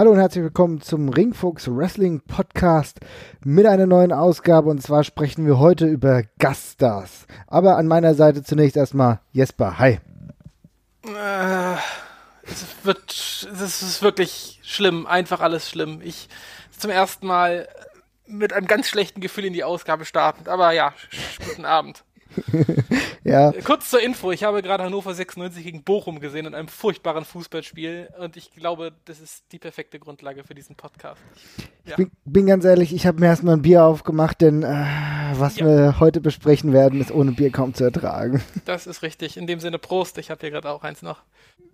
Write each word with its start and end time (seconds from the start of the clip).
Hallo 0.00 0.12
und 0.12 0.18
herzlich 0.18 0.42
willkommen 0.42 0.80
zum 0.80 1.10
Ringfuchs 1.10 1.68
Wrestling 1.68 2.22
Podcast 2.22 3.00
mit 3.44 3.66
einer 3.66 3.84
neuen 3.84 4.14
Ausgabe 4.14 4.70
und 4.70 4.82
zwar 4.82 5.04
sprechen 5.04 5.44
wir 5.44 5.58
heute 5.58 5.84
über 5.84 6.22
Gaststars. 6.38 7.26
Aber 7.46 7.76
an 7.76 7.86
meiner 7.86 8.14
Seite 8.14 8.42
zunächst 8.42 8.78
erstmal 8.78 9.20
Jesper. 9.32 9.78
Hi. 9.78 10.00
Äh, 11.04 11.74
es 12.44 12.64
wird, 12.82 13.10
es 13.52 13.82
ist 13.82 14.00
wirklich 14.00 14.58
schlimm, 14.62 15.06
einfach 15.06 15.40
alles 15.40 15.68
schlimm. 15.68 16.00
Ich 16.02 16.30
zum 16.70 16.90
ersten 16.90 17.26
Mal 17.26 17.68
mit 18.26 18.54
einem 18.54 18.68
ganz 18.68 18.88
schlechten 18.88 19.20
Gefühl 19.20 19.44
in 19.44 19.52
die 19.52 19.64
Ausgabe 19.64 20.06
starten. 20.06 20.48
Aber 20.48 20.72
ja, 20.72 20.94
guten 21.46 21.66
Abend. 21.66 22.04
ja. 23.24 23.52
Kurz 23.64 23.90
zur 23.90 24.00
Info, 24.00 24.30
ich 24.30 24.44
habe 24.44 24.62
gerade 24.62 24.84
Hannover 24.84 25.14
96 25.14 25.64
gegen 25.64 25.82
Bochum 25.82 26.20
gesehen 26.20 26.46
in 26.46 26.54
einem 26.54 26.68
furchtbaren 26.68 27.24
Fußballspiel 27.24 28.08
und 28.18 28.36
ich 28.36 28.52
glaube, 28.52 28.92
das 29.04 29.20
ist 29.20 29.44
die 29.52 29.58
perfekte 29.58 29.98
Grundlage 29.98 30.44
für 30.44 30.54
diesen 30.54 30.76
Podcast. 30.76 31.20
Ja. 31.84 31.92
Ich 31.92 31.96
bin, 31.96 32.10
bin, 32.24 32.46
ganz 32.46 32.64
ehrlich, 32.64 32.94
ich 32.94 33.06
habe 33.06 33.20
mir 33.20 33.26
erstmal 33.26 33.54
ein 33.54 33.62
Bier 33.62 33.84
aufgemacht, 33.84 34.40
denn 34.40 34.62
äh, 34.62 34.86
was 35.34 35.56
ja. 35.58 35.66
wir 35.66 36.00
heute 36.00 36.20
besprechen 36.20 36.72
werden, 36.72 37.00
ist 37.00 37.12
ohne 37.12 37.32
Bier 37.32 37.50
kaum 37.50 37.74
zu 37.74 37.84
ertragen. 37.84 38.42
Das 38.66 38.86
ist 38.86 39.02
richtig. 39.02 39.36
In 39.36 39.46
dem 39.46 39.58
Sinne 39.58 39.78
Prost, 39.78 40.18
ich 40.18 40.30
habe 40.30 40.40
hier 40.42 40.50
gerade 40.50 40.70
auch 40.70 40.84
eins 40.84 41.02
noch. 41.02 41.22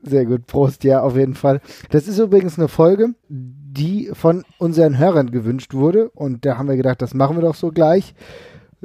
Sehr 0.03 0.25
gut, 0.25 0.47
Prost, 0.47 0.85
ja, 0.85 1.03
auf 1.03 1.17
jeden 1.17 1.35
Fall. 1.35 1.61
Das 1.91 2.07
ist 2.09 2.19
übrigens 2.19 2.59
eine 2.59 2.69
Folge, 2.69 3.15
die 3.29 4.11
von 4.13 4.45
unseren 4.59 4.99
Hörern 4.99 5.31
gewünscht 5.31 5.75
wurde 5.75 6.11
und 6.11 6.47
da 6.47 6.57
haben 6.57 6.69
wir 6.69 6.77
gedacht, 6.77 7.03
das 7.03 7.13
machen 7.13 7.37
wir 7.37 7.43
doch 7.43 7.55
so 7.55 7.71
gleich. 7.71 8.15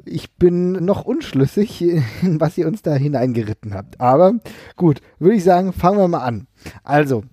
Ich 0.05 0.35
bin 0.35 0.71
noch 0.71 1.03
unschlüssig, 1.03 1.81
in 1.81 2.03
was 2.39 2.57
ihr 2.57 2.67
uns 2.67 2.81
da 2.81 2.93
hineingeritten 2.93 3.73
habt. 3.73 3.99
Aber 3.99 4.33
gut, 4.75 5.01
würde 5.19 5.35
ich 5.35 5.43
sagen, 5.43 5.73
fangen 5.73 5.99
wir 5.99 6.07
mal 6.07 6.23
an. 6.23 6.47
Also, 6.83 7.23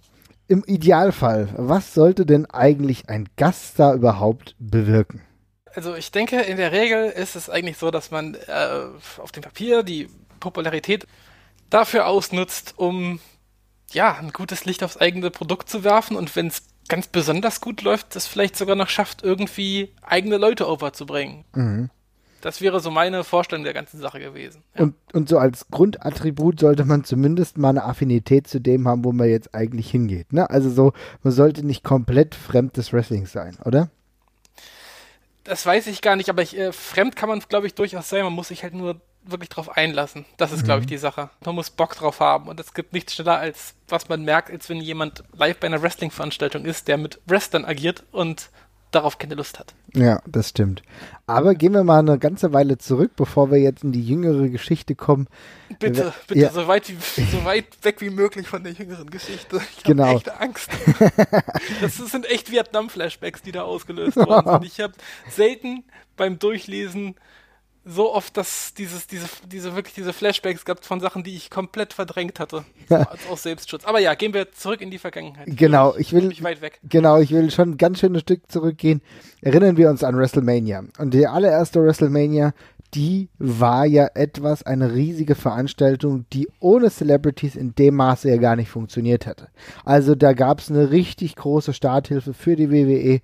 im 0.48 0.64
Idealfall, 0.66 1.48
was 1.56 1.92
sollte 1.94 2.24
denn 2.24 2.46
eigentlich 2.46 3.08
ein 3.08 3.28
Gaststar 3.36 3.94
überhaupt 3.94 4.56
bewirken? 4.58 5.20
Also 5.74 5.94
ich 5.94 6.10
denke, 6.10 6.40
in 6.40 6.56
der 6.56 6.72
Regel 6.72 7.10
ist 7.10 7.36
es 7.36 7.50
eigentlich 7.50 7.76
so, 7.76 7.90
dass 7.90 8.10
man 8.10 8.34
äh, 8.34 8.86
auf 9.18 9.30
dem 9.30 9.42
Papier 9.42 9.82
die 9.82 10.08
Popularität 10.40 11.06
dafür 11.68 12.06
ausnutzt, 12.06 12.74
um 12.76 13.20
ja 13.92 14.14
ein 14.14 14.32
gutes 14.32 14.64
Licht 14.64 14.82
aufs 14.82 14.96
eigene 14.96 15.30
Produkt 15.30 15.68
zu 15.68 15.84
werfen 15.84 16.16
und 16.16 16.34
wenn 16.34 16.48
es 16.48 16.62
ganz 16.88 17.06
besonders 17.06 17.60
gut 17.60 17.82
läuft, 17.82 18.16
es 18.16 18.26
vielleicht 18.26 18.56
sogar 18.56 18.74
noch 18.74 18.88
schafft, 18.88 19.22
irgendwie 19.22 19.92
eigene 20.02 20.38
Leute 20.38 20.68
overzubringen. 20.68 21.44
Mhm. 21.54 21.90
Das 22.40 22.60
wäre 22.60 22.80
so 22.80 22.90
meine 22.90 23.24
Vorstellung 23.24 23.64
der 23.64 23.74
ganzen 23.74 23.98
Sache 24.00 24.20
gewesen. 24.20 24.62
Ja. 24.74 24.84
Und, 24.84 24.94
und 25.12 25.28
so 25.28 25.38
als 25.38 25.68
Grundattribut 25.70 26.60
sollte 26.60 26.84
man 26.84 27.04
zumindest 27.04 27.58
mal 27.58 27.70
eine 27.70 27.84
Affinität 27.84 28.46
zu 28.46 28.60
dem 28.60 28.86
haben, 28.86 29.04
wo 29.04 29.12
man 29.12 29.28
jetzt 29.28 29.54
eigentlich 29.54 29.90
hingeht. 29.90 30.32
Ne? 30.32 30.48
Also 30.48 30.70
so, 30.70 30.92
man 31.22 31.32
sollte 31.32 31.66
nicht 31.66 31.82
komplett 31.82 32.34
fremd 32.34 32.76
des 32.76 32.92
Wrestlings 32.92 33.32
sein, 33.32 33.58
oder? 33.64 33.90
Das 35.44 35.64
weiß 35.64 35.86
ich 35.86 36.02
gar 36.02 36.16
nicht, 36.16 36.28
aber 36.28 36.42
ich, 36.42 36.56
äh, 36.56 36.72
fremd 36.72 37.16
kann 37.16 37.28
man, 37.28 37.40
glaube 37.40 37.66
ich, 37.66 37.74
durchaus 37.74 38.08
sein. 38.08 38.22
Man 38.22 38.34
muss 38.34 38.48
sich 38.48 38.62
halt 38.62 38.74
nur 38.74 39.00
wirklich 39.24 39.48
drauf 39.48 39.76
einlassen. 39.76 40.24
Das 40.36 40.52
ist, 40.52 40.62
mhm. 40.62 40.64
glaube 40.64 40.80
ich, 40.82 40.86
die 40.86 40.98
Sache. 40.98 41.30
Man 41.44 41.54
muss 41.54 41.70
Bock 41.70 41.94
drauf 41.96 42.20
haben. 42.20 42.48
Und 42.48 42.60
es 42.60 42.74
gibt 42.74 42.92
nichts 42.92 43.14
schneller, 43.14 43.38
als 43.38 43.74
was 43.88 44.08
man 44.08 44.22
merkt, 44.24 44.50
als 44.50 44.68
wenn 44.68 44.80
jemand 44.80 45.24
live 45.32 45.58
bei 45.58 45.66
einer 45.66 45.82
Wrestling-Veranstaltung 45.82 46.64
ist, 46.64 46.88
der 46.88 46.98
mit 46.98 47.20
Wrestlern 47.26 47.64
agiert 47.64 48.04
und 48.12 48.50
darauf 48.90 49.18
keine 49.18 49.34
Lust 49.34 49.58
hat. 49.58 49.74
Ja, 49.94 50.20
das 50.26 50.50
stimmt. 50.50 50.82
Aber 51.26 51.54
gehen 51.54 51.72
wir 51.72 51.84
mal 51.84 51.98
eine 51.98 52.18
ganze 52.18 52.52
Weile 52.52 52.78
zurück, 52.78 53.12
bevor 53.16 53.50
wir 53.50 53.58
jetzt 53.58 53.84
in 53.84 53.92
die 53.92 54.02
jüngere 54.02 54.48
Geschichte 54.48 54.94
kommen. 54.94 55.28
Bitte, 55.78 56.12
bitte, 56.26 56.40
ja. 56.40 56.50
so, 56.50 56.66
weit 56.66 56.88
wie, 56.88 56.96
so 57.24 57.44
weit 57.44 57.66
weg 57.82 58.00
wie 58.00 58.10
möglich 58.10 58.48
von 58.48 58.62
der 58.62 58.72
jüngeren 58.72 59.10
Geschichte. 59.10 59.60
Ich 59.76 59.84
genau. 59.84 60.06
habe 60.06 60.16
echt 60.16 60.30
Angst. 60.30 60.70
das 61.80 61.96
sind 61.96 62.26
echt 62.26 62.50
Vietnam-Flashbacks, 62.50 63.42
die 63.42 63.52
da 63.52 63.62
ausgelöst 63.62 64.16
worden 64.16 64.50
sind. 64.52 64.64
Ich 64.64 64.80
habe 64.80 64.94
selten 65.30 65.84
beim 66.16 66.38
Durchlesen 66.38 67.14
so 67.88 68.12
oft, 68.12 68.36
dass 68.36 68.74
dieses, 68.74 69.06
diese, 69.06 69.26
diese, 69.50 69.74
wirklich 69.74 69.94
diese 69.94 70.12
Flashbacks 70.12 70.64
gab 70.64 70.84
von 70.84 71.00
Sachen, 71.00 71.22
die 71.22 71.34
ich 71.34 71.50
komplett 71.50 71.94
verdrängt 71.94 72.38
hatte. 72.38 72.64
Ja. 72.88 73.02
Als 73.02 73.26
aus 73.28 73.42
Selbstschutz. 73.42 73.84
Aber 73.84 73.98
ja, 73.98 74.14
gehen 74.14 74.34
wir 74.34 74.52
zurück 74.52 74.80
in 74.82 74.90
die 74.90 74.98
Vergangenheit. 74.98 75.46
Genau, 75.46 75.96
ich 75.96 76.12
will, 76.12 76.30
ich 76.30 76.42
weit 76.42 76.60
weg. 76.60 76.80
Genau, 76.88 77.18
ich 77.18 77.30
will 77.30 77.50
schon 77.50 77.70
ein 77.70 77.76
ganz 77.78 78.00
schönes 78.00 78.22
Stück 78.22 78.50
zurückgehen. 78.50 79.00
Erinnern 79.40 79.76
wir 79.76 79.88
uns 79.88 80.04
an 80.04 80.16
WrestleMania. 80.16 80.84
Und 80.98 81.14
die 81.14 81.26
allererste 81.26 81.82
WrestleMania, 81.82 82.52
die 82.94 83.30
war 83.38 83.86
ja 83.86 84.08
etwas, 84.14 84.62
eine 84.62 84.92
riesige 84.94 85.34
Veranstaltung, 85.34 86.26
die 86.32 86.48
ohne 86.60 86.90
Celebrities 86.90 87.56
in 87.56 87.74
dem 87.74 87.96
Maße 87.96 88.28
ja 88.28 88.36
gar 88.36 88.56
nicht 88.56 88.68
funktioniert 88.68 89.26
hätte. 89.26 89.48
Also 89.84 90.14
da 90.14 90.34
gab 90.34 90.60
es 90.60 90.70
eine 90.70 90.90
richtig 90.90 91.36
große 91.36 91.72
Starthilfe 91.72 92.34
für 92.34 92.56
die 92.56 92.70
WWE 92.70 93.20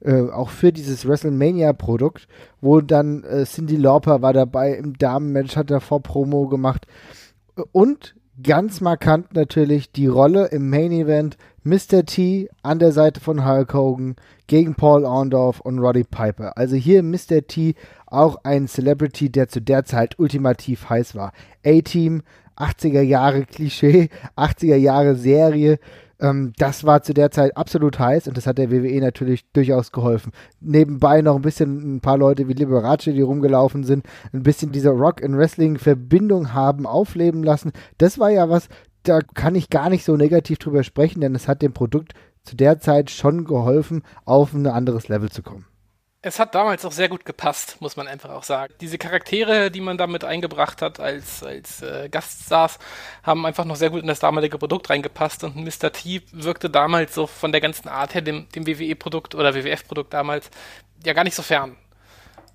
äh, 0.00 0.30
auch 0.30 0.50
für 0.50 0.72
dieses 0.72 1.06
WrestleMania-Produkt, 1.06 2.28
wo 2.60 2.80
dann 2.80 3.24
äh, 3.24 3.44
Cindy 3.44 3.76
Lauper 3.76 4.22
war 4.22 4.32
dabei 4.32 4.74
im 4.74 4.96
Damenmatch, 4.96 5.56
hat 5.56 5.70
davor 5.70 6.02
Promo 6.02 6.46
gemacht. 6.46 6.86
Und 7.72 8.14
ganz 8.42 8.80
markant 8.80 9.34
natürlich 9.34 9.90
die 9.90 10.06
Rolle 10.06 10.46
im 10.46 10.70
Main 10.70 10.92
Event 10.92 11.36
Mr. 11.64 12.06
T 12.06 12.48
an 12.62 12.78
der 12.78 12.92
Seite 12.92 13.20
von 13.20 13.44
Hulk 13.44 13.74
Hogan 13.74 14.16
gegen 14.46 14.74
Paul 14.74 15.04
Orndorff 15.04 15.60
und 15.60 15.78
Roddy 15.78 16.04
Piper. 16.04 16.56
Also 16.56 16.76
hier 16.76 17.02
Mr. 17.02 17.46
T 17.46 17.74
auch 18.06 18.38
ein 18.44 18.68
Celebrity, 18.68 19.30
der 19.30 19.48
zu 19.48 19.60
der 19.60 19.84
Zeit 19.84 20.18
ultimativ 20.18 20.88
heiß 20.88 21.14
war. 21.14 21.32
A-Team, 21.66 22.22
80er 22.56 23.02
Jahre 23.02 23.44
Klischee, 23.44 24.08
80er 24.36 24.76
Jahre 24.76 25.14
Serie, 25.16 25.78
ähm, 26.20 26.52
das 26.58 26.84
war 26.84 27.02
zu 27.02 27.14
der 27.14 27.30
Zeit 27.30 27.56
absolut 27.56 27.98
heiß 27.98 28.28
und 28.28 28.36
das 28.36 28.46
hat 28.46 28.58
der 28.58 28.70
WWE 28.70 29.00
natürlich 29.00 29.50
durchaus 29.52 29.92
geholfen. 29.92 30.32
Nebenbei 30.60 31.22
noch 31.22 31.36
ein 31.36 31.42
bisschen 31.42 31.96
ein 31.96 32.00
paar 32.00 32.18
Leute 32.18 32.48
wie 32.48 32.54
Liberace, 32.54 33.04
die 33.04 33.20
rumgelaufen 33.20 33.84
sind, 33.84 34.06
ein 34.32 34.42
bisschen 34.42 34.72
diese 34.72 34.90
Rock 34.90 35.22
and 35.22 35.36
Wrestling 35.36 35.78
Verbindung 35.78 36.54
haben 36.54 36.86
aufleben 36.86 37.42
lassen. 37.42 37.72
Das 37.98 38.18
war 38.18 38.30
ja 38.30 38.48
was, 38.48 38.68
da 39.02 39.20
kann 39.20 39.54
ich 39.54 39.70
gar 39.70 39.90
nicht 39.90 40.04
so 40.04 40.16
negativ 40.16 40.58
drüber 40.58 40.82
sprechen, 40.82 41.20
denn 41.20 41.34
es 41.34 41.48
hat 41.48 41.62
dem 41.62 41.72
Produkt 41.72 42.14
zu 42.44 42.56
der 42.56 42.80
Zeit 42.80 43.10
schon 43.10 43.44
geholfen, 43.44 44.02
auf 44.24 44.54
ein 44.54 44.66
anderes 44.66 45.08
Level 45.08 45.30
zu 45.30 45.42
kommen. 45.42 45.66
Es 46.20 46.40
hat 46.40 46.56
damals 46.56 46.84
auch 46.84 46.90
sehr 46.90 47.08
gut 47.08 47.24
gepasst, 47.24 47.80
muss 47.80 47.96
man 47.96 48.08
einfach 48.08 48.30
auch 48.30 48.42
sagen. 48.42 48.74
Diese 48.80 48.98
Charaktere, 48.98 49.70
die 49.70 49.80
man 49.80 49.96
damit 49.96 50.24
eingebracht 50.24 50.82
hat 50.82 50.98
als, 50.98 51.44
als 51.44 51.80
äh, 51.80 52.08
Gaststars, 52.10 52.80
haben 53.22 53.46
einfach 53.46 53.64
noch 53.64 53.76
sehr 53.76 53.90
gut 53.90 54.02
in 54.02 54.08
das 54.08 54.18
damalige 54.18 54.58
Produkt 54.58 54.90
reingepasst 54.90 55.44
und 55.44 55.54
Mr. 55.54 55.92
T 55.92 56.22
wirkte 56.32 56.70
damals 56.70 57.14
so 57.14 57.28
von 57.28 57.52
der 57.52 57.60
ganzen 57.60 57.86
Art 57.86 58.14
her 58.14 58.22
dem, 58.22 58.48
dem 58.48 58.66
WWE-Produkt 58.66 59.36
oder 59.36 59.54
WWF-Produkt 59.54 60.12
damals 60.12 60.50
ja 61.04 61.12
gar 61.12 61.22
nicht 61.22 61.36
so 61.36 61.42
fern. 61.42 61.76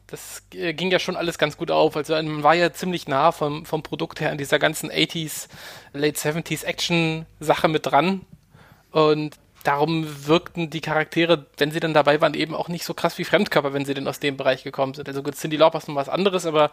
Das 0.08 0.44
äh, 0.54 0.74
ging 0.74 0.92
ja 0.92 1.00
schon 1.00 1.16
alles 1.16 1.38
ganz 1.38 1.56
gut 1.56 1.72
auf. 1.72 1.96
Also 1.96 2.16
man 2.16 2.44
war 2.44 2.56
ja 2.56 2.74
ziemlich 2.74 3.08
nah 3.08 3.32
vom, 3.32 3.66
vom 3.66 3.82
Produkt 3.82 4.20
her 4.20 4.32
an 4.32 4.38
dieser 4.38 4.60
ganzen 4.60 4.92
80s, 4.92 5.48
Late 5.94 6.20
70s 6.20 6.66
Action-Sache 6.66 7.70
mit 7.70 7.86
dran. 7.86 8.26
Und 8.92 9.38
darum 9.64 10.06
wirkten 10.28 10.70
die 10.70 10.82
Charaktere, 10.82 11.46
wenn 11.58 11.72
sie 11.72 11.80
dann 11.80 11.94
dabei 11.94 12.20
waren, 12.22 12.34
eben 12.34 12.54
auch 12.54 12.68
nicht 12.68 12.84
so 12.84 12.94
krass 12.94 13.18
wie 13.18 13.24
Fremdkörper, 13.24 13.74
wenn 13.74 13.86
sie 13.86 13.94
denn 13.94 14.08
aus 14.08 14.20
dem 14.20 14.38
Bereich 14.38 14.64
gekommen 14.64 14.94
sind. 14.94 15.08
Also 15.08 15.24
gut, 15.24 15.36
Cindy 15.36 15.58
Lauper 15.58 15.78
ist 15.78 15.88
noch 15.88 15.96
was 15.96 16.10
anderes, 16.10 16.46
aber 16.46 16.72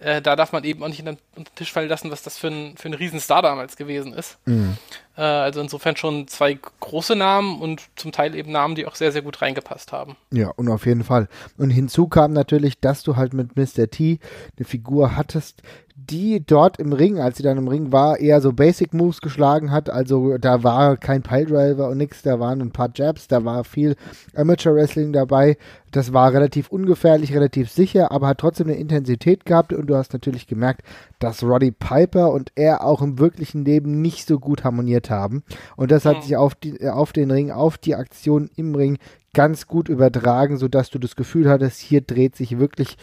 äh, 0.00 0.20
da 0.20 0.36
darf 0.36 0.52
man 0.52 0.64
eben 0.64 0.82
auch 0.82 0.88
nicht 0.88 1.00
unter 1.00 1.16
den 1.36 1.44
Tisch 1.54 1.72
fallen 1.72 1.88
lassen, 1.88 2.10
was 2.10 2.22
das 2.22 2.38
für 2.38 2.48
ein, 2.48 2.76
für 2.76 2.88
ein 2.88 2.94
Riesenstar 2.94 3.42
damals 3.42 3.76
gewesen 3.76 4.12
ist. 4.12 4.38
Mhm. 4.44 4.76
Äh, 5.16 5.22
also 5.22 5.60
insofern 5.60 5.96
schon 5.96 6.26
zwei 6.26 6.58
große 6.80 7.14
Namen 7.14 7.60
und 7.60 7.82
zum 7.96 8.12
Teil 8.12 8.34
eben 8.34 8.50
Namen, 8.50 8.74
die 8.74 8.86
auch 8.86 8.96
sehr, 8.96 9.12
sehr 9.12 9.22
gut 9.22 9.40
reingepasst 9.40 9.92
haben. 9.92 10.16
Ja, 10.30 10.48
und 10.48 10.68
auf 10.68 10.86
jeden 10.86 11.04
Fall. 11.04 11.28
Und 11.58 11.70
hinzu 11.70 12.08
kam 12.08 12.32
natürlich, 12.32 12.80
dass 12.80 13.02
du 13.02 13.16
halt 13.16 13.34
mit 13.34 13.56
Mr. 13.56 13.88
T 13.88 14.18
eine 14.56 14.66
Figur 14.66 15.16
hattest, 15.16 15.62
die 15.94 16.44
dort 16.44 16.78
im 16.78 16.92
Ring, 16.92 17.18
als 17.18 17.36
sie 17.36 17.42
dann 17.42 17.58
im 17.58 17.68
Ring 17.68 17.92
war, 17.92 18.18
eher 18.18 18.40
so 18.40 18.52
Basic 18.52 18.94
Moves 18.94 19.20
geschlagen 19.20 19.70
hat. 19.70 19.90
Also 19.90 20.38
da 20.38 20.62
war 20.62 20.96
kein 20.96 21.22
Piledriver 21.22 21.88
und 21.88 21.98
nichts, 21.98 22.22
da 22.22 22.40
waren 22.40 22.60
ein 22.60 22.70
paar 22.70 22.90
Jabs, 22.94 23.28
da 23.28 23.44
war 23.44 23.64
viel 23.64 23.96
Amateur 24.34 24.74
Wrestling 24.74 25.12
dabei. 25.12 25.56
Das 25.90 26.14
war 26.14 26.32
relativ 26.32 26.68
ungefährlich, 26.68 27.34
relativ 27.34 27.70
sicher, 27.70 28.10
aber 28.10 28.28
hat 28.28 28.38
trotzdem 28.38 28.68
eine 28.68 28.76
Intensität 28.76 29.44
gehabt 29.44 29.74
und 29.74 29.86
du 29.86 29.96
hast 29.96 30.14
natürlich 30.14 30.46
gemerkt, 30.46 30.82
dass 31.18 31.42
Roddy 31.42 31.70
Piper 31.70 32.32
und 32.32 32.50
er 32.54 32.84
auch 32.84 33.02
im 33.02 33.18
wirklichen 33.18 33.64
Leben 33.64 34.00
nicht 34.00 34.26
so 34.26 34.38
gut 34.38 34.64
harmoniert 34.64 35.10
haben. 35.10 35.42
Und 35.76 35.90
das 35.90 36.06
hat 36.06 36.18
mhm. 36.18 36.22
sich 36.22 36.36
auf, 36.36 36.54
die, 36.54 36.88
auf 36.88 37.12
den 37.12 37.30
Ring, 37.30 37.50
auf 37.50 37.76
die 37.76 37.94
Aktion 37.94 38.48
im 38.56 38.74
Ring 38.74 38.98
ganz 39.34 39.66
gut 39.66 39.88
übertragen, 39.88 40.56
sodass 40.56 40.90
du 40.90 40.98
das 40.98 41.16
Gefühl 41.16 41.48
hattest, 41.48 41.80
hier 41.80 42.00
dreht 42.02 42.36
sich 42.36 42.58
wirklich 42.58 42.96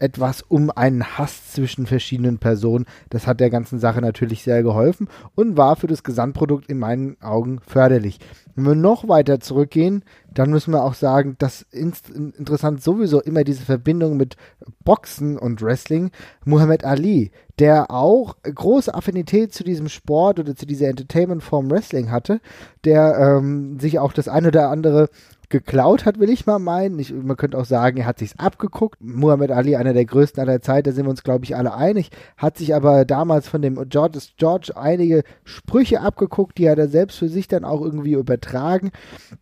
etwas 0.00 0.42
um 0.42 0.70
einen 0.70 1.18
Hass 1.18 1.52
zwischen 1.52 1.86
verschiedenen 1.86 2.38
Personen. 2.38 2.86
Das 3.10 3.26
hat 3.26 3.40
der 3.40 3.50
ganzen 3.50 3.78
Sache 3.78 4.00
natürlich 4.00 4.42
sehr 4.42 4.62
geholfen 4.62 5.08
und 5.34 5.56
war 5.56 5.76
für 5.76 5.86
das 5.86 6.02
Gesamtprodukt 6.02 6.68
in 6.68 6.78
meinen 6.78 7.20
Augen 7.20 7.60
förderlich. 7.66 8.18
Wenn 8.54 8.64
wir 8.64 8.74
noch 8.74 9.08
weiter 9.08 9.40
zurückgehen, 9.40 10.04
dann 10.32 10.50
müssen 10.50 10.72
wir 10.72 10.84
auch 10.84 10.94
sagen, 10.94 11.36
dass 11.38 11.62
interessant 11.70 12.82
sowieso 12.82 13.20
immer 13.20 13.44
diese 13.44 13.64
Verbindung 13.64 14.16
mit 14.16 14.36
Boxen 14.84 15.38
und 15.38 15.62
Wrestling, 15.62 16.10
Muhammad 16.44 16.84
Ali, 16.84 17.30
der 17.58 17.90
auch 17.90 18.36
große 18.42 18.94
Affinität 18.94 19.52
zu 19.52 19.64
diesem 19.64 19.88
Sport 19.88 20.40
oder 20.40 20.56
zu 20.56 20.66
dieser 20.66 20.88
Entertainment-Form 20.88 21.70
Wrestling 21.70 22.10
hatte, 22.10 22.40
der 22.84 23.16
ähm, 23.18 23.78
sich 23.78 23.98
auch 23.98 24.12
das 24.12 24.28
eine 24.28 24.48
oder 24.48 24.70
andere 24.70 25.10
geklaut 25.50 26.06
hat, 26.06 26.18
will 26.18 26.30
ich 26.30 26.46
mal 26.46 26.58
meinen. 26.58 26.98
Ich, 26.98 27.12
man 27.12 27.36
könnte 27.36 27.58
auch 27.58 27.64
sagen, 27.64 27.98
er 27.98 28.06
hat 28.06 28.20
sich's 28.20 28.38
abgeguckt. 28.38 28.98
Muhammad 29.00 29.50
Ali, 29.50 29.76
einer 29.76 29.92
der 29.92 30.04
größten 30.04 30.40
aller 30.40 30.62
Zeit, 30.62 30.86
da 30.86 30.92
sind 30.92 31.04
wir 31.04 31.10
uns, 31.10 31.24
glaube 31.24 31.44
ich, 31.44 31.56
alle 31.56 31.74
einig, 31.74 32.10
hat 32.36 32.56
sich 32.56 32.74
aber 32.74 33.04
damals 33.04 33.48
von 33.48 33.60
dem 33.60 33.88
George, 33.88 34.20
George 34.36 34.72
einige 34.76 35.24
Sprüche 35.44 36.00
abgeguckt, 36.00 36.56
die 36.56 36.70
hat 36.70 36.78
er 36.78 36.88
selbst 36.88 37.18
für 37.18 37.28
sich 37.28 37.48
dann 37.48 37.64
auch 37.64 37.82
irgendwie 37.82 38.12
übertragen 38.12 38.90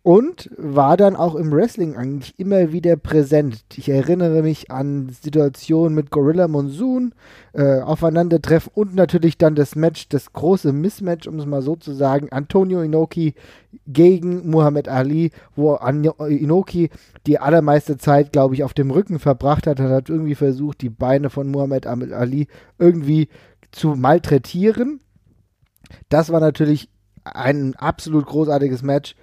und 0.01 0.49
war 0.57 0.97
dann 0.97 1.15
auch 1.15 1.35
im 1.35 1.51
Wrestling 1.51 1.95
eigentlich 1.95 2.37
immer 2.37 2.71
wieder 2.71 2.95
präsent. 2.97 3.63
Ich 3.75 3.87
erinnere 3.87 4.41
mich 4.41 4.71
an 4.71 5.09
Situationen 5.09 5.93
mit 5.93 6.09
Gorilla 6.09 6.47
Monsoon, 6.47 7.13
äh, 7.53 7.79
Aufeinandertreffen 7.81 8.71
und 8.75 8.95
natürlich 8.95 9.37
dann 9.37 9.55
das 9.55 9.75
Match, 9.75 10.09
das 10.09 10.33
große 10.33 10.73
Mismatch, 10.73 11.27
um 11.27 11.39
es 11.39 11.45
mal 11.45 11.61
so 11.61 11.75
zu 11.75 11.93
sagen, 11.93 12.29
Antonio 12.31 12.81
Inoki 12.81 13.35
gegen 13.87 14.49
Muhammad 14.49 14.87
Ali, 14.87 15.31
wo 15.55 15.75
Inoki 15.75 16.89
die 17.27 17.39
allermeiste 17.39 17.97
Zeit, 17.97 18.31
glaube 18.31 18.55
ich, 18.55 18.63
auf 18.63 18.73
dem 18.73 18.91
Rücken 18.91 19.19
verbracht 19.19 19.67
hat, 19.67 19.79
hat, 19.79 19.89
hat 19.89 20.09
irgendwie 20.09 20.35
versucht, 20.35 20.81
die 20.81 20.89
Beine 20.89 21.29
von 21.29 21.49
Muhammad 21.49 21.87
Ali 21.87 22.47
irgendwie 22.77 23.29
zu 23.71 23.95
malträtieren. 23.95 25.01
Das 26.09 26.31
war 26.31 26.39
natürlich 26.39 26.89
ein 27.23 27.75
absolut 27.75 28.25
großartiges 28.25 28.81
Match 28.81 29.15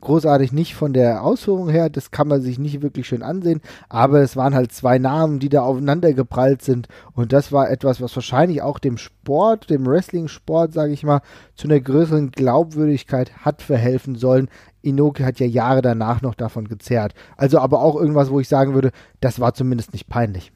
großartig 0.00 0.52
nicht 0.52 0.74
von 0.74 0.92
der 0.92 1.24
Ausführung 1.24 1.68
her, 1.68 1.90
das 1.90 2.10
kann 2.10 2.28
man 2.28 2.40
sich 2.40 2.58
nicht 2.58 2.82
wirklich 2.82 3.08
schön 3.08 3.22
ansehen, 3.22 3.60
aber 3.88 4.20
es 4.20 4.36
waren 4.36 4.54
halt 4.54 4.72
zwei 4.72 4.98
Namen, 4.98 5.38
die 5.38 5.48
da 5.48 5.62
aufeinander 5.62 6.12
geprallt 6.12 6.62
sind 6.62 6.88
und 7.14 7.32
das 7.32 7.52
war 7.52 7.70
etwas, 7.70 8.00
was 8.00 8.14
wahrscheinlich 8.14 8.62
auch 8.62 8.78
dem 8.78 8.98
Sport, 8.98 9.70
dem 9.70 9.86
Wrestling-Sport, 9.86 10.72
sage 10.72 10.92
ich 10.92 11.02
mal, 11.02 11.20
zu 11.54 11.68
einer 11.68 11.80
größeren 11.80 12.30
Glaubwürdigkeit 12.30 13.38
hat 13.44 13.62
verhelfen 13.62 14.14
sollen. 14.14 14.48
Inoki 14.82 15.22
hat 15.22 15.40
ja 15.40 15.46
Jahre 15.46 15.82
danach 15.82 16.22
noch 16.22 16.34
davon 16.34 16.68
gezerrt. 16.68 17.14
Also 17.36 17.58
aber 17.58 17.82
auch 17.82 17.96
irgendwas, 17.96 18.30
wo 18.30 18.40
ich 18.40 18.48
sagen 18.48 18.74
würde, 18.74 18.92
das 19.20 19.40
war 19.40 19.54
zumindest 19.54 19.92
nicht 19.92 20.08
peinlich. 20.08 20.52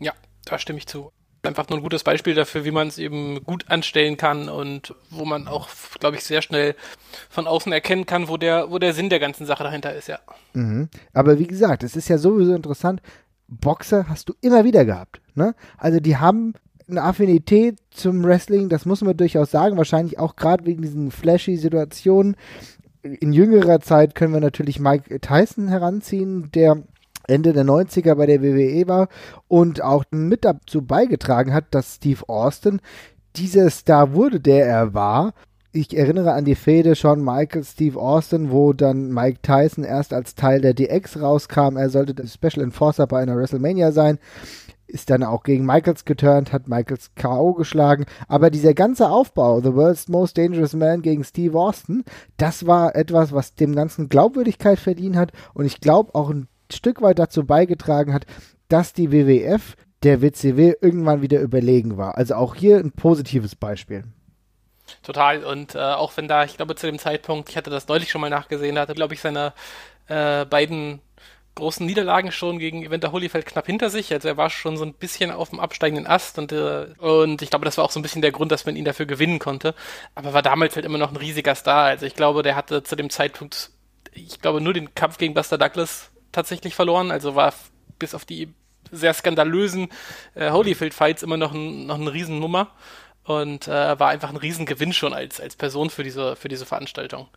Ja, 0.00 0.12
da 0.44 0.58
stimme 0.58 0.78
ich 0.78 0.86
zu 0.86 1.10
einfach 1.42 1.68
nur 1.68 1.78
ein 1.78 1.82
gutes 1.82 2.04
Beispiel 2.04 2.34
dafür, 2.34 2.64
wie 2.64 2.70
man 2.70 2.88
es 2.88 2.98
eben 2.98 3.44
gut 3.44 3.70
anstellen 3.70 4.16
kann 4.16 4.48
und 4.48 4.94
wo 5.10 5.24
man 5.24 5.48
auch, 5.48 5.68
glaube 6.00 6.16
ich, 6.16 6.24
sehr 6.24 6.42
schnell 6.42 6.74
von 7.30 7.46
außen 7.46 7.72
erkennen 7.72 8.06
kann, 8.06 8.28
wo 8.28 8.36
der, 8.36 8.70
wo 8.70 8.78
der 8.78 8.92
Sinn 8.92 9.08
der 9.08 9.20
ganzen 9.20 9.46
Sache 9.46 9.64
dahinter 9.64 9.94
ist, 9.94 10.08
ja. 10.08 10.18
Mhm. 10.54 10.88
Aber 11.12 11.38
wie 11.38 11.46
gesagt, 11.46 11.82
es 11.82 11.96
ist 11.96 12.08
ja 12.08 12.18
sowieso 12.18 12.54
interessant, 12.54 13.00
Boxer 13.48 14.08
hast 14.08 14.28
du 14.28 14.34
immer 14.40 14.64
wieder 14.64 14.84
gehabt. 14.84 15.20
Ne? 15.34 15.54
Also 15.78 16.00
die 16.00 16.16
haben 16.16 16.54
eine 16.88 17.02
Affinität 17.02 17.78
zum 17.90 18.24
Wrestling, 18.24 18.68
das 18.68 18.86
muss 18.86 19.02
man 19.02 19.16
durchaus 19.16 19.50
sagen, 19.50 19.76
wahrscheinlich 19.76 20.18
auch 20.18 20.36
gerade 20.36 20.64
wegen 20.66 20.82
diesen 20.82 21.10
flashy 21.10 21.56
Situationen. 21.56 22.36
In 23.02 23.32
jüngerer 23.32 23.80
Zeit 23.80 24.14
können 24.14 24.32
wir 24.32 24.40
natürlich 24.40 24.80
Mike 24.80 25.20
Tyson 25.20 25.68
heranziehen, 25.68 26.50
der 26.52 26.82
Ende 27.28 27.52
der 27.52 27.64
90er 27.64 28.14
bei 28.14 28.26
der 28.26 28.42
WWE 28.42 28.88
war 28.88 29.08
und 29.46 29.82
auch 29.82 30.04
mit 30.10 30.44
dazu 30.44 30.82
beigetragen 30.82 31.52
hat, 31.52 31.66
dass 31.70 31.96
Steve 31.96 32.28
Austin 32.28 32.80
dieser 33.36 33.70
Star 33.70 34.14
wurde, 34.14 34.40
der 34.40 34.66
er 34.66 34.94
war. 34.94 35.34
Ich 35.70 35.96
erinnere 35.96 36.32
an 36.32 36.44
die 36.44 36.54
Fehde 36.54 36.96
Shawn 36.96 37.22
Michaels, 37.22 37.72
Steve 37.72 38.00
Austin, 38.00 38.50
wo 38.50 38.72
dann 38.72 39.12
Mike 39.12 39.40
Tyson 39.42 39.84
erst 39.84 40.12
als 40.14 40.34
Teil 40.34 40.60
der 40.60 40.74
DX 40.74 41.20
rauskam. 41.20 41.76
Er 41.76 41.90
sollte 41.90 42.14
der 42.14 42.26
Special 42.26 42.64
Enforcer 42.64 43.06
bei 43.06 43.20
einer 43.20 43.36
WrestleMania 43.36 43.92
sein 43.92 44.18
ist 44.88 45.10
dann 45.10 45.22
auch 45.22 45.42
gegen 45.42 45.66
Michaels 45.66 46.04
geturnt, 46.04 46.52
hat 46.52 46.66
Michaels 46.66 47.14
K.O. 47.14 47.52
geschlagen. 47.52 48.06
Aber 48.26 48.50
dieser 48.50 48.74
ganze 48.74 49.10
Aufbau, 49.10 49.60
The 49.60 49.74
World's 49.74 50.08
Most 50.08 50.38
Dangerous 50.38 50.74
Man 50.74 51.02
gegen 51.02 51.24
Steve 51.24 51.58
Austin, 51.58 52.04
das 52.38 52.66
war 52.66 52.96
etwas, 52.96 53.32
was 53.32 53.54
dem 53.54 53.74
Ganzen 53.74 54.08
Glaubwürdigkeit 54.08 54.78
verdient 54.78 55.16
hat. 55.16 55.32
Und 55.52 55.66
ich 55.66 55.80
glaube 55.80 56.14
auch 56.14 56.30
ein 56.30 56.48
Stück 56.72 57.02
weit 57.02 57.18
dazu 57.18 57.44
beigetragen 57.44 58.12
hat, 58.12 58.26
dass 58.68 58.92
die 58.92 59.12
WWF 59.12 59.76
der 60.02 60.22
WCW 60.22 60.74
irgendwann 60.80 61.22
wieder 61.22 61.40
überlegen 61.40 61.96
war. 61.96 62.16
Also 62.16 62.34
auch 62.34 62.54
hier 62.54 62.78
ein 62.78 62.92
positives 62.92 63.56
Beispiel. 63.56 64.04
Total. 65.02 65.44
Und 65.44 65.74
äh, 65.74 65.78
auch 65.78 66.16
wenn 66.16 66.28
da, 66.28 66.44
ich 66.44 66.56
glaube, 66.56 66.74
zu 66.74 66.86
dem 66.86 66.98
Zeitpunkt, 66.98 67.48
ich 67.48 67.56
hatte 67.56 67.70
das 67.70 67.88
neulich 67.88 68.10
schon 68.10 68.20
mal 68.20 68.30
nachgesehen, 68.30 68.78
hatte, 68.78 68.94
glaube 68.94 69.14
ich, 69.14 69.20
seine 69.20 69.52
äh, 70.06 70.44
beiden 70.44 71.00
großen 71.56 71.84
Niederlagen 71.84 72.30
schon 72.30 72.60
gegen 72.60 72.84
Evander 72.84 73.10
Holyfeld 73.10 73.44
knapp 73.44 73.66
hinter 73.66 73.90
sich. 73.90 74.12
Also 74.12 74.28
er 74.28 74.36
war 74.36 74.48
schon 74.48 74.76
so 74.76 74.84
ein 74.84 74.94
bisschen 74.94 75.32
auf 75.32 75.50
dem 75.50 75.58
absteigenden 75.58 76.06
Ast 76.06 76.38
und, 76.38 76.52
äh, 76.52 76.86
und 76.98 77.42
ich 77.42 77.50
glaube, 77.50 77.64
das 77.64 77.76
war 77.76 77.84
auch 77.84 77.90
so 77.90 77.98
ein 77.98 78.02
bisschen 78.02 78.22
der 78.22 78.32
Grund, 78.32 78.52
dass 78.52 78.64
man 78.64 78.76
ihn 78.76 78.84
dafür 78.84 79.06
gewinnen 79.06 79.40
konnte. 79.40 79.74
Aber 80.14 80.32
war 80.32 80.42
damals 80.42 80.76
halt 80.76 80.86
immer 80.86 80.98
noch 80.98 81.10
ein 81.10 81.16
riesiger 81.16 81.56
Star. 81.56 81.84
Also 81.84 82.06
ich 82.06 82.14
glaube, 82.14 82.42
der 82.42 82.54
hatte 82.54 82.84
zu 82.84 82.94
dem 82.94 83.10
Zeitpunkt, 83.10 83.70
ich 84.12 84.40
glaube, 84.40 84.60
nur 84.60 84.72
den 84.72 84.94
Kampf 84.94 85.18
gegen 85.18 85.34
Buster 85.34 85.58
Douglas 85.58 86.10
tatsächlich 86.32 86.74
verloren, 86.74 87.10
also 87.10 87.34
war 87.34 87.52
bis 87.98 88.14
auf 88.14 88.24
die 88.24 88.52
sehr 88.90 89.12
skandalösen 89.12 89.88
äh, 90.34 90.50
Holyfield-Fights 90.50 91.22
immer 91.22 91.36
noch, 91.36 91.52
ein, 91.52 91.86
noch 91.86 91.96
eine 91.96 92.12
Riesennummer 92.12 92.70
und 93.24 93.68
äh, 93.68 93.98
war 93.98 94.08
einfach 94.08 94.30
ein 94.30 94.36
Riesengewinn 94.36 94.92
schon 94.92 95.12
als, 95.12 95.40
als 95.40 95.56
Person 95.56 95.90
für 95.90 96.04
diese, 96.04 96.36
für 96.36 96.48
diese 96.48 96.64
Veranstaltung. 96.64 97.28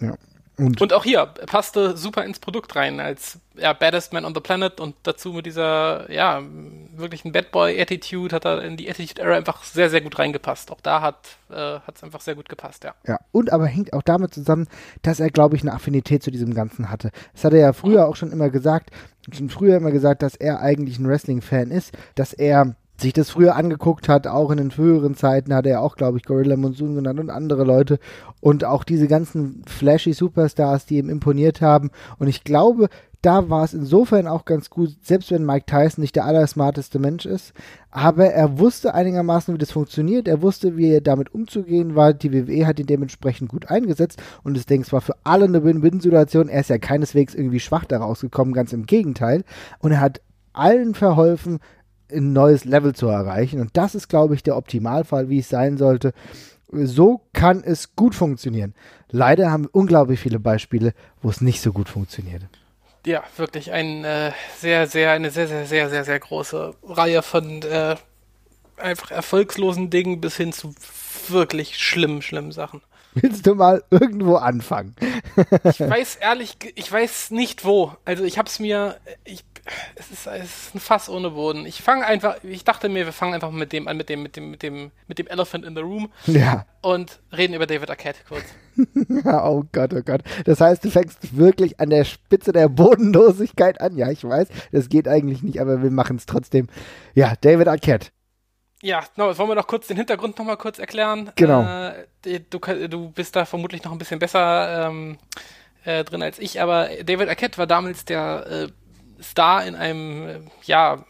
Ja, 0.00 0.16
und, 0.58 0.80
und, 0.82 0.92
auch 0.92 1.04
hier 1.04 1.24
passte 1.46 1.96
super 1.96 2.24
ins 2.24 2.38
Produkt 2.38 2.76
rein, 2.76 3.00
als 3.00 3.38
ja, 3.56 3.72
Baddest 3.72 4.12
Man 4.12 4.26
on 4.26 4.34
the 4.34 4.40
Planet 4.40 4.80
und 4.80 4.94
dazu 5.02 5.32
mit 5.32 5.46
dieser, 5.46 6.10
ja, 6.10 6.42
wirklichen 6.94 7.32
Bad 7.32 7.50
Boy-Attitude 7.50 8.34
hat 8.34 8.44
er 8.44 8.62
in 8.62 8.76
die 8.76 8.88
Attitude-Era 8.90 9.36
einfach 9.36 9.64
sehr, 9.64 9.88
sehr 9.88 10.02
gut 10.02 10.18
reingepasst. 10.18 10.70
Auch 10.70 10.80
da 10.82 11.00
hat 11.00 11.38
äh, 11.50 11.78
es 11.92 12.02
einfach 12.02 12.20
sehr 12.20 12.34
gut 12.34 12.50
gepasst, 12.50 12.84
ja. 12.84 12.94
Ja, 13.06 13.18
und 13.32 13.50
aber 13.50 13.66
hängt 13.66 13.94
auch 13.94 14.02
damit 14.02 14.34
zusammen, 14.34 14.68
dass 15.00 15.20
er, 15.20 15.30
glaube 15.30 15.56
ich, 15.56 15.62
eine 15.62 15.72
Affinität 15.72 16.22
zu 16.22 16.30
diesem 16.30 16.52
Ganzen 16.52 16.90
hatte. 16.90 17.12
Das 17.32 17.44
hat 17.44 17.54
er 17.54 17.60
ja 17.60 17.72
früher 17.72 18.06
auch 18.06 18.16
schon 18.16 18.30
immer 18.30 18.50
gesagt, 18.50 18.90
schon 19.32 19.48
früher 19.48 19.76
immer 19.76 19.90
gesagt, 19.90 20.22
dass 20.22 20.36
er 20.36 20.60
eigentlich 20.60 20.98
ein 20.98 21.08
Wrestling-Fan 21.08 21.70
ist, 21.70 21.92
dass 22.14 22.34
er 22.34 22.74
sich 23.02 23.12
das 23.12 23.30
früher 23.30 23.56
angeguckt 23.56 24.08
hat, 24.08 24.26
auch 24.26 24.50
in 24.50 24.58
den 24.58 24.70
früheren 24.70 25.14
Zeiten 25.14 25.54
hat 25.54 25.66
er 25.66 25.82
auch, 25.82 25.96
glaube 25.96 26.18
ich, 26.18 26.24
Gorilla 26.24 26.56
Monsoon 26.56 26.94
genannt 26.94 27.20
und 27.20 27.30
andere 27.30 27.64
Leute 27.64 27.98
und 28.40 28.64
auch 28.64 28.84
diese 28.84 29.08
ganzen 29.08 29.62
flashy 29.66 30.12
Superstars, 30.12 30.86
die 30.86 30.98
ihm 30.98 31.10
imponiert 31.10 31.60
haben. 31.60 31.90
Und 32.18 32.28
ich 32.28 32.44
glaube, 32.44 32.88
da 33.22 33.48
war 33.48 33.62
es 33.62 33.72
insofern 33.72 34.26
auch 34.26 34.44
ganz 34.44 34.68
gut, 34.68 34.96
selbst 35.00 35.30
wenn 35.30 35.46
Mike 35.46 35.66
Tyson 35.66 36.02
nicht 36.02 36.16
der 36.16 36.24
allersmarteste 36.24 36.98
Mensch 36.98 37.24
ist, 37.24 37.52
aber 37.92 38.26
er 38.26 38.58
wusste 38.58 38.94
einigermaßen, 38.94 39.54
wie 39.54 39.58
das 39.58 39.70
funktioniert, 39.70 40.26
er 40.26 40.42
wusste, 40.42 40.76
wie 40.76 40.90
er 40.90 41.00
damit 41.00 41.32
umzugehen 41.32 41.94
war, 41.94 42.14
die 42.14 42.32
WWE 42.32 42.66
hat 42.66 42.80
ihn 42.80 42.86
dementsprechend 42.86 43.48
gut 43.48 43.70
eingesetzt. 43.70 44.20
Und 44.42 44.56
ich 44.56 44.66
denke, 44.66 44.86
es 44.86 44.92
war 44.92 45.00
für 45.00 45.14
alle 45.22 45.44
eine 45.44 45.62
Win-Win-Situation, 45.62 46.48
er 46.48 46.60
ist 46.60 46.70
ja 46.70 46.78
keineswegs 46.78 47.34
irgendwie 47.34 47.60
schwach 47.60 47.84
daraus 47.84 48.22
gekommen, 48.22 48.54
ganz 48.54 48.72
im 48.72 48.86
Gegenteil. 48.86 49.44
Und 49.78 49.92
er 49.92 50.00
hat 50.00 50.20
allen 50.52 50.94
verholfen, 50.94 51.60
ein 52.12 52.32
neues 52.32 52.64
Level 52.64 52.94
zu 52.94 53.08
erreichen. 53.08 53.60
Und 53.60 53.70
das 53.76 53.94
ist, 53.94 54.08
glaube 54.08 54.34
ich, 54.34 54.42
der 54.42 54.56
Optimalfall, 54.56 55.28
wie 55.28 55.38
es 55.38 55.48
sein 55.48 55.76
sollte. 55.76 56.12
So 56.70 57.20
kann 57.32 57.62
es 57.64 57.96
gut 57.96 58.14
funktionieren. 58.14 58.74
Leider 59.10 59.50
haben 59.50 59.64
wir 59.64 59.74
unglaublich 59.74 60.20
viele 60.20 60.38
Beispiele, 60.38 60.94
wo 61.20 61.28
es 61.28 61.40
nicht 61.40 61.60
so 61.60 61.72
gut 61.72 61.88
funktioniert. 61.88 62.42
Ja, 63.04 63.22
wirklich 63.36 63.72
ein 63.72 64.04
äh, 64.04 64.32
sehr, 64.58 64.86
sehr, 64.86 65.10
eine 65.10 65.30
sehr, 65.30 65.48
sehr, 65.48 65.66
sehr, 65.66 65.90
sehr, 65.90 66.04
sehr 66.04 66.20
große 66.20 66.74
Reihe 66.84 67.22
von 67.22 67.62
äh, 67.62 67.96
einfach 68.76 69.10
erfolgslosen 69.10 69.90
Dingen 69.90 70.20
bis 70.20 70.36
hin 70.36 70.52
zu 70.52 70.74
wirklich 71.28 71.78
schlimmen, 71.78 72.22
schlimmen 72.22 72.52
Sachen. 72.52 72.80
Willst 73.14 73.46
du 73.46 73.54
mal 73.54 73.84
irgendwo 73.90 74.36
anfangen? 74.36 74.94
ich 75.64 75.80
weiß 75.80 76.16
ehrlich, 76.16 76.56
ich 76.74 76.90
weiß 76.90 77.30
nicht 77.30 77.64
wo. 77.64 77.92
Also 78.04 78.24
ich 78.24 78.38
habe 78.38 78.48
es 78.48 78.58
mir, 78.58 78.96
ich 79.24 79.44
es 79.94 80.10
ist, 80.10 80.26
es 80.26 80.44
ist 80.44 80.74
ein 80.74 80.80
Fass 80.80 81.08
ohne 81.08 81.30
Boden. 81.30 81.66
Ich 81.66 81.82
fange 81.82 82.04
einfach, 82.04 82.36
ich 82.42 82.64
dachte 82.64 82.88
mir, 82.88 83.06
wir 83.06 83.12
fangen 83.12 83.34
einfach 83.34 83.50
mit 83.50 83.72
dem 83.72 83.86
an, 83.86 83.96
mit 83.96 84.08
dem, 84.08 84.22
mit 84.22 84.36
dem, 84.36 84.50
mit 84.50 84.62
dem, 84.62 84.90
mit 85.06 85.18
dem 85.18 85.26
Elephant 85.28 85.64
in 85.64 85.76
the 85.76 85.82
Room. 85.82 86.10
Ja. 86.26 86.66
Und 86.80 87.20
reden 87.36 87.54
über 87.54 87.66
David 87.66 87.88
Arquette 87.90 88.18
kurz. 88.28 88.44
oh 89.24 89.62
Gott, 89.72 89.94
oh 89.94 90.02
Gott. 90.04 90.22
Das 90.44 90.60
heißt, 90.60 90.84
du 90.84 90.90
fängst 90.90 91.36
wirklich 91.36 91.78
an 91.78 91.90
der 91.90 92.04
Spitze 92.04 92.52
der 92.52 92.68
Bodenlosigkeit 92.68 93.80
an. 93.80 93.96
Ja, 93.96 94.10
ich 94.10 94.24
weiß, 94.24 94.48
das 94.72 94.88
geht 94.88 95.06
eigentlich 95.06 95.42
nicht, 95.42 95.60
aber 95.60 95.82
wir 95.82 95.90
machen 95.90 96.16
es 96.16 96.26
trotzdem. 96.26 96.66
Ja, 97.14 97.34
David 97.40 97.68
Arquette. 97.68 98.08
Ja, 98.80 99.04
no, 99.14 99.38
wollen 99.38 99.48
wir 99.48 99.54
noch 99.54 99.68
kurz 99.68 99.86
den 99.86 99.96
Hintergrund 99.96 100.36
noch 100.38 100.44
mal 100.44 100.56
kurz 100.56 100.80
erklären? 100.80 101.30
Genau. 101.36 101.62
Äh, 102.24 102.40
du, 102.50 102.58
du 102.88 103.10
bist 103.10 103.36
da 103.36 103.44
vermutlich 103.44 103.84
noch 103.84 103.92
ein 103.92 103.98
bisschen 103.98 104.18
besser 104.18 104.88
ähm, 104.88 105.18
äh, 105.84 106.02
drin 106.02 106.20
als 106.20 106.40
ich, 106.40 106.60
aber 106.60 106.88
David 107.04 107.28
Arquette 107.28 107.58
war 107.58 107.68
damals 107.68 108.04
der 108.04 108.44
äh, 108.50 108.68
Star 109.22 109.66
in 109.66 109.74
einem, 109.74 110.28
äh, 110.28 110.40
ja, 110.64 111.04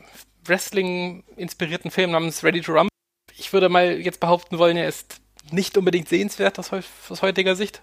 Wrestling-inspirierten 0.45 1.90
Film 1.90 2.11
namens 2.11 2.42
Ready 2.42 2.61
to 2.61 2.73
Rumble. 2.73 2.88
Ich 3.37 3.52
würde 3.52 3.69
mal 3.69 4.00
jetzt 4.00 4.21
behaupten 4.21 4.59
wollen, 4.59 4.76
er 4.76 4.88
ist 4.88 5.21
nicht 5.50 5.76
unbedingt 5.76 6.09
sehenswert 6.09 6.59
aus, 6.59 6.71
aus 6.73 7.23
heutiger 7.23 7.54
Sicht. 7.57 7.83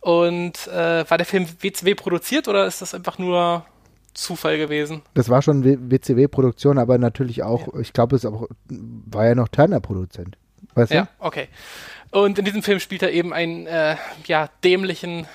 Und 0.00 0.66
äh, 0.68 1.08
war 1.08 1.18
der 1.18 1.26
Film 1.26 1.46
WCW 1.60 1.94
produziert 1.94 2.48
oder 2.48 2.66
ist 2.66 2.80
das 2.80 2.94
einfach 2.94 3.18
nur 3.18 3.64
Zufall 4.14 4.58
gewesen? 4.58 5.02
Das 5.14 5.28
war 5.28 5.42
schon 5.42 5.62
WCW-Produktion, 5.90 6.78
aber 6.78 6.98
natürlich 6.98 7.42
auch, 7.42 7.74
ja. 7.74 7.80
ich 7.80 7.92
glaube, 7.92 8.16
es 8.16 8.24
auch, 8.24 8.48
war 8.68 9.26
ja 9.26 9.34
noch 9.34 9.48
Turner-Produzent. 9.48 10.36
Weißt 10.74 10.90
du? 10.90 10.96
Ja, 10.96 11.08
okay. 11.18 11.48
Und 12.10 12.38
in 12.38 12.44
diesem 12.44 12.62
Film 12.62 12.80
spielt 12.80 13.02
er 13.02 13.12
eben 13.12 13.32
einen 13.32 13.66
äh, 13.66 13.96
ja, 14.26 14.48
dämlichen 14.64 15.26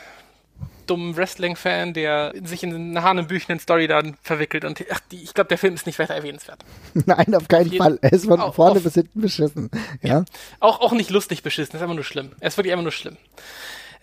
dummen 0.86 1.16
Wrestling-Fan, 1.16 1.94
der 1.94 2.34
sich 2.44 2.64
in 2.64 2.74
eine 2.74 3.04
hanebüchenen 3.04 3.60
Story 3.60 3.88
dann 3.88 4.16
verwickelt. 4.22 4.66
Und 4.66 4.84
ach, 4.92 5.00
die, 5.12 5.24
ich 5.24 5.34
glaube, 5.34 5.48
der 5.48 5.58
Film 5.58 5.74
ist 5.74 5.86
nicht 5.86 6.00
weiter 6.00 6.16
erwähnenswert. 6.16 6.60
Nein, 6.94 7.34
auf 7.36 7.48
keinen 7.48 7.72
Jeden, 7.72 7.84
Fall. 7.84 8.00
Er 8.02 8.14
ist 8.14 8.26
von 8.26 8.40
auch, 8.40 8.56
vorne 8.56 8.78
auf, 8.78 8.84
bis 8.84 8.94
hinten 8.94 9.22
beschissen. 9.22 9.70
Ja? 10.02 10.20
ja? 10.20 10.26
Auch, 10.60 10.82
auch 10.82 10.94
nicht 10.94 11.10
lustig 11.10 11.44
beschissen, 11.44 11.74
das 11.74 11.80
ist 11.80 11.84
einfach 11.84 11.96
nur 11.96 12.04
schlimm. 12.04 12.32
Er 12.40 12.48
ist 12.48 12.58
wirklich 12.58 12.74
einfach 12.74 12.84
nur 12.84 12.92
schlimm. 12.92 13.18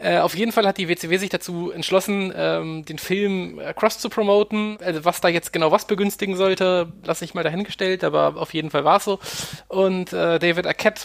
Äh, 0.03 0.19
auf 0.19 0.35
jeden 0.35 0.51
Fall 0.51 0.67
hat 0.67 0.79
die 0.79 0.89
WCW 0.89 1.17
sich 1.17 1.31
dazu 1.31 1.71
entschlossen, 1.71 2.33
ähm, 2.35 2.85
den 2.85 2.99
Film 2.99 3.61
äh, 3.61 3.73
Cross 3.73 4.01
zu 4.01 4.09
promoten. 4.09 4.79
Also 4.85 5.05
was 5.05 5.21
da 5.21 5.29
jetzt 5.29 5.53
genau 5.53 5.71
was 5.71 5.87
begünstigen 5.87 6.37
sollte, 6.37 6.93
lasse 7.05 7.25
ich 7.25 7.35
mal 7.35 7.45
dahingestellt, 7.45 8.03
aber 8.03 8.35
auf 8.37 8.53
jeden 8.53 8.71
Fall 8.71 8.85
war 8.85 8.97
es 8.97 9.05
so. 9.05 9.21
Und 9.69 10.12
äh, 10.12 10.41
David 10.41 10.67
Arquette 10.67 11.03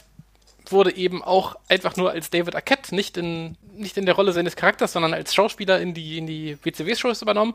wurde 0.71 0.95
eben 0.95 1.23
auch 1.23 1.55
einfach 1.69 1.95
nur 1.95 2.11
als 2.11 2.29
David 2.29 2.55
Arquette, 2.55 2.95
nicht 2.95 3.17
in, 3.17 3.57
nicht 3.75 3.97
in 3.97 4.05
der 4.05 4.15
Rolle 4.15 4.33
seines 4.33 4.55
Charakters, 4.55 4.93
sondern 4.93 5.13
als 5.13 5.33
Schauspieler 5.33 5.79
in 5.79 5.93
die, 5.93 6.17
in 6.17 6.27
die 6.27 6.57
WCW-Shows 6.63 7.21
übernommen. 7.21 7.53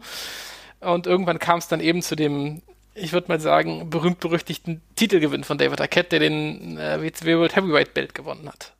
Und 0.81 1.07
irgendwann 1.07 1.38
kam 1.38 1.59
es 1.59 1.69
dann 1.69 1.81
eben 1.81 2.02
zu 2.02 2.16
dem, 2.16 2.62
ich 2.95 3.12
würde 3.12 3.28
mal 3.28 3.40
sagen, 3.40 3.88
berühmt-berüchtigten 3.90 4.83
Titelgewinn 4.97 5.45
von 5.45 5.59
David 5.59 5.81
Arquette, 5.81 6.19
der 6.19 6.21
den 6.21 6.76
äh, 6.76 7.00
WCW 7.00 7.37
World 7.37 7.57
Heavyweight 7.57 7.95
Belt 7.95 8.14
gewonnen 8.14 8.49
hat. 8.49 8.75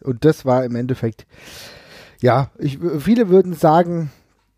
Und 0.00 0.24
das 0.24 0.44
war 0.44 0.64
im 0.64 0.76
Endeffekt, 0.76 1.26
ja, 2.20 2.50
ich, 2.58 2.78
viele 2.98 3.28
würden 3.28 3.54
sagen, 3.54 4.10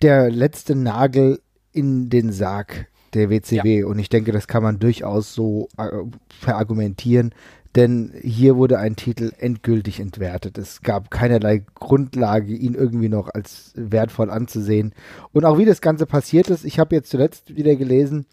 der 0.03 0.31
letzte 0.31 0.75
Nagel 0.75 1.41
in 1.73 2.11
den 2.11 2.33
Sarg 2.33 2.89
der 3.15 3.31
WCW. 3.31 3.81
Ja. 3.81 3.87
Und 3.87 3.99
ich 3.99 4.09
denke, 4.09 4.33
das 4.33 4.47
kann 4.47 4.63
man 4.63 4.79
durchaus 4.79 5.35
so 5.35 5.69
äh, 5.77 5.89
verargumentieren 6.29 7.35
denn 7.77 8.13
hier 8.23 8.57
wurde 8.57 8.79
ein 8.79 8.97
Titel 8.97 9.33
endgültig 9.39 10.01
entwertet. 10.01 10.59
Es 10.59 10.83
gab 10.83 11.11
keinerlei 11.11 11.65
Grundlage, 11.75 12.53
ihn 12.53 12.75
irgendwie 12.75 13.09
noch 13.09 13.29
als 13.33 13.73
wertvoll 13.75 14.31
anzusehen. 14.31 14.93
Und 15.33 15.45
auch 15.45 15.59
wie 15.59 15.65
das 15.65 15.81
Ganze 15.81 16.07
passiert 16.07 16.51
ist, 16.51 16.65
ich 16.65 16.79
habe 16.79 16.97
jetzt 16.97 17.11
zuletzt 17.11 17.55
wieder 17.55 17.77
gelesen, 17.77 18.27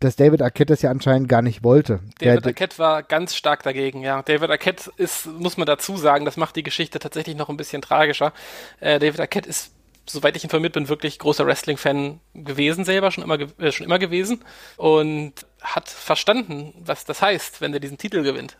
dass 0.00 0.16
David 0.16 0.42
Arquette 0.42 0.72
das 0.72 0.82
ja 0.82 0.90
anscheinend 0.90 1.28
gar 1.28 1.42
nicht 1.42 1.64
wollte. 1.64 2.00
David 2.20 2.44
Der, 2.44 2.50
Arquette 2.50 2.78
war 2.78 3.02
ganz 3.02 3.34
stark 3.34 3.62
dagegen, 3.62 4.02
ja. 4.02 4.22
David 4.22 4.50
Arquette 4.50 4.90
ist, 4.96 5.26
muss 5.26 5.56
man 5.56 5.66
dazu 5.66 5.96
sagen, 5.96 6.24
das 6.24 6.36
macht 6.36 6.56
die 6.56 6.62
Geschichte 6.62 6.98
tatsächlich 6.98 7.36
noch 7.36 7.48
ein 7.48 7.56
bisschen 7.56 7.82
tragischer. 7.82 8.32
Äh, 8.80 9.00
David 9.00 9.20
Arquette 9.20 9.48
ist 9.48 9.72
soweit 10.10 10.36
ich 10.36 10.44
informiert 10.44 10.72
bin, 10.72 10.88
wirklich 10.88 11.18
großer 11.18 11.46
Wrestling-Fan 11.46 12.20
gewesen 12.34 12.84
selber, 12.84 13.10
schon 13.10 13.24
immer, 13.24 13.38
äh, 13.58 13.72
schon 13.72 13.84
immer 13.84 13.98
gewesen 13.98 14.42
und 14.76 15.34
hat 15.60 15.88
verstanden, 15.88 16.72
was 16.78 17.04
das 17.04 17.22
heißt, 17.22 17.60
wenn 17.60 17.72
er 17.74 17.80
diesen 17.80 17.98
Titel 17.98 18.22
gewinnt 18.22 18.56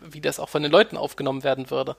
wie 0.00 0.20
das 0.20 0.40
auch 0.40 0.48
von 0.48 0.62
den 0.62 0.72
Leuten 0.72 0.96
aufgenommen 0.96 1.44
werden 1.44 1.70
würde. 1.70 1.96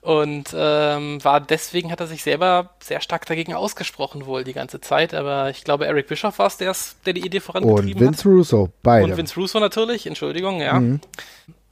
Und 0.00 0.54
ähm, 0.54 1.22
war 1.24 1.40
deswegen 1.40 1.90
hat 1.90 2.00
er 2.00 2.06
sich 2.06 2.22
selber 2.22 2.70
sehr 2.80 3.00
stark 3.00 3.26
dagegen 3.26 3.54
ausgesprochen 3.54 4.26
wohl 4.26 4.44
die 4.44 4.52
ganze 4.52 4.80
Zeit. 4.80 5.14
Aber 5.14 5.50
ich 5.50 5.64
glaube, 5.64 5.86
Eric 5.86 6.08
Bischoff 6.08 6.38
war 6.38 6.46
es, 6.46 6.56
der, 6.56 6.74
der 7.06 7.12
die 7.12 7.24
Idee 7.24 7.40
vorangetrieben 7.40 7.94
hat. 7.94 8.00
Und 8.00 8.00
Vince 8.00 8.28
Russo, 8.28 8.68
beide. 8.82 9.04
Und 9.04 9.16
Vince 9.16 9.34
Russo 9.36 9.60
natürlich, 9.60 10.06
Entschuldigung, 10.06 10.60
ja. 10.60 10.78
Mhm. 10.80 11.00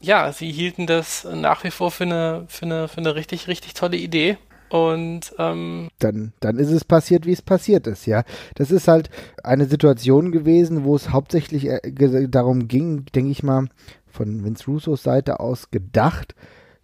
Ja, 0.00 0.32
sie 0.32 0.50
hielten 0.50 0.86
das 0.86 1.24
nach 1.24 1.62
wie 1.62 1.70
vor 1.70 1.90
für 1.90 2.04
eine, 2.04 2.44
für 2.48 2.64
eine, 2.64 2.88
für 2.88 2.98
eine 2.98 3.14
richtig, 3.14 3.46
richtig 3.46 3.74
tolle 3.74 3.96
Idee. 3.96 4.36
Und 4.72 5.34
ähm, 5.38 5.90
dann, 5.98 6.32
dann 6.40 6.58
ist 6.58 6.70
es 6.70 6.82
passiert, 6.82 7.26
wie 7.26 7.32
es 7.32 7.42
passiert 7.42 7.86
ist, 7.86 8.06
ja. 8.06 8.24
Das 8.54 8.70
ist 8.70 8.88
halt 8.88 9.10
eine 9.44 9.66
Situation 9.66 10.32
gewesen, 10.32 10.84
wo 10.84 10.96
es 10.96 11.10
hauptsächlich 11.10 11.68
äh, 11.68 12.28
darum 12.28 12.68
ging, 12.68 13.04
denke 13.14 13.30
ich 13.32 13.42
mal, 13.42 13.66
von 14.06 14.42
Vince 14.42 14.64
Russos 14.64 15.02
Seite 15.02 15.40
aus 15.40 15.70
gedacht, 15.70 16.34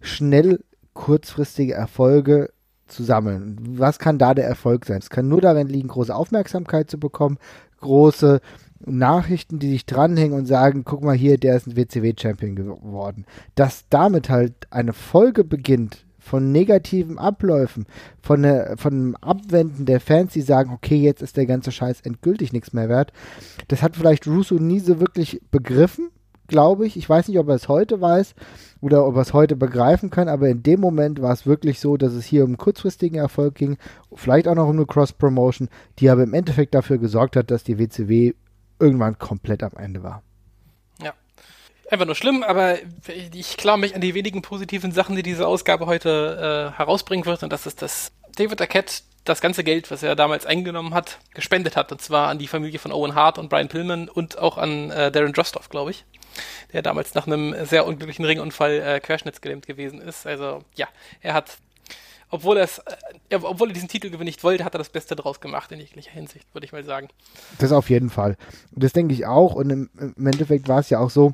schnell 0.01 0.63
kurzfristige 0.93 1.73
Erfolge 1.73 2.51
zu 2.85 3.03
sammeln. 3.03 3.57
Was 3.79 3.97
kann 3.97 4.19
da 4.19 4.35
der 4.35 4.45
Erfolg 4.45 4.85
sein? 4.85 4.99
Es 4.99 5.09
kann 5.09 5.27
nur 5.27 5.41
darin 5.41 5.67
liegen, 5.67 5.87
große 5.87 6.13
Aufmerksamkeit 6.13 6.91
zu 6.91 6.99
bekommen, 6.99 7.39
große 7.79 8.39
Nachrichten, 8.85 9.57
die 9.57 9.71
sich 9.71 9.87
dranhängen 9.87 10.37
und 10.37 10.45
sagen, 10.45 10.83
guck 10.85 11.03
mal 11.03 11.17
hier, 11.17 11.39
der 11.39 11.55
ist 11.55 11.65
ein 11.65 11.75
WCW-Champion 11.75 12.55
geworden. 12.55 13.25
Dass 13.55 13.85
damit 13.89 14.29
halt 14.29 14.67
eine 14.69 14.93
Folge 14.93 15.43
beginnt 15.43 16.05
von 16.29 16.51
negativen 16.51 17.17
Abläufen, 17.17 17.85
von, 18.21 18.43
der, 18.43 18.75
von 18.77 18.93
einem 18.93 19.15
Abwenden 19.15 19.85
der 19.85 19.99
Fans, 19.99 20.33
die 20.33 20.41
sagen, 20.41 20.71
okay, 20.71 20.97
jetzt 20.97 21.23
ist 21.23 21.37
der 21.37 21.47
ganze 21.47 21.71
Scheiß 21.71 22.01
endgültig 22.01 22.53
nichts 22.53 22.71
mehr 22.71 22.87
wert. 22.87 23.11
Das 23.67 23.81
hat 23.81 23.95
vielleicht 23.95 24.27
Russo 24.27 24.55
nie 24.55 24.79
so 24.79 24.99
wirklich 24.99 25.41
begriffen 25.51 26.09
glaube 26.49 26.85
ich. 26.85 26.97
Ich 26.97 27.07
weiß 27.07 27.27
nicht, 27.27 27.37
ob 27.37 27.47
er 27.47 27.55
es 27.55 27.69
heute 27.69 28.01
weiß 28.01 28.33
oder 28.81 29.05
ob 29.05 29.15
er 29.15 29.21
es 29.21 29.33
heute 29.33 29.55
begreifen 29.55 30.09
kann, 30.09 30.27
aber 30.27 30.49
in 30.49 30.63
dem 30.63 30.81
Moment 30.81 31.21
war 31.21 31.31
es 31.31 31.45
wirklich 31.45 31.79
so, 31.79 31.95
dass 31.95 32.13
es 32.13 32.25
hier 32.25 32.43
um 32.43 32.57
kurzfristigen 32.57 33.19
Erfolg 33.19 33.55
ging, 33.55 33.77
vielleicht 34.13 34.47
auch 34.47 34.55
noch 34.55 34.67
um 34.67 34.75
eine 34.75 34.87
Cross-Promotion, 34.87 35.69
die 35.99 36.09
aber 36.09 36.23
im 36.23 36.33
Endeffekt 36.33 36.73
dafür 36.73 36.97
gesorgt 36.97 37.35
hat, 37.35 37.51
dass 37.51 37.63
die 37.63 37.77
WCW 37.77 38.33
irgendwann 38.79 39.19
komplett 39.19 39.63
am 39.63 39.73
Ende 39.77 40.03
war. 40.03 40.23
Einfach 41.89 42.05
nur 42.05 42.15
schlimm, 42.15 42.43
aber 42.43 42.77
ich 43.33 43.57
klaue 43.57 43.79
mich 43.79 43.95
an 43.95 44.01
die 44.01 44.13
wenigen 44.13 44.41
positiven 44.41 44.91
Sachen, 44.91 45.15
die 45.15 45.23
diese 45.23 45.47
Ausgabe 45.47 45.85
heute 45.87 46.71
äh, 46.73 46.77
herausbringen 46.77 47.25
wird, 47.25 47.43
und 47.43 47.51
das 47.51 47.65
ist, 47.65 47.81
dass 47.81 48.11
David 48.35 48.61
Arquette 48.61 49.01
das 49.25 49.41
ganze 49.41 49.63
Geld, 49.63 49.91
was 49.91 50.01
er 50.01 50.15
damals 50.15 50.45
eingenommen 50.45 50.93
hat, 50.93 51.19
gespendet 51.33 51.75
hat. 51.75 51.91
Und 51.91 52.01
zwar 52.01 52.29
an 52.29 52.39
die 52.39 52.47
Familie 52.47 52.79
von 52.79 52.91
Owen 52.91 53.15
Hart 53.15 53.37
und 53.37 53.49
Brian 53.49 53.67
Pillman 53.67 54.07
und 54.07 54.37
auch 54.37 54.57
an 54.57 54.91
äh, 54.91 55.11
Darren 55.11 55.33
Drostoff, 55.33 55.69
glaube 55.69 55.91
ich 55.91 56.05
der 56.73 56.81
damals 56.81 57.13
nach 57.15 57.27
einem 57.27 57.55
sehr 57.65 57.85
unglücklichen 57.85 58.25
Ringunfall 58.25 58.79
äh, 58.79 58.99
querschnittsgelähmt 58.99 59.65
gewesen 59.65 60.01
ist. 60.01 60.25
Also 60.25 60.63
ja, 60.75 60.87
er 61.21 61.33
hat, 61.33 61.57
obwohl, 62.29 62.57
äh, 62.57 62.67
obwohl 63.41 63.69
er 63.69 63.73
diesen 63.73 63.89
Titelgewinn 63.89 64.25
nicht 64.25 64.43
wollte, 64.43 64.65
hat 64.65 64.75
er 64.75 64.79
das 64.79 64.89
Beste 64.89 65.15
draus 65.15 65.39
gemacht 65.39 65.71
in 65.71 65.79
jeglicher 65.79 66.11
Hinsicht, 66.11 66.47
würde 66.53 66.65
ich 66.65 66.71
mal 66.71 66.83
sagen. 66.83 67.09
Das 67.57 67.71
auf 67.71 67.89
jeden 67.89 68.09
Fall. 68.09 68.37
Das 68.71 68.93
denke 68.93 69.13
ich 69.13 69.25
auch. 69.25 69.55
Und 69.55 69.69
im, 69.69 69.89
im 69.97 70.27
Endeffekt 70.27 70.67
war 70.67 70.79
es 70.79 70.89
ja 70.89 70.99
auch 70.99 71.09
so, 71.09 71.33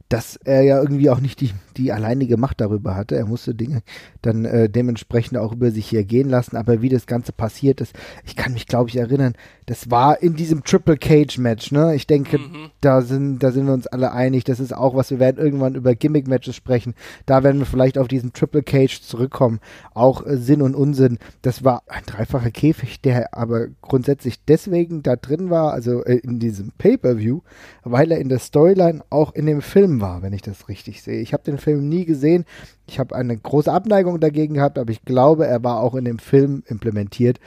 dass 0.11 0.35
er 0.35 0.61
ja 0.63 0.81
irgendwie 0.81 1.09
auch 1.09 1.21
nicht 1.21 1.39
die, 1.39 1.51
die 1.77 1.93
alleinige 1.93 2.35
Macht 2.35 2.59
darüber 2.59 2.95
hatte. 2.97 3.15
Er 3.15 3.25
musste 3.25 3.55
Dinge 3.55 3.81
dann 4.21 4.43
äh, 4.43 4.69
dementsprechend 4.69 5.37
auch 5.37 5.53
über 5.53 5.71
sich 5.71 5.87
hier 5.87 6.03
gehen 6.03 6.29
lassen. 6.29 6.57
Aber 6.57 6.81
wie 6.81 6.89
das 6.89 7.05
Ganze 7.05 7.31
passiert 7.31 7.79
ist, 7.79 7.95
ich 8.25 8.35
kann 8.35 8.51
mich, 8.51 8.67
glaube 8.67 8.89
ich, 8.89 8.97
erinnern, 8.97 9.35
das 9.67 9.89
war 9.89 10.21
in 10.21 10.35
diesem 10.35 10.65
Triple 10.65 10.97
Cage 10.97 11.37
Match, 11.37 11.71
ne? 11.71 11.95
Ich 11.95 12.07
denke, 12.07 12.39
mhm. 12.39 12.71
da 12.81 13.01
sind, 13.01 13.39
da 13.39 13.53
sind 13.53 13.67
wir 13.67 13.73
uns 13.73 13.87
alle 13.87 14.11
einig. 14.11 14.43
Das 14.43 14.59
ist 14.59 14.75
auch 14.75 14.95
was, 14.95 15.11
wir 15.11 15.19
werden 15.19 15.41
irgendwann 15.41 15.75
über 15.75 15.95
Gimmick 15.95 16.27
Matches 16.27 16.57
sprechen. 16.57 16.93
Da 17.25 17.43
werden 17.43 17.59
wir 17.59 17.65
vielleicht 17.65 17.97
auf 17.97 18.09
diesen 18.09 18.33
Triple 18.33 18.63
Cage 18.63 18.99
zurückkommen. 18.99 19.61
Auch 19.93 20.25
äh, 20.25 20.35
Sinn 20.35 20.61
und 20.61 20.75
Unsinn. 20.75 21.19
Das 21.41 21.63
war 21.63 21.83
ein 21.87 22.03
dreifacher 22.05 22.51
Käfig, 22.51 22.99
der 22.99 23.33
aber 23.33 23.67
grundsätzlich 23.81 24.43
deswegen 24.43 25.03
da 25.03 25.15
drin 25.15 25.49
war, 25.49 25.71
also 25.71 26.03
äh, 26.03 26.15
in 26.17 26.39
diesem 26.39 26.73
Pay-Per-View, 26.77 27.39
weil 27.85 28.11
er 28.11 28.19
in 28.19 28.27
der 28.27 28.39
Storyline 28.39 29.01
auch 29.09 29.33
in 29.33 29.45
dem 29.45 29.61
Film 29.61 30.00
war, 30.01 30.21
wenn 30.21 30.33
ich 30.33 30.41
das 30.41 30.67
richtig 30.67 31.01
sehe. 31.01 31.21
Ich 31.21 31.33
habe 31.33 31.43
den 31.43 31.57
Film 31.57 31.87
nie 31.87 32.05
gesehen. 32.05 32.45
Ich 32.87 32.99
habe 32.99 33.15
eine 33.15 33.37
große 33.37 33.71
Abneigung 33.71 34.19
dagegen 34.19 34.55
gehabt, 34.55 34.77
aber 34.77 34.91
ich 34.91 35.05
glaube, 35.05 35.47
er 35.47 35.63
war 35.63 35.79
auch 35.79 35.95
in 35.95 36.05
dem 36.05 36.19
Film 36.19 36.63
implementiert 36.67 37.39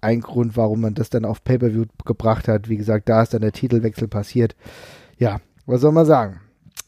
ein 0.00 0.20
Grund, 0.20 0.56
warum 0.56 0.82
man 0.82 0.94
das 0.94 1.10
dann 1.10 1.24
auf 1.24 1.42
Pay-Per-View 1.42 1.86
gebracht 2.04 2.46
hat. 2.46 2.68
Wie 2.68 2.76
gesagt, 2.76 3.08
da 3.08 3.22
ist 3.22 3.34
dann 3.34 3.40
der 3.40 3.52
Titelwechsel 3.52 4.06
passiert. 4.06 4.54
Ja, 5.18 5.40
was 5.66 5.80
soll 5.80 5.92
man 5.92 6.06
sagen? 6.06 6.40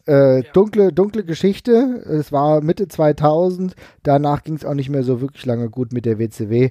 Äh, 0.06 0.42
ja. 0.42 0.52
dunkle, 0.52 0.92
dunkle 0.92 1.24
Geschichte. 1.24 2.04
Es 2.06 2.30
war 2.30 2.60
Mitte 2.60 2.86
2000. 2.86 3.74
Danach 4.04 4.44
ging 4.44 4.54
es 4.54 4.64
auch 4.64 4.74
nicht 4.74 4.88
mehr 4.88 5.02
so 5.02 5.20
wirklich 5.20 5.44
lange 5.46 5.68
gut 5.68 5.92
mit 5.92 6.04
der 6.04 6.18
WCW. 6.18 6.70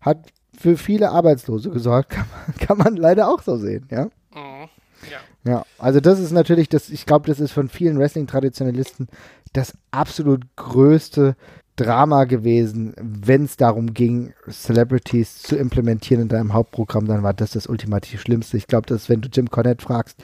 Hat 0.00 0.32
für 0.56 0.76
viele 0.76 1.10
Arbeitslose 1.10 1.70
gesorgt, 1.70 2.10
kann 2.10 2.26
man, 2.30 2.56
kann 2.58 2.78
man 2.78 2.96
leider 2.96 3.28
auch 3.28 3.42
so 3.42 3.56
sehen, 3.56 3.86
ja. 3.90 4.04
Mhm. 4.04 4.68
Ja. 5.48 5.64
also 5.78 6.00
das 6.00 6.18
ist 6.18 6.30
natürlich, 6.30 6.68
das, 6.68 6.90
ich 6.90 7.06
glaube, 7.06 7.26
das 7.26 7.40
ist 7.40 7.52
von 7.52 7.68
vielen 7.68 7.98
Wrestling-Traditionalisten 7.98 9.08
das 9.52 9.74
absolut 9.90 10.44
größte 10.56 11.36
Drama 11.78 12.24
gewesen, 12.24 12.92
wenn 13.00 13.44
es 13.44 13.56
darum 13.56 13.94
ging, 13.94 14.32
Celebrities 14.50 15.42
zu 15.42 15.56
implementieren 15.56 16.22
in 16.22 16.28
deinem 16.28 16.52
Hauptprogramm, 16.52 17.06
dann 17.06 17.22
war 17.22 17.32
das 17.34 17.52
das 17.52 17.68
ultimativ 17.68 18.20
Schlimmste. 18.20 18.56
Ich 18.56 18.66
glaube, 18.66 18.86
dass 18.86 19.08
wenn 19.08 19.20
du 19.20 19.28
Jim 19.32 19.48
Cornette 19.48 19.84
fragst, 19.84 20.18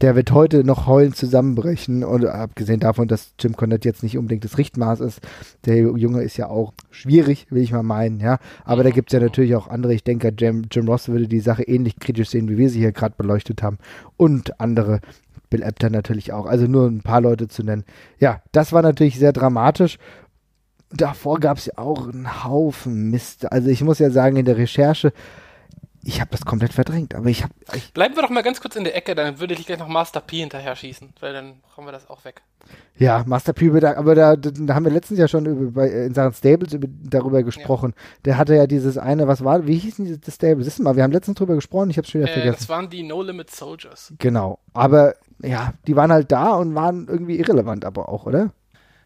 der 0.00 0.14
wird 0.14 0.30
heute 0.30 0.62
noch 0.62 0.86
heulend 0.86 1.16
zusammenbrechen 1.16 2.04
und 2.04 2.24
abgesehen 2.26 2.78
davon, 2.78 3.08
dass 3.08 3.34
Jim 3.40 3.56
Cornette 3.56 3.88
jetzt 3.88 4.04
nicht 4.04 4.16
unbedingt 4.16 4.44
das 4.44 4.58
Richtmaß 4.58 5.00
ist, 5.00 5.20
der 5.64 5.76
Junge 5.76 6.22
ist 6.22 6.36
ja 6.36 6.46
auch 6.46 6.72
schwierig, 6.92 7.48
will 7.50 7.62
ich 7.62 7.72
mal 7.72 7.82
meinen, 7.82 8.20
ja. 8.20 8.38
Aber 8.64 8.84
da 8.84 8.90
gibt 8.90 9.10
es 9.10 9.14
ja 9.14 9.20
natürlich 9.20 9.56
auch 9.56 9.66
andere. 9.66 9.94
Ich 9.94 10.04
denke, 10.04 10.32
Jim, 10.38 10.66
Jim 10.70 10.86
Ross 10.86 11.08
würde 11.08 11.26
die 11.26 11.40
Sache 11.40 11.64
ähnlich 11.64 11.98
kritisch 11.98 12.30
sehen, 12.30 12.48
wie 12.48 12.58
wir 12.58 12.70
sie 12.70 12.78
hier 12.78 12.92
gerade 12.92 13.16
beleuchtet 13.18 13.62
haben 13.62 13.78
und 14.16 14.60
andere. 14.60 15.00
Bill 15.52 15.62
Apter 15.64 15.90
natürlich 15.90 16.32
auch. 16.32 16.46
Also 16.46 16.66
nur 16.66 16.86
ein 16.86 17.02
paar 17.02 17.20
Leute 17.20 17.46
zu 17.46 17.62
nennen. 17.62 17.84
Ja, 18.18 18.40
das 18.52 18.72
war 18.72 18.80
natürlich 18.80 19.18
sehr 19.18 19.34
dramatisch 19.34 19.98
davor 20.94 21.40
gab 21.40 21.58
es 21.58 21.66
ja 21.66 21.74
auch 21.76 22.08
einen 22.08 22.44
Haufen 22.44 23.10
Mist. 23.10 23.50
Also 23.50 23.68
ich 23.68 23.82
muss 23.82 23.98
ja 23.98 24.10
sagen, 24.10 24.36
in 24.36 24.44
der 24.44 24.56
Recherche, 24.56 25.12
ich 26.04 26.20
habe 26.20 26.30
das 26.32 26.44
komplett 26.44 26.72
verdrängt, 26.72 27.14
aber 27.14 27.28
ich 27.28 27.44
habe. 27.44 27.54
Bleiben 27.94 28.16
wir 28.16 28.22
doch 28.22 28.30
mal 28.30 28.42
ganz 28.42 28.60
kurz 28.60 28.74
in 28.74 28.84
der 28.84 28.96
Ecke, 28.96 29.14
dann 29.14 29.38
würde 29.38 29.54
ich 29.54 29.64
gleich 29.66 29.78
noch 29.78 29.88
Master 29.88 30.20
P 30.20 30.38
hinterher 30.38 30.74
schießen, 30.74 31.10
weil 31.20 31.32
dann 31.32 31.54
haben 31.76 31.86
wir 31.86 31.92
das 31.92 32.10
auch 32.10 32.24
weg. 32.24 32.42
Ja, 32.96 33.22
Master 33.26 33.52
P, 33.52 33.70
aber 33.84 34.14
da, 34.14 34.36
da 34.36 34.74
haben 34.74 34.84
wir 34.84 34.92
letztens 34.92 35.18
ja 35.18 35.28
schon 35.28 35.46
über, 35.46 35.70
bei, 35.70 35.88
in 35.88 36.14
Sachen 36.14 36.32
Stables 36.32 36.72
über, 36.72 36.88
darüber 36.88 37.42
gesprochen. 37.42 37.94
Ja. 37.96 38.02
Der 38.24 38.38
hatte 38.38 38.56
ja 38.56 38.66
dieses 38.66 38.98
eine, 38.98 39.28
was 39.28 39.44
war, 39.44 39.66
wie 39.66 39.78
hieß 39.78 39.96
denn 39.96 40.20
das 40.24 40.34
Stable? 40.34 40.64
Siehst 40.64 40.78
du 40.78 40.82
mal, 40.82 40.96
wir 40.96 41.04
haben 41.04 41.12
letztens 41.12 41.38
drüber 41.38 41.54
gesprochen, 41.54 41.90
ich 41.90 41.96
habe 41.96 42.04
es 42.04 42.10
schon 42.10 42.20
wieder 42.20 42.30
äh, 42.30 42.34
vergessen. 42.34 42.56
Das 42.58 42.68
waren 42.68 42.90
die 42.90 43.02
No 43.04 43.22
Limit 43.22 43.50
Soldiers. 43.50 44.12
Genau, 44.18 44.58
aber 44.72 45.14
ja, 45.40 45.74
die 45.86 45.94
waren 45.96 46.12
halt 46.12 46.32
da 46.32 46.54
und 46.54 46.74
waren 46.74 47.06
irgendwie 47.08 47.38
irrelevant 47.38 47.84
aber 47.84 48.08
auch, 48.08 48.26
oder? 48.26 48.52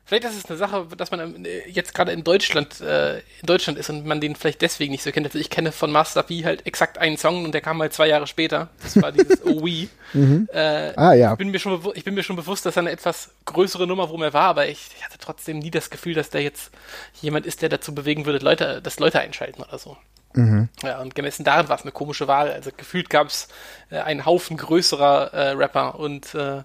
Vielleicht 0.07 0.25
ist 0.25 0.37
es 0.37 0.45
eine 0.47 0.57
Sache, 0.57 0.87
dass 0.97 1.11
man 1.11 1.45
äh, 1.45 1.69
jetzt 1.69 1.93
gerade 1.93 2.13
in 2.13 2.23
Deutschland, 2.23 2.81
äh, 2.81 3.17
in 3.19 3.47
Deutschland 3.47 3.77
ist 3.77 3.91
und 3.91 4.07
man 4.07 4.21
den 4.21 4.37
vielleicht 4.37 4.63
deswegen 4.63 4.93
nicht 4.93 5.03
so 5.03 5.11
kennt. 5.11 5.27
Also 5.27 5.37
ich 5.37 5.51
kenne 5.51 5.73
von 5.73 5.91
Master 5.91 6.23
P 6.23 6.45
halt 6.45 6.65
exakt 6.65 6.99
einen 6.99 7.17
Song 7.17 7.45
und 7.45 7.51
der 7.51 7.61
kam 7.61 7.83
halt 7.83 7.93
zwei 7.93 8.07
Jahre 8.07 8.29
später. 8.29 8.69
Das 8.85 9.03
war 9.03 9.11
dieses 9.11 9.43
Oh 9.45 9.65
We. 9.65 9.89
mhm. 10.13 10.49
äh, 10.53 10.93
ah, 10.95 11.13
ja. 11.13 11.33
Ich 11.33 11.39
bin, 11.39 11.51
mir 11.51 11.59
schon, 11.59 11.85
ich 11.95 12.05
bin 12.05 12.15
mir 12.15 12.23
schon 12.23 12.37
bewusst, 12.37 12.65
dass 12.65 12.77
er 12.77 12.83
eine 12.83 12.93
etwas 12.93 13.31
größere 13.47 13.89
Nummer, 13.89 14.09
wo 14.09 14.23
er 14.23 14.33
war, 14.33 14.45
aber 14.45 14.69
ich, 14.69 14.91
ich, 14.97 15.05
hatte 15.05 15.19
trotzdem 15.19 15.59
nie 15.59 15.73
das 15.73 15.91
Gefühl, 15.91 16.15
dass 16.15 16.31
der 16.31 16.43
jetzt 16.43 16.71
jemand 17.21 17.45
ist, 17.45 17.63
der 17.63 17.69
dazu 17.69 17.93
bewegen 17.93 18.27
würde, 18.27 18.45
Leute, 18.45 18.81
dass 18.81 19.01
Leute 19.01 19.19
einschalten 19.19 19.61
oder 19.61 19.77
so. 19.77 19.97
Mhm. 20.37 20.69
Ja, 20.83 21.01
und 21.01 21.15
gemessen 21.15 21.45
darin 21.45 21.69
war 21.69 21.77
es 21.77 21.83
eine 21.83 21.93
komische 21.93 22.29
Wahl. 22.29 22.51
Also 22.51 22.71
gefühlt 22.77 23.11
gab 23.11 23.29
es 23.29 23.49
äh, 23.91 23.99
einen 23.99 24.25
Haufen 24.25 24.57
größerer 24.57 25.33
äh, 25.33 25.51
Rapper 25.51 25.99
und 25.99 26.35
äh, 26.35 26.63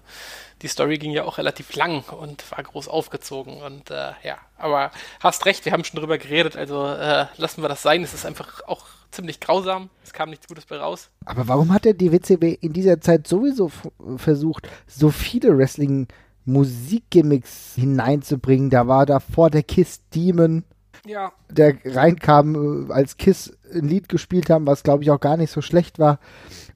die 0.62 0.68
Story 0.68 0.98
ging 0.98 1.10
ja 1.10 1.24
auch 1.24 1.38
relativ 1.38 1.74
lang 1.74 2.04
und 2.10 2.48
war 2.52 2.62
groß 2.62 2.88
aufgezogen. 2.88 3.62
Und 3.62 3.90
äh, 3.90 4.12
ja, 4.22 4.38
aber 4.58 4.92
hast 5.20 5.46
recht, 5.46 5.64
wir 5.64 5.72
haben 5.72 5.84
schon 5.84 5.98
drüber 5.98 6.18
geredet, 6.18 6.56
also 6.56 6.86
äh, 6.86 7.26
lassen 7.36 7.62
wir 7.62 7.68
das 7.68 7.82
sein. 7.82 8.02
Es 8.02 8.14
ist 8.14 8.24
einfach 8.24 8.60
auch 8.68 8.86
ziemlich 9.10 9.40
grausam. 9.40 9.90
Es 10.04 10.12
kam 10.12 10.30
nichts 10.30 10.46
Gutes 10.46 10.66
bei 10.66 10.76
raus. 10.76 11.10
Aber 11.24 11.48
warum 11.48 11.72
hat 11.72 11.84
der 11.84 11.94
die 11.94 12.12
WCW 12.12 12.56
in 12.60 12.72
dieser 12.72 13.00
Zeit 13.00 13.26
sowieso 13.26 13.70
versucht, 14.16 14.68
so 14.86 15.10
viele 15.10 15.56
Wrestling- 15.58 16.06
Musikgimmicks 16.44 17.74
hineinzubringen. 17.76 18.70
Da 18.70 18.88
war 18.88 19.06
davor 19.06 19.50
der 19.50 19.62
Kiss 19.62 20.00
Demon, 20.14 20.64
ja. 21.06 21.32
der 21.50 21.76
reinkam, 21.84 22.88
äh, 22.88 22.92
als 22.92 23.16
Kiss 23.16 23.56
ein 23.74 23.88
Lied 23.88 24.08
gespielt 24.08 24.50
haben, 24.50 24.66
was 24.66 24.82
glaube 24.82 25.02
ich 25.02 25.10
auch 25.10 25.20
gar 25.20 25.36
nicht 25.36 25.50
so 25.50 25.60
schlecht 25.60 25.98
war 25.98 26.18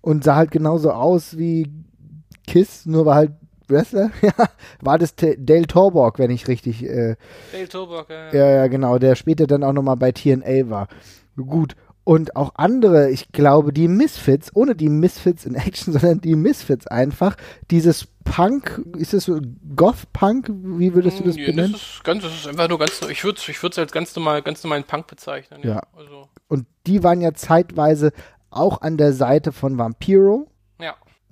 und 0.01 0.25
sah 0.25 0.37
halt 0.37 0.51
genauso 0.51 0.93
aus 0.93 1.37
wie 1.37 1.71
Kiss, 2.47 2.87
nur 2.87 3.07
war 3.07 3.17
halt 3.17 3.33
Wrestler, 3.69 4.11
ja, 4.23 4.33
war 4.81 4.99
das 4.99 5.15
T 5.17 5.37
Dale 5.39 5.67
Torborg, 5.67 6.19
wenn 6.19 6.31
ich 6.31 6.49
richtig. 6.49 6.85
Äh, 6.85 7.17
Dale 7.53 7.69
Torborg, 7.69 8.09
ja. 8.11 8.33
Ja, 8.33 8.51
ja, 8.51 8.67
genau, 8.69 8.99
der 8.99 9.17
später 9.17 9.47
dann 9.47 9.65
auch 9.65 9.73
nochmal 9.73 9.97
bei 9.97 10.13
TNA 10.13 10.71
war. 10.71 10.89
Gut. 11.37 11.75
Und 12.05 12.37
auch 12.37 12.53
andere, 12.55 13.11
ich 13.11 13.33
glaube, 13.33 13.73
die 13.73 13.89
Misfits, 13.89 14.55
ohne 14.55 14.77
die 14.77 14.89
Misfits 14.89 15.45
in 15.45 15.57
Action, 15.57 15.93
sondern 15.99 16.21
die 16.21 16.37
Misfits 16.37 16.87
einfach, 16.87 17.37
dieses 17.71 18.07
Punk, 18.27 18.83
ist 18.99 19.15
das 19.15 19.25
so 19.25 19.41
Goth-Punk? 19.75 20.51
Wie 20.51 20.93
würdest 20.95 21.21
du 21.21 21.25
das 21.25 21.37
nee, 21.37 21.47
benennen? 21.47 21.73
Das 21.73 21.81
ist, 21.81 22.05
ganz, 22.05 22.23
das 22.23 22.35
ist 22.35 22.47
einfach 22.47 22.69
nur 22.69 22.79
ganz, 22.79 23.01
ich 23.09 23.25
würde 23.25 23.39
es 23.39 23.49
ich 23.49 23.79
als 23.79 23.93
ganz 23.93 24.15
normal, 24.15 24.43
ganz 24.43 24.63
normalen 24.63 24.85
Punk 24.85 25.07
bezeichnen. 25.07 25.61
Ja. 25.63 25.77
ja. 25.77 25.83
Also. 25.97 26.29
Und 26.49 26.67
die 26.87 27.03
waren 27.03 27.23
ja 27.23 27.33
zeitweise 27.33 28.13
auch 28.51 28.83
an 28.83 28.99
der 28.99 29.13
Seite 29.13 29.53
von 29.53 29.79
Vampiro 29.79 30.49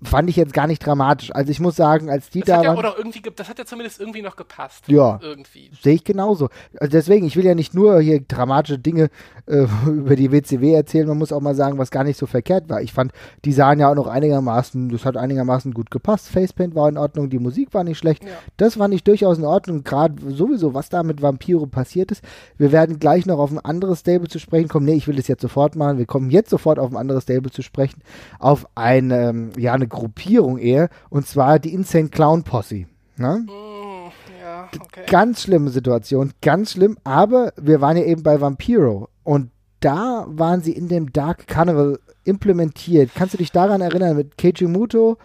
fand 0.02 0.28
ich 0.28 0.36
jetzt 0.36 0.52
gar 0.52 0.66
nicht 0.66 0.84
dramatisch. 0.84 1.34
Also 1.34 1.50
ich 1.50 1.60
muss 1.60 1.76
sagen, 1.76 2.10
als 2.10 2.28
die 2.30 2.40
das 2.40 2.48
da 2.48 2.62
ja, 2.62 2.68
waren, 2.68 2.78
oder 2.78 2.94
irgendwie, 2.98 3.22
das 3.34 3.48
hat 3.48 3.58
ja 3.58 3.64
zumindest 3.64 4.00
irgendwie 4.00 4.22
noch 4.22 4.36
gepasst. 4.36 4.84
Ja, 4.88 5.18
irgendwie. 5.22 5.70
Sehe 5.80 5.94
ich 5.94 6.04
genauso. 6.04 6.48
Also 6.78 6.90
deswegen, 6.90 7.26
ich 7.26 7.36
will 7.36 7.44
ja 7.44 7.54
nicht 7.54 7.74
nur 7.74 8.00
hier 8.00 8.20
dramatische 8.20 8.78
Dinge 8.78 9.08
äh, 9.46 9.66
über 9.86 10.16
die 10.16 10.32
WCW 10.32 10.74
erzählen, 10.74 11.08
man 11.08 11.18
muss 11.18 11.32
auch 11.32 11.40
mal 11.40 11.54
sagen, 11.54 11.78
was 11.78 11.90
gar 11.90 12.04
nicht 12.04 12.18
so 12.18 12.26
verkehrt 12.26 12.68
war. 12.68 12.82
Ich 12.82 12.92
fand, 12.92 13.12
die 13.44 13.52
sahen 13.52 13.78
ja 13.78 13.90
auch 13.90 13.94
noch 13.94 14.06
einigermaßen, 14.06 14.90
das 14.90 15.04
hat 15.04 15.16
einigermaßen 15.16 15.72
gut 15.72 15.90
gepasst. 15.90 16.28
Facepaint 16.28 16.74
war 16.74 16.88
in 16.88 16.98
Ordnung, 16.98 17.30
die 17.30 17.38
Musik 17.38 17.72
war 17.72 17.84
nicht 17.84 17.98
schlecht. 17.98 18.24
Ja. 18.24 18.30
Das 18.56 18.74
fand 18.74 18.94
ich 18.94 19.04
durchaus 19.04 19.38
in 19.38 19.44
Ordnung, 19.44 19.84
gerade 19.84 20.14
sowieso, 20.32 20.74
was 20.74 20.88
da 20.88 21.02
mit 21.02 21.22
Vampiro 21.22 21.66
passiert 21.66 22.10
ist. 22.10 22.22
Wir 22.58 22.72
werden 22.72 22.98
gleich 22.98 23.26
noch 23.26 23.38
auf 23.38 23.50
ein 23.50 23.58
anderes 23.58 24.00
Stable 24.00 24.28
zu 24.28 24.38
sprechen 24.38 24.68
kommen. 24.68 24.86
Nee, 24.86 24.94
ich 24.94 25.08
will 25.08 25.16
das 25.16 25.28
jetzt 25.28 25.42
sofort 25.42 25.76
machen. 25.76 25.98
Wir 25.98 26.06
kommen 26.06 26.30
jetzt 26.30 26.50
sofort 26.50 26.78
auf 26.78 26.90
ein 26.90 26.96
anderes 26.96 27.22
Stable 27.22 27.50
zu 27.50 27.62
sprechen. 27.62 28.02
Auf 28.38 28.66
eine, 28.74 29.28
ähm, 29.28 29.52
ja, 29.56 29.72
eine 29.72 29.83
Gruppierung 29.86 30.58
eher, 30.58 30.88
und 31.10 31.26
zwar 31.26 31.58
die 31.58 31.72
Insane 31.72 32.08
Clown 32.08 32.42
Posse. 32.42 32.86
Ne? 33.16 33.46
Mm, 33.46 34.10
ja, 34.40 34.68
okay. 34.80 35.04
Ganz 35.06 35.42
schlimme 35.42 35.70
Situation, 35.70 36.32
ganz 36.42 36.72
schlimm, 36.72 36.98
aber 37.04 37.52
wir 37.56 37.80
waren 37.80 37.96
ja 37.96 38.04
eben 38.04 38.22
bei 38.22 38.40
Vampiro 38.40 39.08
und 39.22 39.50
da 39.80 40.24
waren 40.28 40.62
sie 40.62 40.72
in 40.72 40.88
dem 40.88 41.12
Dark 41.12 41.46
Carnival 41.46 41.98
implementiert. 42.24 43.10
Kannst 43.14 43.34
du 43.34 43.38
dich 43.38 43.52
daran 43.52 43.82
erinnern 43.82 44.16
mit 44.16 44.38
Keiji 44.38 44.66
Muto? 44.66 45.18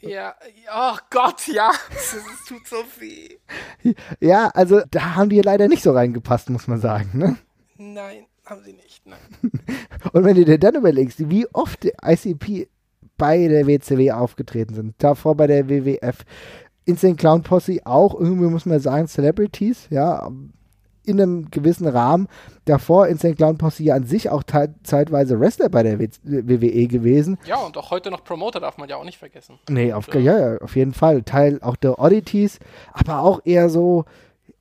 Ja, 0.00 0.34
oh 0.74 0.96
Gott, 1.10 1.46
ja, 1.46 1.70
es 1.90 2.16
tut 2.48 2.66
so 2.66 2.76
weh. 2.98 3.38
Ja, 4.18 4.48
also 4.48 4.80
da 4.90 5.14
haben 5.14 5.30
die 5.30 5.40
leider 5.40 5.68
nicht 5.68 5.82
so 5.82 5.92
reingepasst, 5.92 6.50
muss 6.50 6.68
man 6.68 6.80
sagen, 6.80 7.18
ne? 7.18 7.36
Nein, 7.76 8.26
haben 8.46 8.62
sie 8.64 8.72
nicht, 8.72 9.06
nein. 9.06 9.18
Und 10.12 10.24
wenn 10.24 10.36
du 10.36 10.44
dir 10.44 10.58
dann 10.58 10.74
überlegst, 10.74 11.30
wie 11.30 11.46
oft 11.52 11.86
ICP 12.02 12.68
bei 13.20 13.46
der 13.46 13.66
WCW 13.66 14.12
aufgetreten 14.12 14.74
sind. 14.74 14.94
Davor 14.98 15.36
bei 15.36 15.46
der 15.46 15.68
WWF. 15.68 16.24
Insane 16.86 17.14
Clown 17.14 17.42
Posse 17.42 17.80
auch, 17.84 18.18
irgendwie 18.18 18.48
muss 18.48 18.64
man 18.64 18.80
sagen, 18.80 19.06
Celebrities, 19.06 19.86
ja, 19.90 20.28
in 21.04 21.20
einem 21.20 21.50
gewissen 21.50 21.86
Rahmen. 21.86 22.28
Davor 22.64 23.08
Insane 23.08 23.34
Clown 23.34 23.58
Posse 23.58 23.82
ja 23.82 23.94
an 23.94 24.04
sich 24.04 24.30
auch 24.30 24.42
zeitweise 24.42 25.38
Wrestler 25.38 25.68
bei 25.68 25.82
der 25.82 26.00
WWE 26.00 26.86
gewesen. 26.86 27.38
Ja, 27.44 27.58
und 27.58 27.76
auch 27.76 27.90
heute 27.90 28.10
noch 28.10 28.24
Promoter 28.24 28.58
darf 28.58 28.78
man 28.78 28.88
ja 28.88 28.96
auch 28.96 29.04
nicht 29.04 29.18
vergessen. 29.18 29.58
Nee, 29.68 29.92
auf, 29.92 30.12
ja, 30.14 30.20
ja, 30.20 30.58
auf 30.58 30.74
jeden 30.74 30.94
Fall. 30.94 31.22
Teil 31.22 31.58
auch 31.62 31.76
der 31.76 31.98
Oddities, 31.98 32.58
aber 32.94 33.20
auch 33.20 33.42
eher 33.44 33.68
so, 33.68 34.06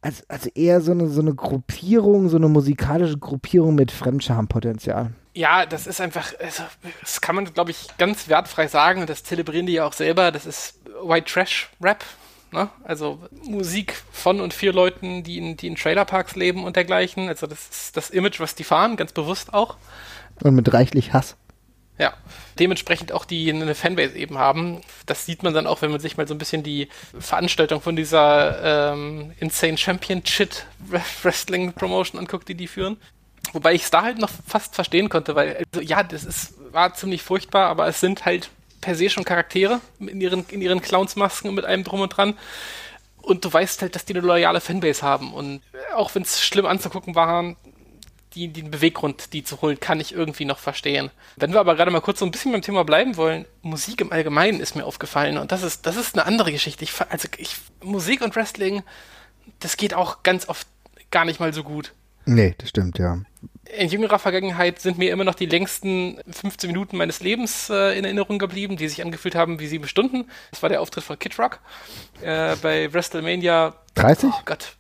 also, 0.02 0.24
also 0.28 0.50
eher 0.54 0.82
so 0.82 0.92
eine, 0.92 1.08
so 1.08 1.22
eine 1.22 1.34
Gruppierung, 1.34 2.28
so 2.28 2.36
eine 2.36 2.50
musikalische 2.50 3.18
Gruppierung 3.18 3.76
mit 3.76 3.92
Fremdschampotenzial 3.92 5.14
ja, 5.34 5.66
das 5.66 5.88
ist 5.88 6.02
einfach, 6.02 6.34
also, 6.40 6.64
das 7.02 7.22
kann 7.22 7.36
man, 7.36 7.54
glaube 7.54 7.72
ich, 7.72 7.88
ganz 7.98 8.28
wertfrei 8.28 8.68
sagen 8.68 9.02
und 9.02 9.10
das 9.10 9.24
zelebrieren 9.24 9.66
die 9.66 9.74
ja 9.74 9.86
auch 9.86 9.94
selber. 9.94 10.32
Das 10.32 10.46
ist 10.46 10.80
White 11.04 11.32
Trash 11.32 11.70
Rap. 11.82 12.04
Ne? 12.52 12.70
Also 12.84 13.20
Musik 13.44 14.02
von 14.12 14.42
und 14.42 14.56
für 14.56 14.72
Leuten, 14.72 15.24
die 15.24 15.38
in, 15.38 15.56
die 15.56 15.68
in 15.68 15.76
Trailerparks 15.76 16.36
leben 16.36 16.64
und 16.64 16.76
dergleichen. 16.76 17.30
Also 17.30 17.46
das 17.46 17.70
ist 17.70 17.98
das 17.98 18.10
Image, 18.10 18.40
was 18.40 18.56
die 18.56 18.64
fahren, 18.64 18.98
ganz 18.98 19.12
bewusst 19.12 19.54
auch. 19.54 19.78
Und 20.42 20.56
mit 20.56 20.74
reichlich 20.74 21.14
Hass. 21.14 21.36
Ja, 22.00 22.14
dementsprechend 22.58 23.12
auch 23.12 23.26
die 23.26 23.52
eine 23.52 23.76
Fanbase 23.76 24.18
eben 24.18 24.38
haben. 24.38 24.82
Das 25.06 25.26
sieht 25.26 25.44
man 25.44 25.54
dann 25.54 25.68
auch, 25.68 25.82
wenn 25.82 25.92
man 25.92 26.00
sich 26.00 26.16
mal 26.16 26.28
so 26.28 26.34
ein 26.34 26.38
bisschen 26.38 26.64
die 26.64 26.88
Veranstaltung 27.20 27.82
von 27.82 27.98
dieser 27.98 28.94
ähm, 28.94 29.34
Insane 29.38 29.78
Champion 29.78 30.26
Shit 30.26 30.66
Wrestling 31.24 31.74
Promotion 31.74 32.18
anguckt, 32.18 32.48
die 32.48 32.56
die 32.56 32.68
führen. 32.68 32.98
Wobei 33.54 33.74
ich 33.74 33.84
es 33.84 33.92
da 33.92 34.04
halt 34.04 34.18
noch 34.20 34.30
fast 34.48 34.76
verstehen 34.76 35.10
konnte, 35.10 35.36
weil, 35.36 35.64
also, 35.74 35.82
ja, 35.86 36.04
das 36.04 36.24
ist, 36.24 36.54
war 36.72 36.94
ziemlich 36.94 37.24
furchtbar, 37.24 37.68
aber 37.68 37.88
es 37.88 38.00
sind 38.00 38.26
halt 38.26 38.50
per 38.82 38.96
se 38.96 39.10
schon 39.10 39.26
Charaktere 39.26 39.82
in 40.00 40.22
ihren, 40.22 40.46
in 40.50 40.62
ihren 40.62 40.82
Clownsmasken 40.82 41.54
mit 41.54 41.66
allem 41.66 41.84
drum 41.84 42.02
und 42.02 42.10
dran. 42.10 42.38
Und 43.22 43.46
du 43.46 43.52
weißt 43.52 43.82
halt, 43.82 43.96
dass 43.96 44.06
die 44.06 44.14
eine 44.14 44.26
loyale 44.26 44.62
Fanbase 44.62 45.02
haben. 45.04 45.34
Und 45.34 45.62
auch 45.96 46.16
wenn 46.16 46.24
es 46.24 46.42
schlimm 46.42 46.66
anzugucken 46.66 47.16
war, 47.16 47.56
die, 48.36 48.48
den 48.48 48.72
Beweggrund, 48.72 49.34
die 49.34 49.44
zu 49.44 49.62
holen, 49.62 49.80
kann 49.80 50.00
ich 50.00 50.14
irgendwie 50.14 50.46
noch 50.46 50.60
verstehen. 50.60 51.10
Wenn 51.36 51.52
wir 51.52 51.60
aber 51.60 51.76
gerade 51.76 51.92
mal 51.92 52.02
kurz 52.02 52.20
so 52.20 52.26
ein 52.26 52.32
bisschen 52.32 52.52
beim 52.52 52.62
Thema 52.62 52.84
bleiben 52.84 53.18
wollen, 53.18 53.46
Musik 53.62 54.02
im 54.02 54.12
Allgemeinen 54.12 54.60
ist 54.60 54.76
mir 54.76 54.86
aufgefallen 54.86 55.38
und 55.38 55.52
das 55.52 55.64
ist, 55.64 55.86
das 55.86 55.98
ist 55.98 56.16
eine 56.16 56.26
andere 56.26 56.52
Geschichte. 56.52 56.84
Ich, 56.84 56.94
also 57.10 57.28
ich, 57.38 57.56
Musik 57.82 58.22
und 58.22 58.36
Wrestling, 58.36 58.84
das 59.60 59.78
geht 59.78 59.94
auch 59.94 60.24
ganz 60.24 60.48
oft 60.48 60.68
gar 61.12 61.26
nicht 61.26 61.40
mal 61.40 61.54
so 61.54 61.64
gut. 61.64 61.94
Nee, 62.30 62.54
das 62.60 62.70
stimmt, 62.70 63.00
ja. 63.00 63.18
In 63.76 63.90
jüngerer 63.90 64.20
Vergangenheit 64.20 64.80
sind 64.80 65.00
mir 65.00 65.12
immer 65.12 65.24
noch 65.24 65.34
die 65.34 65.48
längsten 65.48 66.20
15 66.30 66.68
Minuten 66.70 66.96
meines 66.96 67.22
Lebens 67.22 67.70
äh, 67.72 67.98
in 67.98 68.06
Erinnerung 68.06 68.38
geblieben, 68.38 68.78
die 68.78 68.88
sich 68.88 69.04
angefühlt 69.04 69.34
haben 69.34 69.60
wie 69.60 69.66
sieben 69.66 69.88
Stunden. 69.88 70.26
Das 70.52 70.62
war 70.62 70.70
der 70.70 70.82
Auftritt 70.82 71.04
von 71.04 71.18
Kid 71.18 71.40
Rock 71.40 71.60
äh, 72.22 72.56
bei 72.62 72.94
WrestleMania 72.94 73.74
30? 73.96 74.30
Oh 74.32 74.42
Gott. 74.46 74.76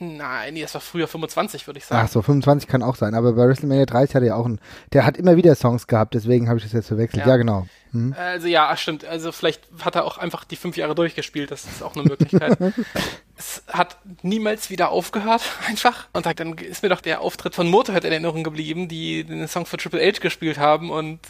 Nein, 0.00 0.54
nee, 0.54 0.62
das 0.62 0.74
war 0.74 0.80
früher 0.82 1.08
25, 1.08 1.66
würde 1.66 1.78
ich 1.78 1.86
sagen. 1.86 2.02
Ach 2.04 2.10
so, 2.10 2.20
25 2.20 2.68
kann 2.68 2.82
auch 2.82 2.96
sein, 2.96 3.14
aber 3.14 3.32
bei 3.32 3.46
WrestleMania 3.46 3.86
30 3.86 4.14
hat 4.16 4.22
er 4.22 4.28
ja 4.28 4.34
auch 4.34 4.44
einen, 4.44 4.60
der 4.92 5.06
hat 5.06 5.16
immer 5.16 5.36
wieder 5.36 5.54
Songs 5.54 5.86
gehabt, 5.86 6.12
deswegen 6.12 6.48
habe 6.48 6.58
ich 6.58 6.64
das 6.64 6.72
jetzt 6.72 6.88
verwechselt. 6.88 7.24
Ja, 7.24 7.32
ja 7.32 7.36
genau. 7.38 7.66
Hm. 7.92 8.14
Also 8.18 8.48
ja, 8.48 8.74
stimmt. 8.76 9.04
Also 9.04 9.32
vielleicht 9.32 9.62
hat 9.84 9.94
er 9.96 10.04
auch 10.04 10.18
einfach 10.18 10.44
die 10.44 10.56
fünf 10.56 10.76
Jahre 10.76 10.94
durchgespielt, 10.94 11.50
das 11.50 11.64
ist 11.64 11.82
auch 11.82 11.94
eine 11.94 12.04
Möglichkeit. 12.04 12.58
es 13.36 13.62
hat 13.68 13.98
niemals 14.22 14.70
wieder 14.70 14.90
aufgehört, 14.90 15.42
einfach. 15.66 16.08
Und 16.12 16.26
dann 16.26 16.58
ist 16.58 16.82
mir 16.82 16.88
doch 16.88 17.00
der 17.00 17.20
Auftritt 17.20 17.54
von 17.54 17.68
Motorhead 17.68 18.04
in 18.04 18.12
Erinnerung 18.12 18.44
geblieben, 18.44 18.88
die 18.88 19.24
den 19.24 19.46
Song 19.48 19.66
für 19.66 19.76
Triple 19.76 20.04
H 20.04 20.20
gespielt 20.20 20.58
haben 20.58 20.90
und 20.90 21.20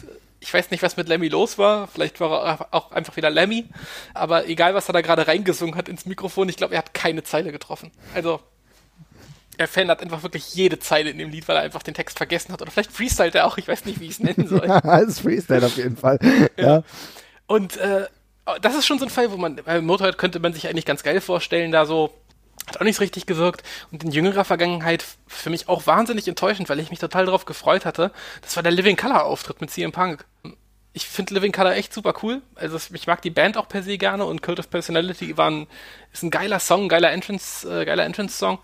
ich 0.43 0.53
weiß 0.53 0.71
nicht, 0.71 0.83
was 0.83 0.97
mit 0.97 1.07
Lemmy 1.07 1.29
los 1.29 1.57
war. 1.57 1.87
Vielleicht 1.87 2.19
war 2.19 2.45
er 2.45 2.67
auch 2.71 2.91
einfach 2.91 3.15
wieder 3.15 3.29
Lemmy. 3.29 3.65
Aber 4.13 4.45
egal, 4.47 4.75
was 4.75 4.89
er 4.89 4.93
da 4.93 4.99
gerade 4.99 5.25
reingesungen 5.25 5.75
hat 5.75 5.87
ins 5.87 6.05
Mikrofon, 6.05 6.49
ich 6.49 6.57
glaube, 6.57 6.73
er 6.73 6.79
hat 6.79 6.93
keine 6.93 7.23
Zeile 7.23 7.53
getroffen. 7.53 7.91
Also, 8.13 8.41
er 9.57 9.67
verändert 9.67 10.01
einfach 10.01 10.23
wirklich 10.23 10.53
jede 10.55 10.79
Zeile 10.79 11.09
in 11.09 11.17
dem 11.17 11.29
Lied, 11.29 11.47
weil 11.47 11.57
er 11.57 11.63
einfach 11.63 11.83
den 11.83 11.93
Text 11.93 12.17
vergessen 12.17 12.53
hat. 12.53 12.61
Oder 12.61 12.71
vielleicht 12.71 12.91
freestylt 12.91 13.35
er 13.35 13.45
auch, 13.45 13.57
ich 13.57 13.67
weiß 13.67 13.85
nicht, 13.85 13.99
wie 13.99 14.05
ich 14.05 14.11
es 14.11 14.19
nennen 14.19 14.47
soll. 14.47 14.67
ja, 14.67 14.99
es 14.99 15.09
ist 15.09 15.19
Freestyle 15.21 15.65
auf 15.65 15.77
jeden 15.77 15.97
Fall. 15.97 16.19
ja. 16.57 16.65
ja. 16.65 16.83
Und 17.47 17.77
äh, 17.77 18.07
das 18.61 18.75
ist 18.75 18.85
schon 18.85 18.99
so 18.99 19.05
ein 19.05 19.11
Fall, 19.11 19.31
wo 19.31 19.37
man, 19.37 19.55
bei 19.57 19.81
Motorhead 19.81 20.17
könnte 20.17 20.39
man 20.39 20.53
sich 20.53 20.67
eigentlich 20.67 20.85
ganz 20.85 21.03
geil 21.03 21.21
vorstellen, 21.21 21.71
da 21.71 21.85
so, 21.85 22.13
hat 22.67 22.79
auch 22.79 22.85
nicht 22.85 22.99
richtig 22.99 23.25
gewirkt. 23.25 23.63
Und 23.91 24.03
in 24.03 24.11
jüngerer 24.11 24.45
Vergangenheit 24.45 25.05
für 25.27 25.49
mich 25.49 25.69
auch 25.69 25.85
wahnsinnig 25.87 26.27
enttäuschend, 26.27 26.69
weil 26.69 26.79
ich 26.79 26.89
mich 26.89 26.99
total 26.99 27.25
darauf 27.25 27.45
gefreut 27.45 27.85
hatte. 27.85 28.11
Das 28.41 28.55
war 28.55 28.63
der 28.63 28.71
Living 28.71 28.95
Color 28.95 29.25
Auftritt 29.25 29.61
mit 29.61 29.71
CM 29.71 29.91
Punk. 29.91 30.25
Ich 30.95 31.07
finde 31.07 31.33
Living 31.33 31.51
Color 31.51 31.73
echt 31.73 31.93
super 31.93 32.13
cool. 32.21 32.41
Also 32.55 32.77
ich 32.93 33.07
mag 33.07 33.21
die 33.21 33.31
Band 33.31 33.57
auch 33.57 33.67
per 33.67 33.81
se 33.81 33.97
gerne 33.97 34.25
und 34.25 34.43
Cult 34.43 34.59
of 34.59 34.69
Personality 34.69 35.37
war 35.37 35.49
ein, 35.49 35.67
ist 36.11 36.23
ein 36.23 36.29
geiler 36.29 36.59
Song, 36.59 36.87
geiler 36.87 37.11
Entrance, 37.11 37.67
äh, 37.67 37.85
geiler 37.85 38.05
Entrance-Song. 38.05 38.59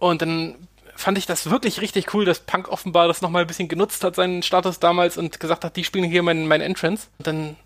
Und 0.00 0.22
dann 0.22 0.56
fand 0.96 1.18
ich 1.18 1.26
das 1.26 1.50
wirklich 1.50 1.80
richtig 1.80 2.12
cool, 2.14 2.24
dass 2.24 2.40
Punk 2.40 2.68
offenbar 2.68 3.06
das 3.06 3.22
nochmal 3.22 3.42
ein 3.42 3.46
bisschen 3.46 3.68
genutzt 3.68 4.02
hat, 4.02 4.16
seinen 4.16 4.42
Status 4.42 4.80
damals 4.80 5.16
und 5.16 5.38
gesagt 5.38 5.64
hat, 5.64 5.76
die 5.76 5.84
spielen 5.84 6.04
hier 6.04 6.22
mein, 6.22 6.48
mein 6.48 6.60
Entrance. 6.60 7.06
Und 7.18 7.26
dann, 7.26 7.56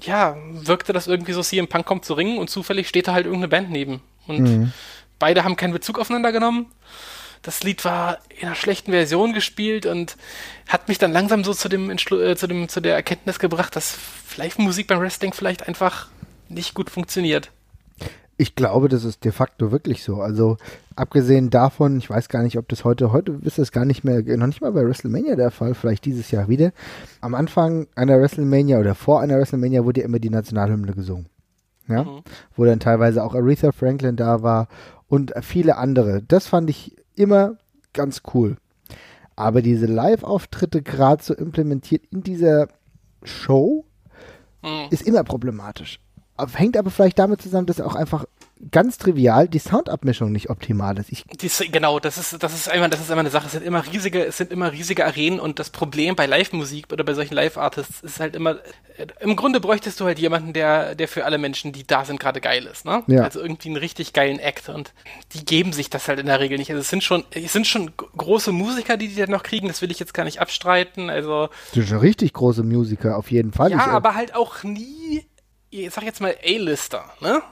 ja, 0.00 0.36
wirkte 0.50 0.92
das 0.92 1.06
irgendwie 1.06 1.32
so, 1.32 1.42
CM 1.42 1.68
Punk 1.68 1.86
kommt 1.86 2.04
zu 2.04 2.14
ringen 2.14 2.38
und 2.38 2.50
zufällig 2.50 2.88
steht 2.88 3.08
da 3.08 3.12
halt 3.12 3.24
irgendeine 3.24 3.48
Band 3.48 3.70
neben. 3.70 4.02
Und 4.26 4.42
mhm. 4.42 4.72
beide 5.18 5.44
haben 5.44 5.56
keinen 5.56 5.72
Bezug 5.72 5.98
aufeinander 5.98 6.32
genommen. 6.32 6.66
Das 7.42 7.62
Lied 7.62 7.84
war 7.84 8.18
in 8.28 8.46
einer 8.46 8.56
schlechten 8.56 8.90
Version 8.90 9.32
gespielt 9.32 9.86
und 9.86 10.16
hat 10.68 10.88
mich 10.88 10.98
dann 10.98 11.12
langsam 11.12 11.44
so 11.44 11.54
zu 11.54 11.68
dem, 11.68 11.90
äh, 11.90 11.96
zu 12.36 12.46
dem, 12.46 12.68
zu 12.68 12.80
der 12.80 12.94
Erkenntnis 12.94 13.38
gebracht, 13.38 13.76
dass 13.76 13.98
Live-Musik 14.36 14.88
beim 14.88 15.00
Wrestling 15.00 15.32
vielleicht 15.32 15.68
einfach 15.68 16.08
nicht 16.48 16.74
gut 16.74 16.90
funktioniert. 16.90 17.50
Ich 18.38 18.54
glaube, 18.54 18.88
das 18.88 19.04
ist 19.04 19.24
de 19.24 19.32
facto 19.32 19.72
wirklich 19.72 20.02
so. 20.02 20.20
Also 20.20 20.58
abgesehen 20.94 21.48
davon, 21.48 21.96
ich 21.98 22.10
weiß 22.10 22.28
gar 22.28 22.42
nicht, 22.42 22.58
ob 22.58 22.68
das 22.68 22.84
heute, 22.84 23.10
heute 23.12 23.38
ist 23.42 23.58
das 23.58 23.72
gar 23.72 23.86
nicht 23.86 24.04
mehr, 24.04 24.22
noch 24.36 24.46
nicht 24.46 24.60
mal 24.60 24.72
bei 24.72 24.84
WrestleMania 24.84 25.36
der 25.36 25.50
Fall, 25.50 25.74
vielleicht 25.74 26.04
dieses 26.04 26.30
Jahr 26.30 26.48
wieder. 26.48 26.72
Am 27.22 27.34
Anfang 27.34 27.86
einer 27.94 28.20
WrestleMania 28.20 28.78
oder 28.78 28.94
vor 28.94 29.20
einer 29.20 29.38
WrestleMania 29.38 29.84
wurde 29.84 30.00
ja 30.00 30.06
immer 30.06 30.18
die 30.18 30.30
Nationalhymne 30.30 30.92
gesungen. 30.92 31.26
Ja? 31.88 32.04
Mhm. 32.04 32.22
Wo 32.54 32.64
dann 32.66 32.80
teilweise 32.80 33.24
auch 33.24 33.34
Aretha 33.34 33.72
Franklin 33.72 34.16
da 34.16 34.42
war 34.42 34.68
und 35.08 35.32
viele 35.40 35.78
andere. 35.78 36.22
Das 36.22 36.46
fand 36.46 36.68
ich 36.68 36.94
immer 37.14 37.56
ganz 37.94 38.20
cool. 38.34 38.56
Aber 39.34 39.62
diese 39.62 39.86
Live-Auftritte 39.86 40.82
gerade 40.82 41.22
so 41.22 41.34
implementiert 41.34 42.04
in 42.10 42.22
dieser 42.22 42.68
Show 43.22 43.86
mhm. 44.62 44.88
ist 44.90 45.02
immer 45.02 45.24
problematisch 45.24 46.00
hängt 46.54 46.76
aber 46.76 46.90
vielleicht 46.90 47.18
damit 47.18 47.42
zusammen, 47.42 47.66
dass 47.66 47.80
auch 47.80 47.94
einfach 47.94 48.24
ganz 48.70 48.96
trivial 48.96 49.48
die 49.48 49.58
Soundabmischung 49.58 50.32
nicht 50.32 50.48
optimal 50.48 50.98
ist. 50.98 51.12
Ich 51.12 51.24
die, 51.24 51.70
genau, 51.70 52.00
das 52.00 52.16
ist, 52.16 52.42
das 52.42 52.54
ist 52.54 52.70
einmal, 52.70 52.88
das 52.88 53.00
ist 53.00 53.10
einmal 53.10 53.24
eine 53.24 53.30
Sache. 53.30 53.46
Es 53.46 53.52
sind 53.52 53.64
immer 53.64 53.84
riesige, 53.86 54.24
es 54.24 54.38
sind 54.38 54.50
immer 54.50 54.72
riesige 54.72 55.04
Arenen 55.04 55.40
und 55.40 55.58
das 55.58 55.68
Problem 55.68 56.16
bei 56.16 56.24
Live-Musik 56.26 56.86
oder 56.90 57.04
bei 57.04 57.12
solchen 57.12 57.34
Live-Artists 57.34 58.00
ist 58.00 58.18
halt 58.18 58.34
immer, 58.34 58.52
äh, 58.96 59.06
im 59.20 59.36
Grunde 59.36 59.60
bräuchtest 59.60 60.00
du 60.00 60.06
halt 60.06 60.18
jemanden, 60.18 60.54
der, 60.54 60.94
der 60.94 61.06
für 61.06 61.26
alle 61.26 61.36
Menschen, 61.36 61.72
die 61.72 61.86
da 61.86 62.06
sind, 62.06 62.18
gerade 62.18 62.40
geil 62.40 62.64
ist, 62.64 62.86
ne? 62.86 63.02
Ja. 63.08 63.24
Also 63.24 63.40
irgendwie 63.40 63.68
einen 63.68 63.76
richtig 63.76 64.14
geilen 64.14 64.38
Act 64.38 64.70
und 64.70 64.92
die 65.34 65.44
geben 65.44 65.74
sich 65.74 65.90
das 65.90 66.08
halt 66.08 66.18
in 66.18 66.26
der 66.26 66.40
Regel 66.40 66.56
nicht. 66.56 66.70
Also 66.70 66.80
es 66.80 66.88
sind 66.88 67.04
schon, 67.04 67.24
es 67.30 67.52
sind 67.52 67.66
schon 67.66 67.92
große 68.16 68.52
Musiker, 68.52 68.96
die 68.96 69.08
die 69.08 69.16
dann 69.16 69.30
noch 69.30 69.42
kriegen, 69.42 69.68
das 69.68 69.82
will 69.82 69.90
ich 69.90 69.98
jetzt 69.98 70.14
gar 70.14 70.24
nicht 70.24 70.40
abstreiten, 70.40 71.10
also. 71.10 71.48
Das 71.48 71.74
sind 71.74 71.88
schon 71.88 71.98
richtig 71.98 72.32
große 72.32 72.62
Musiker, 72.62 73.18
auf 73.18 73.30
jeden 73.30 73.52
Fall. 73.52 73.70
Ja, 73.70 73.78
ich, 73.78 73.86
äh, 73.86 73.90
aber 73.90 74.14
halt 74.14 74.34
auch 74.34 74.62
nie 74.62 75.26
ich 75.84 75.92
sag 75.92 76.04
jetzt 76.04 76.20
mal 76.20 76.34
A-Lister, 76.44 77.04
ne? 77.20 77.42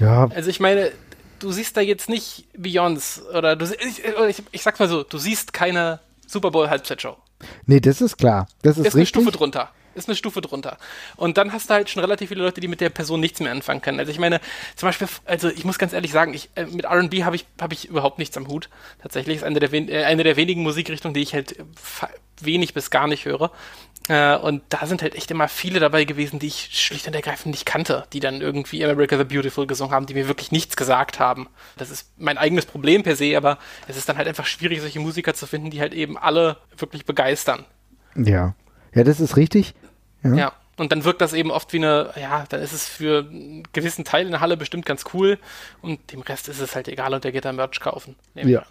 Ja. 0.00 0.28
Also 0.34 0.50
ich 0.50 0.60
meine, 0.60 0.92
du 1.38 1.52
siehst 1.52 1.76
da 1.76 1.80
jetzt 1.80 2.08
nicht 2.08 2.46
Beyoncé 2.56 3.22
oder 3.36 3.56
du 3.56 3.64
ich, 3.64 4.04
ich, 4.04 4.42
ich 4.50 4.62
sag's 4.62 4.78
mal 4.78 4.88
so, 4.88 5.02
du 5.02 5.18
siehst 5.18 5.52
keine 5.52 6.00
Super 6.26 6.50
Bowl 6.50 6.68
Halbzeitshow. 6.68 7.16
Nee, 7.66 7.80
das 7.80 8.00
ist 8.00 8.16
klar. 8.16 8.48
Das 8.62 8.78
ist, 8.78 8.86
ist 8.86 8.94
eine 8.94 9.06
Stufe 9.06 9.30
drunter. 9.30 9.70
Ist 9.94 10.08
eine 10.08 10.16
Stufe 10.16 10.40
drunter. 10.40 10.78
Und 11.16 11.38
dann 11.38 11.52
hast 11.52 11.70
du 11.70 11.74
halt 11.74 11.90
schon 11.90 12.00
relativ 12.00 12.28
viele 12.28 12.42
Leute, 12.42 12.60
die 12.60 12.68
mit 12.68 12.80
der 12.80 12.90
Person 12.90 13.18
nichts 13.18 13.40
mehr 13.40 13.50
anfangen 13.50 13.80
können. 13.80 13.98
Also 13.98 14.12
ich 14.12 14.20
meine, 14.20 14.40
zum 14.76 14.88
Beispiel, 14.88 15.08
also 15.24 15.48
ich 15.48 15.64
muss 15.64 15.78
ganz 15.78 15.92
ehrlich 15.92 16.12
sagen, 16.12 16.34
ich, 16.34 16.50
äh, 16.54 16.66
mit 16.66 16.84
R&B 16.84 17.24
habe 17.24 17.34
ich, 17.34 17.46
hab 17.60 17.72
ich 17.72 17.88
überhaupt 17.88 18.18
nichts 18.18 18.36
am 18.36 18.46
Hut. 18.46 18.68
Tatsächlich 19.02 19.38
ist 19.38 19.42
eine 19.42 19.58
der, 19.58 19.72
äh, 19.72 20.04
eine 20.04 20.22
der 20.22 20.36
wenigen 20.36 20.62
Musikrichtungen, 20.62 21.14
die 21.14 21.22
ich 21.22 21.34
halt 21.34 21.56
wenig 22.40 22.74
bis 22.74 22.90
gar 22.90 23.08
nicht 23.08 23.24
höre. 23.24 23.50
Äh, 24.08 24.36
und 24.36 24.62
da 24.70 24.86
sind 24.86 25.02
halt 25.02 25.14
echt 25.14 25.30
immer 25.30 25.48
viele 25.48 25.80
dabei 25.80 26.04
gewesen, 26.04 26.38
die 26.38 26.46
ich 26.46 26.70
schlicht 26.72 27.06
und 27.06 27.14
ergreifend 27.14 27.52
nicht 27.52 27.66
kannte, 27.66 28.06
die 28.12 28.20
dann 28.20 28.40
irgendwie 28.40 28.84
America 28.84 29.18
the 29.18 29.24
Beautiful 29.24 29.66
gesungen 29.66 29.94
haben, 29.94 30.06
die 30.06 30.14
mir 30.14 30.28
wirklich 30.28 30.50
nichts 30.50 30.76
gesagt 30.76 31.20
haben. 31.20 31.48
Das 31.76 31.90
ist 31.90 32.10
mein 32.16 32.38
eigenes 32.38 32.66
Problem 32.66 33.02
per 33.02 33.16
se, 33.16 33.36
aber 33.36 33.58
es 33.86 33.96
ist 33.96 34.08
dann 34.08 34.16
halt 34.16 34.26
einfach 34.26 34.46
schwierig, 34.46 34.80
solche 34.80 35.00
Musiker 35.00 35.34
zu 35.34 35.46
finden, 35.46 35.70
die 35.70 35.80
halt 35.80 35.92
eben 35.92 36.16
alle 36.16 36.56
wirklich 36.76 37.04
begeistern. 37.04 37.64
Ja. 38.16 38.54
Ja, 38.94 39.04
das 39.04 39.20
ist 39.20 39.36
richtig. 39.36 39.74
Ja. 40.22 40.34
ja. 40.34 40.52
Und 40.78 40.92
dann 40.92 41.04
wirkt 41.04 41.20
das 41.20 41.32
eben 41.32 41.50
oft 41.50 41.72
wie 41.72 41.78
eine, 41.78 42.10
ja, 42.16 42.44
dann 42.48 42.62
ist 42.62 42.72
es 42.72 42.88
für 42.88 43.26
einen 43.28 43.64
gewissen 43.72 44.04
Teil 44.04 44.24
in 44.26 44.30
der 44.30 44.40
Halle 44.40 44.56
bestimmt 44.56 44.86
ganz 44.86 45.04
cool 45.12 45.38
und 45.82 46.12
dem 46.12 46.22
Rest 46.22 46.48
ist 46.48 46.60
es 46.60 46.74
halt 46.76 46.88
egal 46.88 47.12
und 47.12 47.24
der 47.24 47.32
geht 47.32 47.44
da 47.44 47.52
Merch 47.52 47.80
kaufen. 47.80 48.14
Ja. 48.34 48.62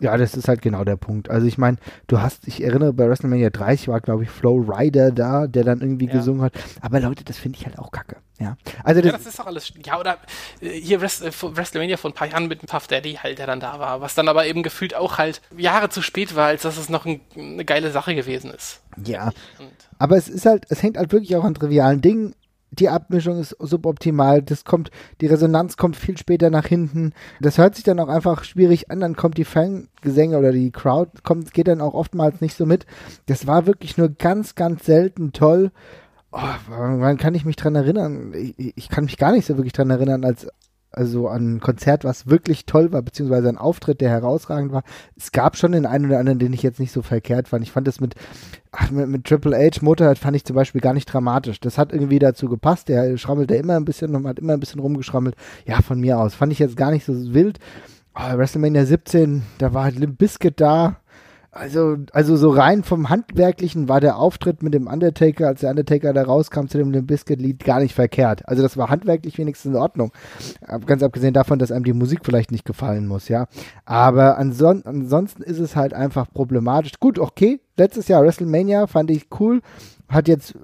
Ja, 0.00 0.16
das 0.18 0.34
ist 0.34 0.46
halt 0.46 0.60
genau 0.60 0.84
der 0.84 0.96
Punkt. 0.96 1.30
Also 1.30 1.46
ich 1.46 1.56
meine, 1.56 1.78
du 2.06 2.20
hast, 2.20 2.46
ich 2.46 2.62
erinnere, 2.62 2.92
bei 2.92 3.08
WrestleMania 3.08 3.48
30 3.48 3.88
war, 3.88 4.00
glaube 4.00 4.24
ich, 4.24 4.30
Flow 4.30 4.58
Rider 4.58 5.10
da, 5.10 5.46
der 5.46 5.64
dann 5.64 5.80
irgendwie 5.80 6.06
ja. 6.06 6.12
gesungen 6.12 6.42
hat. 6.42 6.52
Aber 6.82 7.00
Leute, 7.00 7.24
das 7.24 7.38
finde 7.38 7.58
ich 7.58 7.64
halt 7.64 7.78
auch 7.78 7.90
kacke. 7.90 8.16
Ja, 8.38 8.58
also 8.84 9.00
das, 9.00 9.12
ja, 9.12 9.16
das 9.16 9.26
ist 9.26 9.38
doch 9.38 9.46
alles. 9.46 9.72
Ja, 9.82 9.98
oder 9.98 10.18
äh, 10.60 10.68
hier 10.68 11.00
äh, 11.00 11.00
WrestleMania 11.00 11.96
vor 11.96 12.10
ein 12.10 12.14
paar 12.14 12.28
Jahren 12.28 12.48
mit 12.48 12.60
dem 12.60 12.66
Puff 12.66 12.86
Daddy 12.86 13.14
halt, 13.22 13.38
der 13.38 13.46
dann 13.46 13.60
da 13.60 13.78
war, 13.78 14.02
was 14.02 14.14
dann 14.14 14.28
aber 14.28 14.46
eben 14.46 14.62
gefühlt 14.62 14.94
auch 14.94 15.16
halt 15.16 15.40
Jahre 15.56 15.88
zu 15.88 16.02
spät 16.02 16.36
war, 16.36 16.48
als 16.48 16.62
dass 16.62 16.76
es 16.76 16.90
noch 16.90 17.06
ein, 17.06 17.22
eine 17.34 17.64
geile 17.64 17.90
Sache 17.90 18.14
gewesen 18.14 18.50
ist. 18.50 18.82
Ja. 19.02 19.30
Und 19.58 19.70
aber 19.98 20.18
es 20.18 20.28
ist 20.28 20.44
halt, 20.44 20.66
es 20.68 20.82
hängt 20.82 20.98
halt 20.98 21.12
wirklich 21.12 21.34
auch 21.36 21.44
an 21.44 21.54
trivialen 21.54 22.02
Dingen 22.02 22.34
die 22.78 22.88
Abmischung 22.88 23.40
ist 23.40 23.56
suboptimal, 23.58 24.42
das 24.42 24.64
kommt, 24.64 24.90
die 25.20 25.26
Resonanz 25.26 25.76
kommt 25.76 25.96
viel 25.96 26.16
später 26.16 26.50
nach 26.50 26.66
hinten. 26.66 27.12
Das 27.40 27.58
hört 27.58 27.74
sich 27.74 27.84
dann 27.84 28.00
auch 28.00 28.08
einfach 28.08 28.44
schwierig 28.44 28.90
an, 28.90 29.00
dann 29.00 29.16
kommt 29.16 29.38
die 29.38 29.44
Fangesänge 29.44 30.38
oder 30.38 30.52
die 30.52 30.70
Crowd 30.70 31.10
kommt, 31.22 31.52
geht 31.52 31.68
dann 31.68 31.80
auch 31.80 31.94
oftmals 31.94 32.40
nicht 32.40 32.56
so 32.56 32.66
mit. 32.66 32.86
Das 33.26 33.46
war 33.46 33.66
wirklich 33.66 33.96
nur 33.96 34.08
ganz, 34.08 34.54
ganz 34.54 34.84
selten 34.84 35.32
toll. 35.32 35.70
Oh, 36.32 36.40
wann 36.68 37.16
kann 37.16 37.34
ich 37.34 37.44
mich 37.44 37.56
dran 37.56 37.76
erinnern? 37.76 38.32
Ich, 38.34 38.74
ich, 38.76 38.88
kann 38.88 39.04
mich 39.04 39.16
gar 39.16 39.32
nicht 39.32 39.46
so 39.46 39.56
wirklich 39.56 39.72
dran 39.72 39.90
erinnern, 39.90 40.24
als 40.24 40.48
also 40.96 41.28
an 41.28 41.56
ein 41.56 41.60
Konzert, 41.60 42.04
was 42.04 42.26
wirklich 42.26 42.64
toll 42.64 42.90
war, 42.90 43.02
beziehungsweise 43.02 43.48
ein 43.48 43.58
Auftritt, 43.58 44.00
der 44.00 44.10
herausragend 44.10 44.72
war. 44.72 44.82
Es 45.14 45.30
gab 45.30 45.56
schon 45.56 45.72
den 45.72 45.86
einen 45.86 46.06
oder 46.06 46.18
anderen, 46.18 46.38
den 46.38 46.54
ich 46.54 46.62
jetzt 46.62 46.80
nicht 46.80 46.90
so 46.90 47.02
verkehrt 47.02 47.48
fand. 47.48 47.62
Ich 47.62 47.70
fand 47.70 47.86
das 47.86 48.00
mit, 48.00 48.14
mit, 48.90 49.08
mit 49.08 49.24
Triple 49.24 49.56
H 49.56 49.82
Motorhead 49.82 50.18
fand 50.18 50.36
ich 50.36 50.44
zum 50.44 50.56
Beispiel 50.56 50.80
gar 50.80 50.94
nicht 50.94 51.06
dramatisch. 51.06 51.60
Das 51.60 51.76
hat 51.76 51.92
irgendwie 51.92 52.18
dazu 52.18 52.48
gepasst. 52.48 52.88
Der 52.88 53.18
schrammelte 53.18 53.54
immer 53.54 53.76
ein 53.76 53.84
bisschen, 53.84 54.26
hat 54.26 54.38
immer 54.38 54.54
ein 54.54 54.60
bisschen 54.60 54.80
rumgeschrammelt. 54.80 55.36
Ja, 55.66 55.82
von 55.82 56.00
mir 56.00 56.18
aus. 56.18 56.34
Fand 56.34 56.52
ich 56.52 56.58
jetzt 56.58 56.76
gar 56.76 56.90
nicht 56.90 57.04
so 57.04 57.34
wild. 57.34 57.58
Oh, 58.14 58.38
WrestleMania 58.38 58.86
17, 58.86 59.42
da 59.58 59.74
war 59.74 59.84
halt 59.84 59.98
Limp 59.98 60.16
Bizkit 60.16 60.58
da 60.58 60.96
also, 61.56 61.96
also 62.12 62.36
so 62.36 62.50
rein 62.50 62.82
vom 62.82 63.08
Handwerklichen 63.08 63.88
war 63.88 64.00
der 64.00 64.18
Auftritt 64.18 64.62
mit 64.62 64.74
dem 64.74 64.86
Undertaker, 64.86 65.48
als 65.48 65.60
der 65.60 65.70
Undertaker 65.70 66.12
da 66.12 66.22
rauskam 66.22 66.66
zu 66.66 66.78
dem 66.78 66.90
Limp 66.90 67.08
Bizkit-Lied, 67.08 67.64
gar 67.64 67.80
nicht 67.80 67.94
verkehrt. 67.94 68.48
Also 68.48 68.62
das 68.62 68.76
war 68.76 68.88
handwerklich 68.88 69.38
wenigstens 69.38 69.72
in 69.72 69.76
Ordnung. 69.76 70.12
Ganz 70.86 71.02
abgesehen 71.02 71.34
davon, 71.34 71.58
dass 71.58 71.72
einem 71.72 71.84
die 71.84 71.92
Musik 71.92 72.20
vielleicht 72.24 72.52
nicht 72.52 72.64
gefallen 72.64 73.06
muss, 73.06 73.28
ja. 73.28 73.46
Aber 73.84 74.38
anson 74.38 74.82
ansonsten 74.84 75.42
ist 75.42 75.58
es 75.58 75.76
halt 75.76 75.94
einfach 75.94 76.26
problematisch. 76.32 76.92
Gut, 77.00 77.18
okay, 77.18 77.60
letztes 77.76 78.08
Jahr 78.08 78.22
WrestleMania 78.22 78.86
fand 78.86 79.10
ich 79.10 79.26
cool, 79.40 79.60
hat 80.08 80.28
jetzt 80.28 80.54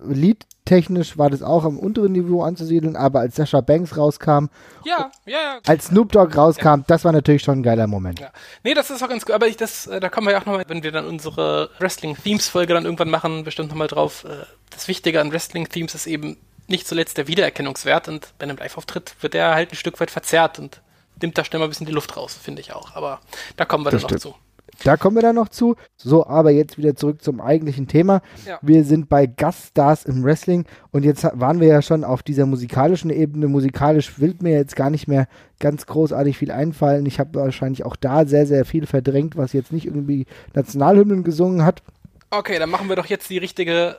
liedtechnisch 0.62 1.18
war 1.18 1.31
das 1.31 1.42
auch 1.42 1.64
am 1.64 1.79
unteren 1.79 2.12
Niveau 2.12 2.42
anzusiedeln, 2.42 2.96
aber 2.96 3.20
als 3.20 3.37
Sascha 3.37 3.61
Banks 3.61 3.96
rauskam, 3.96 4.46
ja, 4.85 5.11
ja, 5.27 5.33
ja. 5.33 5.59
als 5.66 5.87
Snoop 5.87 6.12
Dogg 6.12 6.35
rauskam, 6.37 6.66
ja. 6.81 6.85
das 6.87 7.05
war 7.05 7.12
natürlich 7.12 7.42
schon 7.42 7.61
ein 7.61 7.62
geiler 7.62 7.87
Moment. 7.87 8.20
Ja. 8.20 8.31
Nee, 8.62 8.75
das 8.75 8.90
ist 8.90 9.03
auch 9.03 9.09
ganz 9.09 9.27
gut, 9.27 9.35
aber 9.35 9.46
ich 9.48 9.57
das, 9.57 9.87
äh, 9.87 10.01
da 10.01 10.09
kommen 10.09 10.27
wir 10.27 10.33
ja 10.33 10.40
auch 10.40 10.46
nochmal, 10.46 10.64
wenn 10.68 10.83
wir 10.83 10.92
dann 10.92 11.07
unsere 11.07 11.70
Wrestling-Themes-Folge 11.79 12.75
dann 12.75 12.85
irgendwann 12.85 13.11
machen, 13.11 13.44
bestimmt 13.44 13.70
nochmal 13.70 13.88
drauf. 13.88 14.25
Äh, 14.25 14.44
das 14.70 14.88
Wichtige 14.88 15.20
an 15.20 15.33
Wrestling-Themes 15.33 15.94
ist 15.94 16.07
eben 16.07 16.37
nicht 16.68 16.87
zuletzt 16.87 17.18
der 17.18 17.27
Wiedererkennungswert 17.27 18.09
und 18.09 18.33
bei 18.38 18.44
einem 18.44 18.57
Live-Auftritt 18.57 19.16
wird 19.20 19.35
der 19.35 19.55
halt 19.55 19.72
ein 19.72 19.77
Stück 19.77 20.01
weit 20.01 20.11
verzerrt 20.11 20.59
und 20.59 20.81
nimmt 21.20 21.37
da 21.37 21.44
schnell 21.44 21.59
mal 21.59 21.66
ein 21.66 21.70
bisschen 21.70 21.87
die 21.87 21.92
Luft 21.92 22.16
raus, 22.16 22.38
finde 22.40 22.61
ich 22.61 22.72
auch. 22.72 22.94
Aber 22.94 23.20
da 23.57 23.64
kommen 23.64 23.85
wir 23.85 23.90
das 23.90 24.03
dann 24.03 24.18
stimmt. 24.18 24.25
noch 24.25 24.33
zu. 24.33 24.52
Da 24.85 24.97
kommen 24.97 25.16
wir 25.16 25.23
dann 25.23 25.37
noch 25.37 25.49
zu. 25.49 25.77
So, 25.97 26.27
aber 26.27 26.51
jetzt 26.51 26.79
wieder 26.79 26.95
zurück 26.97 27.23
zum 27.23 27.40
eigentlichen 27.40 27.87
Thema. 27.87 28.21
Ja. 28.47 28.59
Wir 28.62 28.85
sind 28.85 29.09
bei 29.09 29.27
Gaststars 29.27 30.05
im 30.05 30.25
Wrestling 30.25 30.66
und 30.90 31.05
jetzt 31.05 31.25
waren 31.35 31.61
wir 31.61 31.68
ja 31.68 31.83
schon 31.83 32.05
auf 32.05 32.23
dieser 32.23 32.47
musikalischen 32.47 33.11
Ebene. 33.11 33.49
Musikalisch 33.49 34.18
will 34.18 34.35
mir 34.40 34.53
jetzt 34.53 34.77
gar 34.77 34.90
nicht 34.90 35.09
mehr 35.09 35.29
ganz 35.61 35.87
großartig 35.87 36.38
viel 36.38 36.51
einfallen. 36.51 37.07
Ich 37.07 37.21
habe 37.21 37.38
wahrscheinlich 37.38 37.85
auch 37.85 37.97
da 37.97 38.27
sehr, 38.27 38.47
sehr 38.47 38.64
viel 38.64 38.87
verdrängt, 38.87 39.37
was 39.37 39.53
jetzt 39.53 39.73
nicht 39.73 39.87
irgendwie 39.87 40.27
Nationalhymnen 40.55 41.23
gesungen 41.23 41.64
hat. 41.64 41.83
Okay, 42.31 42.59
dann 42.59 42.71
machen 42.71 42.88
wir 42.88 42.97
doch 42.97 43.07
jetzt 43.07 43.29
die 43.31 43.38
richtige 43.38 43.99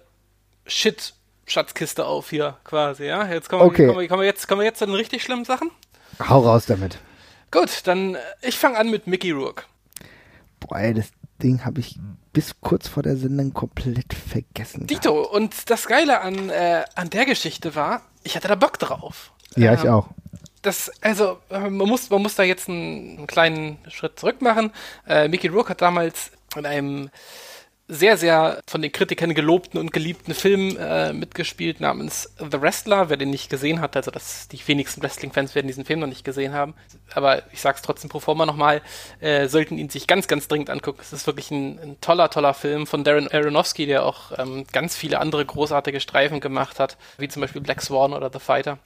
Shit-Schatzkiste 0.65 2.05
auf 2.05 2.29
hier 2.29 2.57
quasi, 2.63 3.05
ja? 3.05 3.27
Jetzt 3.27 3.49
kommen, 3.49 3.61
okay. 3.61 3.87
kommen, 3.87 3.99
wir, 3.99 4.07
kommen, 4.07 4.21
wir 4.21 4.27
jetzt, 4.27 4.47
kommen 4.47 4.61
wir 4.61 4.65
jetzt 4.65 4.79
zu 4.79 4.85
den 4.85 4.95
richtig 4.95 5.23
schlimmen 5.23 5.45
Sachen. 5.45 5.69
Hau 6.27 6.39
raus 6.39 6.65
damit. 6.65 6.97
Gut, 7.51 7.85
dann 7.85 8.15
äh, 8.15 8.19
ich 8.41 8.57
fange 8.57 8.77
an 8.77 8.89
mit 8.89 9.07
Mickey 9.07 9.31
Rourke. 9.31 9.63
Boah, 10.67 10.79
ey, 10.79 10.93
das 10.93 11.11
Ding 11.41 11.65
habe 11.65 11.79
ich 11.79 11.99
bis 12.31 12.59
kurz 12.61 12.87
vor 12.87 13.03
der 13.03 13.17
Sendung 13.17 13.53
komplett 13.53 14.13
vergessen. 14.13 14.87
Dito, 14.87 15.13
gehabt. 15.13 15.33
und 15.33 15.69
das 15.69 15.87
Geile 15.87 16.21
an, 16.21 16.49
äh, 16.49 16.83
an 16.95 17.09
der 17.09 17.25
Geschichte 17.25 17.75
war, 17.75 18.01
ich 18.23 18.35
hatte 18.35 18.47
da 18.47 18.55
Bock 18.55 18.79
drauf. 18.79 19.31
Ja, 19.55 19.73
ähm, 19.73 19.79
ich 19.79 19.89
auch. 19.89 20.07
Das, 20.61 20.89
also, 21.01 21.39
man 21.49 21.73
muss, 21.73 22.09
man 22.09 22.21
muss 22.21 22.35
da 22.35 22.43
jetzt 22.43 22.69
einen, 22.69 23.17
einen 23.17 23.27
kleinen 23.27 23.77
Schritt 23.89 24.17
zurück 24.17 24.41
machen. 24.41 24.71
Äh, 25.05 25.27
Mickey 25.27 25.47
Rourke 25.47 25.71
hat 25.71 25.81
damals 25.81 26.31
in 26.55 26.65
einem 26.65 27.09
sehr, 27.93 28.17
sehr 28.17 28.61
von 28.67 28.81
den 28.81 28.91
Kritikern 28.91 29.33
gelobten 29.33 29.79
und 29.79 29.93
geliebten 29.93 30.33
Film 30.33 30.75
äh, 30.77 31.13
mitgespielt 31.13 31.79
namens 31.79 32.33
The 32.37 32.61
Wrestler. 32.61 33.09
Wer 33.09 33.17
den 33.17 33.29
nicht 33.29 33.49
gesehen 33.49 33.81
hat, 33.81 33.95
also 33.95 34.11
das, 34.11 34.47
die 34.47 34.59
wenigsten 34.67 35.01
Wrestling-Fans 35.01 35.55
werden 35.55 35.67
diesen 35.67 35.85
Film 35.85 35.99
noch 35.99 36.07
nicht 36.07 36.23
gesehen 36.23 36.53
haben. 36.53 36.73
Aber 37.13 37.43
ich 37.51 37.61
sag's 37.61 37.81
trotzdem 37.81 38.09
pro 38.09 38.19
forma 38.19 38.45
nochmal, 38.45 38.81
äh, 39.19 39.47
sollten 39.47 39.77
ihn 39.77 39.89
sich 39.89 40.07
ganz, 40.07 40.27
ganz 40.27 40.47
dringend 40.47 40.69
angucken. 40.69 40.99
Es 41.01 41.13
ist 41.13 41.27
wirklich 41.27 41.51
ein, 41.51 41.79
ein 41.79 41.97
toller, 42.01 42.29
toller 42.29 42.53
Film 42.53 42.87
von 42.87 43.03
Darren 43.03 43.27
Aronofsky, 43.27 43.85
der 43.85 44.05
auch 44.05 44.37
ähm, 44.37 44.65
ganz 44.71 44.95
viele 44.95 45.19
andere 45.19 45.45
großartige 45.45 45.99
Streifen 45.99 46.39
gemacht 46.39 46.79
hat, 46.79 46.97
wie 47.17 47.27
zum 47.27 47.41
Beispiel 47.41 47.61
Black 47.61 47.81
Swan 47.81 48.13
oder 48.13 48.29
The 48.31 48.39
Fighter. 48.39 48.79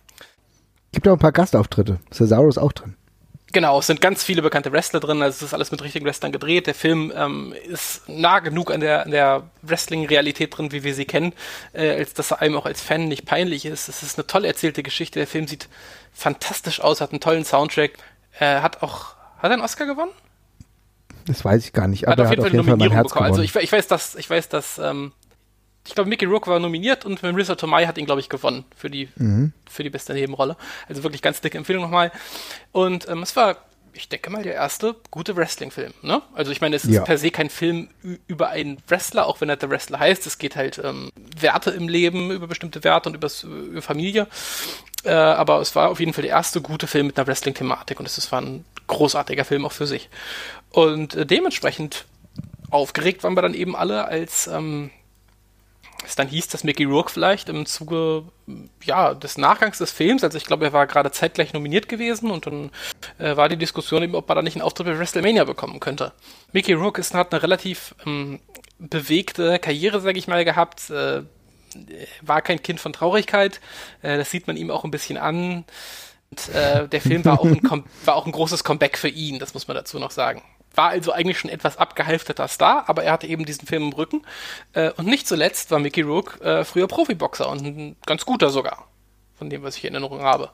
Gibt 0.92 1.08
auch 1.08 1.14
ein 1.14 1.20
paar 1.20 1.32
Gastauftritte. 1.32 2.00
Cesaro 2.12 2.50
ist 2.50 2.58
auch 2.58 2.74
drin. 2.74 2.96
Genau, 3.54 3.80
es 3.80 3.88
sind 3.88 4.02
ganz 4.02 4.24
viele 4.24 4.42
bekannte 4.42 4.74
Wrestler 4.74 5.00
drin, 5.00 5.22
also 5.22 5.38
es 5.38 5.42
ist 5.42 5.54
alles 5.54 5.72
mit 5.72 5.82
richtigen 5.82 6.06
Wrestlern 6.06 6.34
gedreht. 6.34 6.68
Der 6.68 6.76
Film 6.76 7.14
ähm, 7.16 7.54
ist 7.66 8.08
nah 8.10 8.40
genug 8.40 8.72
an 8.72 8.82
der, 8.82 9.04
an 9.04 9.12
der 9.12 9.44
Wrestling-Realität 9.62 10.58
drin, 10.58 10.74
wie 10.74 10.84
wir 10.84 10.94
sie 10.94 11.06
kennen, 11.06 11.32
äh, 11.72 11.92
als 11.92 12.14
dass 12.14 12.32
er 12.32 12.42
einem 12.42 12.58
auch 12.58 12.66
als 12.66 12.82
Fan 12.82 13.08
nicht 13.08 13.26
peinlich 13.26 13.66
ist. 13.66 13.88
Es 13.88 14.04
ist 14.04 14.18
eine 14.18 14.28
toll 14.28 14.44
erzählte 14.44 14.84
Geschichte. 14.84 15.20
Der 15.20 15.28
Film 15.28 15.48
sieht 15.48 15.70
fantastisch 16.14 16.82
aus, 16.82 17.00
hat 17.00 17.12
einen 17.12 17.22
tollen 17.22 17.46
Soundtrack, 17.46 17.92
äh, 18.40 18.60
hat 18.60 18.84
auch, 18.84 19.16
hat 19.38 19.50
er 19.50 19.52
einen 19.52 19.62
Oscar 19.62 19.86
gewonnen? 19.86 20.12
Das 21.26 21.46
weiß 21.46 21.64
ich 21.66 21.74
gar 21.74 21.88
nicht, 21.88 22.08
aber 22.08 22.24
hat 22.24 22.26
auf 22.26 22.30
jeden, 22.32 22.42
Fall, 22.42 22.52
jeden 22.52 22.66
Fall 22.66 22.78
mein 22.78 22.92
Herz 22.92 23.10
bekommen. 23.10 23.30
Also 23.30 23.42
ich, 23.42 23.56
ich, 23.56 23.72
weiß, 23.72 23.88
dass, 23.88 24.16
ich 24.16 24.30
weiß, 24.30 24.50
dass 24.50 24.78
ähm, 24.78 25.14
ich 25.88 25.96
glaube, 25.96 26.10
Mickey 26.10 26.26
Rourke 26.26 26.50
war 26.50 26.60
nominiert 26.60 27.06
und 27.06 27.24
Marissa 27.24 27.56
Tomei 27.56 27.88
hat 27.88 27.98
ihn, 27.98 28.06
glaube 28.06 28.20
ich, 28.22 28.30
gewonnen 28.30 28.66
für 28.76 28.90
die, 28.90 29.10
mhm. 29.16 29.54
für 29.70 29.84
die 29.84 29.90
beste 29.90 30.14
Nebenrolle. 30.14 30.58
Also 30.90 31.04
wirklich 31.04 31.22
ganz 31.22 31.40
dicke 31.42 31.58
Empfehlung 31.58 31.84
nochmal. 31.84 32.12
Und 32.74 33.08
ähm, 33.08 33.24
es 33.24 33.36
war, 33.38 33.58
ich 33.94 34.10
denke 34.10 34.30
mal, 34.30 34.44
der 34.44 34.54
erste 34.54 34.96
gute 35.12 35.36
Wrestling-Film. 35.38 35.94
Ne? 36.02 36.22
Also 36.34 36.52
ich 36.52 36.60
meine, 36.60 36.76
es 36.76 36.84
ist 36.84 36.94
ja. 36.94 37.04
per 37.04 37.18
se 37.18 37.32
kein 37.32 37.50
Film 37.50 37.88
über 38.28 38.50
einen 38.50 38.80
Wrestler, 38.88 39.28
auch 39.28 39.40
wenn 39.40 39.48
er 39.48 39.56
der 39.56 39.70
Wrestler 39.70 40.00
heißt. 40.00 40.28
Es 40.28 40.38
geht 40.38 40.58
halt 40.58 40.82
ähm, 40.84 41.10
Werte 41.40 41.72
im 41.72 41.88
Leben, 41.88 42.32
über 42.32 42.48
bestimmte 42.48 42.84
Werte 42.84 43.08
und 43.10 43.16
übers, 43.16 43.44
über 43.44 43.82
Familie. 43.82 44.28
Äh, 45.06 45.12
aber 45.12 45.62
es 45.62 45.74
war 45.74 45.90
auf 45.90 46.02
jeden 46.02 46.12
Fall 46.12 46.24
der 46.24 46.32
erste 46.32 46.60
gute 46.62 46.86
Film 46.86 47.08
mit 47.08 47.18
einer 47.18 47.28
Wrestling-Thematik 47.28 48.00
und 48.00 48.06
es 48.06 48.32
war 48.32 48.42
ein 48.42 48.66
großartiger 48.88 49.46
Film 49.46 49.66
auch 49.66 49.72
für 49.72 49.88
sich. 49.88 50.10
Und 50.70 51.16
äh, 51.16 51.26
dementsprechend 51.26 52.06
aufgeregt 52.70 53.24
waren 53.24 53.36
wir 53.36 53.42
dann 53.42 53.54
eben 53.54 53.76
alle, 53.76 54.06
als 54.06 54.48
ähm, 54.48 54.90
es 56.06 56.16
dann 56.16 56.28
hieß, 56.28 56.48
dass 56.48 56.64
Mickey 56.64 56.84
Rourke 56.84 57.12
vielleicht 57.12 57.50
im 57.50 57.66
Zuge 57.66 58.24
ja, 58.84 59.14
des 59.14 59.38
Nachgangs 59.38 59.78
des 59.78 59.92
Films, 59.92 60.24
also 60.24 60.38
ich 60.38 60.46
glaube, 60.46 60.66
er 60.66 60.74
war 60.74 60.88
gerade 60.88 61.12
zeitgleich 61.12 61.54
nominiert 61.54 61.90
gewesen 61.90 62.32
und 62.32 62.46
dann 62.46 62.72
äh, 63.18 63.36
war 63.36 63.50
die 63.50 63.58
Diskussion 63.58 64.04
eben, 64.04 64.16
ob 64.16 64.30
er 64.30 64.36
da 64.36 64.42
nicht 64.42 64.56
einen 64.56 64.62
Auftritt 64.62 64.88
bei 64.88 64.98
WrestleMania 64.98 65.44
bekommen 65.44 65.80
könnte. 65.80 66.14
Mickey 66.54 66.74
Rourke 66.74 67.02
ist, 67.02 67.14
hat 67.14 67.34
eine 67.34 67.44
relativ 67.44 67.96
ähm, 68.06 68.40
bewegte 68.80 69.60
Karriere, 69.60 70.00
sage 70.02 70.20
ich 70.20 70.28
mal, 70.28 70.46
gehabt. 70.46 70.90
Äh, 70.90 71.24
war 72.22 72.42
kein 72.42 72.62
Kind 72.64 72.80
von 72.80 72.94
Traurigkeit. 72.94 73.60
Äh, 74.02 74.18
das 74.18 74.32
sieht 74.32 74.48
man 74.48 74.58
ihm 74.58 74.72
auch 74.72 74.84
ein 74.84 74.92
bisschen 74.92 75.18
an. 75.18 75.66
Und, 76.30 76.56
äh, 76.56 76.88
der 76.88 77.02
Film 77.02 77.26
war 77.26 77.40
auch, 77.40 77.46
ein, 77.46 77.62
war 78.06 78.16
auch 78.16 78.26
ein 78.26 78.32
großes 78.32 78.64
Comeback 78.64 78.98
für 78.98 79.10
ihn, 79.10 79.40
das 79.40 79.54
muss 79.54 79.68
man 79.68 79.76
dazu 79.76 80.00
noch 80.00 80.12
sagen 80.12 80.42
war 80.78 80.90
also 80.90 81.12
eigentlich 81.12 81.40
schon 81.40 81.50
etwas 81.50 81.78
abgehalfterter 81.78 82.48
Star, 82.48 82.88
aber 82.88 83.04
er 83.04 83.14
hatte 83.14 83.28
eben 83.28 83.46
diesen 83.46 83.68
Film 83.68 83.84
im 83.84 83.94
Rücken. 83.94 84.26
Äh, 84.74 84.92
und 84.92 85.08
nicht 85.08 85.28
zuletzt 85.28 85.72
war 85.72 85.80
Mickey 85.80 86.02
Rourke 86.02 86.40
äh, 86.44 86.64
früher 86.64 86.88
Profiboxer 86.88 87.50
und 87.50 87.66
ein 87.66 87.96
ganz 88.06 88.26
guter 88.26 88.50
sogar, 88.50 88.88
von 89.38 89.50
dem, 89.50 89.64
was 89.64 89.76
ich 89.76 89.86
in 89.86 89.94
Erinnerung 89.94 90.22
habe. 90.22 90.52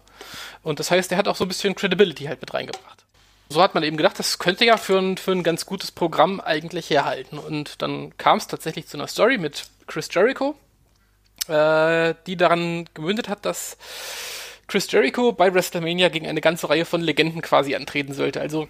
Und 0.63 0.79
das 0.79 0.89
heißt, 0.89 1.11
er 1.11 1.17
hat 1.17 1.27
auch 1.27 1.35
so 1.35 1.45
ein 1.45 1.49
bisschen 1.49 1.75
Credibility 1.75 2.25
halt 2.25 2.41
mit 2.41 2.53
reingebracht. 2.53 3.03
So 3.49 3.61
hat 3.61 3.75
man 3.75 3.83
eben 3.83 3.97
gedacht, 3.97 4.17
das 4.17 4.39
könnte 4.39 4.65
ja 4.65 4.77
für 4.77 4.97
ein, 4.97 5.17
für 5.17 5.31
ein 5.31 5.43
ganz 5.43 5.65
gutes 5.65 5.91
Programm 5.91 6.39
eigentlich 6.39 6.89
herhalten. 6.89 7.37
Und 7.37 7.81
dann 7.81 8.17
kam 8.17 8.37
es 8.37 8.47
tatsächlich 8.47 8.87
zu 8.87 8.97
einer 8.97 9.07
Story 9.07 9.37
mit 9.37 9.65
Chris 9.85 10.09
Jericho, 10.11 10.55
äh, 11.47 12.15
die 12.25 12.37
daran 12.37 12.89
gemündet 12.93 13.27
hat, 13.27 13.45
dass 13.45 13.77
Chris 14.67 14.89
Jericho 14.89 15.33
bei 15.33 15.53
WrestleMania 15.53 16.09
gegen 16.09 16.27
eine 16.27 16.41
ganze 16.41 16.69
Reihe 16.69 16.85
von 16.85 17.01
Legenden 17.01 17.41
quasi 17.41 17.75
antreten 17.75 18.13
sollte. 18.13 18.39
Also 18.41 18.69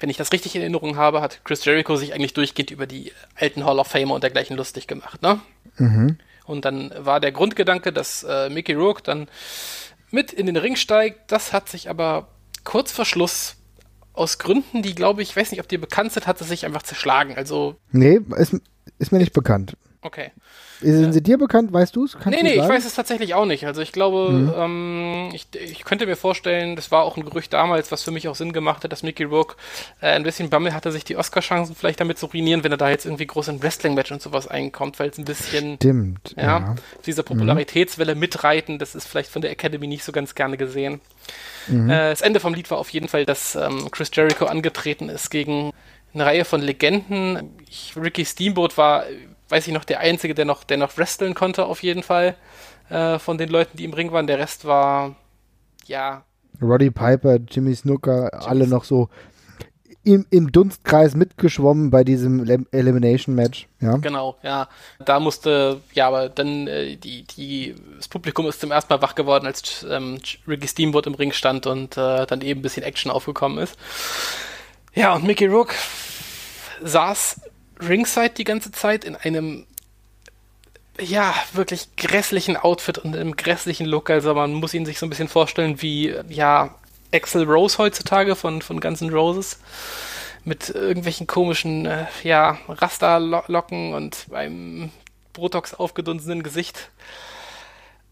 wenn 0.00 0.10
ich 0.10 0.16
das 0.16 0.32
richtig 0.32 0.54
in 0.54 0.62
Erinnerung 0.62 0.96
habe, 0.96 1.20
hat 1.20 1.40
Chris 1.44 1.64
Jericho 1.64 1.96
sich 1.96 2.14
eigentlich 2.14 2.34
durchgehend 2.34 2.70
über 2.70 2.86
die 2.86 3.12
alten 3.34 3.64
Hall 3.64 3.78
of 3.78 3.88
Famer 3.88 4.14
und 4.14 4.22
dergleichen 4.22 4.56
lustig 4.56 4.86
gemacht, 4.86 5.22
ne? 5.22 5.40
Mhm. 5.76 6.18
Und 6.44 6.64
dann 6.64 6.92
war 6.96 7.20
der 7.20 7.32
Grundgedanke, 7.32 7.92
dass 7.92 8.22
äh, 8.22 8.48
Mickey 8.48 8.72
Rourke 8.72 9.02
dann 9.02 9.28
mit 10.10 10.32
in 10.32 10.46
den 10.46 10.56
Ring 10.56 10.76
steigt. 10.76 11.30
Das 11.30 11.52
hat 11.52 11.68
sich 11.68 11.90
aber 11.90 12.28
kurz 12.64 12.90
vor 12.90 13.04
Schluss 13.04 13.56
aus 14.14 14.38
Gründen, 14.38 14.82
die 14.82 14.94
glaube 14.94 15.22
ich, 15.22 15.36
weiß 15.36 15.50
nicht, 15.50 15.60
ob 15.60 15.68
dir 15.68 15.80
bekannt 15.80 16.12
sind, 16.12 16.26
hat 16.26 16.40
es 16.40 16.48
sich 16.48 16.64
einfach 16.64 16.82
zerschlagen. 16.82 17.36
Also. 17.36 17.76
Nee, 17.92 18.20
ist, 18.36 18.56
ist 18.98 19.12
mir 19.12 19.18
nicht 19.18 19.32
bekannt. 19.32 19.76
Okay. 20.00 20.32
Sind 20.80 21.12
sie 21.12 21.22
dir 21.22 21.38
bekannt? 21.38 21.72
Weißt 21.72 21.96
du 21.96 22.04
es? 22.04 22.16
Nee, 22.24 22.42
nee, 22.42 22.54
ich 22.54 22.68
weiß 22.68 22.84
es 22.84 22.94
tatsächlich 22.94 23.34
auch 23.34 23.46
nicht. 23.46 23.66
Also 23.66 23.82
ich 23.82 23.92
glaube, 23.92 24.30
mhm. 24.30 24.52
ähm, 24.56 25.30
ich, 25.32 25.48
ich 25.54 25.84
könnte 25.84 26.06
mir 26.06 26.16
vorstellen, 26.16 26.76
das 26.76 26.90
war 26.90 27.02
auch 27.02 27.16
ein 27.16 27.24
Gerücht 27.24 27.52
damals, 27.52 27.90
was 27.90 28.02
für 28.02 28.10
mich 28.10 28.28
auch 28.28 28.36
Sinn 28.36 28.52
gemacht 28.52 28.84
hat, 28.84 28.92
dass 28.92 29.02
Mickey 29.02 29.24
Rourke 29.24 29.56
äh, 30.00 30.08
ein 30.08 30.22
bisschen 30.22 30.50
Bammel 30.50 30.74
hatte, 30.74 30.92
sich 30.92 31.04
die 31.04 31.16
Oscar-Chancen 31.16 31.74
vielleicht 31.74 32.00
damit 32.00 32.18
zu 32.18 32.26
ruinieren, 32.26 32.62
wenn 32.62 32.72
er 32.72 32.78
da 32.78 32.90
jetzt 32.90 33.06
irgendwie 33.06 33.26
groß 33.26 33.48
in 33.48 33.62
Wrestling-Match 33.62 34.12
und 34.12 34.22
sowas 34.22 34.46
einkommt, 34.46 34.98
weil 35.00 35.10
es 35.10 35.18
ein 35.18 35.24
bisschen 35.24 35.76
Stimmt, 35.76 36.34
ja, 36.36 36.42
ja. 36.44 36.74
dieser 37.06 37.24
Popularitätswelle 37.24 38.14
mhm. 38.14 38.20
mitreiten, 38.20 38.78
das 38.78 38.94
ist 38.94 39.08
vielleicht 39.08 39.30
von 39.30 39.42
der 39.42 39.50
Academy 39.50 39.86
nicht 39.86 40.04
so 40.04 40.12
ganz 40.12 40.34
gerne 40.34 40.56
gesehen. 40.56 41.00
Mhm. 41.66 41.90
Äh, 41.90 42.10
das 42.10 42.20
Ende 42.20 42.40
vom 42.40 42.54
Lied 42.54 42.70
war 42.70 42.78
auf 42.78 42.90
jeden 42.90 43.08
Fall, 43.08 43.26
dass 43.26 43.56
ähm, 43.56 43.90
Chris 43.90 44.10
Jericho 44.12 44.46
angetreten 44.46 45.08
ist 45.08 45.30
gegen 45.30 45.72
eine 46.14 46.24
Reihe 46.24 46.44
von 46.44 46.60
Legenden. 46.60 47.50
Ich, 47.68 47.92
Ricky 47.96 48.24
Steamboat 48.24 48.76
war 48.78 49.04
weiß 49.48 49.66
ich 49.66 49.72
noch, 49.72 49.84
der 49.84 50.00
Einzige, 50.00 50.34
der 50.34 50.44
noch, 50.44 50.64
der 50.64 50.76
noch 50.76 50.96
wresteln 50.96 51.34
konnte, 51.34 51.66
auf 51.66 51.82
jeden 51.82 52.02
Fall, 52.02 52.36
äh, 52.90 53.18
von 53.18 53.38
den 53.38 53.48
Leuten, 53.48 53.76
die 53.76 53.84
im 53.84 53.92
Ring 53.92 54.12
waren. 54.12 54.26
Der 54.26 54.38
Rest 54.38 54.64
war, 54.64 55.16
ja. 55.86 56.24
Roddy 56.60 56.90
Piper, 56.90 57.36
Jimmy 57.36 57.74
Snooker, 57.74 58.30
Jimmy 58.32 58.46
alle 58.46 58.66
noch 58.66 58.84
so 58.84 59.08
im, 60.04 60.26
im 60.30 60.50
Dunstkreis 60.50 61.14
mitgeschwommen 61.14 61.90
bei 61.90 62.02
diesem 62.02 62.66
Elimination 62.70 63.34
Match. 63.34 63.68
Ja. 63.80 63.96
Genau, 63.98 64.38
ja. 64.42 64.68
Da 65.04 65.20
musste, 65.20 65.80
ja, 65.92 66.08
aber 66.08 66.28
dann 66.28 66.66
äh, 66.66 66.96
die, 66.96 67.24
die, 67.24 67.74
das 67.96 68.08
Publikum 68.08 68.46
ist 68.48 68.60
zum 68.60 68.70
ersten 68.70 68.92
Mal 68.92 69.02
wach 69.02 69.14
geworden, 69.14 69.46
als 69.46 69.86
ähm, 69.88 70.18
Ricky 70.46 70.66
Steamboat 70.66 71.06
im 71.06 71.14
Ring 71.14 71.32
stand 71.32 71.66
und 71.66 71.96
äh, 71.96 72.26
dann 72.26 72.40
eben 72.40 72.60
ein 72.60 72.62
bisschen 72.62 72.84
Action 72.84 73.10
aufgekommen 73.10 73.58
ist. 73.58 73.76
Ja, 74.94 75.14
und 75.14 75.24
Mickey 75.24 75.46
Rook 75.46 75.74
saß 76.82 77.40
Ringside 77.80 78.30
die 78.30 78.44
ganze 78.44 78.72
Zeit 78.72 79.04
in 79.04 79.16
einem 79.16 79.66
ja, 81.00 81.34
wirklich 81.52 81.94
grässlichen 81.96 82.56
Outfit 82.56 82.98
und 82.98 83.14
einem 83.14 83.36
grässlichen 83.36 83.86
Look. 83.86 84.10
Also 84.10 84.34
man 84.34 84.52
muss 84.54 84.74
ihn 84.74 84.86
sich 84.86 84.98
so 84.98 85.06
ein 85.06 85.10
bisschen 85.10 85.28
vorstellen 85.28 85.80
wie, 85.80 86.14
ja, 86.28 86.74
Axel 87.12 87.44
Rose 87.44 87.78
heutzutage 87.78 88.36
von, 88.36 88.62
von 88.62 88.80
Guns 88.80 89.00
N' 89.00 89.12
Roses. 89.12 89.60
Mit 90.44 90.70
irgendwelchen 90.70 91.26
komischen, 91.26 91.86
äh, 91.86 92.06
ja, 92.22 92.58
Rasterlocken 92.68 93.94
und 93.94 94.26
einem 94.32 94.90
Botox 95.32 95.74
aufgedunsenen 95.74 96.42
Gesicht. 96.42 96.90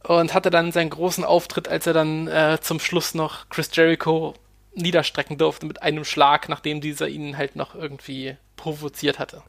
Und 0.03 0.35
hatte 0.35 0.51
dann 0.51 0.71
seinen 0.71 0.91
großen 0.91 1.25
Auftritt, 1.25 1.67
als 1.67 1.87
er 1.87 1.93
dann 1.93 2.29
äh, 2.29 2.59
zum 2.61 2.79
Schluss 2.79 3.15
noch 3.15 3.49
Chris 3.49 3.71
Jericho 3.73 4.35
niederstrecken 4.75 5.39
durfte 5.39 5.67
mit 5.67 5.83
einem 5.83 6.05
Schlag, 6.05 6.49
nachdem 6.49 6.81
dieser 6.81 7.09
ihn 7.09 7.37
halt 7.37 7.57
noch 7.57 7.75
irgendwie 7.75 8.37
provoziert 8.57 9.19
hatte. 9.19 9.43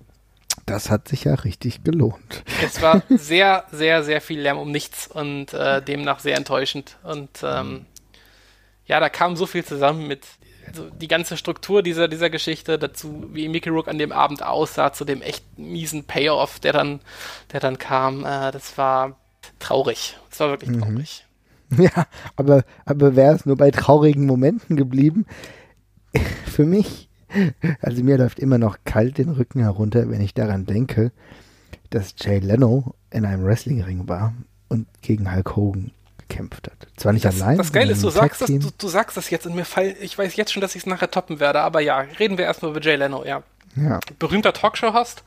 Das 0.68 0.92
hat 0.92 1.08
sich 1.08 1.24
ja 1.24 1.34
richtig 1.34 1.86
gelohnt. 1.86 2.44
Es 2.62 2.82
war 2.82 3.02
sehr, 3.10 3.64
sehr, 3.72 4.04
sehr 4.04 4.20
viel 4.20 4.42
Lärm 4.42 4.58
um 4.58 4.70
nichts 4.70 5.08
und 5.08 5.54
äh, 5.54 5.82
demnach 5.82 6.20
sehr 6.20 6.36
enttäuschend. 6.36 6.98
Und 7.04 7.30
ähm, 7.42 7.86
ja, 8.86 9.00
da 9.00 9.08
kam 9.08 9.38
so 9.38 9.46
viel 9.46 9.64
zusammen 9.64 10.08
mit 10.08 10.22
also 10.68 10.90
die 10.90 11.08
ganze 11.08 11.38
Struktur 11.38 11.82
dieser, 11.82 12.10
dieser 12.10 12.30
Geschichte, 12.30 12.78
dazu, 12.78 13.30
wie 13.32 13.48
Mickey 13.48 13.70
Rook 13.70 13.88
an 13.88 13.98
dem 13.98 14.12
Abend 14.12 14.44
aussah, 14.44 14.92
zu 14.92 15.06
dem 15.06 15.22
echt 15.22 15.58
miesen 15.58 16.04
Payoff, 16.04 16.60
der 16.60 16.74
dann, 16.74 17.00
der 17.54 17.62
dann 17.62 17.78
kam. 17.78 18.26
Äh, 18.26 18.52
das 18.52 18.78
war 18.78 19.18
traurig. 19.60 20.18
Das 20.30 20.42
war 20.42 20.50
wirklich 20.50 20.72
mhm. 20.72 20.82
traurig. 20.82 21.24
Ja, 21.78 22.08
aber, 22.38 22.64
aber 22.86 23.18
wäre 23.18 23.36
es 23.36 23.46
nur 23.46 23.58
bei 23.58 23.72
traurigen 23.72 24.26
Momenten 24.26 24.78
geblieben, 24.78 25.26
für 26.46 26.64
mich 26.64 27.07
also 27.82 28.04
mir 28.04 28.18
läuft 28.18 28.40
immer 28.40 28.58
noch 28.58 28.78
kalt 28.86 29.18
den 29.18 29.30
Rücken 29.30 29.62
herunter, 29.62 30.10
wenn 30.10 30.22
ich 30.22 30.34
daran 30.34 30.66
denke, 30.66 31.12
dass 31.90 32.16
Jay 32.18 32.40
Leno 32.40 32.96
in 33.12 33.26
einem 33.26 33.46
Wrestlingring 33.46 34.08
war 34.08 34.34
und 34.68 34.88
gegen 35.02 35.34
Hulk 35.34 35.56
Hogan 35.56 35.92
gekämpft 36.18 36.68
hat. 36.68 36.88
Zwar 36.98 37.14
nicht 37.14 37.26
das, 37.26 37.42
allein. 37.42 37.58
Das 37.58 37.72
Geile 37.72 37.94
ist, 37.94 38.04
du 38.04 38.10
sagst, 38.10 38.42
das, 38.42 38.48
du, 38.48 38.70
du, 38.78 38.88
sagst 38.88 39.16
das 39.18 39.30
jetzt 39.30 39.46
und 39.46 39.56
mir 39.56 39.66
fall, 39.66 39.96
ich 40.02 40.18
weiß 40.18 40.36
jetzt 40.36 40.52
schon, 40.52 40.62
dass 40.62 40.76
ich 40.76 40.82
es 40.82 40.86
nachher 40.86 41.10
toppen 41.10 41.40
werde, 41.40 41.62
aber 41.62 41.80
ja, 41.80 42.00
reden 42.00 42.38
wir 42.38 42.46
erstmal 42.46 42.72
über 42.72 42.82
Jay 42.82 42.96
Leno, 42.96 43.26
ja. 43.26 43.44
ja. 43.76 44.00
berühmter 44.20 44.54
Talkshow-Host. 44.54 45.24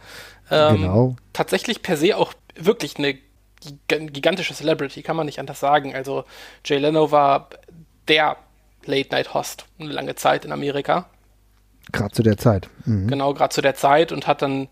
Ähm, 0.50 0.76
genau. 0.76 1.16
Tatsächlich 1.32 1.82
per 1.82 1.96
se 1.96 2.16
auch 2.16 2.34
wirklich 2.56 2.96
eine 2.98 3.16
gigantische 3.88 4.54
Celebrity, 4.54 5.02
kann 5.02 5.16
man 5.16 5.26
nicht 5.26 5.38
anders 5.38 5.60
sagen. 5.60 5.94
Also 5.94 6.24
Jay 6.64 6.78
Leno 6.78 7.10
war 7.10 7.48
der 8.08 8.36
Late-Night-Host 8.84 9.66
eine 9.78 9.92
lange 9.92 10.14
Zeit 10.14 10.44
in 10.44 10.52
Amerika. 10.52 11.06
Gerade 11.92 12.12
zu 12.12 12.22
der 12.22 12.36
Zeit. 12.36 12.68
Mhm. 12.84 13.08
Genau, 13.08 13.34
gerade 13.34 13.54
zu 13.54 13.62
der 13.62 13.74
Zeit 13.74 14.12
und 14.12 14.26
hat 14.26 14.42
dann 14.42 14.68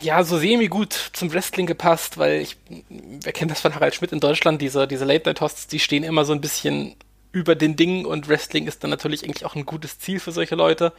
ja 0.00 0.22
so 0.24 0.38
semi-gut 0.38 0.92
zum 1.12 1.32
Wrestling 1.32 1.66
gepasst, 1.66 2.18
weil 2.18 2.40
ich, 2.40 2.56
wer 2.88 3.32
kennt 3.32 3.50
das 3.50 3.60
von 3.60 3.74
Harald 3.74 3.94
Schmidt 3.94 4.12
in 4.12 4.20
Deutschland, 4.20 4.60
diese, 4.60 4.86
diese 4.86 5.04
Late-Night-Hosts, 5.04 5.66
die 5.66 5.78
stehen 5.78 6.04
immer 6.04 6.24
so 6.24 6.32
ein 6.32 6.40
bisschen 6.40 6.96
über 7.32 7.54
den 7.54 7.76
Dingen 7.76 8.06
und 8.06 8.28
Wrestling 8.28 8.66
ist 8.66 8.84
dann 8.84 8.90
natürlich 8.90 9.24
eigentlich 9.24 9.44
auch 9.44 9.56
ein 9.56 9.66
gutes 9.66 9.98
Ziel 9.98 10.20
für 10.20 10.30
solche 10.30 10.54
Leute. 10.54 10.92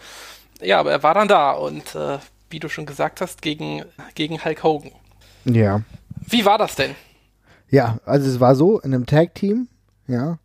Ja, 0.62 0.80
aber 0.80 0.92
er 0.92 1.04
war 1.04 1.14
dann 1.14 1.28
da 1.28 1.52
und 1.52 1.96
äh, 1.96 2.18
wie 2.50 2.60
du 2.60 2.68
schon 2.70 2.86
gesagt 2.86 3.22
hast, 3.22 3.42
gegen, 3.42 3.84
gegen 4.16 4.44
Hulk 4.44 4.64
Hogan. 4.64 4.92
Ja. 5.46 5.82
Wie 6.28 6.46
war 6.46 6.58
das 6.58 6.76
denn? 6.76 6.96
Ja, 7.70 8.00
also 8.06 8.30
es 8.30 8.40
war 8.40 8.56
so 8.56 8.80
in 8.80 8.94
einem 8.94 9.06
Tag-Team, 9.06 9.68
ja, 10.08 10.40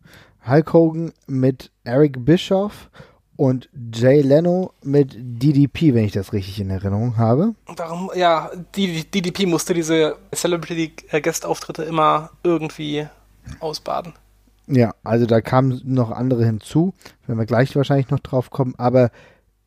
Hulk 0.47 0.73
Hogan 0.73 1.13
mit 1.27 1.71
Eric 1.83 2.25
Bischoff 2.25 2.89
und 3.35 3.69
Jay 3.93 4.21
Leno 4.21 4.73
mit 4.83 5.15
DDP, 5.17 5.93
wenn 5.93 6.05
ich 6.05 6.11
das 6.11 6.33
richtig 6.33 6.59
in 6.59 6.69
Erinnerung 6.69 7.17
habe. 7.17 7.55
Warum, 7.65 8.11
ja, 8.15 8.51
DDP 8.75 9.45
musste 9.45 9.73
diese 9.73 10.17
Celebrity-Guest-Auftritte 10.33 11.83
immer 11.83 12.29
irgendwie 12.43 13.07
ausbaden. 13.59 14.13
Ja, 14.67 14.93
also 15.03 15.25
da 15.25 15.41
kamen 15.41 15.81
noch 15.83 16.11
andere 16.11 16.45
hinzu, 16.45 16.93
wenn 17.27 17.37
wir 17.37 17.45
gleich 17.45 17.75
wahrscheinlich 17.75 18.09
noch 18.09 18.19
drauf 18.19 18.51
kommen, 18.51 18.75
aber 18.77 19.11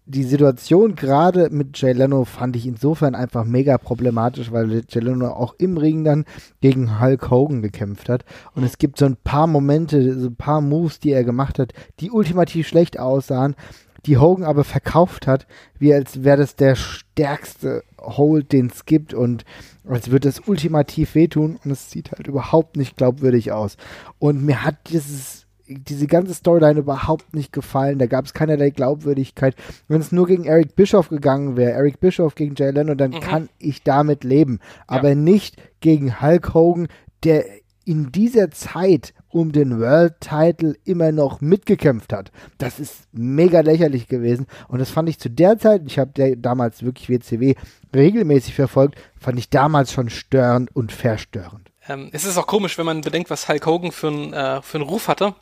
die 0.06 0.24
Situation 0.24 0.96
gerade 0.96 1.48
mit 1.50 1.78
Jay 1.80 1.92
Leno 1.92 2.24
fand 2.24 2.56
ich 2.56 2.66
insofern 2.66 3.14
einfach 3.14 3.44
mega 3.44 3.78
problematisch, 3.78 4.52
weil 4.52 4.82
Jay 4.88 5.00
Leno 5.00 5.28
auch 5.28 5.54
im 5.58 5.78
Ring 5.78 6.04
dann 6.04 6.26
gegen 6.60 7.00
Hulk 7.00 7.30
Hogan 7.30 7.62
gekämpft 7.62 8.08
hat. 8.08 8.24
Und 8.54 8.64
es 8.64 8.76
gibt 8.76 8.98
so 8.98 9.06
ein 9.06 9.16
paar 9.16 9.46
Momente, 9.46 10.18
so 10.18 10.28
ein 10.28 10.36
paar 10.36 10.60
Moves, 10.60 11.00
die 11.00 11.12
er 11.12 11.24
gemacht 11.24 11.58
hat, 11.58 11.72
die 12.00 12.10
ultimativ 12.10 12.68
schlecht 12.68 12.98
aussahen, 12.98 13.56
die 14.04 14.18
Hogan 14.18 14.44
aber 14.44 14.64
verkauft 14.64 15.26
hat, 15.26 15.46
wie 15.78 15.94
als 15.94 16.22
wäre 16.22 16.36
das 16.36 16.56
der 16.56 16.74
stärkste 16.74 17.82
Hold, 17.98 18.52
den 18.52 18.66
es 18.66 18.84
gibt 18.84 19.14
und 19.14 19.46
als 19.88 20.10
würde 20.10 20.28
es 20.28 20.42
ultimativ 20.46 21.14
wehtun 21.14 21.58
und 21.64 21.70
es 21.70 21.90
sieht 21.90 22.12
halt 22.12 22.26
überhaupt 22.26 22.76
nicht 22.76 22.98
glaubwürdig 22.98 23.52
aus. 23.52 23.78
Und 24.18 24.44
mir 24.44 24.62
hat 24.62 24.76
dieses 24.90 25.43
diese 25.66 26.06
ganze 26.06 26.34
Storyline 26.34 26.80
überhaupt 26.80 27.34
nicht 27.34 27.52
gefallen. 27.52 27.98
Da 27.98 28.06
gab 28.06 28.26
es 28.26 28.34
keinerlei 28.34 28.70
Glaubwürdigkeit. 28.70 29.54
Wenn 29.88 30.00
es 30.00 30.12
nur 30.12 30.26
gegen 30.26 30.44
Eric 30.44 30.76
Bischoff 30.76 31.08
gegangen 31.08 31.56
wäre, 31.56 31.72
Eric 31.72 32.00
Bischoff 32.00 32.34
gegen 32.34 32.54
Jay 32.54 32.70
Leno, 32.70 32.94
dann 32.94 33.12
mhm. 33.12 33.20
kann 33.20 33.48
ich 33.58 33.82
damit 33.82 34.24
leben. 34.24 34.60
Aber 34.86 35.10
ja. 35.10 35.14
nicht 35.14 35.56
gegen 35.80 36.20
Hulk 36.20 36.54
Hogan, 36.54 36.88
der 37.22 37.44
in 37.84 38.12
dieser 38.12 38.50
Zeit 38.50 39.12
um 39.28 39.52
den 39.52 39.80
World 39.80 40.20
Title 40.20 40.74
immer 40.84 41.12
noch 41.12 41.40
mitgekämpft 41.40 42.12
hat. 42.12 42.30
Das 42.56 42.78
ist 42.78 43.08
mega 43.12 43.60
lächerlich 43.60 44.08
gewesen 44.08 44.46
und 44.68 44.78
das 44.78 44.90
fand 44.90 45.08
ich 45.08 45.18
zu 45.18 45.28
der 45.28 45.58
Zeit, 45.58 45.82
ich 45.86 45.98
habe 45.98 46.36
damals 46.36 46.82
wirklich 46.82 47.08
WCW 47.10 47.54
regelmäßig 47.94 48.54
verfolgt, 48.54 48.96
fand 49.18 49.38
ich 49.38 49.50
damals 49.50 49.92
schon 49.92 50.08
störend 50.08 50.74
und 50.74 50.92
verstörend. 50.92 51.70
Ähm, 51.88 52.08
es 52.12 52.24
ist 52.24 52.38
auch 52.38 52.46
komisch, 52.46 52.78
wenn 52.78 52.86
man 52.86 53.02
bedenkt, 53.02 53.28
was 53.28 53.48
Hulk 53.48 53.66
Hogan 53.66 53.92
für, 53.92 54.08
ein, 54.08 54.32
äh, 54.32 54.62
für 54.62 54.78
einen 54.78 54.88
Ruf 54.88 55.08
hatte 55.08 55.34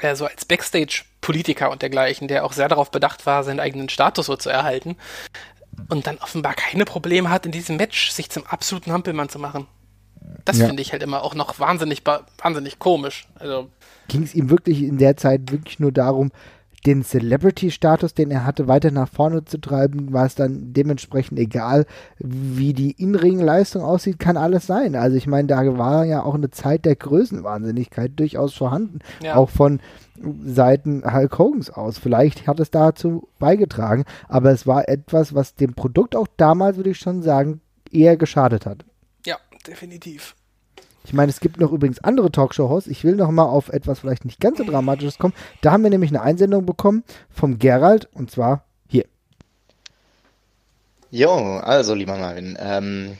äh, 0.00 0.14
so 0.14 0.26
als 0.26 0.44
Backstage-Politiker 0.44 1.70
und 1.70 1.82
dergleichen, 1.82 2.28
der 2.28 2.44
auch 2.44 2.52
sehr 2.52 2.68
darauf 2.68 2.90
bedacht 2.90 3.26
war, 3.26 3.44
seinen 3.44 3.60
eigenen 3.60 3.88
Status 3.88 4.26
so 4.26 4.36
zu 4.36 4.50
erhalten 4.50 4.96
und 5.88 6.06
dann 6.06 6.18
offenbar 6.18 6.54
keine 6.54 6.84
Probleme 6.84 7.30
hat, 7.30 7.46
in 7.46 7.52
diesem 7.52 7.76
Match 7.76 8.10
sich 8.10 8.30
zum 8.30 8.46
absoluten 8.46 8.92
Hampelmann 8.92 9.28
zu 9.28 9.38
machen. 9.38 9.66
Das 10.44 10.58
ja. 10.58 10.66
finde 10.66 10.82
ich 10.82 10.92
halt 10.92 11.02
immer 11.02 11.22
auch 11.22 11.34
noch 11.34 11.58
wahnsinnig, 11.58 12.02
wahnsinnig 12.38 12.78
komisch. 12.78 13.28
Also, 13.38 13.70
Ging 14.08 14.22
es 14.22 14.34
ihm 14.34 14.50
wirklich 14.50 14.82
in 14.82 14.98
der 14.98 15.16
Zeit 15.16 15.50
wirklich 15.52 15.78
nur 15.78 15.92
darum, 15.92 16.30
den 16.86 17.02
Celebrity-Status, 17.02 18.14
den 18.14 18.30
er 18.30 18.44
hatte, 18.44 18.68
weiter 18.68 18.90
nach 18.90 19.08
vorne 19.08 19.44
zu 19.44 19.58
treiben, 19.58 20.12
war 20.12 20.26
es 20.26 20.34
dann 20.34 20.72
dementsprechend 20.72 21.38
egal, 21.38 21.86
wie 22.18 22.72
die 22.72 22.92
In-Ring-Leistung 22.92 23.82
aussieht, 23.82 24.18
kann 24.18 24.36
alles 24.36 24.66
sein. 24.66 24.94
Also 24.94 25.16
ich 25.16 25.26
meine, 25.26 25.48
da 25.48 25.78
war 25.78 26.04
ja 26.04 26.22
auch 26.22 26.34
eine 26.34 26.50
Zeit 26.50 26.84
der 26.84 26.96
Größenwahnsinnigkeit 26.96 28.12
durchaus 28.16 28.54
vorhanden, 28.54 29.00
ja. 29.22 29.34
auch 29.34 29.50
von 29.50 29.80
Seiten 30.44 31.02
Hulk 31.04 31.38
Hogans 31.38 31.70
aus. 31.70 31.98
Vielleicht 31.98 32.46
hat 32.46 32.60
es 32.60 32.70
dazu 32.70 33.28
beigetragen, 33.38 34.04
aber 34.28 34.50
es 34.50 34.66
war 34.66 34.88
etwas, 34.88 35.34
was 35.34 35.54
dem 35.54 35.74
Produkt 35.74 36.14
auch 36.16 36.28
damals, 36.36 36.76
würde 36.76 36.90
ich 36.90 36.98
schon 36.98 37.22
sagen, 37.22 37.60
eher 37.90 38.16
geschadet 38.16 38.66
hat. 38.66 38.84
Ja, 39.26 39.36
definitiv. 39.66 40.34
Ich 41.08 41.14
meine, 41.14 41.30
es 41.30 41.40
gibt 41.40 41.58
noch 41.58 41.72
übrigens 41.72 42.04
andere 42.04 42.30
Talkshow-Hosts. 42.30 42.90
Ich 42.90 43.02
will 43.02 43.16
noch 43.16 43.30
mal 43.30 43.46
auf 43.46 43.70
etwas 43.70 44.00
vielleicht 44.00 44.26
nicht 44.26 44.40
ganz 44.40 44.58
so 44.58 44.64
Dramatisches 44.64 45.16
kommen. 45.16 45.32
Da 45.62 45.72
haben 45.72 45.82
wir 45.82 45.88
nämlich 45.88 46.10
eine 46.10 46.20
Einsendung 46.20 46.66
bekommen 46.66 47.02
vom 47.30 47.58
Gerald 47.58 48.10
und 48.12 48.30
zwar 48.30 48.66
hier. 48.86 49.06
Jo, 51.10 51.30
also 51.30 51.94
lieber 51.94 52.18
Marvin, 52.18 52.58
ähm, 52.60 53.16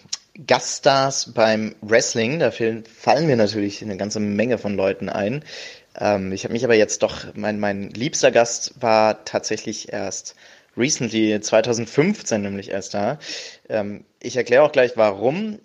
Gaststars 0.46 1.32
beim 1.32 1.76
Wrestling, 1.80 2.40
da 2.40 2.50
fallen 2.50 3.26
mir 3.26 3.36
natürlich 3.36 3.80
eine 3.80 3.96
ganze 3.96 4.20
Menge 4.20 4.58
von 4.58 4.76
Leuten 4.76 5.08
ein. 5.08 5.42
Ähm, 5.98 6.32
ich 6.32 6.44
habe 6.44 6.52
mich 6.52 6.64
aber 6.66 6.74
jetzt 6.74 7.02
doch, 7.02 7.24
mein, 7.36 7.58
mein 7.58 7.88
liebster 7.88 8.30
Gast 8.30 8.82
war 8.82 9.24
tatsächlich 9.24 9.94
erst 9.94 10.34
recently, 10.76 11.40
2015 11.40 12.42
nämlich 12.42 12.70
erst 12.70 12.92
da. 12.92 13.18
Ähm, 13.70 14.04
ich 14.20 14.36
erkläre 14.36 14.62
auch 14.62 14.72
gleich 14.72 14.92
warum 14.96 15.58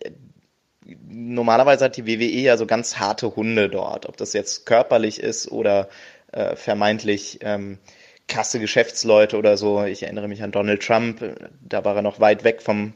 normalerweise 1.07 1.85
hat 1.85 1.97
die 1.97 2.07
WWE 2.07 2.41
ja 2.41 2.57
so 2.57 2.65
ganz 2.65 2.97
harte 2.97 3.35
Hunde 3.35 3.69
dort, 3.69 4.07
ob 4.07 4.17
das 4.17 4.33
jetzt 4.33 4.65
körperlich 4.65 5.19
ist 5.19 5.51
oder 5.51 5.89
äh, 6.31 6.55
vermeintlich 6.55 7.39
ähm, 7.41 7.79
krasse 8.27 8.59
Geschäftsleute 8.59 9.37
oder 9.37 9.57
so. 9.57 9.83
Ich 9.83 10.03
erinnere 10.03 10.27
mich 10.27 10.43
an 10.43 10.51
Donald 10.51 10.81
Trump, 10.81 11.23
da 11.61 11.85
war 11.85 11.95
er 11.95 12.01
noch 12.01 12.19
weit 12.19 12.43
weg 12.43 12.61
vom 12.61 12.93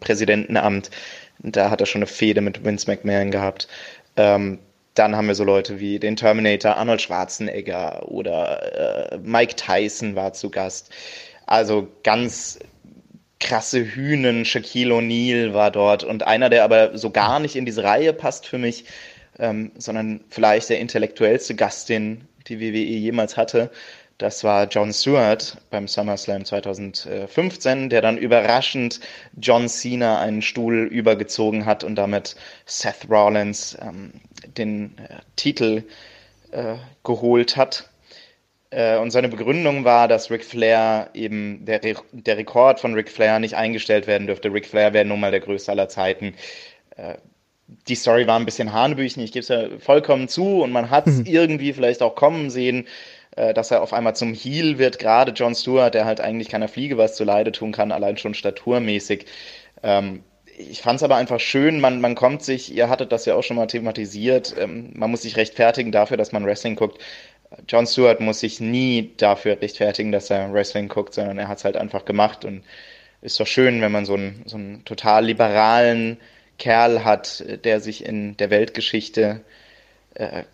Präsidentenamt. 0.00 0.90
Da 1.40 1.70
hat 1.70 1.80
er 1.80 1.86
schon 1.86 2.00
eine 2.00 2.06
Fehde 2.06 2.40
mit 2.40 2.64
Vince 2.64 2.90
McMahon 2.90 3.30
gehabt. 3.30 3.68
Ähm, 4.16 4.58
dann 4.94 5.14
haben 5.14 5.28
wir 5.28 5.36
so 5.36 5.44
Leute 5.44 5.78
wie 5.78 6.00
den 6.00 6.16
Terminator, 6.16 6.76
Arnold 6.76 7.00
Schwarzenegger 7.00 8.08
oder 8.08 9.12
äh, 9.12 9.18
Mike 9.18 9.54
Tyson 9.54 10.16
war 10.16 10.32
zu 10.32 10.50
Gast. 10.50 10.90
Also 11.46 11.88
ganz 12.02 12.58
krasse 13.40 13.84
Hühnen, 13.84 14.44
Shaquille 14.44 14.94
O'Neal 14.94 15.54
war 15.54 15.70
dort 15.70 16.04
und 16.04 16.26
einer, 16.26 16.50
der 16.50 16.64
aber 16.64 16.96
so 16.98 17.10
gar 17.10 17.40
nicht 17.40 17.56
in 17.56 17.64
diese 17.64 17.84
Reihe 17.84 18.12
passt 18.12 18.46
für 18.46 18.58
mich, 18.58 18.84
ähm, 19.38 19.72
sondern 19.76 20.20
vielleicht 20.28 20.68
der 20.70 20.80
intellektuellste 20.80 21.54
Gast, 21.54 21.88
den 21.88 22.26
die 22.48 22.60
WWE 22.60 22.78
jemals 22.78 23.36
hatte, 23.36 23.70
das 24.18 24.42
war 24.42 24.66
John 24.66 24.92
Stewart 24.92 25.56
beim 25.70 25.86
SummerSlam 25.86 26.44
2015, 26.44 27.88
der 27.88 28.02
dann 28.02 28.18
überraschend 28.18 28.98
John 29.40 29.68
Cena 29.68 30.18
einen 30.18 30.42
Stuhl 30.42 30.88
übergezogen 30.90 31.66
hat 31.66 31.84
und 31.84 31.94
damit 31.94 32.34
Seth 32.66 33.08
Rollins 33.08 33.78
ähm, 33.80 34.10
den 34.56 34.98
äh, 34.98 35.20
Titel 35.36 35.84
äh, 36.50 36.74
geholt 37.04 37.56
hat. 37.56 37.88
Äh, 38.70 38.98
und 38.98 39.10
seine 39.10 39.28
Begründung 39.28 39.84
war, 39.84 40.08
dass 40.08 40.30
Ric 40.30 40.44
Flair 40.44 41.10
eben 41.14 41.64
der, 41.64 41.82
Re 41.82 41.94
der 42.12 42.36
Rekord 42.36 42.80
von 42.80 42.94
Ric 42.94 43.10
Flair 43.10 43.38
nicht 43.38 43.54
eingestellt 43.54 44.06
werden 44.06 44.26
dürfte. 44.26 44.52
Ric 44.52 44.66
Flair 44.66 44.92
wäre 44.92 45.04
nun 45.04 45.20
mal 45.20 45.30
der 45.30 45.40
größte 45.40 45.72
aller 45.72 45.88
Zeiten. 45.88 46.34
Äh, 46.96 47.14
die 47.86 47.94
Story 47.94 48.26
war 48.26 48.38
ein 48.38 48.46
bisschen 48.46 48.72
hanebüchen, 48.72 49.22
ich 49.22 49.32
gebe 49.32 49.42
es 49.42 49.48
ja 49.48 49.78
vollkommen 49.78 50.28
zu 50.28 50.62
und 50.62 50.72
man 50.72 50.90
hat 50.90 51.06
es 51.06 51.18
mhm. 51.18 51.26
irgendwie 51.26 51.72
vielleicht 51.72 52.02
auch 52.02 52.14
kommen 52.14 52.50
sehen, 52.50 52.86
äh, 53.36 53.52
dass 53.54 53.70
er 53.70 53.82
auf 53.82 53.92
einmal 53.92 54.16
zum 54.16 54.34
Heel 54.34 54.78
wird, 54.78 54.98
gerade 54.98 55.32
John 55.32 55.54
Stewart, 55.54 55.94
der 55.94 56.04
halt 56.04 56.20
eigentlich 56.20 56.48
keiner 56.48 56.68
Fliege 56.68 56.98
was 56.98 57.14
zu 57.14 57.24
Leide 57.24 57.52
tun 57.52 57.72
kann, 57.72 57.92
allein 57.92 58.16
schon 58.16 58.34
staturmäßig. 58.34 59.26
Ähm, 59.82 60.24
ich 60.58 60.82
fand 60.82 60.96
es 60.96 61.02
aber 61.04 61.16
einfach 61.16 61.38
schön, 61.38 61.78
man, 61.78 62.00
man 62.00 62.14
kommt 62.14 62.42
sich, 62.42 62.74
ihr 62.74 62.88
hattet 62.88 63.12
das 63.12 63.26
ja 63.26 63.34
auch 63.34 63.44
schon 63.44 63.56
mal 63.56 63.66
thematisiert, 63.66 64.54
ähm, 64.58 64.90
man 64.94 65.10
muss 65.10 65.22
sich 65.22 65.36
rechtfertigen 65.36 65.92
dafür, 65.92 66.16
dass 66.16 66.32
man 66.32 66.44
Wrestling 66.44 66.74
guckt. 66.74 67.00
John 67.66 67.86
Stewart 67.86 68.20
muss 68.20 68.40
sich 68.40 68.60
nie 68.60 69.12
dafür 69.16 69.60
rechtfertigen, 69.60 70.12
dass 70.12 70.30
er 70.30 70.52
Wrestling 70.52 70.88
guckt, 70.88 71.14
sondern 71.14 71.38
er 71.38 71.48
hat 71.48 71.58
es 71.58 71.64
halt 71.64 71.76
einfach 71.76 72.04
gemacht 72.04 72.44
und 72.44 72.62
ist 73.22 73.40
doch 73.40 73.46
schön, 73.46 73.80
wenn 73.80 73.92
man 73.92 74.04
so 74.04 74.14
einen, 74.14 74.42
so 74.46 74.56
einen 74.56 74.84
total 74.84 75.24
liberalen 75.24 76.18
Kerl 76.58 77.04
hat, 77.04 77.44
der 77.64 77.80
sich 77.80 78.04
in 78.04 78.36
der 78.36 78.50
Weltgeschichte 78.50 79.40
äh, 80.14 80.44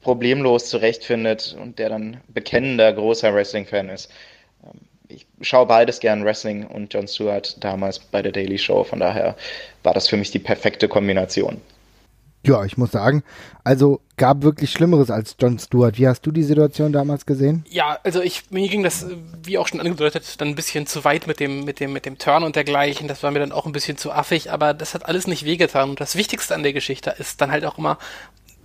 problemlos 0.00 0.68
zurechtfindet 0.68 1.56
und 1.60 1.78
der 1.78 1.88
dann 1.88 2.20
bekennender 2.28 2.92
großer 2.92 3.34
Wrestling-Fan 3.34 3.88
ist. 3.88 4.10
Ähm, 4.64 4.80
ich 5.08 5.26
schaue 5.40 5.66
beides 5.66 6.00
gern 6.00 6.24
Wrestling 6.24 6.66
und 6.66 6.92
John 6.92 7.08
Stewart 7.08 7.56
damals 7.62 7.98
bei 7.98 8.22
der 8.22 8.32
Daily 8.32 8.58
Show, 8.58 8.84
von 8.84 9.00
daher 9.00 9.36
war 9.82 9.94
das 9.94 10.08
für 10.08 10.16
mich 10.16 10.30
die 10.30 10.38
perfekte 10.38 10.88
Kombination. 10.88 11.60
Ja, 12.46 12.64
ich 12.64 12.76
muss 12.76 12.92
sagen, 12.92 13.24
also 13.64 14.00
gab 14.16 14.42
wirklich 14.42 14.70
Schlimmeres 14.70 15.10
als 15.10 15.36
Jon 15.40 15.58
Stewart. 15.58 15.98
Wie 15.98 16.06
hast 16.06 16.22
du 16.22 16.30
die 16.30 16.44
Situation 16.44 16.92
damals 16.92 17.26
gesehen? 17.26 17.64
Ja, 17.68 17.98
also 18.04 18.20
ich 18.22 18.50
mir 18.50 18.68
ging 18.68 18.84
das, 18.84 19.06
wie 19.42 19.58
auch 19.58 19.66
schon 19.66 19.80
angedeutet, 19.80 20.40
dann 20.40 20.48
ein 20.48 20.54
bisschen 20.54 20.86
zu 20.86 21.04
weit 21.04 21.26
mit 21.26 21.40
dem 21.40 21.64
mit 21.64 21.80
dem 21.80 21.92
mit 21.92 22.06
dem 22.06 22.18
Turn 22.18 22.44
und 22.44 22.54
dergleichen. 22.54 23.08
Das 23.08 23.22
war 23.22 23.32
mir 23.32 23.40
dann 23.40 23.52
auch 23.52 23.66
ein 23.66 23.72
bisschen 23.72 23.96
zu 23.96 24.12
affig, 24.12 24.52
aber 24.52 24.74
das 24.74 24.94
hat 24.94 25.06
alles 25.06 25.26
nicht 25.26 25.44
wehgetan. 25.44 25.90
Und 25.90 26.00
das 26.00 26.14
Wichtigste 26.14 26.54
an 26.54 26.62
der 26.62 26.72
Geschichte 26.72 27.14
ist 27.18 27.40
dann 27.40 27.50
halt 27.50 27.64
auch 27.64 27.78
immer, 27.78 27.98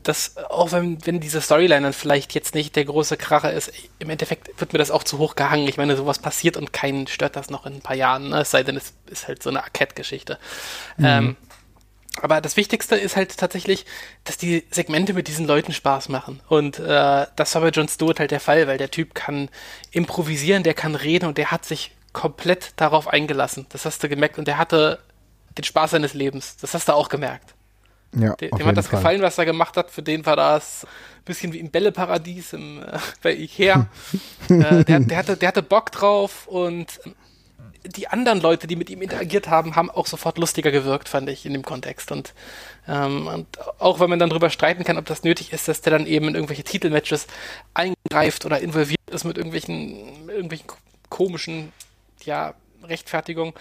dass 0.04 0.38
auch 0.38 0.72
wenn, 0.72 1.06
wenn 1.06 1.20
diese 1.20 1.42
Storyline 1.42 1.82
dann 1.82 1.94
vielleicht 1.94 2.34
jetzt 2.34 2.56
nicht 2.56 2.76
der 2.76 2.86
große 2.86 3.18
Kracher 3.18 3.52
ist, 3.52 3.72
im 4.00 4.10
Endeffekt 4.10 4.60
wird 4.60 4.74
mir 4.74 4.80
das 4.80 4.92
auch 4.92 5.04
zu 5.04 5.18
hoch 5.18 5.36
gehangen. 5.36 5.68
Ich 5.68 5.78
meine, 5.78 5.96
sowas 5.96 6.20
passiert 6.20 6.58
und 6.58 6.74
keinen 6.74 7.08
stört 7.08 7.36
das 7.36 7.50
noch 7.50 7.66
in 7.66 7.74
ein 7.74 7.82
paar 7.82 7.96
Jahren, 7.96 8.30
ne? 8.30 8.42
es 8.42 8.52
sei 8.52 8.64
denn, 8.64 8.78
es 8.78 8.94
ist 9.08 9.28
halt 9.28 9.44
so 9.44 9.50
eine 9.50 9.64
Arcade-Geschichte. 9.64 10.38
Mhm. 10.98 11.06
Ähm, 11.06 11.36
aber 12.22 12.42
das 12.42 12.58
Wichtigste 12.58 12.96
ist 12.96 13.16
halt 13.16 13.38
tatsächlich, 13.38 13.86
dass 14.24 14.38
die 14.38 14.66
Segmente 14.72 15.14
mit 15.14 15.28
diesen 15.28 15.46
Leuten 15.46 15.74
Spaß 15.74 16.10
machen. 16.10 16.42
Und 16.48 16.80
äh, 16.80 17.26
das 17.36 17.56
war 17.56 17.62
bei 17.62 17.70
Jon 17.70 17.88
Stewart 17.88 18.20
halt 18.20 18.32
der 18.32 18.40
Fall, 18.40 18.68
weil 18.68 18.78
der 18.78 18.92
Typ 18.92 19.16
kann 19.16 19.50
improvisieren, 19.92 20.64
der 20.64 20.74
kann 20.74 20.96
reden 20.96 21.26
und 21.28 21.38
der 21.38 21.52
hat 21.52 21.66
sich 21.66 21.92
komplett 22.14 22.74
darauf 22.76 23.08
eingelassen. 23.08 23.66
Das 23.70 23.86
hast 23.86 24.04
du 24.04 24.10
gemerkt 24.10 24.38
und 24.38 24.48
der 24.48 24.58
hatte 24.58 25.00
den 25.58 25.64
Spaß 25.64 25.92
seines 25.92 26.14
Lebens. 26.14 26.58
Das 26.58 26.74
hast 26.74 26.88
du 26.88 26.94
auch 26.94 27.10
gemerkt. 27.10 27.56
Ja, 28.14 28.36
dem, 28.36 28.52
dem 28.52 28.68
hat 28.68 28.76
das 28.76 28.88
Fall. 28.88 29.00
gefallen, 29.00 29.22
was 29.22 29.38
er 29.38 29.46
gemacht 29.46 29.78
hat. 29.78 29.90
Für 29.90 30.04
den 30.04 30.26
war 30.26 30.36
das 30.36 30.84
ein 30.84 31.26
bisschen 31.26 31.54
wie 31.54 31.60
im 31.60 31.72
Bälleparadies 31.72 32.54
im, 32.54 32.84
äh, 32.84 32.98
bei 33.22 33.34
Ikea. 33.34 33.88
äh, 34.50 34.84
der, 34.84 35.00
der, 35.00 35.18
hatte, 35.18 35.38
der 35.38 35.48
hatte 35.48 35.64
Bock 35.64 35.92
drauf 35.92 36.48
und 36.48 37.00
die 37.84 38.08
anderen 38.08 38.42
Leute, 38.42 38.68
die 38.68 38.76
mit 38.76 38.90
ihm 38.90 39.02
interagiert 39.02 39.50
haben, 39.50 39.76
haben 39.76 39.90
auch 39.90 40.06
sofort 40.06 40.38
lustiger 40.38 40.72
gewirkt, 40.72 41.10
fand 41.10 41.30
ich 41.30 41.46
in 41.46 41.54
dem 41.54 41.64
Kontext. 41.64 42.12
Und, 42.12 42.34
ähm, 42.88 43.28
und 43.28 43.48
auch 43.80 44.00
wenn 44.00 44.10
man 44.10 44.20
dann 44.20 44.30
darüber 44.30 44.50
streiten 44.50 44.84
kann, 44.84 44.98
ob 44.98 45.06
das 45.06 45.24
nötig 45.24 45.54
ist, 45.54 45.68
dass 45.68 45.82
der 45.82 45.92
dann 45.92 46.06
eben 46.06 46.28
in 46.28 46.36
irgendwelche 46.36 46.64
Titelmatches 46.64 47.28
eingreift 47.74 48.46
oder 48.46 48.60
involviert 48.60 49.00
ist 49.12 49.24
mit 49.24 49.38
irgendwelchen, 49.38 50.30
irgendwelchen 50.30 50.68
komischen, 51.10 51.72
ja, 52.24 52.54
Rechtfertigungen, 52.84 53.54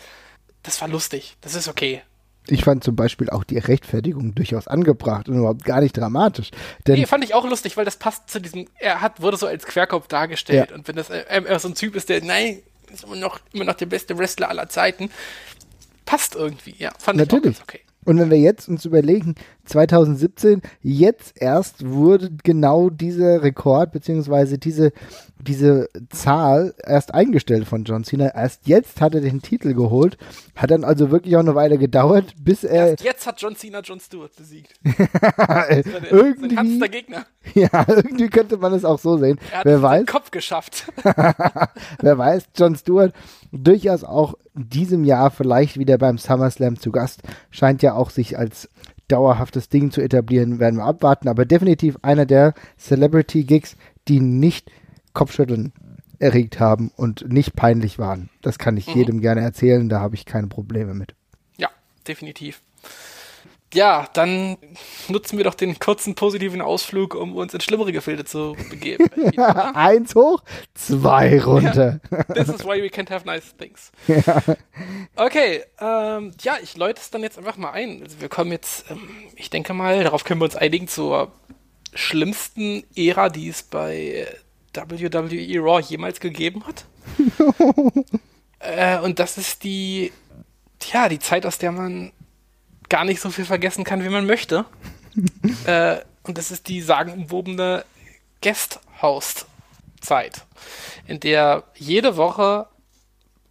das 0.63 0.81
war 0.81 0.89
lustig. 0.89 1.37
Das 1.41 1.55
ist 1.55 1.69
okay. 1.69 2.03
Ich 2.47 2.65
fand 2.65 2.83
zum 2.83 2.97
Beispiel 2.97 3.31
auch 3.31 3.45
die 3.45 3.59
Rechtfertigung 3.59 4.35
durchaus 4.35 4.67
angebracht 4.67 5.29
und 5.29 5.39
überhaupt 5.39 5.65
gar 5.65 5.81
nicht 5.81 5.97
dramatisch. 5.97 6.51
Denn 6.87 6.99
nee, 6.99 7.07
fand 7.07 7.23
ich 7.23 7.35
auch 7.35 7.49
lustig, 7.49 7.77
weil 7.77 7.85
das 7.85 7.97
passt 7.97 8.31
zu 8.31 8.41
diesem, 8.41 8.67
er 8.79 9.01
hat, 9.01 9.21
wurde 9.21 9.37
so 9.37 9.47
als 9.47 9.67
Querkopf 9.67 10.09
dargestellt. 10.09 10.71
Ja. 10.71 10.77
Und 10.77 10.89
wenn 10.89 10.97
das 10.97 11.11
äh, 11.11 11.25
er 11.29 11.59
so 11.59 11.69
ein 11.69 11.75
Typ 11.75 11.95
ist, 11.95 12.09
der, 12.09 12.25
nein, 12.25 12.63
ist 12.95 13.05
immer 13.05 13.17
noch, 13.17 13.41
immer 13.53 13.65
noch 13.65 13.75
der 13.75 13.87
beste 13.87 14.17
Wrestler 14.19 14.49
aller 14.49 14.69
Zeiten. 14.69 15.11
Passt 16.05 16.35
irgendwie, 16.35 16.75
ja. 16.79 16.93
Fand 16.99 17.19
Natürlich. 17.19 17.53
ich 17.53 17.59
auch 17.59 17.63
okay. 17.63 17.81
Und 18.05 18.19
wenn 18.19 18.31
wir 18.31 18.39
jetzt 18.39 18.69
uns 18.69 18.85
überlegen, 18.87 19.35
2017, 19.67 20.63
jetzt 20.83 21.41
erst 21.41 21.87
wurde 21.87 22.31
genau 22.43 22.89
dieser 22.89 23.43
Rekord 23.43 23.93
beziehungsweise 23.93 24.59
diese, 24.59 24.93
diese 25.39 25.91
Zahl 26.09 26.75
erst 26.83 27.15
eingestellt 27.15 27.69
von 27.69 27.85
John 27.85 28.05
Cena. 28.05 28.29
Erst 28.35 28.67
jetzt 28.67 29.01
hat 29.01 29.15
er 29.15 29.21
den 29.21 29.43
Titel 29.43 29.75
geholt. 29.75 30.17
Hat 30.57 30.71
dann 30.71 30.83
also 30.83 31.11
wirklich 31.11 31.37
auch 31.37 31.41
eine 31.41 31.55
Weile 31.55 31.77
gedauert, 31.77 32.35
bis 32.43 32.65
er. 32.65 32.89
Erst 32.91 33.05
jetzt 33.05 33.27
hat 33.27 33.41
John 33.41 33.55
Cena 33.55 33.81
John 33.81 34.01
Stewart 34.01 34.35
besiegt. 34.35 34.75
irgendwie. 36.11 36.55
Sein 36.55 36.91
Gegner. 36.91 37.27
Ja, 37.55 37.87
irgendwie 37.89 38.29
könnte 38.29 38.59
man 38.59 38.73
es 38.75 38.85
auch 38.85 38.99
so 38.99 39.17
sehen. 39.17 39.39
Er 39.51 39.59
hat 39.59 39.65
Wer 39.65 39.83
weiß. 39.83 40.07
Kopf 40.07 40.31
geschafft. 40.31 40.93
Wer 42.01 42.19
weiß, 42.19 42.45
John 42.55 42.77
Stewart 42.77 43.13
durchaus 43.53 44.05
auch 44.05 44.35
in 44.55 44.69
diesem 44.69 45.05
Jahr 45.05 45.31
vielleicht 45.31 45.79
wieder 45.79 45.99
beim 45.99 46.19
SummerSlam 46.19 46.79
zu 46.79 46.91
Gast. 46.93 47.23
Scheint 47.51 47.83
ja 47.83 47.95
auch 47.95 48.11
sich 48.11 48.39
als 48.39 48.69
dauerhaftes 49.09 49.69
Ding 49.69 49.91
zu 49.91 50.01
etablieren, 50.01 50.59
werden 50.61 50.79
wir 50.79 50.85
abwarten. 50.85 51.29
Aber 51.29 51.45
definitiv 51.45 51.97
einer 52.03 52.27
der 52.27 52.55
Celebrity-Gigs, 52.79 53.77
die 54.09 54.21
nicht 54.21 54.71
Kopfschütteln 55.13 55.73
erregt 56.19 56.61
haben 56.61 56.93
und 56.97 57.33
nicht 57.33 57.57
peinlich 57.57 57.99
waren. 57.99 58.29
Das 58.43 58.59
kann 58.59 58.77
ich 58.77 58.89
mhm. 58.89 58.95
jedem 58.95 59.21
gerne 59.21 59.41
erzählen, 59.41 59.89
da 59.89 60.01
habe 60.01 60.15
ich 60.15 60.27
keine 60.27 60.47
Probleme 60.47 60.95
mit. 60.95 61.15
Ja, 61.57 61.69
definitiv. 62.07 62.63
Ja, 63.73 64.09
dann 64.15 64.57
nutzen 65.09 65.37
wir 65.37 65.45
doch 65.45 65.55
den 65.55 65.79
kurzen 65.79 66.17
positiven 66.17 66.61
Ausflug, 66.61 67.15
um 67.15 67.37
uns 67.37 67.55
in 67.55 67.61
schlimmere 67.61 67.93
Gefilde 67.93 68.25
zu 68.25 68.57
begeben. 68.69 69.09
Eins 69.75 70.15
hoch, 70.17 70.43
zwei 70.75 71.41
runter. 71.41 72.01
Ja, 72.11 72.25
this 72.35 72.49
is 72.49 72.65
why 72.65 72.83
we 72.83 72.89
can't 72.89 73.11
have 73.11 73.25
nice 73.25 73.55
things. 73.57 73.93
Ja. 74.09 74.43
Okay, 75.15 75.63
ähm, 75.81 76.33
ja, 76.43 76.57
ich 76.61 76.77
läute 76.77 77.01
es 77.01 77.11
dann 77.11 77.23
jetzt 77.23 77.39
einfach 77.39 77.57
mal 77.57 77.71
ein. 77.71 78.03
Also 78.03 78.21
wir 78.21 78.29
kommen 78.29 78.51
jetzt, 78.51 78.91
ähm, 78.91 79.09
ich 79.37 79.51
denke 79.51 79.73
mal, 79.73 80.03
darauf 80.03 80.25
können 80.25 80.41
wir 80.41 80.47
uns 80.47 80.57
einigen, 80.57 80.89
zur 80.89 81.31
schlimmsten 81.95 82.85
Ära, 82.97 83.29
die 83.29 83.49
es 83.49 83.63
bei 83.63 84.27
WWE 84.75 85.61
Raw 85.61 85.81
jemals 85.81 86.19
gegeben 86.19 86.65
hat. 86.67 86.85
äh, 88.61 88.99
und 88.99 89.19
das 89.19 89.39
ist 89.39 89.63
die, 89.63 90.13
ja, 90.93 91.09
die 91.09 91.19
Zeit, 91.19 91.47
aus 91.47 91.59
der 91.59 91.73
man 91.73 92.13
gar 92.91 93.07
nicht 93.07 93.23
so 93.23 93.31
viel 93.31 93.47
vergessen 93.47 93.85
kann, 93.85 94.05
wie 94.05 94.11
man 94.11 94.27
möchte. 94.27 94.67
äh, 95.65 95.97
und 96.23 96.37
das 96.37 96.51
ist 96.51 96.69
die 96.69 96.83
sagenumwobene 96.83 97.87
Guesthouse-Zeit, 98.43 100.43
in 101.07 101.21
der 101.21 101.65
jede 101.75 102.19
Woche 102.19 102.67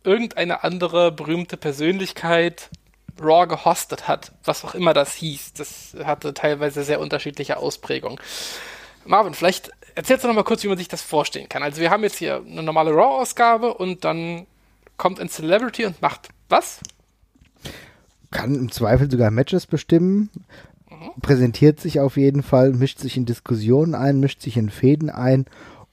irgendeine 0.04 0.64
andere 0.64 1.12
berühmte 1.12 1.58
Persönlichkeit 1.58 2.70
Raw 3.20 3.48
gehostet 3.48 4.08
hat, 4.08 4.32
was 4.44 4.64
auch 4.64 4.76
immer 4.76 4.94
das 4.94 5.14
hieß. 5.16 5.54
Das 5.54 5.96
hatte 6.06 6.34
teilweise 6.34 6.84
sehr 6.84 7.00
unterschiedliche 7.00 7.58
Ausprägungen. 7.58 8.20
Marvin, 9.06 9.34
vielleicht 9.34 9.72
erzählst 9.96 10.24
du 10.24 10.28
noch 10.28 10.36
mal 10.36 10.44
kurz, 10.44 10.64
wie 10.64 10.68
man 10.68 10.78
sich 10.78 10.88
das 10.88 11.02
vorstellen 11.02 11.50
kann. 11.50 11.64
Also 11.64 11.82
wir 11.82 11.90
haben 11.90 12.04
jetzt 12.04 12.18
hier 12.18 12.44
eine 12.46 12.64
normale 12.64 12.92
Raw-Ausgabe 12.92 13.74
und 13.74 14.06
dann 14.06 14.46
kommt 14.98 15.20
ein 15.20 15.30
Celebrity 15.30 15.86
und 15.86 16.02
macht 16.02 16.30
was? 16.48 16.80
Kann 18.32 18.56
im 18.56 18.72
Zweifel 18.72 19.10
sogar 19.10 19.32
Matches 19.32 19.66
bestimmen, 19.68 20.30
präsentiert 21.22 21.80
sich 21.80 22.00
auf 22.00 22.18
jeden 22.18 22.44
Fall, 22.44 22.74
mischt 22.74 23.00
sich 23.00 23.18
in 23.18 23.26
Diskussionen 23.26 23.96
ein, 23.96 24.20
mischt 24.20 24.42
sich 24.42 24.58
in 24.58 24.70
Fäden 24.70 25.10
ein 25.10 25.46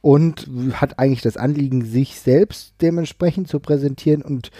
und 0.06 0.48
hat 0.74 1.00
eigentlich 1.00 1.22
das 1.22 1.36
Anliegen, 1.36 1.84
sich 1.84 2.20
selbst 2.20 2.74
dementsprechend 2.80 3.48
zu 3.48 3.58
präsentieren 3.58 4.22
und 4.22 4.52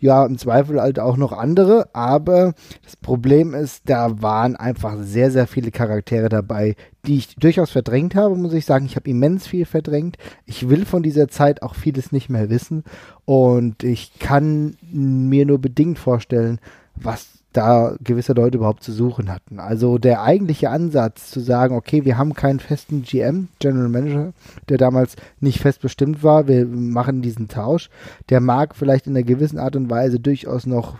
ja, 0.00 0.24
im 0.24 0.38
Zweifel 0.38 0.80
halt 0.80 0.98
auch 0.98 1.18
noch 1.18 1.32
andere. 1.32 1.94
Aber 1.94 2.54
das 2.82 2.96
Problem 2.96 3.52
ist, 3.52 3.82
da 3.84 4.22
waren 4.22 4.56
einfach 4.56 4.96
sehr, 5.02 5.30
sehr 5.30 5.46
viele 5.46 5.70
Charaktere 5.70 6.30
dabei, 6.30 6.74
die 7.06 7.18
ich 7.18 7.36
durchaus 7.36 7.70
verdrängt 7.70 8.14
habe, 8.14 8.34
muss 8.34 8.54
ich 8.54 8.64
sagen. 8.64 8.86
Ich 8.86 8.96
habe 8.96 9.10
immens 9.10 9.46
viel 9.46 9.66
verdrängt. 9.66 10.16
Ich 10.46 10.70
will 10.70 10.86
von 10.86 11.02
dieser 11.02 11.28
Zeit 11.28 11.60
auch 11.60 11.74
vieles 11.74 12.10
nicht 12.10 12.30
mehr 12.30 12.48
wissen 12.48 12.82
und 13.26 13.82
ich 13.84 14.18
kann 14.18 14.76
mir 14.90 15.44
nur 15.44 15.58
bedingt 15.58 15.98
vorstellen, 15.98 16.60
was 16.96 17.26
da 17.54 17.94
gewisse 18.02 18.32
Leute 18.32 18.56
überhaupt 18.56 18.82
zu 18.82 18.92
suchen 18.92 19.32
hatten. 19.32 19.60
Also 19.60 19.98
der 19.98 20.22
eigentliche 20.22 20.70
Ansatz 20.70 21.30
zu 21.30 21.40
sagen, 21.40 21.76
okay, 21.76 22.04
wir 22.04 22.18
haben 22.18 22.34
keinen 22.34 22.58
festen 22.58 23.02
GM, 23.02 23.48
General 23.60 23.88
Manager, 23.88 24.32
der 24.68 24.76
damals 24.76 25.14
nicht 25.40 25.60
fest 25.60 25.80
bestimmt 25.80 26.22
war, 26.24 26.48
wir 26.48 26.66
machen 26.66 27.22
diesen 27.22 27.48
Tausch, 27.48 27.90
der 28.28 28.40
mag 28.40 28.74
vielleicht 28.74 29.06
in 29.06 29.16
einer 29.16 29.24
gewissen 29.24 29.58
Art 29.58 29.76
und 29.76 29.88
Weise 29.88 30.18
durchaus 30.18 30.66
noch 30.66 30.96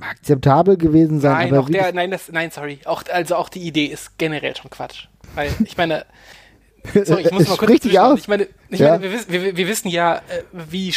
akzeptabel 0.00 0.76
gewesen 0.76 1.20
sein. 1.20 1.50
Nein, 1.50 1.66
der, 1.72 1.92
nein, 1.92 2.10
das, 2.10 2.30
nein, 2.32 2.50
sorry. 2.50 2.80
Auch, 2.84 3.04
also 3.12 3.36
auch 3.36 3.48
die 3.48 3.60
Idee 3.60 3.86
ist 3.86 4.18
generell 4.18 4.56
schon 4.56 4.70
Quatsch. 4.70 5.08
Weil 5.34 5.50
ich 5.64 5.76
meine, 5.76 6.06
Sorry, 7.04 7.22
ich 7.22 7.30
muss 7.30 7.48
mal 7.48 7.56
kurz 7.56 7.70
richtig 7.70 7.98
aus. 7.98 8.20
Ich 8.20 8.28
meine, 8.28 8.48
ich 8.68 8.80
ja. 8.80 8.90
meine 8.90 9.02
wir, 9.02 9.12
wissen, 9.12 9.32
wir, 9.32 9.56
wir, 9.56 9.68
wissen 9.68 9.88
ja, 9.88 10.16
äh, 10.16 10.42
wie, 10.52 10.94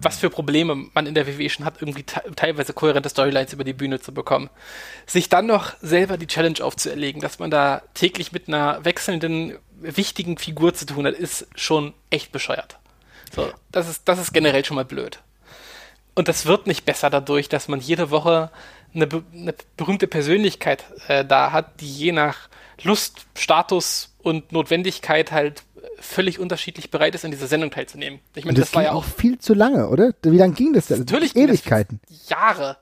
was 0.00 0.18
für 0.18 0.30
Probleme 0.30 0.74
man 0.92 1.06
in 1.06 1.14
der 1.14 1.26
WWE 1.26 1.48
schon 1.48 1.64
hat, 1.64 1.80
irgendwie 1.80 2.04
teilweise 2.04 2.72
kohärente 2.72 3.08
Storylines 3.08 3.52
über 3.52 3.64
die 3.64 3.72
Bühne 3.72 4.00
zu 4.00 4.12
bekommen. 4.12 4.50
Sich 5.06 5.28
dann 5.28 5.46
noch 5.46 5.74
selber 5.80 6.16
die 6.16 6.26
Challenge 6.26 6.62
aufzuerlegen, 6.62 7.20
dass 7.20 7.38
man 7.38 7.50
da 7.50 7.82
täglich 7.94 8.32
mit 8.32 8.48
einer 8.48 8.84
wechselnden, 8.84 9.56
wichtigen 9.80 10.38
Figur 10.38 10.74
zu 10.74 10.86
tun 10.86 11.06
hat, 11.06 11.14
ist 11.14 11.46
schon 11.54 11.94
echt 12.10 12.32
bescheuert. 12.32 12.78
So, 13.34 13.50
das 13.70 13.88
ist, 13.88 14.08
das 14.08 14.18
ist 14.18 14.32
generell 14.32 14.64
schon 14.64 14.74
mal 14.74 14.84
blöd. 14.84 15.20
Und 16.14 16.28
das 16.28 16.46
wird 16.46 16.66
nicht 16.66 16.84
besser 16.84 17.08
dadurch, 17.08 17.48
dass 17.48 17.68
man 17.68 17.80
jede 17.80 18.10
Woche 18.10 18.50
eine, 18.94 19.08
eine 19.32 19.54
berühmte 19.76 20.06
Persönlichkeit 20.06 20.84
äh, 21.08 21.24
da 21.24 21.52
hat, 21.52 21.80
die 21.80 21.90
je 21.90 22.12
nach 22.12 22.49
Lust, 22.82 23.26
Status 23.36 24.14
und 24.22 24.52
Notwendigkeit 24.52 25.32
halt 25.32 25.62
völlig 25.98 26.38
unterschiedlich 26.38 26.90
bereit 26.90 27.14
ist, 27.14 27.24
in 27.24 27.30
dieser 27.30 27.46
Sendung 27.46 27.70
teilzunehmen. 27.70 28.20
Ich 28.34 28.44
meine, 28.44 28.58
das, 28.58 28.68
das 28.68 28.74
war 28.74 28.82
ja 28.82 28.92
auch 28.92 29.04
viel 29.04 29.38
zu 29.38 29.54
lange, 29.54 29.88
oder? 29.88 30.12
Wie 30.22 30.36
lange 30.36 30.54
ging 30.54 30.72
das 30.72 30.86
denn? 30.86 31.00
Natürlich 31.00 31.36
Ewigkeiten. 31.36 32.00
Jahre. 32.28 32.78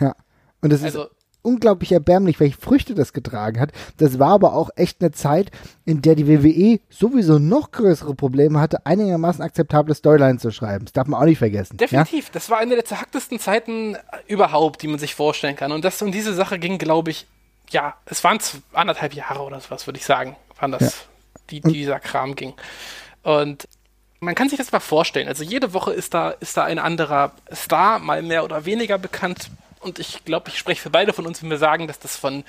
Ja. 0.00 0.14
Und 0.60 0.72
das 0.72 0.82
also, 0.82 1.04
ist 1.04 1.10
unglaublich 1.44 1.92
erbärmlich, 1.92 2.40
welche 2.40 2.58
Früchte 2.58 2.94
das 2.94 3.12
getragen 3.12 3.60
hat. 3.60 3.72
Das 3.98 4.18
war 4.18 4.30
aber 4.30 4.54
auch 4.54 4.70
echt 4.76 5.00
eine 5.00 5.12
Zeit, 5.12 5.50
in 5.84 6.00
der 6.00 6.14
die 6.14 6.26
WWE 6.26 6.80
sowieso 6.88 7.38
noch 7.38 7.70
größere 7.70 8.14
Probleme 8.14 8.60
hatte, 8.60 8.86
einigermaßen 8.86 9.42
akzeptable 9.42 9.94
Storylines 9.94 10.40
zu 10.40 10.50
schreiben. 10.50 10.86
Das 10.86 10.92
darf 10.92 11.06
man 11.06 11.20
auch 11.20 11.26
nicht 11.26 11.38
vergessen. 11.38 11.76
Definitiv. 11.76 12.26
Ja? 12.26 12.30
Das 12.32 12.48
war 12.48 12.58
eine 12.58 12.74
der 12.74 12.84
zerhacktesten 12.86 13.38
Zeiten 13.38 13.96
überhaupt, 14.26 14.82
die 14.82 14.88
man 14.88 14.98
sich 14.98 15.14
vorstellen 15.14 15.56
kann. 15.56 15.70
Und 15.70 15.84
das 15.84 16.00
um 16.00 16.10
diese 16.10 16.32
Sache 16.32 16.58
ging, 16.58 16.78
glaube 16.78 17.10
ich, 17.10 17.26
ja, 17.70 17.94
es 18.06 18.22
waren 18.24 18.38
anderthalb 18.72 19.14
Jahre 19.14 19.42
oder 19.42 19.60
sowas, 19.60 19.86
würde 19.86 19.98
ich 19.98 20.04
sagen, 20.04 20.36
waren 20.58 20.72
das, 20.72 20.82
ja. 20.82 20.90
die, 21.50 21.60
die 21.60 21.72
dieser 21.72 22.00
Kram 22.00 22.34
ging. 22.34 22.54
Und 23.22 23.68
man 24.20 24.34
kann 24.34 24.48
sich 24.48 24.58
das 24.58 24.72
mal 24.72 24.80
vorstellen. 24.80 25.28
Also 25.28 25.44
jede 25.44 25.72
Woche 25.72 25.92
ist 25.92 26.14
da, 26.14 26.30
ist 26.30 26.56
da 26.56 26.64
ein 26.64 26.78
anderer 26.78 27.32
Star, 27.52 27.98
mal 27.98 28.22
mehr 28.22 28.44
oder 28.44 28.64
weniger 28.64 28.98
bekannt. 28.98 29.50
Und 29.80 29.98
ich 29.98 30.24
glaube, 30.24 30.48
ich 30.48 30.58
spreche 30.58 30.80
für 30.80 30.90
beide 30.90 31.12
von 31.12 31.26
uns, 31.26 31.42
wenn 31.42 31.50
wir 31.50 31.58
sagen, 31.58 31.86
dass 31.86 31.98
das 31.98 32.16
von 32.16 32.44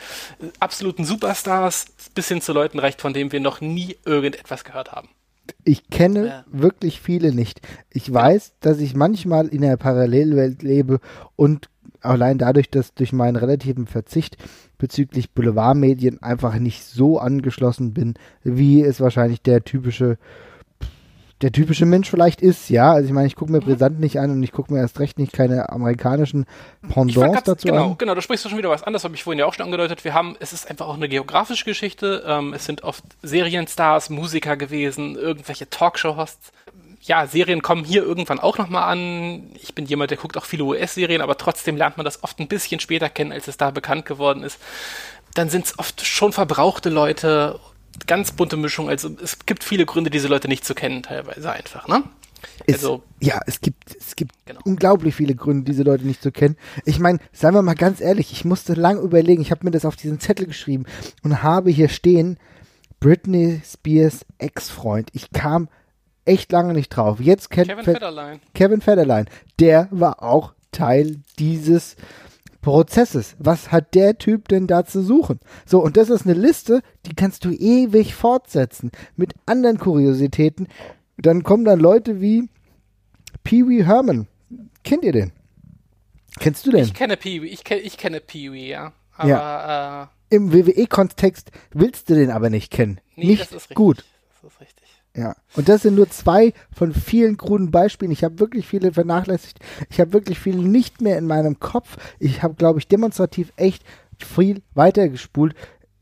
absoluten 0.59 1.03
Superstars 1.03 1.88
bis 2.13 2.30
hin 2.30 2.41
zu 2.41 2.53
Leuten 2.53 2.80
reicht, 2.80 3.01
von 3.01 3.13
denen 3.13 3.32
wir 3.32 3.41
noch 3.41 3.59
nie 3.61 3.97
irgendetwas 4.05 4.63
gehört 4.63 4.93
haben. 4.93 5.09
Ich 5.63 5.89
kenne 5.89 6.28
ja. 6.28 6.43
wirklich 6.47 7.01
viele 7.01 7.34
nicht. 7.34 7.61
Ich 7.91 8.11
weiß, 8.11 8.53
dass 8.61 8.80
ich 8.80 8.95
manchmal 8.95 9.47
in 9.47 9.63
einer 9.63 9.78
Parallelwelt 9.78 10.63
lebe 10.63 10.99
und 11.36 11.70
allein 12.01 12.38
dadurch, 12.38 12.70
dass 12.70 12.93
durch 12.93 13.11
meinen 13.11 13.36
relativen 13.36 13.86
Verzicht 13.86 14.38
bezüglich 14.78 15.32
Boulevardmedien 15.32 16.22
einfach 16.22 16.56
nicht 16.56 16.84
so 16.84 17.20
angeschlossen 17.20 17.94
bin, 17.94 18.16
wie 18.44 18.82
es 18.82 19.02
wahrscheinlich 19.02 19.42
der 19.42 19.64
typische 19.64 20.18
der 21.42 21.52
typische 21.52 21.86
Mensch 21.86 22.10
vielleicht 22.10 22.42
ist, 22.42 22.70
ja. 22.70 22.94
Also 22.94 23.08
ich 23.08 23.14
meine, 23.14 23.28
ich 23.28 23.36
gucke 23.36 23.52
mir 23.52 23.60
Brisant 23.60 24.00
nicht 24.00 24.20
an 24.20 24.32
und 24.32 24.42
ich 24.42 24.54
gucke 24.54 24.74
mir 24.74 24.80
erst 24.80 25.00
recht 25.00 25.20
nicht 25.20 25.34
keine 25.34 25.70
amerikanischen 25.70 26.46
Pendants 26.88 27.44
dazu 27.44 27.68
genau, 27.68 27.78
an. 27.78 27.84
Genau, 27.84 27.96
genau, 27.96 28.16
da 28.16 28.22
sprichst 28.22 28.46
du 28.46 28.50
schon 28.50 28.58
wieder 28.58 28.70
was 28.70 28.84
anderes, 28.84 29.04
habe 29.04 29.16
ich 29.16 29.24
vorhin 29.24 29.40
ja 29.40 29.46
auch 29.46 29.54
schon 29.54 29.66
angedeutet. 29.66 30.06
Wir 30.06 30.14
haben, 30.14 30.38
es 30.40 30.54
ist 30.54 30.70
einfach 30.70 30.88
auch 30.88 30.96
eine 30.96 31.10
geografische 31.10 31.66
Geschichte. 31.66 32.24
Ähm, 32.26 32.54
es 32.54 32.66
sind 32.66 32.84
oft 32.84 33.04
Serienstars, 33.22 34.10
Musiker 34.10 34.56
gewesen, 34.56 35.16
irgendwelche 35.16 35.70
Talkshow-Hosts. 35.70 36.54
Ja, 37.06 37.28
Serien 37.28 37.62
kommen 37.62 37.84
hier 37.84 38.03
irgendwann 38.03 38.39
auch 38.39 38.58
nochmal 38.58 38.91
an. 38.91 39.51
Ich 39.62 39.76
bin 39.76 39.86
jemand, 39.86 40.10
der 40.12 40.18
guckt 40.18 40.38
auch 40.38 40.45
viele 40.45 40.64
US-Serien, 40.64 41.22
aber 41.22 41.38
trotzdem 41.38 41.78
lernt 41.78 41.97
man 41.97 42.03
das 42.03 42.24
oft 42.24 42.39
ein 42.39 42.47
bisschen 42.47 42.80
später 42.80 43.10
kennen, 43.10 43.32
als 43.32 43.47
es 43.47 43.58
da 43.58 43.70
bekannt 43.70 44.06
geworden 44.06 44.43
ist. 44.43 44.60
Dann 45.36 45.49
sind 45.49 45.66
es 45.66 45.78
oft 45.78 46.06
schon 46.06 46.34
verbrauchte 46.34 46.89
Leute 46.89 47.60
ganz 48.08 48.32
bunte 48.32 48.58
Mischung. 48.58 48.89
Also 48.89 49.10
es 49.24 49.45
gibt 49.45 49.64
viele 49.64 49.86
Gründe, 49.86 50.10
diese 50.10 50.28
Leute 50.28 50.47
nicht 50.47 50.66
zu 50.66 50.74
kennen, 50.74 51.03
teilweise 51.03 51.51
einfach, 51.51 51.88
ne? 51.88 52.03
Es, 52.68 52.76
also, 52.76 53.03
ja, 53.20 53.39
es 53.47 53.62
gibt, 53.62 53.95
es 53.95 54.16
gibt 54.16 54.34
genau. 54.45 54.60
unglaublich 54.66 55.16
viele 55.16 55.36
Gründe, 55.36 55.64
diese 55.64 55.84
Leute 55.84 56.06
nicht 56.06 56.22
zu 56.22 56.32
kennen. 56.32 56.58
Ich 56.86 56.99
meine, 56.99 57.20
seien 57.32 57.53
wir 57.53 57.62
mal 57.62 57.76
ganz 57.76 58.01
ehrlich, 58.01 58.32
ich 58.32 58.45
musste 58.45 58.74
lang 58.74 58.99
überlegen, 58.99 59.41
ich 59.41 59.51
habe 59.51 59.66
mir 59.66 59.72
das 59.72 59.86
auf 59.86 59.95
diesen 59.95 60.20
Zettel 60.20 60.45
geschrieben 60.45 60.86
und 61.24 61.41
habe 61.41 61.72
hier 61.72 61.89
stehen, 61.89 62.38
Britney 62.99 63.62
Spears 63.66 64.26
Ex-Freund. 64.38 65.10
Ich 65.14 65.32
kam 65.32 65.70
echt 66.26 66.52
lange 66.52 66.74
nicht 66.74 66.90
drauf. 66.90 67.20
Jetzt 67.20 67.50
kennt 67.50 67.70
Kevin 67.70 67.86
Federline. 67.86 68.40
Kevin 68.54 68.82
Federline. 68.82 69.26
Der 69.60 69.88
war 69.92 70.24
auch 70.24 70.54
Teil 70.72 71.22
dieses 71.40 71.96
Prozesses. 72.62 73.36
Was 73.38 73.72
hat 73.72 73.94
der 73.94 74.18
Typ 74.18 74.48
denn 74.48 74.68
da 74.68 74.86
zu 74.86 75.02
suchen? 75.02 75.40
So, 75.66 75.84
und 75.84 75.98
das 75.98 76.10
ist 76.10 76.26
eine 76.26 76.34
Liste, 76.34 76.82
die 77.06 77.14
kannst 77.16 77.46
du 77.46 77.52
ewig 77.52 78.16
fortsetzen 78.16 78.92
mit 79.16 79.34
anderen 79.46 79.78
Kuriositäten. 79.78 80.68
Dann 81.18 81.44
kommen 81.44 81.64
dann 81.64 81.80
Leute 81.80 82.22
wie 82.22 82.50
Pee 83.44 83.68
Wee 83.68 83.86
Herman. 83.86 84.28
Kennt 84.84 85.04
ihr 85.04 85.12
den? 85.12 85.32
Kennst 86.40 86.66
du 86.66 86.72
den? 86.72 86.84
Ich 86.84 86.94
kenne 86.94 87.18
Pee 87.18 87.42
Wee, 87.42 87.48
ich, 87.48 87.64
kenn, 87.64 87.80
ich 87.82 87.98
kenne 87.98 88.20
Pee 88.20 88.52
Wee, 88.52 88.68
ja. 88.68 88.94
Aber, 89.16 89.30
ja. 89.30 90.04
Äh, 90.04 90.36
Im 90.36 90.52
WWE-Kontext 90.52 91.52
willst 91.72 92.10
du 92.10 92.16
den 92.16 92.32
aber 92.32 92.50
nicht 92.50 92.72
kennen. 92.72 93.00
Nee, 93.16 93.28
nicht 93.28 93.76
gut. 93.76 94.04
Das 94.42 94.52
ist 94.52 94.60
richtig. 94.60 94.85
Ja, 95.16 95.36
und 95.55 95.70
das 95.70 95.84
sind 95.84 95.95
nur 95.95 96.09
zwei 96.09 96.53
von 96.74 96.93
vielen 96.93 97.38
kruden 97.38 97.72
Beispielen. 97.72 98.11
Ich 98.11 98.24
habe 98.24 98.39
wirklich 98.39 98.68
viele 98.68 98.91
vernachlässigt. 98.91 99.59
Ich 99.89 100.01
habe 100.01 100.11
wirklich 100.11 100.38
viele 100.38 100.57
nicht 100.57 100.99
mehr 100.99 101.18
in 101.18 101.26
meinem 101.26 101.59
Kopf. 101.59 101.97
Ich 102.20 102.43
habe, 102.43 102.55
glaube 102.55 102.80
ich, 102.80 102.89
demonstrativ 102.89 103.53
echt 103.55 103.84
viel 104.20 104.61
weitergespult. 104.74 105.55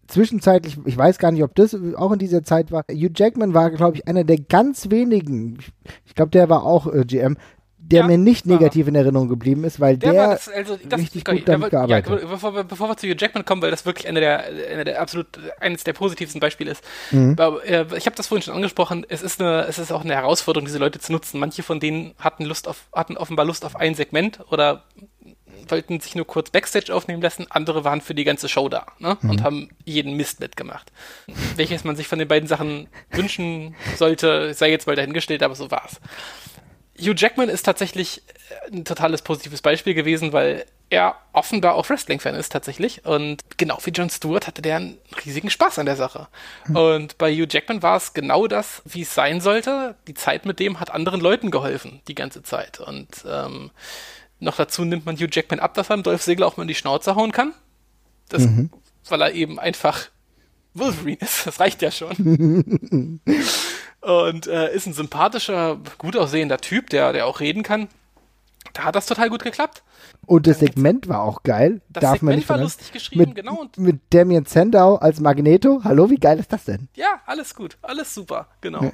Zwischenzeitlich, 0.08 0.80
ich 0.86 0.98
weiß 0.98 1.20
gar 1.20 1.32
nicht, 1.32 1.44
ob 1.44 1.54
das 1.56 1.78
auch 1.96 2.12
in 2.12 2.20
dieser 2.20 2.44
Zeit 2.44 2.72
war. 2.72 2.84
Hugh 2.92 3.14
Jackman 3.16 3.54
war, 3.54 3.70
glaube 3.70 3.98
ich, 3.98 4.08
einer 4.08 4.24
der 4.24 4.40
ganz 4.40 4.90
wenigen. 4.90 5.60
Ich 6.06 6.16
glaube, 6.16 6.32
der 6.32 6.50
war 6.50 6.64
auch 6.64 6.92
äh, 6.92 7.06
GM, 7.06 7.38
der 7.86 8.02
ja, 8.02 8.08
mir 8.08 8.18
nicht 8.18 8.46
negativ 8.46 8.88
in 8.88 8.96
Erinnerung 8.96 9.28
geblieben 9.28 9.66
ist, 9.66 9.80
weil 9.80 9.98
der, 9.98 10.14
der 10.14 10.30
das, 10.30 10.48
also, 10.48 10.78
das, 10.88 11.02
richtig 11.02 11.26
gut 11.26 11.42
damit 11.46 11.70
gearbeitet 11.70 12.10
hat. 12.10 12.22
Ja, 12.22 12.28
bevor, 12.28 12.64
bevor, 12.64 12.90
wir 12.90 12.98
zu 12.98 13.08
Hugh 13.08 13.16
Jackman 13.18 13.44
kommen, 13.44 13.62
weil 13.62 13.72
das 13.72 13.86
wirklich 13.86 14.08
eine 14.08 14.22
der, 14.22 14.46
eine 14.72 14.86
der 14.86 15.02
absolut 15.02 15.28
eines 15.60 15.84
der 15.84 15.94
positivsten 15.94 16.40
Beispiele 16.40 16.72
ist. 16.72 16.84
Mhm. 17.12 17.36
Äh, 17.38 17.86
ich 17.98 18.06
habe 18.06 18.16
das 18.16 18.28
vorhin 18.28 18.42
schon 18.42 18.56
angesprochen. 18.56 19.06
Es 19.10 19.22
ist 19.22 19.42
eine, 19.42 19.66
es 19.66 19.80
ist 19.80 19.92
auch 19.92 20.04
eine 20.04 20.16
Herausforderung, 20.16 20.66
diese 20.66 20.80
Leute 20.80 21.00
zu 21.00 21.12
nutzen. 21.12 21.40
Manche 21.40 21.62
von 21.62 21.80
denen 21.80 22.14
hatten 22.20 22.46
Lust 22.46 22.68
auf, 22.68 22.88
hatten 22.94 23.18
offenbar 23.18 23.46
Lust 23.46 23.66
auf 23.66 23.76
ein 23.76 23.96
Segment 23.96 24.40
oder 24.50 24.84
wollten 25.70 26.00
sich 26.00 26.16
nur 26.16 26.28
kurz 26.28 26.50
Backstage 26.50 26.94
aufnehmen 26.94 27.22
lassen, 27.22 27.46
andere 27.50 27.84
waren 27.84 28.02
für 28.02 28.16
die 28.16 28.24
ganze 28.24 28.50
Show 28.50 28.70
da 28.70 28.86
ne? 29.00 29.18
mhm. 29.22 29.30
und 29.30 29.44
haben 29.44 29.70
jeden 29.86 30.16
Mist 30.16 30.40
mitgemacht. 30.40 30.92
Welches 31.56 31.84
man 31.84 31.96
sich 31.96 32.08
von 32.08 32.20
den 32.20 32.28
beiden 32.28 32.48
Sachen 32.48 32.88
wünschen 33.12 33.76
sollte, 33.98 34.54
sei 34.54 34.72
jetzt 34.72 34.88
mal 34.88 34.96
dahingestellt, 34.96 35.44
aber 35.44 35.56
so 35.56 35.72
war's. 35.72 36.00
Hugh 37.00 37.16
Jackman 37.16 37.50
ist 37.50 37.64
tatsächlich 37.64 38.22
äh, 38.68 38.76
ein 38.76 38.86
totales 38.86 39.22
positives 39.22 39.62
Beispiel 39.62 39.94
gewesen, 39.94 40.34
weil 40.34 40.66
er 40.90 41.16
offenbar 41.32 41.74
auch 41.74 41.90
Wrestling-Fan 41.90 42.36
ist 42.36 42.52
tatsächlich. 42.52 43.04
Und 43.06 43.42
genau 43.58 43.80
wie 43.84 43.90
Jon 43.90 44.10
Stewart 44.10 44.46
hatte 44.46 44.62
der 44.62 44.78
einen 44.78 44.98
riesigen 45.26 45.50
Spaß 45.50 45.80
an 45.80 45.88
der 45.88 45.96
Sache. 45.96 46.28
Hm. 46.66 46.76
Und 46.76 47.18
bei 47.18 47.34
Hugh 47.34 47.48
Jackman 47.50 47.82
war 47.82 47.98
es 47.98 48.14
genau 48.14 48.48
das, 48.48 48.84
wie 48.86 49.02
es 49.02 49.14
sein 49.14 49.42
sollte. 49.42 49.96
Die 50.08 50.14
Zeit 50.14 50.46
mit 50.46 50.60
dem 50.60 50.80
hat 50.80 50.92
anderen 50.92 51.20
Leuten 51.20 51.50
geholfen, 51.50 52.02
die 52.08 52.16
ganze 52.16 52.44
Zeit. 52.44 52.80
Und 52.80 53.08
ähm, 53.28 53.72
noch 54.40 54.58
dazu 54.58 54.86
nimmt 54.86 55.06
man 55.06 55.16
Hugh 55.16 55.30
Jackman 55.32 55.60
ab, 55.60 55.74
dass 55.74 55.90
er 55.90 55.96
einem 55.96 56.04
Dolph 56.04 56.22
Ziggler 56.22 56.46
auch 56.46 56.58
mal 56.58 56.64
in 56.64 56.68
die 56.68 56.76
Schnauze 56.76 57.16
hauen 57.16 57.32
kann. 57.32 57.54
Das, 58.30 58.44
mhm. 58.44 58.70
Weil 59.10 59.22
er 59.22 59.34
eben 59.34 59.60
einfach 59.60 60.10
Wolverine 60.76 61.18
ist. 61.20 61.48
Das 61.48 61.60
reicht 61.60 61.82
ja 61.82 61.92
schon. 61.92 63.20
und 64.04 64.48
äh, 64.48 64.74
ist 64.74 64.86
ein 64.86 64.94
sympathischer, 64.94 65.78
gut 65.98 66.18
aussehender 66.18 66.58
Typ, 66.58 66.90
der, 66.90 67.14
der 67.14 67.26
auch 67.26 67.40
reden 67.40 67.64
kann. 67.64 67.88
Da 68.74 68.86
hat 68.86 68.96
das 68.96 69.06
total 69.06 69.30
gut 69.30 69.44
geklappt. 69.44 69.84
Und 70.26 70.48
das 70.48 70.60
Segment 70.60 71.08
war 71.08 71.22
auch 71.22 71.44
geil. 71.44 71.82
Das 71.90 72.02
Darf 72.02 72.14
Segment 72.14 72.24
man 72.24 72.36
nicht 72.38 72.50
war 72.50 72.58
lustig 72.58 72.92
geschrieben, 72.92 73.26
mit, 73.26 73.36
genau. 73.36 73.66
Mit 73.78 74.02
Damien 74.10 74.46
Sandow 74.46 74.96
als 74.96 75.20
Magneto. 75.20 75.82
Hallo, 75.84 76.10
wie 76.10 76.18
geil 76.18 76.40
ist 76.40 76.52
das 76.52 76.66
denn? 76.66 76.88
Ja, 76.96 77.22
alles 77.26 77.56
gut, 77.56 77.78
alles 77.82 78.14
super, 78.14 78.48
genau. 78.62 78.84
Ja. 78.84 78.92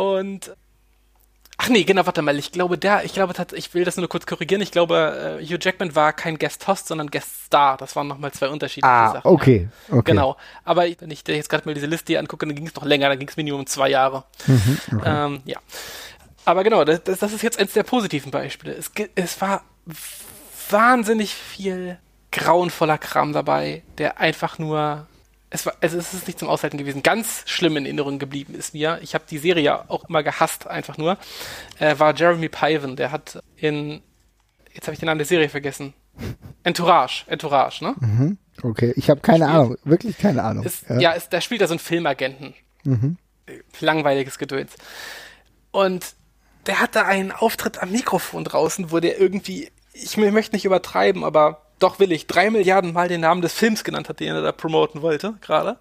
Und 0.00 0.56
Ach 1.58 1.68
nee, 1.68 1.84
genau, 1.84 2.06
warte 2.06 2.22
mal. 2.22 2.36
Ich 2.38 2.50
glaube, 2.50 2.76
der, 2.76 3.04
ich 3.04 3.12
glaube, 3.12 3.34
ich 3.52 3.72
will 3.74 3.84
das 3.84 3.96
nur 3.96 4.08
kurz 4.08 4.26
korrigieren. 4.26 4.62
Ich 4.62 4.72
glaube, 4.72 5.38
uh, 5.40 5.44
Hugh 5.44 5.58
Jackman 5.60 5.94
war 5.94 6.12
kein 6.12 6.38
Guest-Host, 6.38 6.88
sondern 6.88 7.08
Guest-Star. 7.08 7.76
Das 7.76 7.94
waren 7.94 8.08
nochmal 8.08 8.32
zwei 8.32 8.48
unterschiedliche 8.48 8.92
ah, 8.92 9.12
Sachen. 9.12 9.30
okay, 9.30 9.68
okay. 9.88 10.02
Genau. 10.12 10.36
Aber 10.64 10.82
wenn 10.82 11.10
ich 11.10 11.22
jetzt 11.26 11.48
gerade 11.48 11.64
mal 11.66 11.74
diese 11.74 11.86
Liste 11.86 12.12
hier 12.12 12.20
angucke, 12.20 12.46
dann 12.46 12.56
ging 12.56 12.66
es 12.66 12.74
noch 12.74 12.84
länger, 12.84 13.08
dann 13.08 13.18
ging 13.18 13.28
es 13.28 13.36
Minimum 13.36 13.66
zwei 13.66 13.90
Jahre. 13.90 14.24
Mhm, 14.46 14.78
okay. 14.96 15.24
ähm, 15.24 15.40
ja. 15.44 15.58
Aber 16.44 16.64
genau, 16.64 16.84
das, 16.84 17.04
das, 17.04 17.22
ist 17.22 17.42
jetzt 17.42 17.60
eins 17.60 17.72
der 17.72 17.84
positiven 17.84 18.32
Beispiele. 18.32 18.74
Es, 18.74 18.90
es 19.14 19.40
war 19.40 19.62
wahnsinnig 20.70 21.34
viel 21.34 21.98
grauenvoller 22.32 22.98
Kram 22.98 23.32
dabei, 23.32 23.82
der 23.98 24.18
einfach 24.18 24.58
nur 24.58 25.06
es 25.52 25.66
war, 25.66 25.74
also 25.80 25.98
es 25.98 26.14
ist 26.14 26.26
nicht 26.26 26.38
zum 26.38 26.48
Aushalten 26.48 26.78
gewesen. 26.78 27.02
Ganz 27.02 27.42
schlimm 27.46 27.76
in 27.76 27.84
Erinnerung 27.84 28.18
geblieben 28.18 28.54
ist 28.54 28.72
mir, 28.72 28.98
ich 29.02 29.14
habe 29.14 29.24
die 29.28 29.38
Serie 29.38 29.62
ja 29.62 29.84
auch 29.88 30.04
immer 30.08 30.22
gehasst, 30.22 30.66
einfach 30.66 30.96
nur, 30.96 31.18
äh, 31.78 31.98
war 31.98 32.14
Jeremy 32.16 32.48
Piven. 32.48 32.96
Der 32.96 33.12
hat 33.12 33.42
in, 33.56 34.02
jetzt 34.72 34.86
habe 34.86 34.94
ich 34.94 34.98
den 34.98 35.06
Namen 35.06 35.18
der 35.18 35.26
Serie 35.26 35.50
vergessen. 35.50 35.92
Entourage, 36.64 37.24
Entourage, 37.26 37.84
ne? 37.84 37.94
Mhm. 38.00 38.38
Okay, 38.62 38.92
ich 38.96 39.10
habe 39.10 39.20
keine 39.20 39.44
spielt, 39.44 39.56
Ahnung, 39.56 39.76
wirklich 39.84 40.18
keine 40.18 40.42
Ahnung. 40.42 40.64
Ist, 40.64 40.88
ja, 40.88 41.00
ja 41.00 41.12
ist, 41.12 41.32
der 41.32 41.40
spielt 41.40 41.60
da 41.60 41.66
so 41.66 41.74
einen 41.74 41.78
Filmagenten. 41.78 42.54
Mhm. 42.84 43.18
Langweiliges 43.80 44.38
Gedöns. 44.38 44.72
Und 45.70 46.14
der 46.66 46.80
hatte 46.80 47.04
einen 47.04 47.32
Auftritt 47.32 47.82
am 47.82 47.92
Mikrofon 47.92 48.44
draußen, 48.44 48.90
wo 48.90 49.00
der 49.00 49.20
irgendwie, 49.20 49.70
ich 49.92 50.16
möchte 50.16 50.54
nicht 50.54 50.64
übertreiben, 50.64 51.24
aber 51.24 51.62
doch 51.82 51.98
will 51.98 52.12
ich, 52.12 52.26
drei 52.26 52.50
Milliarden 52.50 52.92
Mal 52.92 53.08
den 53.08 53.20
Namen 53.20 53.42
des 53.42 53.52
Films 53.52 53.84
genannt 53.84 54.08
hat, 54.08 54.20
den 54.20 54.34
er 54.34 54.42
da 54.42 54.52
promoten 54.52 55.02
wollte, 55.02 55.34
gerade. 55.40 55.78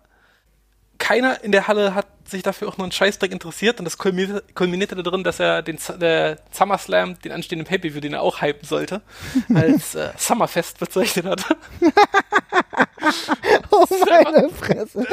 Keiner 0.97 1.43
in 1.43 1.52
der 1.52 1.68
Halle 1.68 1.95
hat 1.95 2.08
sich 2.26 2.43
dafür 2.43 2.68
auch 2.68 2.78
nur 2.78 2.86
einen 2.86 2.91
Scheißdreck 2.91 3.32
interessiert 3.32 3.80
und 3.80 3.86
das 3.86 3.97
kulminierte, 3.97 4.43
kulminierte 4.54 4.95
darin, 5.02 5.24
dass 5.24 5.39
er 5.39 5.64
den 5.64 5.80
der 5.99 6.38
SummerSlam, 6.52 7.20
den 7.20 7.32
anstehenden 7.32 7.68
Pay-Per-View, 7.68 8.02
den 8.02 8.14
er 8.14 8.22
auch 8.22 8.41
hypen 8.41 8.68
sollte, 8.68 9.02
als 9.54 9.95
äh, 9.95 10.12
Summerfest 10.18 10.80
bezeichnet 10.80 11.26
hat. 11.26 11.45
oh 13.72 13.86
meine 13.89 14.49
Fresse. 14.49 15.06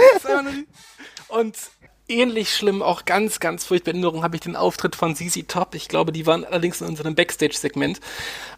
Und 1.29 1.57
ähnlich 2.09 2.55
schlimm, 2.55 2.83
auch 2.83 3.05
ganz, 3.05 3.41
ganz 3.41 3.65
furchtbar 3.65 3.93
Erinnerung 3.93 4.23
habe 4.23 4.37
ich 4.37 4.43
den 4.43 4.57
Auftritt 4.57 4.97
von 4.97 5.15
ZZ 5.15 5.47
Top. 5.49 5.75
Ich 5.75 5.89
glaube, 5.89 6.13
die 6.13 6.27
waren 6.27 6.45
allerdings 6.45 6.81
in 6.81 6.89
unserem 6.89 7.15
Backstage-Segment. 7.15 8.01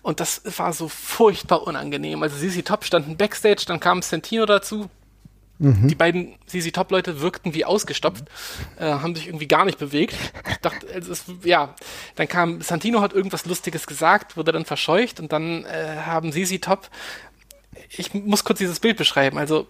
Und 0.03 0.21
das 0.21 0.43
war 0.57 0.73
so 0.73 0.89
furchtbar 0.89 1.67
unangenehm. 1.67 2.23
Also 2.23 2.37
ZZ 2.37 2.65
Top 2.65 2.85
standen 2.85 3.17
Backstage, 3.17 3.65
dann 3.67 3.81
kam 3.81 4.03
Santino 4.03 4.47
dazu. 4.47 4.89
Mhm. 5.59 5.89
Die 5.89 5.95
beiden 5.95 6.37
ZZ 6.47 6.73
Top-Leute 6.73 7.21
wirkten 7.21 7.53
wie 7.53 7.67
ausgestopft, 7.67 8.25
äh, 8.79 8.87
haben 8.87 9.15
sich 9.15 9.27
irgendwie 9.27 9.47
gar 9.47 9.67
nicht 9.67 9.79
bewegt. 9.79 10.17
Ich 10.49 10.57
dachte, 10.57 10.87
also 10.93 11.13
es, 11.13 11.25
ja, 11.45 11.75
dann 12.17 12.29
kam 12.29 12.63
Santino 12.63 13.03
hat 13.03 13.13
irgendwas 13.13 13.45
Lustiges 13.45 13.87
gesagt, 13.87 14.39
wurde 14.39 14.53
dann 14.53 14.65
verscheucht 14.65 15.21
und 15.21 15.33
dann 15.33 15.67
äh, 15.67 15.99
haben 16.07 16.33
ZZ 16.33 16.63
Top, 16.63 16.89
ich 17.91 18.15
muss 18.15 18.45
kurz 18.45 18.59
dieses 18.59 18.81
Bild 18.81 18.97
beschreiben. 18.97 19.37
Also 19.37 19.67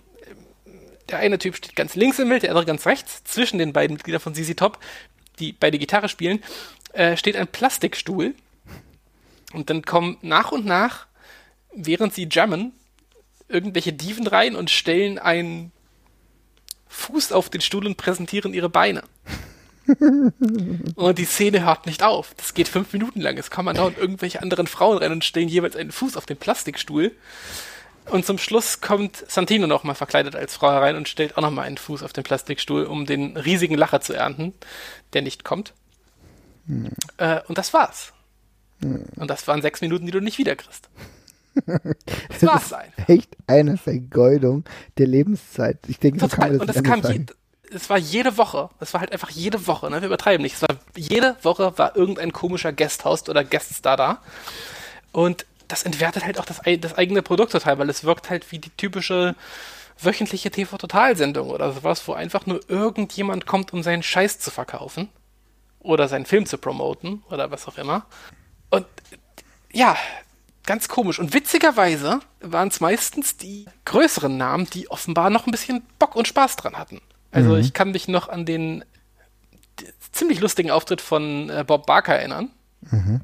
der 1.10 1.18
eine 1.18 1.38
Typ 1.38 1.56
steht 1.56 1.76
ganz 1.76 1.94
links 1.94 2.18
im 2.18 2.28
Bild, 2.28 2.42
der 2.42 2.50
andere 2.50 2.66
ganz 2.66 2.86
rechts. 2.86 3.24
Zwischen 3.24 3.58
den 3.58 3.72
beiden 3.72 3.96
Mitgliedern 3.96 4.20
von 4.20 4.34
ZZ 4.34 4.56
Top, 4.56 4.78
die 5.38 5.52
beide 5.52 5.78
Gitarre 5.78 6.08
spielen, 6.08 6.42
äh, 6.92 7.16
steht 7.16 7.36
ein 7.36 7.48
Plastikstuhl. 7.48 8.34
Und 9.52 9.70
dann 9.70 9.82
kommen 9.82 10.18
nach 10.22 10.52
und 10.52 10.64
nach, 10.64 11.06
während 11.74 12.14
sie 12.14 12.28
jammen, 12.30 12.72
irgendwelche 13.48 13.92
Dieven 13.92 14.26
rein 14.26 14.54
und 14.54 14.70
stellen 14.70 15.18
einen 15.18 15.72
Fuß 16.88 17.32
auf 17.32 17.50
den 17.50 17.60
Stuhl 17.60 17.86
und 17.86 17.96
präsentieren 17.96 18.54
ihre 18.54 18.68
Beine. 18.68 19.02
und 20.94 21.18
die 21.18 21.24
Szene 21.24 21.64
hört 21.64 21.86
nicht 21.86 22.02
auf. 22.02 22.34
Das 22.36 22.54
geht 22.54 22.68
fünf 22.68 22.92
Minuten 22.92 23.20
lang. 23.20 23.38
Es 23.38 23.50
kommen 23.50 23.74
dauernd 23.74 23.98
irgendwelche 23.98 24.40
anderen 24.40 24.66
Frauen 24.66 24.98
rein 24.98 25.12
und 25.12 25.24
stellen 25.24 25.48
jeweils 25.48 25.74
einen 25.74 25.90
Fuß 25.90 26.16
auf 26.16 26.26
den 26.26 26.36
Plastikstuhl. 26.36 27.12
Und 28.06 28.24
zum 28.24 28.38
Schluss 28.38 28.80
kommt 28.80 29.24
Santino 29.28 29.66
noch 29.66 29.84
mal 29.84 29.94
verkleidet 29.94 30.34
als 30.34 30.56
Frau 30.56 30.70
herein 30.72 30.96
und 30.96 31.08
stellt 31.08 31.36
auch 31.36 31.42
noch 31.42 31.50
mal 31.50 31.62
einen 31.62 31.78
Fuß 31.78 32.02
auf 32.02 32.12
den 32.12 32.24
Plastikstuhl, 32.24 32.84
um 32.84 33.06
den 33.06 33.36
riesigen 33.36 33.76
Lacher 33.76 34.00
zu 34.00 34.14
ernten, 34.14 34.52
der 35.12 35.22
nicht 35.22 35.44
kommt. 35.44 35.74
Hm. 36.66 36.90
Äh, 37.18 37.40
und 37.46 37.58
das 37.58 37.72
war's. 37.72 38.12
Hm. 38.82 39.04
Und 39.16 39.30
das 39.30 39.46
waren 39.46 39.62
sechs 39.62 39.80
Minuten, 39.80 40.06
die 40.06 40.12
du 40.12 40.20
nicht 40.20 40.38
wiederkriegst. 40.38 40.88
Das 42.28 42.42
war's 42.44 42.68
sein. 42.68 42.92
Echt 43.08 43.36
eine 43.46 43.76
Vergeudung 43.76 44.64
der 44.98 45.08
Lebenszeit. 45.08 45.78
Ich 45.88 45.98
denke, 45.98 46.20
so 46.20 46.28
kann 46.28 46.50
man 46.50 46.52
das, 46.52 46.60
und 46.60 46.76
das 46.76 46.82
kam 46.82 47.02
je, 47.02 47.26
es 47.72 47.90
war 47.90 47.98
jede 47.98 48.36
Woche. 48.36 48.70
Es 48.80 48.94
war 48.94 49.00
halt 49.00 49.12
einfach 49.12 49.30
jede 49.30 49.66
Woche, 49.66 49.90
ne? 49.90 50.00
Wir 50.00 50.06
übertreiben 50.06 50.42
nicht. 50.42 50.54
Es 50.54 50.62
war 50.62 50.76
jede 50.96 51.36
Woche 51.42 51.76
war 51.76 51.96
irgendein 51.96 52.32
komischer 52.32 52.72
Guesthost 52.72 53.28
oder 53.28 53.44
Gueststar 53.44 53.96
da. 53.96 54.18
Und 55.12 55.46
das 55.70 55.84
entwertet 55.84 56.24
halt 56.24 56.38
auch 56.38 56.44
das, 56.44 56.60
das 56.80 56.98
eigene 56.98 57.22
Produkt 57.22 57.52
total, 57.52 57.78
weil 57.78 57.88
es 57.90 58.04
wirkt 58.04 58.30
halt 58.30 58.50
wie 58.52 58.58
die 58.58 58.70
typische 58.70 59.34
wöchentliche 59.98 60.50
TV-Total-Sendung 60.50 61.50
oder 61.50 61.72
sowas, 61.72 62.06
wo 62.08 62.12
einfach 62.12 62.46
nur 62.46 62.60
irgendjemand 62.68 63.46
kommt, 63.46 63.72
um 63.72 63.82
seinen 63.82 64.02
Scheiß 64.02 64.38
zu 64.38 64.50
verkaufen 64.50 65.08
oder 65.78 66.08
seinen 66.08 66.26
Film 66.26 66.46
zu 66.46 66.58
promoten 66.58 67.22
oder 67.30 67.50
was 67.50 67.68
auch 67.68 67.78
immer. 67.78 68.06
Und 68.70 68.86
ja, 69.72 69.96
ganz 70.64 70.88
komisch. 70.88 71.18
Und 71.18 71.34
witzigerweise 71.34 72.20
waren 72.40 72.68
es 72.68 72.80
meistens 72.80 73.36
die 73.36 73.66
größeren 73.84 74.36
Namen, 74.36 74.66
die 74.72 74.90
offenbar 74.90 75.30
noch 75.30 75.46
ein 75.46 75.50
bisschen 75.52 75.82
Bock 75.98 76.16
und 76.16 76.26
Spaß 76.26 76.56
dran 76.56 76.76
hatten. 76.76 77.00
Also 77.30 77.50
mhm. 77.50 77.60
ich 77.60 77.74
kann 77.74 77.92
mich 77.92 78.08
noch 78.08 78.28
an 78.28 78.46
den 78.46 78.84
ziemlich 80.12 80.40
lustigen 80.40 80.70
Auftritt 80.70 81.00
von 81.00 81.48
äh, 81.50 81.64
Bob 81.64 81.86
Barker 81.86 82.16
erinnern. 82.16 82.50
Mhm 82.90 83.20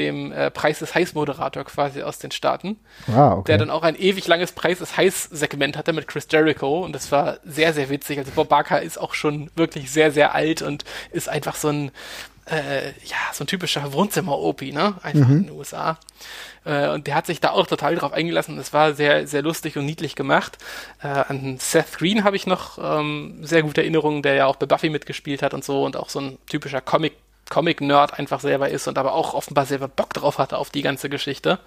dem 0.00 0.32
äh, 0.32 0.50
Preis 0.50 0.78
des 0.78 0.94
Heiß-Moderator 0.94 1.64
quasi 1.64 2.02
aus 2.02 2.18
den 2.18 2.30
Staaten. 2.30 2.78
Ah, 3.14 3.32
okay. 3.32 3.44
Der 3.48 3.58
dann 3.58 3.70
auch 3.70 3.82
ein 3.82 3.96
ewig 3.96 4.26
langes 4.26 4.52
Preis 4.52 4.78
des 4.78 4.96
Heiß-Segment 4.96 5.76
hatte 5.76 5.92
mit 5.92 6.08
Chris 6.08 6.26
Jericho 6.30 6.84
und 6.84 6.92
das 6.94 7.12
war 7.12 7.38
sehr, 7.44 7.72
sehr 7.74 7.90
witzig. 7.90 8.18
Also 8.18 8.32
Bob 8.32 8.48
Barker 8.48 8.80
ist 8.80 8.98
auch 8.98 9.14
schon 9.14 9.50
wirklich 9.54 9.90
sehr, 9.90 10.10
sehr 10.10 10.34
alt 10.34 10.62
und 10.62 10.84
ist 11.12 11.28
einfach 11.28 11.54
so 11.54 11.68
ein, 11.68 11.90
äh, 12.46 12.88
ja, 13.04 13.16
so 13.32 13.44
ein 13.44 13.46
typischer 13.46 13.92
Wohnzimmer-Opi, 13.92 14.72
ne? 14.72 14.94
Einfach 15.02 15.28
mhm. 15.28 15.36
in 15.36 15.46
den 15.46 15.52
USA. 15.52 15.98
Äh, 16.64 16.88
und 16.88 17.06
der 17.06 17.14
hat 17.14 17.26
sich 17.26 17.40
da 17.40 17.50
auch 17.50 17.66
total 17.66 17.94
drauf 17.94 18.12
eingelassen. 18.12 18.56
Das 18.56 18.72
war 18.72 18.94
sehr, 18.94 19.26
sehr 19.26 19.42
lustig 19.42 19.76
und 19.76 19.84
niedlich 19.86 20.16
gemacht. 20.16 20.58
Äh, 21.02 21.08
an 21.08 21.58
Seth 21.58 21.98
Green 21.98 22.24
habe 22.24 22.36
ich 22.36 22.46
noch 22.46 22.78
ähm, 22.82 23.38
sehr 23.42 23.62
gute 23.62 23.82
Erinnerungen, 23.82 24.22
der 24.22 24.34
ja 24.34 24.46
auch 24.46 24.56
bei 24.56 24.66
Buffy 24.66 24.88
mitgespielt 24.88 25.42
hat 25.42 25.54
und 25.54 25.64
so 25.64 25.84
und 25.84 25.96
auch 25.96 26.08
so 26.08 26.20
ein 26.20 26.38
typischer 26.48 26.80
Comic- 26.80 27.18
Comic-Nerd 27.50 28.18
einfach 28.18 28.40
selber 28.40 28.70
ist 28.70 28.88
und 28.88 28.96
aber 28.96 29.12
auch 29.12 29.34
offenbar 29.34 29.66
selber 29.66 29.88
Bock 29.88 30.14
drauf 30.14 30.38
hatte 30.38 30.56
auf 30.56 30.70
die 30.70 30.80
ganze 30.80 31.10
Geschichte. 31.10 31.58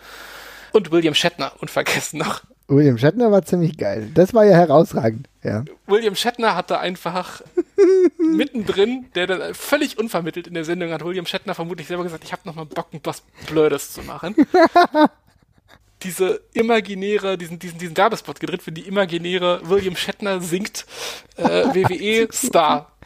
Und 0.72 0.92
William 0.92 1.14
Shatner, 1.14 1.52
unvergessen 1.60 2.18
noch. 2.18 2.42
William 2.68 2.98
Shatner 2.98 3.32
war 3.32 3.44
ziemlich 3.44 3.78
geil. 3.78 4.10
Das 4.16 4.34
war 4.34 4.46
ja 4.46 4.56
herausragend, 4.56 5.30
ja. 5.44 5.64
William 5.86 6.16
Shatner 6.16 6.56
hatte 6.56 6.80
einfach 6.80 7.42
mittendrin, 8.18 9.06
der 9.14 9.28
dann 9.28 9.54
völlig 9.54 10.00
unvermittelt 10.00 10.48
in 10.48 10.56
der 10.56 10.66
Sendung 10.66 10.92
hat 10.92 11.06
William 11.06 11.28
Shatner 11.28 11.54
vermutlich 11.54 11.88
selber 11.88 12.04
gesagt, 12.04 12.24
ich 12.24 12.32
habe 12.32 12.42
noch 12.46 12.56
mal 12.56 12.66
Bock, 12.66 12.88
was 13.04 13.22
Blödes 13.48 13.94
zu 13.94 14.02
machen. 14.02 14.36
diese 16.04 16.42
imaginäre, 16.54 17.38
diesen, 17.38 17.60
diesen, 17.60 17.78
diesen 17.78 17.96
Werbespot 17.98 18.40
gedreht 18.40 18.62
für 18.62 18.72
die 18.72 18.88
imaginäre 18.88 19.62
William 19.64 19.96
Shatner 19.96 20.42
singt 20.42 20.86
äh, 21.38 21.74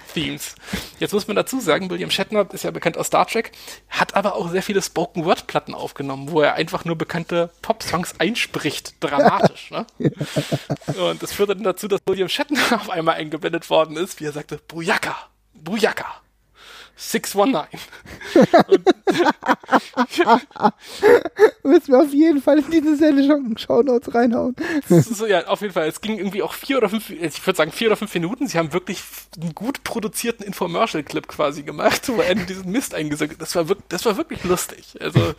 WWE-Star-Themes. 0.07 0.55
Jetzt 0.99 1.13
muss 1.13 1.27
man 1.27 1.35
dazu 1.35 1.59
sagen, 1.59 1.89
William 1.89 2.11
Shatner 2.11 2.47
ist 2.51 2.63
ja 2.63 2.71
bekannt 2.71 2.97
aus 2.97 3.07
Star 3.07 3.27
Trek, 3.27 3.51
hat 3.89 4.15
aber 4.15 4.35
auch 4.35 4.49
sehr 4.49 4.63
viele 4.63 4.81
Spoken-Word-Platten 4.81 5.73
aufgenommen, 5.73 6.31
wo 6.31 6.41
er 6.41 6.55
einfach 6.55 6.85
nur 6.85 6.97
bekannte 6.97 7.49
Pop-Songs 7.61 8.15
einspricht, 8.19 8.95
dramatisch. 8.99 9.71
ne? 9.71 9.85
Und 10.99 11.21
das 11.21 11.33
führte 11.33 11.55
dann 11.55 11.63
dazu, 11.63 11.87
dass 11.87 12.01
William 12.05 12.29
Shatner 12.29 12.61
auf 12.71 12.89
einmal 12.89 13.15
eingeblendet 13.15 13.69
worden 13.69 13.97
ist, 13.97 14.19
wie 14.19 14.25
er 14.25 14.31
sagte, 14.31 14.59
Bujaka, 14.67 15.15
Bujaka. 15.53 16.05
619. 16.97 17.79
Müssen 21.63 21.93
wir 21.93 21.99
auf 21.99 22.11
jeden 22.11 22.41
Fall 22.41 22.59
in 22.59 22.71
diese 22.71 22.97
Sendung 22.97 23.55
Shownotes 23.55 24.13
reinhauen. 24.13 24.53
so, 24.89 25.25
ja, 25.27 25.47
auf 25.47 25.61
jeden 25.61 25.73
Fall. 25.73 25.87
Es 25.87 26.01
ging 26.01 26.17
irgendwie 26.17 26.41
auch 26.41 26.53
vier 26.53 26.77
oder 26.77 26.89
fünf, 26.89 27.11
ich 27.11 27.45
würde 27.45 27.57
sagen 27.57 27.71
vier 27.71 27.89
oder 27.89 27.97
fünf 27.97 28.11
Minuten. 28.15 28.47
Sie 28.47 28.57
haben 28.57 28.73
wirklich 28.73 29.03
einen 29.39 29.53
gut 29.53 29.83
produzierten 29.83 30.43
Infomercial-Clip 30.43 31.27
quasi 31.27 31.61
gemacht, 31.63 32.09
wo 32.09 32.19
er 32.19 32.33
diesen 32.33 32.71
Mist 32.71 32.95
eingesagt 32.95 33.33
hat. 33.33 33.41
Das 33.41 33.55
war 33.55 33.69
wirklich, 33.69 33.85
das 33.89 34.03
war 34.05 34.17
wirklich 34.17 34.43
lustig. 34.43 34.95
Also, 34.99 35.35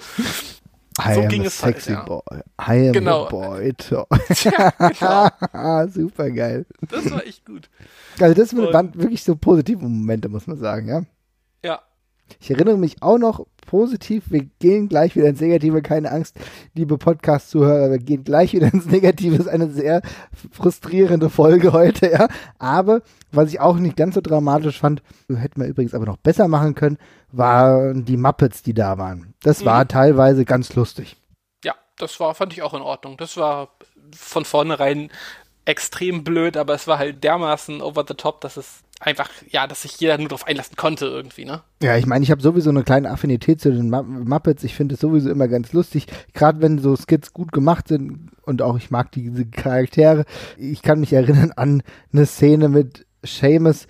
I 1.00 1.14
so 1.14 1.22
ging 1.28 1.44
es 1.44 1.62
halt, 1.62 1.76
sexy 1.76 1.92
halt, 1.92 2.08
ja. 2.08 2.14
boy. 2.14 2.40
I 2.60 2.88
am 2.88 2.92
genau. 2.92 3.26
a 3.26 3.30
boy. 3.30 3.72
ja, 4.44 4.70
genau. 4.78 5.88
Super 5.92 6.30
geil. 6.30 6.66
Das 6.88 7.10
war 7.10 7.26
echt 7.26 7.44
gut. 7.44 7.68
Also 8.20 8.34
das 8.34 8.56
waren 8.56 8.94
wirklich 8.94 9.22
so 9.22 9.36
positive 9.36 9.82
Momente, 9.82 10.28
muss 10.28 10.46
man 10.46 10.58
sagen, 10.58 10.88
ja. 10.88 11.02
Ja. 11.64 11.82
Ich 12.40 12.50
erinnere 12.50 12.76
mich 12.76 13.02
auch 13.02 13.18
noch 13.18 13.46
positiv, 13.66 14.24
wir 14.30 14.44
gehen 14.58 14.88
gleich 14.88 15.14
wieder 15.14 15.28
ins 15.28 15.40
Negative, 15.40 15.82
keine 15.82 16.10
Angst, 16.10 16.36
liebe 16.74 16.98
Podcast-Zuhörer, 16.98 17.90
wir 17.90 17.98
gehen 17.98 18.24
gleich 18.24 18.52
wieder 18.52 18.72
ins 18.72 18.86
Negative, 18.86 19.36
das 19.36 19.46
ist 19.46 19.52
eine 19.52 19.70
sehr 19.70 20.02
frustrierende 20.50 21.30
Folge 21.30 21.72
heute, 21.72 22.10
ja. 22.10 22.28
Aber 22.58 23.02
was 23.30 23.50
ich 23.50 23.60
auch 23.60 23.76
nicht 23.76 23.96
ganz 23.96 24.14
so 24.14 24.20
dramatisch 24.20 24.78
fand, 24.78 25.02
hätten 25.28 25.60
wir 25.60 25.68
übrigens 25.68 25.94
aber 25.94 26.06
noch 26.06 26.16
besser 26.16 26.48
machen 26.48 26.74
können, 26.74 26.98
waren 27.30 28.04
die 28.04 28.16
Muppets, 28.16 28.62
die 28.62 28.74
da 28.74 28.98
waren. 28.98 29.34
Das 29.42 29.64
war 29.64 29.84
mhm. 29.84 29.88
teilweise 29.88 30.44
ganz 30.44 30.74
lustig. 30.74 31.16
Ja, 31.64 31.74
das 31.98 32.18
war, 32.20 32.34
fand 32.34 32.52
ich 32.52 32.62
auch 32.62 32.74
in 32.74 32.82
Ordnung. 32.82 33.16
Das 33.16 33.36
war 33.36 33.68
von 34.14 34.44
vornherein 34.44 35.10
extrem 35.66 36.24
blöd, 36.24 36.56
aber 36.56 36.74
es 36.74 36.86
war 36.86 36.98
halt 36.98 37.22
dermaßen 37.22 37.82
over 37.82 38.04
the 38.08 38.14
top, 38.14 38.40
dass 38.40 38.56
es 38.56 38.82
einfach, 39.00 39.30
ja, 39.48 39.66
dass 39.66 39.82
sich 39.82 39.98
jeder 40.00 40.18
nur 40.18 40.28
darauf 40.28 40.46
einlassen 40.46 40.76
konnte 40.76 41.06
irgendwie, 41.06 41.44
ne? 41.44 41.62
Ja, 41.82 41.96
ich 41.96 42.06
meine, 42.06 42.24
ich 42.24 42.30
habe 42.30 42.42
sowieso 42.42 42.70
eine 42.70 42.82
kleine 42.82 43.10
Affinität 43.10 43.60
zu 43.60 43.70
den 43.72 43.90
Muppets. 43.90 44.64
Ich 44.64 44.74
finde 44.74 44.94
es 44.94 45.00
sowieso 45.00 45.30
immer 45.30 45.48
ganz 45.48 45.72
lustig, 45.72 46.06
gerade 46.34 46.60
wenn 46.60 46.78
so 46.78 46.96
Skits 46.96 47.32
gut 47.32 47.52
gemacht 47.52 47.88
sind 47.88 48.30
und 48.42 48.62
auch 48.62 48.76
ich 48.76 48.90
mag 48.90 49.12
diese 49.12 49.46
Charaktere. 49.46 50.24
Ich 50.56 50.82
kann 50.82 51.00
mich 51.00 51.12
erinnern 51.12 51.52
an 51.54 51.82
eine 52.12 52.26
Szene 52.26 52.68
mit 52.68 53.06
Seamus, 53.22 53.86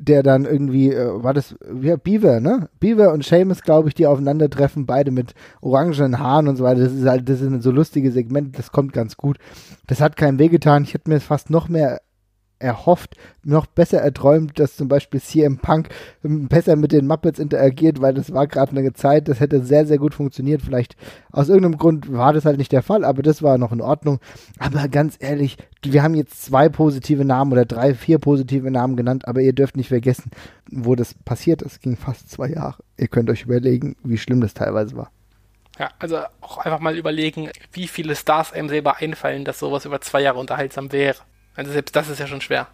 der 0.00 0.22
dann 0.22 0.44
irgendwie, 0.44 0.92
äh, 0.92 1.22
war 1.22 1.34
das, 1.34 1.56
ja, 1.80 1.96
Beaver, 1.96 2.40
ne? 2.40 2.68
Beaver 2.78 3.12
und 3.12 3.24
Seamus, 3.24 3.62
glaube 3.62 3.88
ich, 3.88 3.94
die 3.94 4.06
aufeinandertreffen, 4.06 4.86
beide 4.86 5.10
mit 5.10 5.34
orangenen 5.60 6.20
Haaren 6.20 6.46
und 6.46 6.56
so 6.56 6.64
weiter. 6.64 6.80
Das 6.80 6.92
ist 6.92 7.04
halt, 7.04 7.28
das 7.28 7.40
sind 7.40 7.62
so 7.62 7.72
lustige 7.72 8.12
Segmente, 8.12 8.52
das 8.56 8.70
kommt 8.70 8.92
ganz 8.92 9.16
gut. 9.16 9.38
Das 9.88 10.00
hat 10.00 10.16
keinem 10.16 10.38
wehgetan. 10.38 10.84
Ich 10.84 10.94
hätte 10.94 11.10
mir 11.10 11.20
fast 11.20 11.50
noch 11.50 11.68
mehr 11.68 12.00
erhofft, 12.58 13.16
noch 13.44 13.66
besser 13.66 13.98
erträumt, 13.98 14.58
dass 14.58 14.76
zum 14.76 14.88
Beispiel 14.88 15.20
CM 15.20 15.58
Punk 15.58 15.88
ähm, 16.24 16.48
besser 16.48 16.76
mit 16.76 16.92
den 16.92 17.06
Muppets 17.06 17.38
interagiert, 17.38 18.00
weil 18.00 18.14
das 18.14 18.32
war 18.32 18.46
gerade 18.46 18.76
eine 18.76 18.92
Zeit, 18.92 19.28
das 19.28 19.40
hätte 19.40 19.64
sehr, 19.64 19.86
sehr 19.86 19.98
gut 19.98 20.14
funktioniert. 20.14 20.62
Vielleicht 20.62 20.96
aus 21.30 21.48
irgendeinem 21.48 21.78
Grund 21.78 22.12
war 22.12 22.32
das 22.32 22.44
halt 22.44 22.58
nicht 22.58 22.72
der 22.72 22.82
Fall, 22.82 23.04
aber 23.04 23.22
das 23.22 23.42
war 23.42 23.58
noch 23.58 23.72
in 23.72 23.80
Ordnung. 23.80 24.20
Aber 24.58 24.88
ganz 24.88 25.16
ehrlich, 25.18 25.56
wir 25.82 26.02
haben 26.02 26.14
jetzt 26.14 26.44
zwei 26.44 26.68
positive 26.68 27.24
Namen 27.24 27.52
oder 27.52 27.64
drei, 27.64 27.94
vier 27.94 28.18
positive 28.18 28.70
Namen 28.70 28.96
genannt, 28.96 29.28
aber 29.28 29.40
ihr 29.40 29.52
dürft 29.52 29.76
nicht 29.76 29.88
vergessen, 29.88 30.30
wo 30.70 30.94
das 30.94 31.14
passiert 31.14 31.62
ist. 31.62 31.80
ging 31.80 31.96
fast 31.96 32.30
zwei 32.30 32.48
Jahre. 32.48 32.82
Ihr 32.96 33.08
könnt 33.08 33.30
euch 33.30 33.42
überlegen, 33.42 33.96
wie 34.02 34.18
schlimm 34.18 34.40
das 34.40 34.54
teilweise 34.54 34.96
war. 34.96 35.10
Ja, 35.78 35.90
also 36.00 36.18
auch 36.40 36.58
einfach 36.58 36.80
mal 36.80 36.96
überlegen, 36.96 37.50
wie 37.72 37.86
viele 37.86 38.16
Stars 38.16 38.52
einem 38.52 38.68
selber 38.68 38.96
einfallen, 38.96 39.44
dass 39.44 39.60
sowas 39.60 39.84
über 39.84 40.00
zwei 40.00 40.20
Jahre 40.22 40.38
unterhaltsam 40.38 40.90
wäre. 40.90 41.18
Also 41.58 41.72
selbst 41.72 41.96
das 41.96 42.08
ist 42.08 42.20
ja 42.20 42.28
schon 42.28 42.40
schwer. 42.40 42.68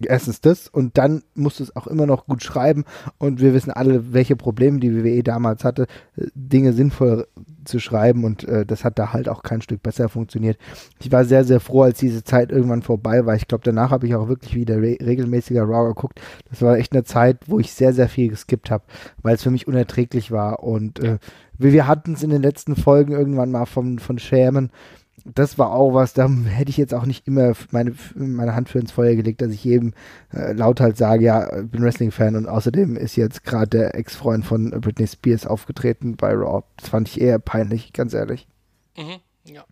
Erstens 0.00 0.40
das 0.40 0.66
und 0.66 0.98
dann 0.98 1.22
musst 1.36 1.60
du 1.60 1.62
es 1.62 1.76
auch 1.76 1.86
immer 1.86 2.06
noch 2.06 2.26
gut 2.26 2.42
schreiben 2.42 2.84
und 3.18 3.40
wir 3.40 3.54
wissen 3.54 3.70
alle, 3.70 4.12
welche 4.12 4.34
Probleme 4.34 4.80
die 4.80 4.92
WWE 4.92 5.22
damals 5.22 5.62
hatte, 5.62 5.86
Dinge 6.34 6.72
sinnvoll 6.72 7.28
zu 7.64 7.78
schreiben 7.78 8.24
und 8.24 8.42
äh, 8.44 8.66
das 8.66 8.84
hat 8.84 8.98
da 8.98 9.12
halt 9.12 9.28
auch 9.28 9.44
kein 9.44 9.62
Stück 9.62 9.80
besser 9.82 10.08
funktioniert. 10.08 10.58
Ich 10.98 11.12
war 11.12 11.24
sehr, 11.24 11.44
sehr 11.44 11.60
froh, 11.60 11.82
als 11.82 12.00
diese 12.00 12.24
Zeit 12.24 12.50
irgendwann 12.50 12.82
vorbei 12.82 13.24
war. 13.24 13.36
Ich 13.36 13.46
glaube, 13.46 13.64
danach 13.64 13.90
habe 13.90 14.08
ich 14.08 14.16
auch 14.16 14.28
wirklich 14.28 14.56
wieder 14.56 14.82
re 14.82 14.98
regelmäßiger 15.00 15.62
Raw 15.62 15.88
geguckt. 15.88 16.20
Das 16.50 16.60
war 16.60 16.76
echt 16.76 16.92
eine 16.92 17.04
Zeit, 17.04 17.38
wo 17.46 17.60
ich 17.60 17.72
sehr, 17.72 17.94
sehr 17.94 18.08
viel 18.08 18.28
geskippt 18.28 18.72
habe, 18.72 18.84
weil 19.22 19.36
es 19.36 19.44
für 19.44 19.50
mich 19.50 19.68
unerträglich 19.68 20.32
war 20.32 20.64
und 20.64 20.98
äh, 20.98 21.18
wir 21.58 21.86
hatten 21.86 22.14
es 22.14 22.24
in 22.24 22.30
den 22.30 22.42
letzten 22.42 22.74
Folgen 22.74 23.12
irgendwann 23.12 23.52
mal 23.52 23.66
von, 23.66 24.00
von 24.00 24.18
Schämen 24.18 24.70
das 25.34 25.58
war 25.58 25.72
auch 25.72 25.94
was, 25.94 26.12
da 26.12 26.28
hätte 26.28 26.70
ich 26.70 26.76
jetzt 26.76 26.94
auch 26.94 27.06
nicht 27.06 27.26
immer 27.26 27.52
meine, 27.70 27.94
meine 28.14 28.54
Hand 28.54 28.68
für 28.68 28.78
ins 28.78 28.92
Feuer 28.92 29.14
gelegt, 29.14 29.42
dass 29.42 29.52
ich 29.52 29.64
jedem 29.64 29.92
äh, 30.32 30.52
laut 30.52 30.80
halt 30.80 30.96
sage, 30.96 31.24
ja, 31.24 31.60
ich 31.60 31.68
bin 31.68 31.82
Wrestling-Fan 31.82 32.36
und 32.36 32.48
außerdem 32.48 32.96
ist 32.96 33.16
jetzt 33.16 33.44
gerade 33.44 33.68
der 33.68 33.94
Ex-Freund 33.94 34.44
von 34.44 34.70
Britney 34.70 35.06
Spears 35.06 35.46
aufgetreten 35.46 36.16
bei 36.16 36.32
Raw. 36.32 36.62
Das 36.76 36.88
fand 36.88 37.08
ich 37.08 37.20
eher 37.20 37.38
peinlich, 37.38 37.92
ganz 37.92 38.14
ehrlich. 38.14 38.46
Mhm, 38.96 39.52
ja. 39.52 39.64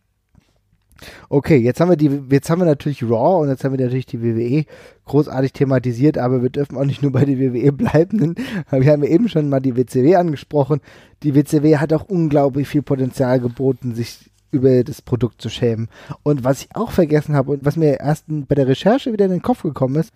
Okay, 1.28 1.56
jetzt 1.56 1.80
haben 1.80 1.90
wir 1.90 1.96
die, 1.96 2.22
jetzt 2.30 2.48
haben 2.50 2.60
wir 2.60 2.66
natürlich 2.66 3.02
Raw 3.02 3.42
und 3.42 3.48
jetzt 3.48 3.64
haben 3.64 3.76
wir 3.76 3.84
natürlich 3.84 4.06
die 4.06 4.22
WWE 4.22 4.64
großartig 5.04 5.52
thematisiert, 5.52 6.18
aber 6.18 6.42
wir 6.42 6.50
dürfen 6.50 6.76
auch 6.76 6.84
nicht 6.84 7.02
nur 7.02 7.12
bei 7.12 7.24
der 7.24 7.38
WWE 7.38 7.72
bleiben. 7.72 8.34
Wir 8.70 8.92
haben 8.92 9.02
ja 9.02 9.10
eben 9.10 9.28
schon 9.28 9.48
mal 9.48 9.60
die 9.60 9.76
WCW 9.76 10.16
angesprochen. 10.16 10.80
Die 11.22 11.34
WCW 11.34 11.76
hat 11.76 11.92
auch 11.92 12.04
unglaublich 12.04 12.68
viel 12.68 12.82
Potenzial 12.82 13.40
geboten, 13.40 13.94
sich 13.94 14.30
über 14.54 14.84
das 14.84 15.02
Produkt 15.02 15.42
zu 15.42 15.50
schämen. 15.50 15.88
Und 16.22 16.44
was 16.44 16.62
ich 16.62 16.68
auch 16.74 16.92
vergessen 16.92 17.34
habe 17.34 17.52
und 17.52 17.64
was 17.64 17.76
mir 17.76 18.00
erst 18.00 18.24
bei 18.28 18.54
der 18.54 18.68
Recherche 18.68 19.12
wieder 19.12 19.26
in 19.26 19.32
den 19.32 19.42
Kopf 19.42 19.62
gekommen 19.62 19.96
ist, 19.96 20.12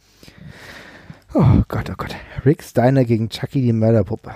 oh 1.34 1.62
Gott, 1.68 1.90
oh 1.90 1.94
Gott, 1.96 2.14
Rick 2.46 2.62
Steiner 2.62 3.04
gegen 3.04 3.28
Chucky 3.28 3.60
die 3.60 3.72
Mörderpuppe. 3.72 4.30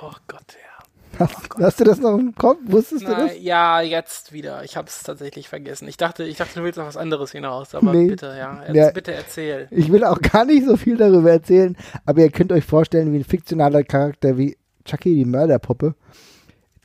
Oh 0.00 0.12
Gott, 0.26 0.44
ja. 0.52 1.18
Hast, 1.18 1.34
oh 1.34 1.62
hast, 1.62 1.80
du 1.80 1.84
das 1.84 1.98
noch 1.98 2.16
im 2.16 2.34
Kopf? 2.34 2.58
Wusstest 2.66 3.04
Na, 3.08 3.14
du 3.14 3.26
das? 3.26 3.40
Ja, 3.40 3.80
jetzt 3.80 4.32
wieder. 4.32 4.62
Ich 4.62 4.76
habe 4.76 4.86
es 4.86 5.02
tatsächlich 5.02 5.48
vergessen. 5.48 5.88
Ich 5.88 5.96
dachte, 5.96 6.24
ich 6.24 6.36
dachte, 6.36 6.60
du 6.60 6.64
willst 6.64 6.78
noch 6.78 6.86
was 6.86 6.96
anderes 6.96 7.32
hinaus, 7.32 7.74
aber 7.74 7.92
nee. 7.92 8.06
bitte, 8.06 8.36
ja. 8.38 8.62
Jetzt 8.66 8.76
ja. 8.76 8.90
bitte 8.90 9.14
erzähl. 9.14 9.66
Ich 9.70 9.90
will 9.90 10.04
auch 10.04 10.20
gar 10.20 10.44
nicht 10.44 10.66
so 10.66 10.76
viel 10.76 10.96
darüber 10.96 11.32
erzählen, 11.32 11.76
aber 12.04 12.20
ihr 12.20 12.30
könnt 12.30 12.52
euch 12.52 12.64
vorstellen, 12.64 13.12
wie 13.12 13.18
ein 13.18 13.24
fiktionaler 13.24 13.82
Charakter 13.82 14.38
wie 14.38 14.56
Chucky 14.84 15.14
die 15.14 15.24
Mörderpuppe 15.24 15.94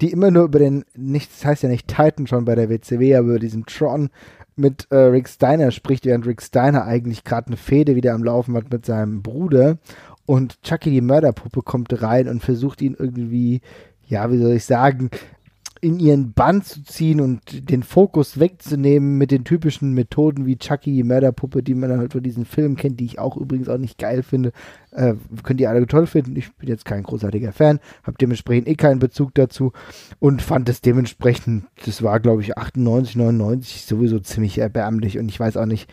die 0.04 0.12
immer 0.12 0.32
nur 0.32 0.43
über 0.43 0.60
den, 0.60 0.84
nicht, 0.95 1.32
das 1.32 1.45
heißt 1.45 1.64
ja 1.64 1.70
nicht 1.70 1.88
Titan 1.88 2.28
schon 2.28 2.43
bei 2.43 2.56
der 2.56 2.70
WCW, 2.70 3.16
aber 3.16 3.30
über 3.30 3.39
diesen 3.39 3.66
Tron 3.66 4.10
mit 4.58 4.86
äh, 4.91 4.97
Rick 4.97 5.30
Steiner 5.30 5.72
spricht, 5.72 6.06
während 6.06 6.28
Rick 6.28 6.41
Steiner 6.41 6.84
eigentlich 6.84 7.24
gerade 7.24 7.47
eine 7.47 7.58
Fehde 7.58 7.95
wieder 7.95 8.14
am 8.14 8.24
Laufen 8.24 8.56
hat 8.56 8.70
mit 8.70 8.86
seinem 8.86 9.22
Bruder. 9.22 9.78
Und 10.26 10.62
Chucky 10.62 10.91
die 10.91 11.01
Mörderpuppe 11.01 11.62
kommt 11.62 12.01
rein 12.01 12.28
und 12.28 12.43
versucht 12.43 12.82
ihn 12.82 12.95
irgendwie, 12.99 13.62
ja, 14.06 14.30
wie 14.30 14.38
soll 14.38 14.51
ich 14.51 14.66
sagen, 14.66 15.10
in 15.84 16.00
ihren 16.00 16.32
Bann 16.32 16.62
zu 16.62 16.82
ziehen 16.82 17.20
und 17.20 17.70
den 17.70 17.84
Fokus 17.84 18.40
wegzunehmen 18.40 19.18
mit 19.18 19.32
den 19.32 19.44
typischen 19.44 19.94
Methoden 19.94 20.46
wie 20.46 20.58
Chucky, 20.58 20.94
die 20.94 21.04
Mörderpuppe, 21.04 21.62
die 21.62 21.76
man 21.76 21.98
halt 21.98 22.14
von 22.14 22.24
diesen 22.24 22.46
Filmen 22.46 22.78
kennt, 22.78 23.02
die 23.02 23.06
ich 23.06 23.20
auch 23.20 23.36
übrigens 23.36 23.68
auch 23.68 23.78
nicht 23.78 23.98
geil 23.98 24.24
finde. 24.24 24.54
Äh, 24.92 25.16
könnt 25.44 25.60
ihr 25.60 25.70
alle 25.70 25.86
toll 25.86 26.08
finden. 26.08 26.38
Ich 26.38 26.54
bin 26.56 26.70
jetzt 26.70 26.86
kein 26.86 27.04
großartiger 27.04 27.52
Fan, 27.52 27.82
habe 28.04 28.16
dementsprechend 28.18 28.70
eh 28.70 28.76
keinen 28.76 29.00
Bezug 29.00 29.34
dazu 29.34 29.74
und 30.20 30.42
fand 30.42 30.70
es 30.70 30.80
dementsprechend, 30.80 31.66
das 31.86 32.02
war 32.02 32.22
glaube 32.22 32.44
ich 32.44 32.58
98, 32.58 33.18
99 33.18 33.82
sowieso 33.84 34.20
ziemlich 34.20 34.58
erbärmlich 34.60 35.20
und 35.20 35.28
ich 35.28 35.38
weiß 35.38 35.58
auch 35.58 35.66
nicht, 35.66 35.92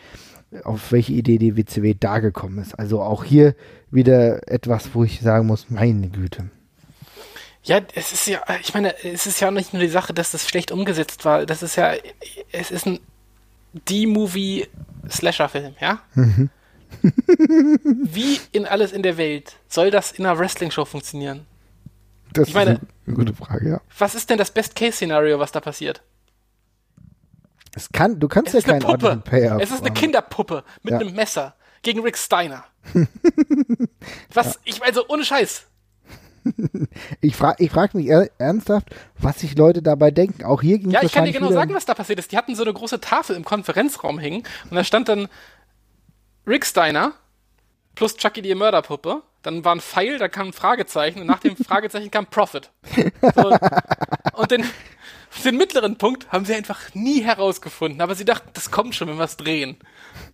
auf 0.63 0.93
welche 0.93 1.11
Idee 1.11 1.37
die 1.37 1.57
WCW 1.57 1.95
da 1.99 2.19
gekommen 2.19 2.59
ist. 2.59 2.79
Also 2.79 3.01
auch 3.01 3.25
hier 3.25 3.55
wieder 3.89 4.49
etwas, 4.49 4.95
wo 4.95 5.03
ich 5.03 5.19
sagen 5.19 5.47
muss, 5.47 5.69
meine 5.69 6.07
Güte. 6.07 6.49
Ja, 7.63 7.79
es 7.93 8.11
ist 8.11 8.25
ja, 8.27 8.41
ich 8.59 8.73
meine, 8.73 8.95
es 9.03 9.27
ist 9.27 9.39
ja 9.39 9.49
auch 9.49 9.51
nicht 9.51 9.71
nur 9.73 9.81
die 9.81 9.87
Sache, 9.87 10.13
dass 10.13 10.31
das 10.31 10.49
schlecht 10.49 10.71
umgesetzt 10.71 11.25
war. 11.25 11.45
Das 11.45 11.61
ist 11.61 11.75
ja, 11.75 11.93
es 12.51 12.71
ist 12.71 12.87
ein 12.87 12.99
D-Movie-Slasher-Film, 13.73 15.75
ja? 15.79 16.01
Mhm. 16.15 16.49
Wie 17.03 18.39
in 18.51 18.65
alles 18.65 18.91
in 18.91 19.03
der 19.03 19.17
Welt 19.17 19.57
soll 19.67 19.91
das 19.91 20.11
in 20.11 20.25
einer 20.25 20.39
Wrestling-Show 20.39 20.85
funktionieren? 20.85 21.45
Das 22.33 22.47
ich 22.47 22.55
meine, 22.55 22.73
ist 22.73 22.81
eine 23.05 23.15
gute 23.15 23.33
Frage, 23.33 23.69
ja. 23.69 23.81
Was 23.97 24.15
ist 24.15 24.29
denn 24.29 24.39
das 24.39 24.51
Best-Case-Szenario, 24.51 25.39
was 25.39 25.51
da 25.51 25.61
passiert? 25.61 26.01
Es 27.73 27.89
kann, 27.91 28.19
du 28.19 28.27
kannst 28.27 28.55
es 28.55 28.65
ja 28.65 28.79
keinen 28.79 28.81
Puppe. 28.81 29.23
Es 29.59 29.71
ist 29.71 29.81
eine 29.81 29.93
Kinderpuppe 29.93 30.63
mit 30.83 30.93
ja. 30.93 30.99
einem 30.99 31.15
Messer 31.15 31.55
gegen 31.83 32.01
Rick 32.01 32.17
Steiner. 32.17 32.65
was, 34.33 34.47
ja. 34.47 34.53
ich, 34.65 34.83
also 34.83 35.07
ohne 35.07 35.23
Scheiß 35.23 35.67
ich 37.21 37.35
frage 37.35 37.63
ich 37.63 37.71
frag 37.71 37.93
mich 37.93 38.09
ernsthaft, 38.37 38.89
was 39.17 39.39
sich 39.39 39.55
Leute 39.57 39.81
dabei 39.81 40.11
denken. 40.11 40.43
Auch 40.43 40.61
hier 40.61 40.79
ging 40.79 40.91
Ja, 40.91 41.03
ich 41.03 41.11
kann 41.11 41.25
dir 41.25 41.33
genau 41.33 41.51
sagen, 41.51 41.73
was 41.73 41.85
da 41.85 41.93
passiert 41.93 42.19
ist. 42.19 42.31
Die 42.31 42.37
hatten 42.37 42.55
so 42.55 42.63
eine 42.63 42.73
große 42.73 42.99
Tafel 42.99 43.35
im 43.35 43.45
Konferenzraum 43.45 44.19
hängen 44.19 44.43
und 44.69 44.75
da 44.75 44.83
stand 44.83 45.09
dann 45.09 45.27
Rick 46.47 46.65
Steiner 46.65 47.13
plus 47.95 48.15
Chucky 48.17 48.41
die 48.41 48.55
Mörderpuppe. 48.55 49.23
Dann 49.43 49.65
war 49.65 49.75
ein 49.75 49.81
Pfeil, 49.81 50.19
da 50.19 50.27
kam 50.27 50.49
ein 50.49 50.53
Fragezeichen 50.53 51.21
und 51.21 51.27
nach 51.27 51.39
dem 51.39 51.55
Fragezeichen 51.63 52.11
kam 52.11 52.27
Profit. 52.27 52.69
So, 53.35 53.57
und 54.33 54.51
den, 54.51 54.63
den 55.43 55.57
mittleren 55.57 55.97
Punkt 55.97 56.31
haben 56.31 56.45
sie 56.45 56.53
einfach 56.53 56.93
nie 56.93 57.23
herausgefunden. 57.23 58.01
Aber 58.01 58.15
sie 58.15 58.25
dachten, 58.25 58.49
das 58.53 58.69
kommt 58.69 58.95
schon, 58.95 59.07
wenn 59.07 59.17
wir 59.17 59.25
es 59.25 59.37
drehen. 59.37 59.77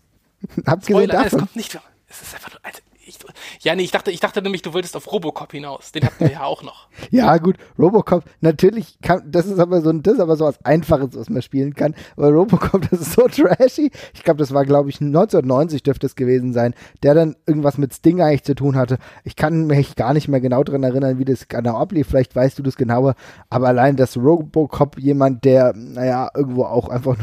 Abgesehen 0.66 0.98
Spoiler, 0.98 1.14
davon. 1.14 1.28
es 1.28 1.38
kommt 1.38 1.56
nicht. 1.56 1.80
Es 2.10 2.22
ist 2.22 2.36
einfach 2.36 2.52
nur, 2.52 2.60
also, 2.64 2.80
ich, 3.08 3.18
ja, 3.62 3.76
nee, 3.76 3.84
ich 3.84 3.92
dachte, 3.92 4.12
ich 4.12 4.20
dachte 4.20 4.42
nämlich, 4.42 4.62
du 4.62 4.74
wolltest 4.74 4.96
auf 4.96 5.12
Robocop 5.12 5.52
hinaus. 5.52 5.92
Den 5.92 6.04
hatten 6.04 6.20
wir 6.20 6.32
ja 6.32 6.44
auch 6.44 6.64
noch. 6.64 6.88
ja, 7.12 7.38
gut, 7.38 7.56
Robocop, 7.78 8.24
natürlich 8.42 9.00
kann, 9.02 9.24
das 9.26 9.46
ist 9.46 9.60
aber 9.60 9.82
so 9.82 9.92
das 9.94 10.16
ist 10.16 10.20
aber 10.20 10.36
so 10.36 10.46
was 10.46 10.64
Einfaches, 10.66 11.10
was 11.14 11.30
man 11.30 11.42
spielen 11.42 11.74
kann. 11.74 11.96
Aber 12.16 12.30
Robocop, 12.30 12.88
das 12.92 13.02
ist 13.02 13.14
so 13.14 13.28
trashy. 13.28 13.92
Ich 14.14 14.24
glaube, 14.24 14.40
das 14.40 14.54
war, 14.54 14.66
glaube 14.66 14.90
ich, 14.90 15.00
1990 15.02 15.84
dürfte 15.84 16.06
es 16.06 16.16
gewesen 16.16 16.54
sein, 16.54 16.74
der 17.04 17.14
dann 17.14 17.36
irgendwas 17.46 17.78
mit 17.78 17.94
Sting 17.94 18.22
eigentlich 18.22 18.44
zu 18.44 18.56
tun 18.56 18.76
hatte. 18.76 18.98
Ich 19.24 19.36
kann 19.36 19.68
mich 19.68 19.96
gar 19.96 20.14
nicht 20.14 20.28
mehr 20.28 20.42
genau 20.42 20.64
daran 20.64 20.84
erinnern, 20.84 21.20
wie 21.20 21.26
das 21.26 21.48
genau 21.48 21.78
ablief. 21.78 22.08
Vielleicht 22.08 22.36
weißt 22.36 22.60
du 22.60 22.64
das 22.64 22.76
genauer. 22.76 23.16
Aber 23.50 23.68
allein, 23.68 23.96
dass 23.96 24.18
Robocop 24.18 24.98
jemand, 25.00 25.46
der, 25.46 25.74
naja, 25.76 26.30
irgendwo 26.36 26.66
auch 26.66 26.90
einfach 26.90 27.18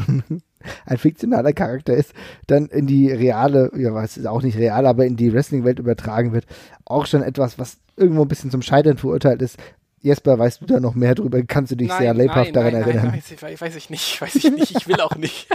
ein 0.85 0.97
fiktionaler 0.97 1.53
Charakter 1.53 1.93
ist, 1.93 2.13
dann 2.47 2.67
in 2.67 2.87
die 2.87 3.11
reale, 3.11 3.71
ja, 3.77 3.93
was 3.93 4.17
ist 4.17 4.27
auch 4.27 4.41
nicht 4.41 4.57
real, 4.57 4.85
aber 4.85 5.05
in 5.05 5.15
die 5.15 5.33
Wrestling-Welt 5.33 5.79
übertragen 5.79 6.33
wird, 6.33 6.45
auch 6.85 7.05
schon 7.05 7.23
etwas, 7.23 7.57
was 7.59 7.77
irgendwo 7.97 8.23
ein 8.23 8.27
bisschen 8.27 8.51
zum 8.51 8.61
Scheitern 8.61 8.97
verurteilt 8.97 9.41
ist. 9.41 9.57
Jesper, 10.01 10.37
weißt 10.37 10.61
du 10.61 10.67
da 10.67 10.79
noch 10.79 10.93
mehr 10.93 11.15
drüber? 11.15 11.41
Kannst 11.41 11.71
du 11.71 11.75
dich 11.75 11.87
nein, 11.87 11.99
sehr 11.99 12.13
lebhaft 12.13 12.53
nein, 12.53 12.53
daran 12.53 12.73
nein, 12.73 12.81
erinnern? 12.83 13.07
Nein, 13.07 13.15
weiß 13.17 13.31
ich, 13.31 13.61
weiß 13.61 13.75
ich 13.75 13.89
nicht, 13.89 14.21
weiß 14.21 14.35
ich 14.35 14.51
nicht, 14.51 14.77
ich 14.77 14.87
will 14.87 15.01
auch 15.01 15.15
nicht. 15.15 15.47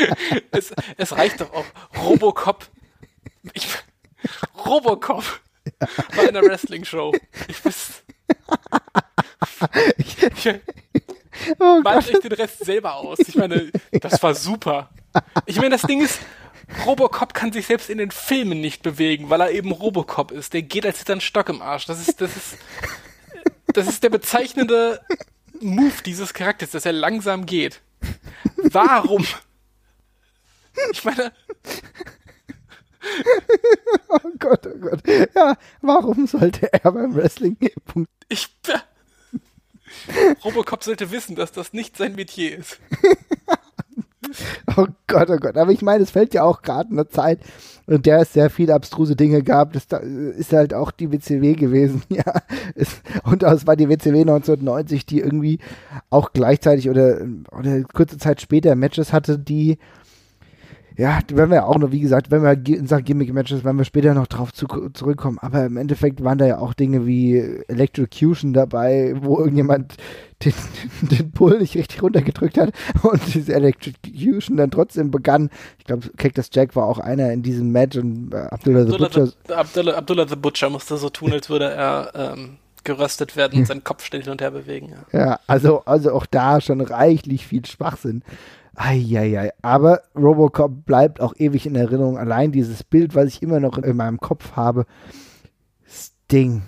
es, 0.50 0.74
es, 0.98 1.16
reicht 1.16 1.40
doch 1.40 1.54
auch. 1.54 1.64
Robocop. 2.02 2.68
Ich, 3.54 3.66
Robocop 4.66 5.24
ja. 6.16 6.22
in 6.22 6.34
der 6.34 6.42
Wrestling-Show. 6.42 7.14
Ich, 7.48 7.56
ich, 9.96 10.60
Oh 11.58 11.80
Malt 11.82 12.14
euch 12.14 12.20
den 12.20 12.32
Rest 12.32 12.64
selber 12.64 12.94
aus. 12.94 13.18
Ich 13.20 13.34
meine, 13.34 13.70
das 13.92 14.22
war 14.22 14.34
super. 14.34 14.90
Ich 15.46 15.56
meine, 15.56 15.70
das 15.70 15.82
Ding 15.82 16.00
ist, 16.02 16.20
Robocop 16.86 17.34
kann 17.34 17.52
sich 17.52 17.66
selbst 17.66 17.90
in 17.90 17.98
den 17.98 18.10
Filmen 18.10 18.60
nicht 18.60 18.82
bewegen, 18.82 19.30
weil 19.30 19.40
er 19.40 19.50
eben 19.50 19.72
Robocop 19.72 20.30
ist. 20.30 20.52
Der 20.52 20.62
geht, 20.62 20.86
als 20.86 21.00
hätte 21.00 21.12
er 21.12 21.14
einen 21.14 21.20
Stock 21.20 21.48
im 21.48 21.62
Arsch. 21.62 21.86
Das 21.86 22.06
ist, 22.06 22.20
das 22.20 22.36
ist, 22.36 22.56
das 23.66 23.88
ist 23.88 24.02
der 24.02 24.10
bezeichnende 24.10 25.00
Move 25.60 26.02
dieses 26.04 26.34
Charakters, 26.34 26.70
dass 26.70 26.86
er 26.86 26.92
langsam 26.92 27.46
geht. 27.46 27.80
Warum? 28.56 29.26
Ich 30.92 31.04
meine. 31.04 31.32
Oh 34.08 34.30
Gott, 34.38 34.66
oh 34.66 34.78
Gott. 34.78 35.02
Ja, 35.34 35.56
warum 35.82 36.26
sollte 36.26 36.72
er 36.72 36.90
beim 36.90 37.14
Wrestling 37.14 37.56
gehen? 37.58 38.06
Ich. 38.28 38.48
Robocop 40.44 40.84
sollte 40.84 41.10
wissen, 41.10 41.36
dass 41.36 41.52
das 41.52 41.72
nicht 41.72 41.96
sein 41.96 42.14
Metier 42.14 42.58
ist. 42.58 42.78
oh 44.76 44.86
Gott, 45.06 45.30
oh 45.30 45.36
Gott. 45.36 45.56
Aber 45.56 45.72
ich 45.72 45.82
meine, 45.82 46.02
es 46.02 46.10
fällt 46.10 46.34
ja 46.34 46.42
auch 46.42 46.62
gerade 46.62 46.90
eine 46.90 47.08
Zeit, 47.08 47.40
in 47.86 48.02
der 48.02 48.20
es 48.20 48.32
sehr 48.32 48.50
viele 48.50 48.74
abstruse 48.74 49.16
Dinge 49.16 49.42
gab. 49.42 49.72
Das 49.72 49.86
ist 50.02 50.52
halt 50.52 50.74
auch 50.74 50.90
die 50.90 51.12
WCW 51.12 51.54
gewesen, 51.54 52.02
ja. 52.08 52.24
und 53.24 53.42
es 53.42 53.66
war 53.66 53.76
die 53.76 53.88
WCW 53.88 54.20
1990, 54.20 55.06
die 55.06 55.20
irgendwie 55.20 55.58
auch 56.10 56.32
gleichzeitig 56.32 56.90
oder, 56.90 57.20
oder 57.52 57.82
kurze 57.84 58.18
Zeit 58.18 58.40
später 58.40 58.74
Matches 58.74 59.12
hatte, 59.12 59.38
die 59.38 59.78
ja, 60.96 61.18
wenn 61.32 61.50
wir 61.50 61.66
auch 61.66 61.78
noch, 61.78 61.90
wie 61.90 62.00
gesagt, 62.00 62.30
wenn 62.30 62.42
wir 62.42 62.52
in 62.52 62.86
Sachen 62.86 63.04
Gimmick-Matches, 63.04 63.64
wenn 63.64 63.76
wir 63.76 63.84
später 63.84 64.14
noch 64.14 64.28
drauf 64.28 64.52
zu, 64.52 64.66
zurückkommen, 64.92 65.38
aber 65.40 65.64
im 65.64 65.76
Endeffekt 65.76 66.22
waren 66.22 66.38
da 66.38 66.46
ja 66.46 66.58
auch 66.58 66.72
Dinge 66.72 67.04
wie 67.04 67.38
Electrocution 67.66 68.52
dabei, 68.52 69.14
wo 69.16 69.38
irgendjemand 69.38 69.96
den, 70.44 70.54
den 71.02 71.32
Pull 71.32 71.58
nicht 71.58 71.74
richtig 71.74 72.00
runtergedrückt 72.00 72.58
hat 72.58 72.72
und 73.02 73.20
diese 73.34 73.54
Electrocution 73.54 74.56
dann 74.56 74.70
trotzdem 74.70 75.10
begann. 75.10 75.50
Ich 75.78 75.84
glaube, 75.84 76.10
Cactus 76.16 76.50
Jack 76.52 76.76
war 76.76 76.86
auch 76.86 76.98
einer 76.98 77.32
in 77.32 77.42
diesem 77.42 77.72
Match 77.72 77.96
und 77.96 78.32
äh, 78.32 78.36
Abdullah, 78.36 78.82
Abdullah, 78.82 79.10
the 79.10 79.18
Butcher. 79.18 79.26
The, 79.48 79.54
Abdullah, 79.54 79.94
Abdullah 79.94 80.28
the 80.28 80.36
Butcher 80.36 80.70
musste 80.70 80.96
so 80.96 81.10
tun, 81.10 81.32
als 81.32 81.50
würde 81.50 81.70
er 81.72 82.12
ähm, 82.14 82.58
geröstet 82.84 83.34
werden 83.36 83.58
und 83.58 83.66
seinen 83.66 83.82
Kopf 83.82 84.04
schnell 84.04 84.22
hin 84.22 84.30
und 84.30 84.40
her 84.40 84.52
bewegen. 84.52 84.94
Ja. 85.12 85.18
ja, 85.18 85.40
also, 85.48 85.82
also 85.86 86.12
auch 86.12 86.26
da 86.26 86.60
schon 86.60 86.80
reichlich 86.80 87.46
viel 87.46 87.66
Schwachsinn. 87.66 88.22
Eieiei. 88.76 89.52
Aber 89.62 90.02
Robocop 90.16 90.84
bleibt 90.84 91.20
auch 91.20 91.34
ewig 91.36 91.66
in 91.66 91.76
Erinnerung. 91.76 92.18
Allein 92.18 92.52
dieses 92.52 92.84
Bild, 92.84 93.14
was 93.14 93.26
ich 93.26 93.42
immer 93.42 93.60
noch 93.60 93.78
in 93.78 93.96
meinem 93.96 94.18
Kopf 94.18 94.52
habe. 94.52 94.86
Sting 95.86 96.62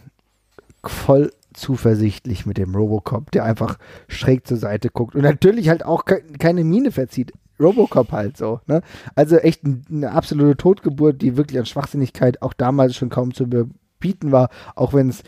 voll 0.85 1.33
zuversichtlich 1.53 2.47
mit 2.47 2.59
dem 2.59 2.75
Robocop, 2.75 3.31
der 3.31 3.45
einfach 3.45 3.79
schräg 4.09 4.47
zur 4.47 4.59
Seite 4.59 4.91
guckt 4.91 5.15
und 5.15 5.23
natürlich 5.23 5.69
halt 5.69 5.85
auch 5.85 6.05
ke 6.05 6.23
keine 6.39 6.65
Miene 6.65 6.93
verzieht. 6.93 7.33
Robocop 7.59 8.13
halt 8.13 8.37
so. 8.37 8.61
Ne? 8.67 8.83
Also 9.15 9.39
echt 9.39 9.63
eine 9.65 10.13
absolute 10.13 10.57
Totgeburt, 10.59 11.23
die 11.23 11.39
wirklich 11.39 11.59
an 11.59 11.65
Schwachsinnigkeit 11.65 12.43
auch 12.43 12.53
damals 12.53 12.95
schon 12.95 13.09
kaum 13.09 13.33
zu 13.33 13.45
überbieten 13.45 14.31
war, 14.31 14.51
auch 14.75 14.93
wenn 14.93 15.09
es 15.09 15.23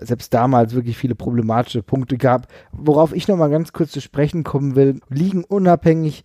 selbst 0.00 0.32
damals 0.34 0.74
wirklich 0.74 0.96
viele 0.96 1.14
problematische 1.14 1.82
Punkte 1.82 2.18
gab. 2.18 2.48
Worauf 2.72 3.12
ich 3.12 3.28
nochmal 3.28 3.50
ganz 3.50 3.72
kurz 3.72 3.92
zu 3.92 4.00
sprechen 4.00 4.44
kommen 4.44 4.76
will, 4.76 5.00
liegen 5.08 5.44
unabhängig 5.44 6.24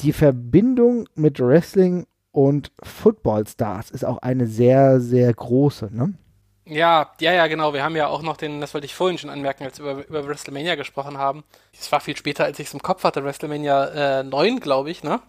die 0.00 0.12
Verbindung 0.12 1.08
mit 1.14 1.40
Wrestling 1.40 2.06
und 2.30 2.70
Football-Stars 2.82 3.90
ist 3.90 4.04
auch 4.04 4.18
eine 4.18 4.46
sehr, 4.46 5.00
sehr 5.00 5.32
große, 5.32 5.88
ne? 5.92 6.14
Ja, 6.68 7.12
ja, 7.20 7.32
ja, 7.32 7.46
genau. 7.46 7.72
Wir 7.72 7.84
haben 7.84 7.94
ja 7.94 8.08
auch 8.08 8.22
noch 8.22 8.36
den, 8.36 8.60
das 8.60 8.74
wollte 8.74 8.86
ich 8.86 8.94
vorhin 8.94 9.18
schon 9.18 9.30
anmerken, 9.30 9.64
als 9.64 9.78
wir 9.78 9.92
über, 9.92 10.06
über 10.08 10.26
WrestleMania 10.26 10.74
gesprochen 10.74 11.16
haben. 11.16 11.44
Es 11.72 11.90
war 11.92 12.00
viel 12.00 12.16
später, 12.16 12.44
als 12.44 12.58
ich 12.58 12.66
es 12.66 12.74
im 12.74 12.82
Kopf 12.82 13.04
hatte, 13.04 13.24
WrestleMania 13.24 14.20
äh, 14.20 14.24
9, 14.24 14.60
glaube 14.60 14.90
ich, 14.90 15.04
ne? 15.04 15.20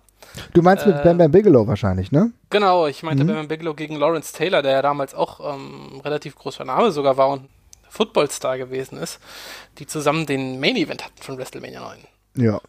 Du 0.53 0.61
meinst 0.61 0.86
mit 0.86 0.95
äh, 0.95 1.03
Bam 1.03 1.18
Bam 1.18 1.32
Bigelow 1.32 1.68
wahrscheinlich, 1.68 2.11
ne? 2.11 2.32
Genau, 2.49 2.88
ich 2.88 3.03
meinte 3.03 3.24
mhm. 3.24 3.28
Bam 3.28 3.36
Bam 3.38 3.47
Bigelow 3.47 3.74
gegen 3.74 3.95
Lawrence 3.95 4.34
Taylor, 4.34 4.61
der 4.61 4.72
ja 4.72 4.82
damals 4.82 5.13
auch 5.13 5.53
ähm, 5.53 6.01
relativ 6.03 6.36
großer 6.36 6.65
Name 6.65 6.91
sogar 6.91 7.18
war 7.18 7.30
und 7.30 7.49
Footballstar 7.89 8.57
gewesen 8.57 8.97
ist, 8.97 9.20
die 9.80 9.88
zusammen 9.88 10.26
den 10.26 10.59
Main 10.59 10.76
Event 10.76 11.03
hatten 11.03 11.22
von 11.22 11.38
WrestleMania 11.38 11.82
9. 11.82 11.99
Ja. 12.36 12.61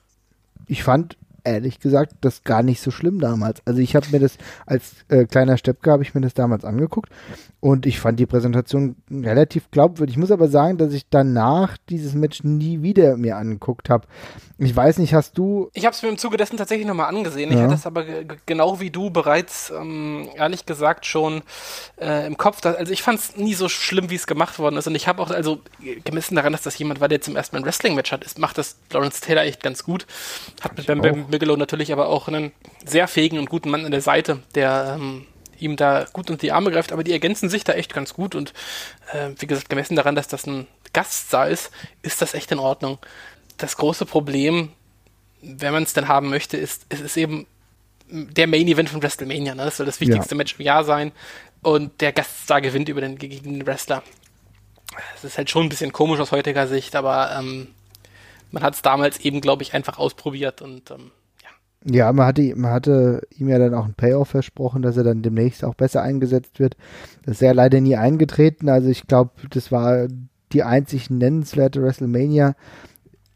Ich 0.67 0.83
fand 0.83 1.17
ehrlich 1.49 1.81
gesagt 1.81 2.13
das 2.21 2.45
gar 2.45 2.63
nicht 2.63 2.81
so 2.81 2.91
schlimm 2.91 3.21
damals. 3.21 3.61
Also 3.65 3.81
ich 3.81 3.97
habe 3.97 4.07
mir 4.11 4.21
das 4.21 4.39
als 4.67 4.93
äh, 5.09 5.25
kleiner 5.25 5.57
Steppke 5.57 5.91
habe 5.91 6.03
ich 6.03 6.15
mir 6.15 6.21
das 6.21 6.35
damals 6.35 6.65
angeguckt 6.65 7.11
und 7.61 7.87
ich 7.87 7.99
fand 7.99 8.21
die 8.21 8.27
Präsentation 8.27 8.97
relativ 9.11 9.71
glaubwürdig. 9.71 10.15
Ich 10.15 10.21
muss 10.21 10.31
aber 10.31 10.49
sagen, 10.49 10.79
dass 10.79 10.93
ich 10.93 11.09
danach 11.09 11.77
dieses 11.89 12.15
Match 12.15 12.45
nie 12.45 12.83
wieder 12.83 13.17
mir 13.17 13.37
angeguckt 13.37 13.91
habe. 13.91 14.07
Ich 14.61 14.75
weiß 14.75 14.99
nicht, 14.99 15.15
hast 15.15 15.39
du. 15.39 15.71
Ich 15.73 15.85
habe 15.85 15.95
es 15.95 16.03
mir 16.03 16.09
im 16.09 16.19
Zuge 16.19 16.37
dessen 16.37 16.57
tatsächlich 16.57 16.87
nochmal 16.87 17.09
angesehen. 17.09 17.51
Ja. 17.51 17.57
Ich 17.57 17.63
hatte 17.63 17.75
es 17.75 17.87
aber 17.87 18.05
genau 18.45 18.81
wie 18.81 18.91
du 18.91 19.11
bereits, 19.11 19.71
ähm, 19.71 20.29
ehrlich 20.35 20.67
gesagt, 20.67 21.07
schon 21.07 21.43
äh, 22.01 22.27
im 22.27 22.37
Kopf. 22.37 22.61
Dass, 22.61 22.77
also 22.77 22.93
ich 22.93 23.03
fand 23.03 23.21
es 23.21 23.37
nie 23.37 23.55
so 23.55 23.69
schlimm, 23.69 24.11
wie 24.11 24.17
es 24.17 24.27
gemacht 24.27 24.59
worden 24.59 24.77
ist. 24.77 24.89
Und 24.89 24.97
ich 24.97 25.07
habe 25.07 25.23
auch, 25.23 25.31
also 25.31 25.61
gemessen 26.05 26.35
daran, 26.35 26.53
dass 26.53 26.63
das 26.63 26.77
jemand 26.79 27.01
war, 27.01 27.09
der 27.09 27.21
zum 27.21 27.37
ersten 27.37 27.55
Mal 27.55 27.63
ein 27.63 27.67
Wrestling-Match 27.67 28.11
hat, 28.11 28.25
ist, 28.25 28.39
macht 28.39 28.59
das 28.59 28.77
Lawrence 28.93 29.21
Taylor 29.21 29.43
echt 29.43 29.63
ganz 29.63 29.85
gut. 29.85 30.07
Hat 30.61 30.77
mit 30.77 30.87
Bam 30.87 31.03
Bam 31.03 31.31
Bigelow 31.39 31.57
natürlich 31.57 31.93
aber 31.93 32.09
auch 32.09 32.29
einen 32.29 32.53
sehr 32.85 33.09
fähigen 33.09 33.39
und 33.39 33.49
guten 33.49 33.71
Mann 33.71 33.85
an 33.85 33.91
der 33.91 34.01
Seite, 34.01 34.43
der 34.55 34.97
ähm, 34.99 35.27
ihm 35.59 35.77
da 35.77 36.07
gut 36.13 36.31
unter 36.31 36.41
die 36.41 36.53
Arme 36.53 36.71
greift, 36.71 36.93
aber 36.93 37.05
die 37.05 37.13
ergänzen 37.13 37.49
sich 37.49 37.65
da 37.65 37.73
echt 37.73 37.95
ganz 37.95 38.15
gut 38.15 38.35
und 38.35 38.53
äh, 39.13 39.31
wie 39.39 39.47
gesagt, 39.47 39.69
gemessen 39.69 39.97
daran, 39.97 40.15
dass 40.15 40.29
das 40.29 40.47
ein 40.47 40.67
Gaststar 40.93 41.49
ist, 41.49 41.71
ist 42.03 42.23
das 42.23 42.35
echt 42.35 42.51
in 42.53 42.59
Ordnung. 42.59 42.99
Das 43.57 43.77
große 43.77 44.07
Problem, 44.07 44.71
wenn 45.43 45.73
man 45.73 45.83
es 45.83 45.93
denn 45.93 46.09
haben 46.09 46.31
möchte, 46.31 46.57
ist, 46.57 46.87
es 46.89 47.01
ist 47.01 47.17
eben 47.17 47.47
der 48.09 48.47
Main 48.47 48.69
Event 48.69 48.89
von 48.89 49.03
WrestleMania. 49.03 49.55
Ne? 49.55 49.65
Das 49.65 49.77
soll 49.77 49.87
das 49.87 50.01
wichtigste 50.01 50.35
ja. 50.35 50.37
Match 50.37 50.57
im 50.59 50.65
Jahr 50.65 50.85
sein 50.85 51.13
und 51.63 52.01
der 52.01 52.13
Gaststar 52.13 52.61
gewinnt 52.61 52.89
über 52.89 53.01
den 53.01 53.19
gegen 53.19 53.59
den 53.59 53.67
Wrestler. 53.67 54.03
Das 55.15 55.25
ist 55.25 55.37
halt 55.37 55.51
schon 55.51 55.67
ein 55.67 55.69
bisschen 55.69 55.93
komisch 55.93 56.19
aus 56.19 56.33
heutiger 56.33 56.67
Sicht, 56.67 56.97
aber 56.97 57.37
ähm, 57.39 57.69
man 58.51 58.63
hat 58.63 58.75
es 58.75 58.83
damals 58.83 59.19
eben, 59.21 59.41
glaube 59.41 59.63
ich, 59.63 59.75
einfach 59.75 59.99
ausprobiert 59.99 60.63
und 60.63 60.91
ähm, 60.91 61.11
ja, 61.85 62.13
man 62.13 62.27
hatte, 62.27 62.55
man 62.57 62.71
hatte 62.73 63.23
ihm 63.37 63.49
ja 63.49 63.59
dann 63.59 63.75
auch 63.75 63.85
einen 63.85 63.95
Payoff 63.95 64.29
versprochen, 64.29 64.83
dass 64.83 64.97
er 64.97 65.05
dann 65.05 65.23
demnächst 65.23 65.65
auch 65.65 65.75
besser 65.75 66.03
eingesetzt 66.03 66.59
wird. 66.59 66.77
Das 67.25 67.37
ist 67.37 67.41
ja 67.41 67.53
leider 67.53 67.81
nie 67.81 67.97
eingetreten. 67.97 68.69
Also 68.69 68.89
ich 68.89 69.07
glaube, 69.07 69.31
das 69.51 69.71
war 69.71 70.09
die 70.53 70.63
einzig 70.63 71.11
nennenswerte 71.11 71.83
WrestleMania, 71.83 72.55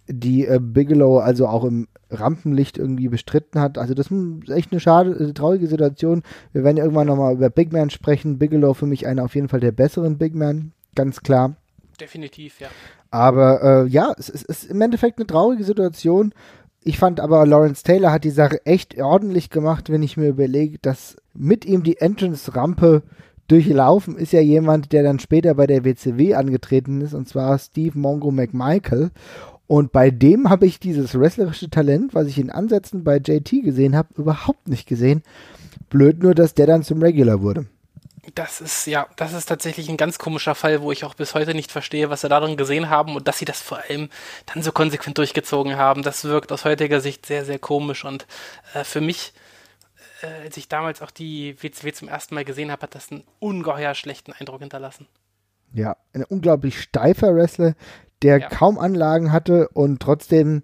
die 0.08 0.46
äh, 0.46 0.58
Bigelow 0.60 1.18
also 1.18 1.46
auch 1.46 1.64
im 1.64 1.86
Rampenlicht 2.10 2.78
irgendwie 2.78 3.08
bestritten 3.08 3.60
hat. 3.60 3.78
Also 3.78 3.94
das 3.94 4.10
ist 4.10 4.50
echt 4.50 4.72
eine 4.72 4.80
schade, 4.80 5.16
eine 5.18 5.34
traurige 5.34 5.66
Situation. 5.68 6.22
Wir 6.52 6.64
werden 6.64 6.78
irgendwann 6.78 7.06
nochmal 7.06 7.34
über 7.34 7.48
Big 7.48 7.72
Man 7.72 7.90
sprechen. 7.90 8.38
Bigelow 8.38 8.74
für 8.74 8.86
mich 8.86 9.06
einer 9.06 9.24
auf 9.24 9.34
jeden 9.34 9.48
Fall 9.48 9.60
der 9.60 9.72
besseren 9.72 10.18
Big 10.18 10.34
Man, 10.34 10.72
ganz 10.94 11.20
klar. 11.22 11.54
Definitiv, 12.00 12.60
ja. 12.60 12.68
Aber 13.10 13.62
äh, 13.62 13.88
ja, 13.88 14.12
es, 14.18 14.28
es 14.28 14.42
ist 14.42 14.64
im 14.64 14.80
Endeffekt 14.80 15.18
eine 15.18 15.26
traurige 15.26 15.64
Situation 15.64 16.32
ich 16.84 16.98
fand 16.98 17.20
aber, 17.20 17.46
Lawrence 17.46 17.82
Taylor 17.82 18.12
hat 18.12 18.24
die 18.24 18.30
Sache 18.30 18.64
echt 18.66 19.00
ordentlich 19.00 19.50
gemacht, 19.50 19.90
wenn 19.90 20.02
ich 20.02 20.16
mir 20.16 20.28
überlege, 20.28 20.78
dass 20.80 21.16
mit 21.34 21.64
ihm 21.64 21.82
die 21.82 21.98
Entrance-Rampe 21.98 23.02
durchlaufen 23.48 24.16
ist 24.16 24.32
ja 24.32 24.40
jemand, 24.40 24.92
der 24.92 25.02
dann 25.02 25.18
später 25.18 25.54
bei 25.54 25.66
der 25.66 25.84
WCW 25.84 26.34
angetreten 26.34 27.00
ist, 27.00 27.12
und 27.12 27.28
zwar 27.28 27.58
Steve 27.58 27.98
Mongo 27.98 28.30
McMichael. 28.30 29.10
Und 29.66 29.92
bei 29.92 30.10
dem 30.10 30.48
habe 30.50 30.66
ich 30.66 30.80
dieses 30.80 31.18
wrestlerische 31.18 31.70
Talent, 31.70 32.14
was 32.14 32.26
ich 32.28 32.38
in 32.38 32.50
Ansätzen 32.50 33.04
bei 33.04 33.16
JT 33.16 33.62
gesehen 33.62 33.96
habe, 33.96 34.08
überhaupt 34.16 34.68
nicht 34.68 34.88
gesehen. 34.88 35.22
Blöd 35.88 36.22
nur, 36.22 36.34
dass 36.34 36.54
der 36.54 36.66
dann 36.66 36.82
zum 36.82 37.02
Regular 37.02 37.42
wurde. 37.42 37.66
Das 38.34 38.60
ist, 38.60 38.86
ja, 38.86 39.08
das 39.16 39.32
ist 39.32 39.46
tatsächlich 39.46 39.88
ein 39.88 39.96
ganz 39.96 40.16
komischer 40.16 40.54
Fall, 40.54 40.80
wo 40.80 40.92
ich 40.92 41.04
auch 41.04 41.14
bis 41.14 41.34
heute 41.34 41.54
nicht 41.54 41.72
verstehe, 41.72 42.08
was 42.08 42.20
sie 42.20 42.28
darin 42.28 42.56
gesehen 42.56 42.88
haben 42.88 43.16
und 43.16 43.26
dass 43.26 43.38
sie 43.38 43.44
das 43.44 43.60
vor 43.60 43.78
allem 43.78 44.10
dann 44.46 44.62
so 44.62 44.70
konsequent 44.70 45.18
durchgezogen 45.18 45.76
haben. 45.76 46.04
Das 46.04 46.22
wirkt 46.24 46.52
aus 46.52 46.64
heutiger 46.64 47.00
Sicht 47.00 47.26
sehr, 47.26 47.44
sehr 47.44 47.58
komisch 47.58 48.04
und 48.04 48.28
äh, 48.74 48.84
für 48.84 49.00
mich, 49.00 49.32
äh, 50.22 50.44
als 50.44 50.56
ich 50.56 50.68
damals 50.68 51.02
auch 51.02 51.10
die 51.10 51.60
WCW 51.60 51.92
zum 51.92 52.08
ersten 52.08 52.36
Mal 52.36 52.44
gesehen 52.44 52.70
habe, 52.70 52.82
hat 52.82 52.94
das 52.94 53.10
einen 53.10 53.24
ungeheuer 53.40 53.94
schlechten 53.94 54.32
Eindruck 54.32 54.60
hinterlassen. 54.60 55.08
Ja, 55.72 55.96
ein 56.12 56.22
unglaublich 56.22 56.80
steifer 56.80 57.34
Wrestler, 57.34 57.74
der 58.22 58.38
ja. 58.38 58.48
kaum 58.48 58.78
Anlagen 58.78 59.32
hatte 59.32 59.68
und 59.70 60.00
trotzdem 60.00 60.62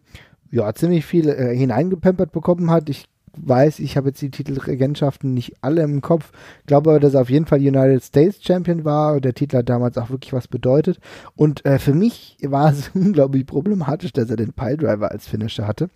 ja, 0.53 0.73
ziemlich 0.75 1.05
viel 1.05 1.29
äh, 1.29 1.57
hineingepempert 1.57 2.31
bekommen 2.31 2.71
hat. 2.71 2.89
Ich 2.89 3.07
weiß, 3.43 3.79
ich 3.81 3.97
habe 3.97 4.09
jetzt 4.09 4.23
die 4.23 4.31
Titelregentschaften 4.31 5.35
nicht 5.35 5.57
alle 5.61 5.83
im 5.83 6.01
Kopf, 6.01 6.33
glaube 6.67 6.91
aber, 6.91 7.01
dass 7.01 7.15
er 7.15 7.23
auf 7.23 7.31
jeden 7.31 7.47
Fall 7.47 7.59
United 7.59 8.03
States 8.03 8.43
Champion 8.43 8.85
war. 8.85 9.21
Der 9.21 9.35
Titel 9.35 9.59
hat 9.59 9.69
damals 9.69 9.99
auch 9.99 10.11
wirklich 10.11 10.33
was 10.33 10.49
bedeutet. 10.49 11.01
Und 11.37 11.65
äh, 11.65 11.79
für 11.79 11.95
mich 11.95 12.37
war 12.43 12.71
es 12.71 12.91
unglaublich 12.95 13.47
problematisch, 13.47 14.13
dass 14.13 14.31
er 14.31 14.37
den 14.37 14.53
Piledriver 14.53 15.11
als 15.11 15.27
Finisher 15.27 15.67
hatte. 15.67 15.91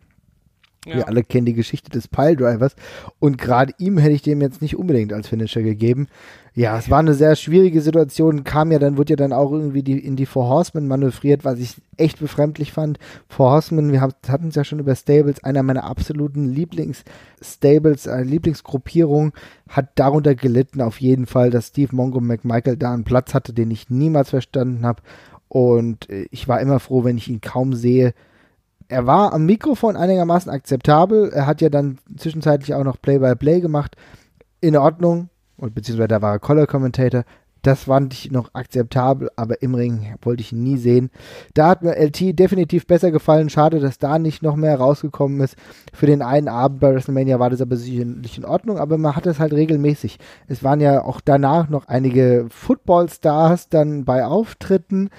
Ja. 0.84 0.96
Wir 0.96 1.08
alle 1.08 1.22
kennen 1.22 1.46
die 1.46 1.54
Geschichte 1.54 1.90
des 1.90 2.08
Piledrivers. 2.08 2.74
Und 3.20 3.38
gerade 3.38 3.72
ihm 3.78 3.98
hätte 3.98 4.14
ich 4.14 4.22
dem 4.22 4.40
jetzt 4.40 4.60
nicht 4.60 4.76
unbedingt 4.76 5.12
als 5.12 5.28
Finisher 5.28 5.62
gegeben. 5.62 6.08
Ja, 6.54 6.76
es 6.76 6.90
war 6.90 6.98
eine 6.98 7.14
sehr 7.14 7.36
schwierige 7.36 7.80
Situation. 7.80 8.42
Kam 8.42 8.72
ja 8.72 8.80
dann, 8.80 8.96
wurde 8.96 9.12
ja 9.12 9.16
dann 9.16 9.32
auch 9.32 9.52
irgendwie 9.52 9.84
die, 9.84 10.04
in 10.04 10.16
die 10.16 10.26
Four 10.26 10.48
Horsemen 10.48 10.88
manövriert, 10.88 11.44
was 11.44 11.60
ich 11.60 11.80
echt 11.96 12.18
befremdlich 12.18 12.72
fand. 12.72 12.98
Four 13.28 13.52
Horsemen, 13.52 13.92
wir 13.92 14.00
hatten 14.00 14.48
es 14.48 14.56
ja 14.56 14.64
schon 14.64 14.80
über 14.80 14.96
Stables, 14.96 15.44
einer 15.44 15.62
meiner 15.62 15.84
absoluten 15.84 16.46
Lieblings-Stables, 16.46 18.08
eine 18.08 18.24
Lieblingsgruppierung, 18.24 19.32
hat 19.68 19.90
darunter 19.94 20.34
gelitten 20.34 20.80
auf 20.80 21.00
jeden 21.00 21.26
Fall, 21.26 21.50
dass 21.50 21.68
Steve 21.68 21.94
Mongo 21.94 22.20
McMichael 22.20 22.76
da 22.76 22.92
einen 22.92 23.04
Platz 23.04 23.34
hatte, 23.34 23.52
den 23.52 23.70
ich 23.70 23.88
niemals 23.88 24.30
verstanden 24.30 24.84
habe. 24.84 25.00
Und 25.48 26.10
äh, 26.10 26.26
ich 26.32 26.48
war 26.48 26.60
immer 26.60 26.80
froh, 26.80 27.04
wenn 27.04 27.16
ich 27.16 27.28
ihn 27.28 27.40
kaum 27.40 27.72
sehe 27.72 28.14
er 28.92 29.06
war 29.06 29.32
am 29.32 29.46
Mikrofon 29.46 29.96
einigermaßen 29.96 30.52
akzeptabel. 30.52 31.30
Er 31.30 31.46
hat 31.46 31.60
ja 31.60 31.70
dann 31.70 31.98
zwischenzeitlich 32.16 32.74
auch 32.74 32.84
noch 32.84 33.00
Play-by-Play 33.00 33.56
-play 33.56 33.60
gemacht. 33.60 33.96
In 34.60 34.76
Ordnung. 34.76 35.30
Und 35.56 35.74
beziehungsweise 35.74 36.08
da 36.08 36.22
war 36.22 36.32
er 36.32 36.38
Color 36.38 36.66
Commentator. 36.66 37.24
Das 37.62 37.84
fand 37.84 38.12
ich 38.12 38.32
noch 38.32 38.50
akzeptabel, 38.54 39.30
aber 39.36 39.62
im 39.62 39.76
Ring 39.76 40.16
wollte 40.22 40.42
ich 40.42 40.52
ihn 40.52 40.64
nie 40.64 40.76
sehen. 40.76 41.10
Da 41.54 41.68
hat 41.68 41.82
mir 41.82 41.96
LT 41.96 42.36
definitiv 42.36 42.88
besser 42.88 43.12
gefallen. 43.12 43.50
Schade, 43.50 43.78
dass 43.78 43.98
da 43.98 44.18
nicht 44.18 44.42
noch 44.42 44.56
mehr 44.56 44.76
rausgekommen 44.76 45.40
ist. 45.40 45.56
Für 45.92 46.06
den 46.06 46.22
einen 46.22 46.48
Abend 46.48 46.80
bei 46.80 46.92
WrestleMania 46.92 47.38
war 47.38 47.50
das 47.50 47.60
aber 47.60 47.76
sicherlich 47.76 48.36
in 48.36 48.44
Ordnung, 48.44 48.78
aber 48.78 48.98
man 48.98 49.14
hat 49.14 49.26
es 49.26 49.38
halt 49.38 49.52
regelmäßig. 49.52 50.18
Es 50.48 50.64
waren 50.64 50.80
ja 50.80 51.04
auch 51.04 51.20
danach 51.20 51.68
noch 51.68 51.86
einige 51.86 52.46
Football-Stars 52.50 53.68
dann 53.68 54.04
bei 54.04 54.26
Auftritten. 54.26 55.10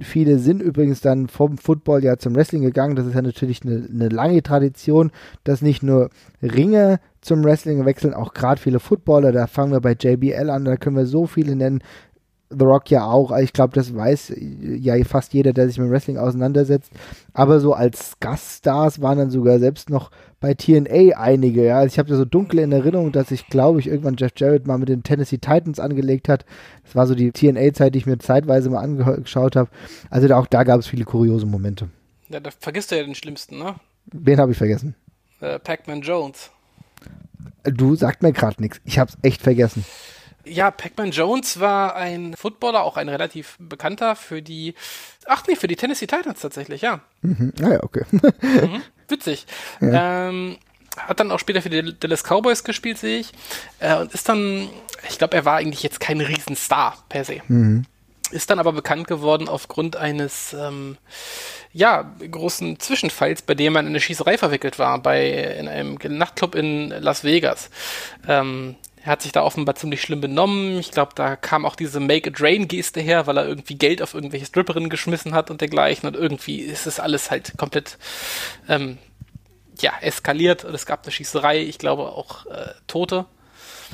Viele 0.00 0.38
sind 0.38 0.62
übrigens 0.62 1.00
dann 1.00 1.26
vom 1.26 1.58
Football 1.58 2.04
ja 2.04 2.16
zum 2.16 2.36
Wrestling 2.36 2.62
gegangen. 2.62 2.94
Das 2.94 3.06
ist 3.06 3.14
ja 3.14 3.22
natürlich 3.22 3.62
eine, 3.64 3.88
eine 3.92 4.08
lange 4.08 4.42
Tradition, 4.44 5.10
dass 5.42 5.62
nicht 5.62 5.82
nur 5.82 6.10
Ringe 6.42 7.00
zum 7.20 7.44
Wrestling 7.44 7.84
wechseln, 7.84 8.14
auch 8.14 8.34
gerade 8.34 8.60
viele 8.60 8.80
Footballer, 8.80 9.32
da 9.32 9.46
fangen 9.46 9.72
wir 9.72 9.80
bei 9.80 9.92
JBL 9.92 10.50
an, 10.50 10.64
da 10.64 10.76
können 10.76 10.96
wir 10.96 11.06
so 11.06 11.26
viele 11.26 11.56
nennen. 11.56 11.82
The 12.50 12.64
Rock 12.64 12.90
ja 12.90 13.04
auch, 13.04 13.36
ich 13.36 13.52
glaube, 13.52 13.74
das 13.74 13.94
weiß 13.94 14.32
ja 14.38 15.04
fast 15.04 15.34
jeder, 15.34 15.52
der 15.52 15.68
sich 15.68 15.78
mit 15.78 15.90
Wrestling 15.90 16.16
auseinandersetzt. 16.16 16.90
Aber 17.34 17.60
so 17.60 17.74
als 17.74 18.18
Gaststars 18.20 19.02
waren 19.02 19.18
dann 19.18 19.30
sogar 19.30 19.58
selbst 19.58 19.90
noch 19.90 20.10
bei 20.40 20.54
TNA 20.54 21.18
einige. 21.18 21.66
Ja, 21.66 21.80
also 21.80 21.92
ich 21.92 21.98
habe 21.98 22.08
da 22.08 22.16
so 22.16 22.24
dunkle 22.24 22.62
in 22.62 22.72
Erinnerung, 22.72 23.12
dass 23.12 23.30
ich 23.30 23.48
glaube 23.48 23.80
ich 23.80 23.86
irgendwann 23.86 24.16
Jeff 24.16 24.32
Jarrett 24.34 24.66
mal 24.66 24.78
mit 24.78 24.88
den 24.88 25.02
Tennessee 25.02 25.36
Titans 25.36 25.78
angelegt 25.78 26.30
hat. 26.30 26.46
Das 26.84 26.94
war 26.94 27.06
so 27.06 27.14
die 27.14 27.32
TNA-Zeit, 27.32 27.94
die 27.94 27.98
ich 27.98 28.06
mir 28.06 28.16
zeitweise 28.16 28.70
mal 28.70 28.80
angeschaut 28.80 29.54
habe. 29.54 29.68
Also 30.08 30.32
auch 30.34 30.46
da 30.46 30.64
gab 30.64 30.80
es 30.80 30.86
viele 30.86 31.04
kuriose 31.04 31.44
Momente. 31.44 31.90
Ja, 32.30 32.40
da 32.40 32.50
vergisst 32.50 32.90
du 32.90 32.96
ja 32.96 33.02
den 33.02 33.14
schlimmsten, 33.14 33.58
ne? 33.58 33.74
Wen 34.06 34.38
habe 34.38 34.52
ich 34.52 34.58
vergessen? 34.58 34.94
Äh, 35.40 35.58
Pac-Man 35.58 36.00
Jones. 36.00 36.50
Du 37.64 37.94
sagt 37.94 38.22
mir 38.22 38.32
gerade 38.32 38.60
nichts. 38.60 38.80
Ich 38.84 38.98
hab's 38.98 39.16
echt 39.22 39.42
vergessen. 39.42 39.84
Ja, 40.44 40.70
Pac-Man 40.70 41.10
Jones 41.10 41.60
war 41.60 41.94
ein 41.94 42.34
Footballer, 42.34 42.82
auch 42.82 42.96
ein 42.96 43.08
relativ 43.08 43.56
bekannter 43.58 44.16
für 44.16 44.40
die, 44.40 44.74
ach 45.26 45.42
nee, 45.46 45.56
für 45.56 45.66
die 45.66 45.76
Tennessee 45.76 46.06
Titans 46.06 46.40
tatsächlich, 46.40 46.80
ja. 46.80 47.00
Mhm. 47.22 47.52
Ah 47.62 47.72
ja, 47.72 47.82
okay. 47.82 48.04
mhm. 48.12 48.82
Witzig. 49.08 49.46
Ja. 49.80 50.28
Ähm, 50.28 50.58
hat 50.96 51.20
dann 51.20 51.30
auch 51.30 51.38
später 51.38 51.62
für 51.62 51.70
die 51.70 51.96
Dallas 51.98 52.24
Cowboys 52.24 52.64
gespielt, 52.64 52.98
sehe 52.98 53.20
ich. 53.20 53.32
Äh, 53.78 53.96
und 53.96 54.12
ist 54.12 54.28
dann, 54.28 54.68
ich 55.08 55.18
glaube, 55.18 55.36
er 55.36 55.44
war 55.44 55.56
eigentlich 55.56 55.82
jetzt 55.82 56.00
kein 56.00 56.20
Riesenstar 56.20 56.96
per 57.08 57.24
se. 57.24 57.40
Mhm. 57.46 57.84
Ist 58.30 58.50
dann 58.50 58.58
aber 58.58 58.72
bekannt 58.72 59.06
geworden 59.06 59.48
aufgrund 59.48 59.96
eines 59.96 60.52
ähm, 60.52 60.98
ja, 61.72 62.14
großen 62.30 62.78
Zwischenfalls, 62.78 63.42
bei 63.42 63.54
dem 63.54 63.76
er 63.76 63.80
in 63.80 63.86
eine 63.86 64.00
Schießerei 64.00 64.38
verwickelt 64.38 64.78
war, 64.78 65.02
bei 65.02 65.30
in 65.30 65.68
einem 65.68 65.98
Nachtclub 66.02 66.54
in 66.54 66.88
Las 66.90 67.24
Vegas. 67.24 67.70
Ähm, 68.26 68.76
er 69.02 69.12
hat 69.12 69.22
sich 69.22 69.32
da 69.32 69.42
offenbar 69.42 69.74
ziemlich 69.74 70.02
schlimm 70.02 70.20
benommen. 70.20 70.78
Ich 70.78 70.90
glaube, 70.90 71.12
da 71.14 71.36
kam 71.36 71.64
auch 71.64 71.76
diese 71.76 72.00
Make-a-Drain-Geste 72.00 73.00
her, 73.00 73.26
weil 73.26 73.38
er 73.38 73.46
irgendwie 73.46 73.76
Geld 73.76 74.02
auf 74.02 74.12
irgendwelche 74.14 74.46
Stripperinnen 74.46 74.90
geschmissen 74.90 75.34
hat 75.34 75.50
und 75.50 75.60
dergleichen. 75.60 76.06
Und 76.06 76.16
irgendwie 76.16 76.60
ist 76.60 76.86
es 76.86 77.00
alles 77.00 77.30
halt 77.30 77.56
komplett 77.56 77.96
ähm, 78.68 78.98
ja, 79.80 79.92
eskaliert 80.00 80.64
und 80.64 80.74
es 80.74 80.86
gab 80.86 81.04
eine 81.04 81.12
Schießerei, 81.12 81.60
ich 81.60 81.78
glaube 81.78 82.02
auch 82.02 82.46
äh, 82.46 82.72
Tote. 82.86 83.26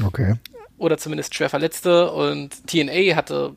Okay. 0.04 0.34
Oder 0.78 0.98
zumindest 0.98 1.34
schwer 1.34 1.50
Verletzte 1.50 2.10
und 2.10 2.66
TNA 2.66 3.14
hatte 3.14 3.56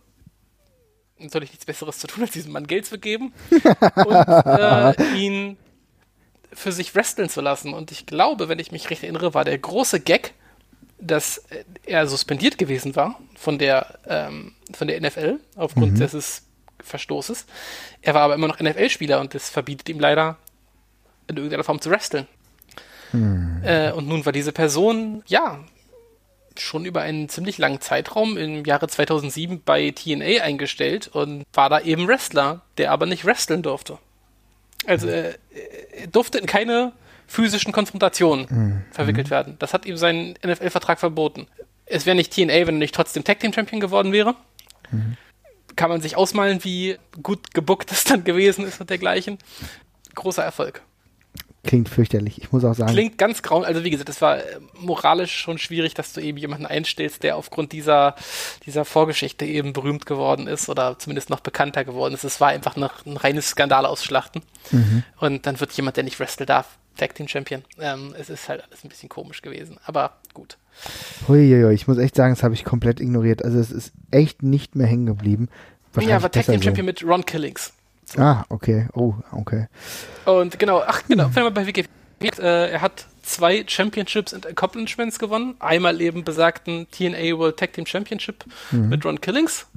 natürlich 1.20 1.52
nichts 1.52 1.66
Besseres 1.66 2.00
zu 2.00 2.08
tun, 2.08 2.24
als 2.24 2.32
diesem 2.32 2.52
Mann 2.52 2.68
Geld 2.68 2.86
zu 2.86 3.00
geben 3.00 3.34
und 3.50 4.16
äh, 4.16 4.94
ihn 5.16 5.58
für 6.54 6.72
sich 6.72 6.96
wresteln 6.96 7.30
zu 7.30 7.42
lassen. 7.42 7.74
Und 7.74 7.92
ich 7.92 8.06
glaube, 8.06 8.50
wenn 8.50 8.60
ich 8.60 8.72
mich 8.72 8.90
recht 8.90 9.04
erinnere, 9.04 9.34
war 9.34 9.46
der 9.46 9.58
große 9.58 10.00
Gag, 10.00 10.34
dass 11.00 11.44
er 11.86 12.08
suspendiert 12.08 12.58
gewesen 12.58 12.96
war 12.96 13.20
von 13.36 13.60
der, 13.60 14.00
ähm, 14.08 14.54
von 14.74 14.88
der 14.88 15.00
NFL 15.00 15.40
aufgrund 15.56 15.94
mhm. 15.94 16.00
des 16.00 16.44
Verstoßes. 16.82 17.46
Er 18.02 18.14
war 18.14 18.22
aber 18.24 18.36
immer 18.36 18.48
noch 18.48 18.60
NFL-Spieler 18.60 19.20
und 19.20 19.34
das 19.34 19.50
verbietet 19.50 19.90
ihm 19.90 20.00
leider 20.00 20.38
in 21.28 21.38
irgendeiner 21.38 21.64
Form 21.64 21.82
zu 21.82 21.90
wresteln. 21.90 22.28
Hm. 23.12 23.62
Äh, 23.64 23.92
und 23.92 24.08
nun 24.08 24.26
war 24.26 24.32
diese 24.32 24.52
Person, 24.52 25.24
ja, 25.28 25.60
schon 26.60 26.86
über 26.86 27.02
einen 27.02 27.30
ziemlich 27.30 27.58
langen 27.58 27.82
Zeitraum 27.82 28.38
im 28.38 28.66
Jahre 28.66 28.88
2007 28.88 29.62
bei 29.64 29.92
TNA 29.92 30.44
eingestellt 30.44 31.08
und 31.08 31.44
war 31.54 31.70
da 31.70 31.80
eben 31.80 32.08
Wrestler, 32.08 32.62
der 32.78 32.92
aber 32.92 33.06
nicht 33.06 33.26
wresteln 33.26 33.62
durfte. 33.62 33.98
Also 34.86 35.08
äh, 35.08 35.34
er 35.92 36.08
durfte 36.08 36.38
in 36.38 36.46
keine 36.46 36.94
physischen 37.28 37.74
Konfrontationen 37.74 38.48
mhm. 38.50 38.86
verwickelt 38.92 39.30
werden. 39.30 39.58
Das 39.60 39.74
hat 39.74 39.86
ihm 39.86 39.98
sein 39.98 40.36
NFL-Vertrag 40.46 41.00
verboten. 41.00 41.48
Es 41.86 42.06
wäre 42.06 42.16
nicht 42.16 42.34
TNA, 42.34 42.68
wenn 42.68 42.76
er 42.76 42.80
nicht 42.80 42.96
trotzdem 42.96 43.24
Tag 43.24 43.40
Team 43.40 43.54
Champion 43.54 43.82
geworden 43.82 44.12
wäre. 44.12 44.36
Mhm. 44.92 45.18
Kann 45.76 45.90
man 45.90 46.02
sich 46.02 46.16
ausmalen, 46.16 46.64
wie 46.64 46.98
gut 47.22 47.54
gebuckt 47.54 47.92
das 47.92 48.06
dann 48.06 48.24
gewesen 48.24 48.66
ist 48.66 48.80
und 48.82 48.90
dergleichen. 48.90 49.38
Großer 50.16 50.44
Erfolg. 50.44 50.82
Klingt 51.64 51.90
fürchterlich, 51.90 52.42
ich 52.42 52.52
muss 52.52 52.64
auch 52.64 52.74
sagen. 52.74 52.94
Klingt 52.94 53.18
ganz 53.18 53.42
grau. 53.42 53.62
Also 53.62 53.84
wie 53.84 53.90
gesagt, 53.90 54.10
es 54.10 54.22
war 54.22 54.38
äh, 54.38 54.44
moralisch 54.80 55.36
schon 55.36 55.58
schwierig, 55.58 55.94
dass 55.94 56.14
du 56.14 56.22
eben 56.22 56.38
jemanden 56.38 56.66
einstellst, 56.66 57.24
der 57.24 57.36
aufgrund 57.36 57.74
dieser, 57.74 58.16
dieser 58.66 58.86
Vorgeschichte 58.86 59.46
eben 59.46 59.74
berühmt 59.74 60.06
geworden 60.06 60.48
ist 60.48 60.70
oder 60.70 60.98
zumindest 60.98 61.30
noch 61.30 61.42
bekannter 61.42 61.84
geworden 61.84 62.14
ist. 62.14 62.24
Es 62.24 62.40
war 62.40 62.50
einfach 62.50 62.76
noch 62.78 63.06
ein 63.06 63.18
reines 63.18 63.50
Skandal 63.50 63.86
ausschlachten. 63.86 64.44
Mhm. 64.72 65.04
Und 65.20 65.46
dann 65.46 65.60
wird 65.60 65.72
jemand, 65.74 65.98
der 65.98 66.04
nicht 66.04 66.20
wresteln 66.20 66.48
darf, 66.48 66.78
Tag 66.96 67.16
Team 67.16 67.28
Champion. 67.28 67.64
Ähm, 67.80 68.14
es 68.18 68.30
ist 68.30 68.48
halt 68.50 68.64
alles 68.64 68.84
ein 68.84 68.90
bisschen 68.90 69.10
komisch 69.10 69.42
gewesen, 69.42 69.78
aber 69.86 70.18
gut. 70.34 70.58
Huiuiui, 71.28 71.74
ich 71.74 71.88
muss 71.88 71.98
echt 71.98 72.16
sagen, 72.16 72.34
das 72.34 72.44
habe 72.44 72.54
ich 72.54 72.64
komplett 72.64 73.00
ignoriert. 73.00 73.44
Also 73.44 73.60
es 73.60 73.72
ist 73.72 73.94
echt 74.12 74.44
nicht 74.44 74.76
mehr 74.76 74.88
hängen 74.88 75.06
geblieben. 75.06 75.50
Ja, 76.00 76.22
war 76.22 76.32
Tag 76.32 76.46
Team 76.46 76.62
Champion 76.62 76.86
mit 76.86 77.04
Ron 77.04 77.26
Killings. 77.26 77.74
So. 78.08 78.22
Ah, 78.22 78.46
okay. 78.50 78.88
Oh, 78.94 79.16
okay. 79.32 79.68
Und 80.26 80.58
genau, 80.58 80.82
ach 80.86 81.04
genau, 81.08 81.30
wenn 81.34 81.44
man 81.44 81.54
bei 81.54 81.68
Wikipedia, 81.68 82.32
äh, 82.40 82.72
er 82.72 82.82
hat 82.82 83.06
zwei 83.22 83.66
Championships 83.68 84.34
und 84.34 84.48
Accomplishments 84.48 85.20
gewonnen. 85.20 85.56
Einmal 85.60 86.00
eben 86.02 86.24
besagten 86.24 86.88
TNA 86.90 87.38
World 87.38 87.58
Tag 87.58 87.74
Team 87.74 87.86
Championship 87.86 88.46
mhm. 88.72 88.90
mit 88.90 89.06
Ron 89.06 89.20
Killings. 89.20 89.68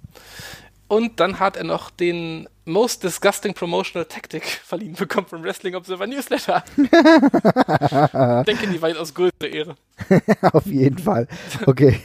Und 0.90 1.20
dann 1.20 1.38
hat 1.38 1.56
er 1.56 1.62
noch 1.62 1.88
den 1.88 2.48
Most 2.64 3.04
Disgusting 3.04 3.54
Promotional 3.54 4.06
Tactic 4.06 4.44
verliehen 4.64 4.94
bekommen 4.94 5.28
vom 5.28 5.44
Wrestling 5.44 5.76
Observer 5.76 6.08
Newsletter. 6.08 6.64
ich 6.76 6.90
denke, 8.44 8.66
die 8.66 8.82
weitaus 8.82 9.14
größere 9.14 9.46
Ehre. 9.46 9.76
Auf 10.52 10.66
jeden 10.66 10.98
Fall. 10.98 11.28
Okay. 11.64 12.00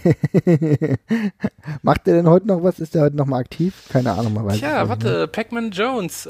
Macht 1.82 2.08
er 2.08 2.14
denn 2.14 2.30
heute 2.30 2.46
noch 2.46 2.62
was? 2.62 2.80
Ist 2.80 2.96
er 2.96 3.02
heute 3.02 3.16
noch 3.16 3.26
mal 3.26 3.40
aktiv? 3.40 3.74
Keine 3.90 4.14
Ahnung. 4.14 4.34
Mal 4.34 4.56
Tja, 4.56 4.88
warte, 4.88 5.28
Pac-Man 5.30 5.72
Jones. 5.72 6.30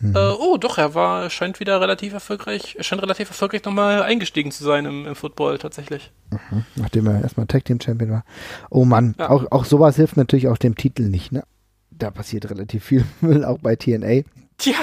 Mhm. 0.00 0.14
Äh, 0.14 0.32
oh, 0.38 0.58
doch, 0.58 0.76
er 0.76 0.94
war, 0.94 1.30
scheint 1.30 1.60
wieder 1.60 1.80
relativ 1.80 2.12
erfolgreich, 2.12 2.76
scheint 2.80 3.00
relativ 3.00 3.28
erfolgreich 3.28 3.64
nochmal 3.64 4.02
eingestiegen 4.02 4.50
zu 4.50 4.64
sein 4.64 4.84
im, 4.84 5.06
im 5.06 5.14
Football 5.14 5.56
tatsächlich. 5.56 6.12
Mhm. 6.30 6.64
Nachdem 6.76 7.06
er 7.06 7.22
erstmal 7.22 7.46
Tag 7.46 7.64
Team 7.64 7.80
Champion 7.80 8.10
war. 8.10 8.24
Oh 8.68 8.84
Mann, 8.84 9.14
ja. 9.18 9.30
auch, 9.30 9.50
auch 9.50 9.64
sowas 9.64 9.96
hilft 9.96 10.18
natürlich 10.18 10.48
auch 10.48 10.58
dem 10.58 10.74
Titel 10.74 11.04
nicht, 11.04 11.32
ne? 11.32 11.42
Da 12.02 12.10
passiert 12.10 12.50
relativ 12.50 12.84
viel 12.84 13.04
Müll, 13.20 13.44
auch 13.44 13.58
bei 13.58 13.76
TNA. 13.76 14.22
Tja. 14.58 14.74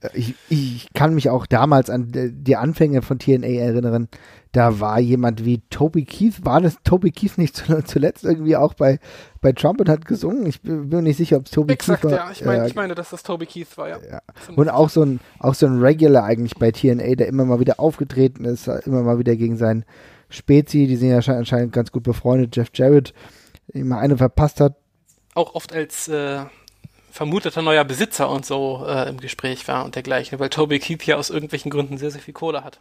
Äh, 0.00 0.08
ich, 0.14 0.34
ich 0.48 0.92
kann 0.94 1.14
mich 1.14 1.30
auch 1.30 1.46
damals 1.46 1.90
an 1.90 2.08
die 2.12 2.56
Anfänge 2.56 3.02
von 3.02 3.18
TNA 3.18 3.46
erinnern. 3.46 4.08
Da 4.52 4.80
war 4.80 4.98
jemand 4.98 5.44
wie 5.44 5.60
Toby 5.68 6.04
Keith. 6.04 6.44
War 6.44 6.60
das 6.60 6.78
Toby 6.82 7.10
Keith 7.10 7.36
nicht 7.36 7.56
zuletzt 7.86 8.24
irgendwie 8.24 8.56
auch 8.56 8.74
bei, 8.74 8.98
bei 9.40 9.52
Trump 9.52 9.80
und 9.80 9.88
hat 9.88 10.06
gesungen? 10.06 10.46
Ich 10.46 10.62
bin 10.62 10.88
mir 10.88 11.02
nicht 11.02 11.18
sicher, 11.18 11.36
ob 11.36 11.46
es 11.46 11.52
Toby 11.52 11.74
Exakt, 11.74 12.02
Keith 12.02 12.12
war. 12.12 12.18
ja. 12.18 12.30
Ich, 12.32 12.44
mein, 12.44 12.60
äh, 12.60 12.66
ich 12.66 12.74
meine, 12.74 12.94
dass 12.94 13.10
das 13.10 13.22
Toby 13.22 13.46
Keith 13.46 13.76
war, 13.76 13.88
ja. 13.88 13.98
ja. 14.10 14.20
Und 14.56 14.68
auch 14.70 14.88
so, 14.88 15.02
ein, 15.02 15.20
auch 15.38 15.54
so 15.54 15.66
ein 15.66 15.80
Regular 15.80 16.24
eigentlich 16.24 16.54
bei 16.54 16.70
TNA, 16.70 17.16
der 17.16 17.28
immer 17.28 17.44
mal 17.44 17.60
wieder 17.60 17.78
aufgetreten 17.78 18.44
ist, 18.44 18.68
immer 18.68 19.02
mal 19.02 19.18
wieder 19.18 19.36
gegen 19.36 19.56
seinen 19.56 19.84
Spezi, 20.30 20.86
die 20.86 20.96
sind 20.96 21.10
ja 21.10 21.18
anscheinend 21.34 21.72
ganz 21.72 21.92
gut 21.92 22.02
befreundet, 22.02 22.54
Jeff 22.54 22.68
Jarrett, 22.74 23.14
immer 23.68 23.98
eine 23.98 24.16
verpasst 24.16 24.60
hat, 24.60 24.76
auch 25.38 25.54
oft 25.54 25.72
als 25.72 26.08
äh, 26.08 26.40
vermuteter 27.10 27.62
neuer 27.62 27.84
Besitzer 27.84 28.28
und 28.28 28.44
so 28.44 28.84
äh, 28.86 29.08
im 29.08 29.18
Gespräch 29.18 29.66
war 29.68 29.84
und 29.84 29.94
dergleichen, 29.94 30.38
weil 30.38 30.50
Toby 30.50 30.78
Keith 30.78 31.04
ja 31.04 31.16
aus 31.16 31.30
irgendwelchen 31.30 31.70
Gründen 31.70 31.98
sehr, 31.98 32.10
sehr 32.10 32.20
viel 32.20 32.34
Kohle 32.34 32.62
hat. 32.64 32.80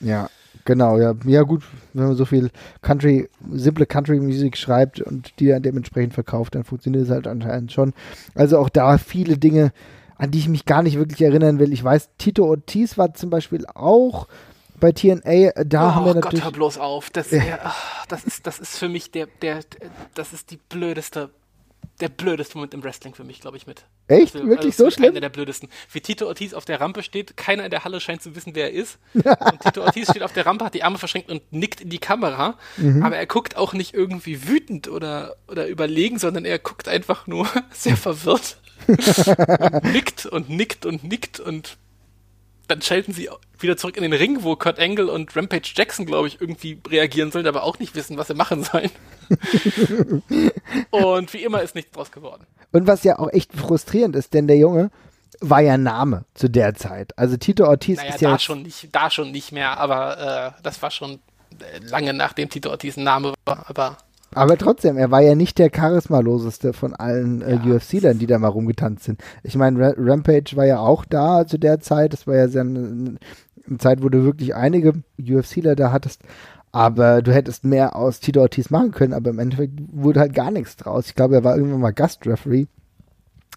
Ja, 0.00 0.28
genau, 0.64 0.98
ja. 0.98 1.14
Ja, 1.24 1.42
gut, 1.42 1.62
wenn 1.92 2.08
man 2.08 2.16
so 2.16 2.24
viel 2.24 2.50
Country, 2.82 3.28
simple 3.52 3.86
Country-Musik 3.86 4.56
schreibt 4.56 5.00
und 5.00 5.32
die 5.38 5.48
dann 5.48 5.62
dementsprechend 5.62 6.14
verkauft, 6.14 6.54
dann 6.54 6.64
funktioniert 6.64 7.04
es 7.04 7.10
halt 7.10 7.26
anscheinend 7.26 7.72
schon. 7.72 7.94
Also 8.34 8.58
auch 8.58 8.68
da 8.68 8.98
viele 8.98 9.38
Dinge, 9.38 9.72
an 10.16 10.30
die 10.30 10.38
ich 10.38 10.48
mich 10.48 10.64
gar 10.66 10.82
nicht 10.82 10.98
wirklich 10.98 11.22
erinnern 11.22 11.58
will. 11.58 11.72
Ich 11.72 11.82
weiß, 11.82 12.10
Tito 12.18 12.44
Ortiz 12.44 12.98
war 12.98 13.14
zum 13.14 13.30
Beispiel 13.30 13.66
auch 13.74 14.28
bei 14.78 14.92
TNA, 14.92 15.64
da 15.64 15.88
oh, 15.88 15.94
haben 15.94 16.06
wir 16.06 16.14
natürlich. 16.14 16.40
Gott, 16.40 16.44
hör 16.44 16.52
bloß 16.52 16.78
auf. 16.78 17.10
Das, 17.10 17.30
ja. 17.30 17.74
das, 18.08 18.24
ist, 18.24 18.46
das 18.46 18.58
ist 18.58 18.78
für 18.78 18.88
mich 18.88 19.10
der, 19.10 19.26
der, 19.40 19.60
das 20.14 20.32
ist 20.32 20.50
die 20.50 20.58
blödeste 20.68 21.30
der 22.00 22.08
blödeste 22.08 22.56
Moment 22.56 22.74
im 22.74 22.82
Wrestling 22.82 23.14
für 23.14 23.24
mich, 23.24 23.40
glaube 23.40 23.56
ich, 23.56 23.66
mit. 23.66 23.84
Echt? 24.08 24.34
Also, 24.34 24.48
Wirklich 24.48 24.72
also 24.72 24.84
so 24.84 24.90
schlimm? 24.90 25.10
Einer 25.10 25.20
der 25.20 25.28
blödesten. 25.28 25.68
Wie 25.92 26.00
Tito 26.00 26.26
Ortiz 26.26 26.52
auf 26.52 26.64
der 26.64 26.80
Rampe 26.80 27.02
steht, 27.02 27.36
keiner 27.36 27.64
in 27.64 27.70
der 27.70 27.84
Halle 27.84 28.00
scheint 28.00 28.22
zu 28.22 28.34
wissen, 28.34 28.54
wer 28.54 28.72
er 28.72 28.72
ist. 28.72 28.98
und 29.14 29.60
Tito 29.60 29.82
Ortiz 29.82 30.10
steht 30.10 30.22
auf 30.22 30.32
der 30.32 30.46
Rampe, 30.46 30.64
hat 30.64 30.74
die 30.74 30.82
Arme 30.82 30.98
verschränkt 30.98 31.30
und 31.30 31.52
nickt 31.52 31.80
in 31.80 31.90
die 31.90 31.98
Kamera. 31.98 32.58
Mhm. 32.76 33.02
Aber 33.02 33.16
er 33.16 33.26
guckt 33.26 33.56
auch 33.56 33.72
nicht 33.72 33.94
irgendwie 33.94 34.48
wütend 34.48 34.88
oder, 34.88 35.36
oder 35.48 35.68
überlegen, 35.68 36.18
sondern 36.18 36.44
er 36.44 36.58
guckt 36.58 36.88
einfach 36.88 37.26
nur 37.26 37.48
sehr 37.70 37.96
verwirrt. 37.96 38.58
und 38.88 39.84
nickt 39.92 40.26
und 40.26 40.50
nickt 40.50 40.84
und 40.84 41.04
nickt 41.04 41.40
und 41.40 41.78
dann 42.68 42.82
schalten 42.82 43.12
sie 43.12 43.28
wieder 43.58 43.76
zurück 43.76 43.96
in 43.96 44.02
den 44.02 44.12
Ring, 44.12 44.42
wo 44.42 44.56
Kurt 44.56 44.78
Angle 44.78 45.10
und 45.10 45.34
Rampage 45.36 45.72
Jackson, 45.74 46.06
glaube 46.06 46.28
ich, 46.28 46.40
irgendwie 46.40 46.80
reagieren 46.88 47.30
sollen, 47.30 47.46
aber 47.46 47.62
auch 47.62 47.78
nicht 47.78 47.94
wissen, 47.94 48.16
was 48.16 48.28
sie 48.28 48.34
machen 48.34 48.64
sollen. 48.64 48.90
und 50.90 51.32
wie 51.32 51.42
immer 51.42 51.62
ist 51.62 51.74
nichts 51.74 51.92
draus 51.92 52.10
geworden. 52.10 52.46
Und 52.72 52.86
was 52.86 53.04
ja 53.04 53.18
auch 53.18 53.32
echt 53.32 53.52
frustrierend 53.52 54.16
ist, 54.16 54.34
denn 54.34 54.46
der 54.46 54.56
Junge 54.56 54.90
war 55.40 55.60
ja 55.60 55.76
Name 55.76 56.24
zu 56.34 56.48
der 56.48 56.74
Zeit. 56.74 57.16
Also 57.18 57.36
Tito 57.36 57.66
Ortiz 57.66 57.98
naja, 57.98 58.14
ist 58.14 58.20
ja 58.20 58.30
da 58.32 58.38
schon 58.38 58.62
nicht, 58.62 58.88
da 58.92 59.10
schon 59.10 59.30
nicht 59.30 59.52
mehr, 59.52 59.78
aber 59.78 60.54
äh, 60.56 60.62
das 60.62 60.80
war 60.82 60.90
schon 60.90 61.20
äh, 61.58 61.78
lange 61.80 62.14
nachdem 62.14 62.48
Tito 62.48 62.70
Ortiz 62.70 62.96
ein 62.96 63.04
Name 63.04 63.34
war, 63.44 63.68
aber 63.68 63.98
aber 64.34 64.58
trotzdem, 64.58 64.96
er 64.96 65.10
war 65.10 65.20
ja 65.20 65.34
nicht 65.34 65.58
der 65.58 65.70
charismaloseste 65.70 66.72
von 66.72 66.94
allen 66.94 67.42
äh, 67.42 67.56
ja. 67.56 67.76
UFC-Lern, 67.76 68.18
die 68.18 68.26
da 68.26 68.38
mal 68.38 68.48
rumgetanzt 68.48 69.04
sind. 69.04 69.20
Ich 69.42 69.56
meine, 69.56 69.94
Rampage 69.96 70.56
war 70.56 70.66
ja 70.66 70.78
auch 70.78 71.04
da 71.04 71.46
zu 71.46 71.58
der 71.58 71.80
Zeit. 71.80 72.12
Das 72.12 72.26
war 72.26 72.36
ja 72.36 72.48
sehr 72.48 72.62
eine, 72.62 73.18
eine 73.68 73.78
Zeit, 73.78 74.02
wo 74.02 74.08
du 74.08 74.24
wirklich 74.24 74.54
einige 74.54 74.94
UFC-Ler 75.18 75.76
da 75.76 75.92
hattest. 75.92 76.22
Aber 76.72 77.22
du 77.22 77.32
hättest 77.32 77.64
mehr 77.64 77.94
aus 77.94 78.18
Tito 78.18 78.40
Ortiz 78.40 78.68
machen 78.68 78.90
können, 78.90 79.12
aber 79.12 79.30
im 79.30 79.38
Endeffekt 79.38 79.78
wurde 79.92 80.20
halt 80.20 80.34
gar 80.34 80.50
nichts 80.50 80.76
draus. 80.76 81.06
Ich 81.06 81.14
glaube, 81.14 81.36
er 81.36 81.44
war 81.44 81.56
irgendwann 81.56 81.80
mal 81.80 81.92
Gastreferee. 81.92 82.66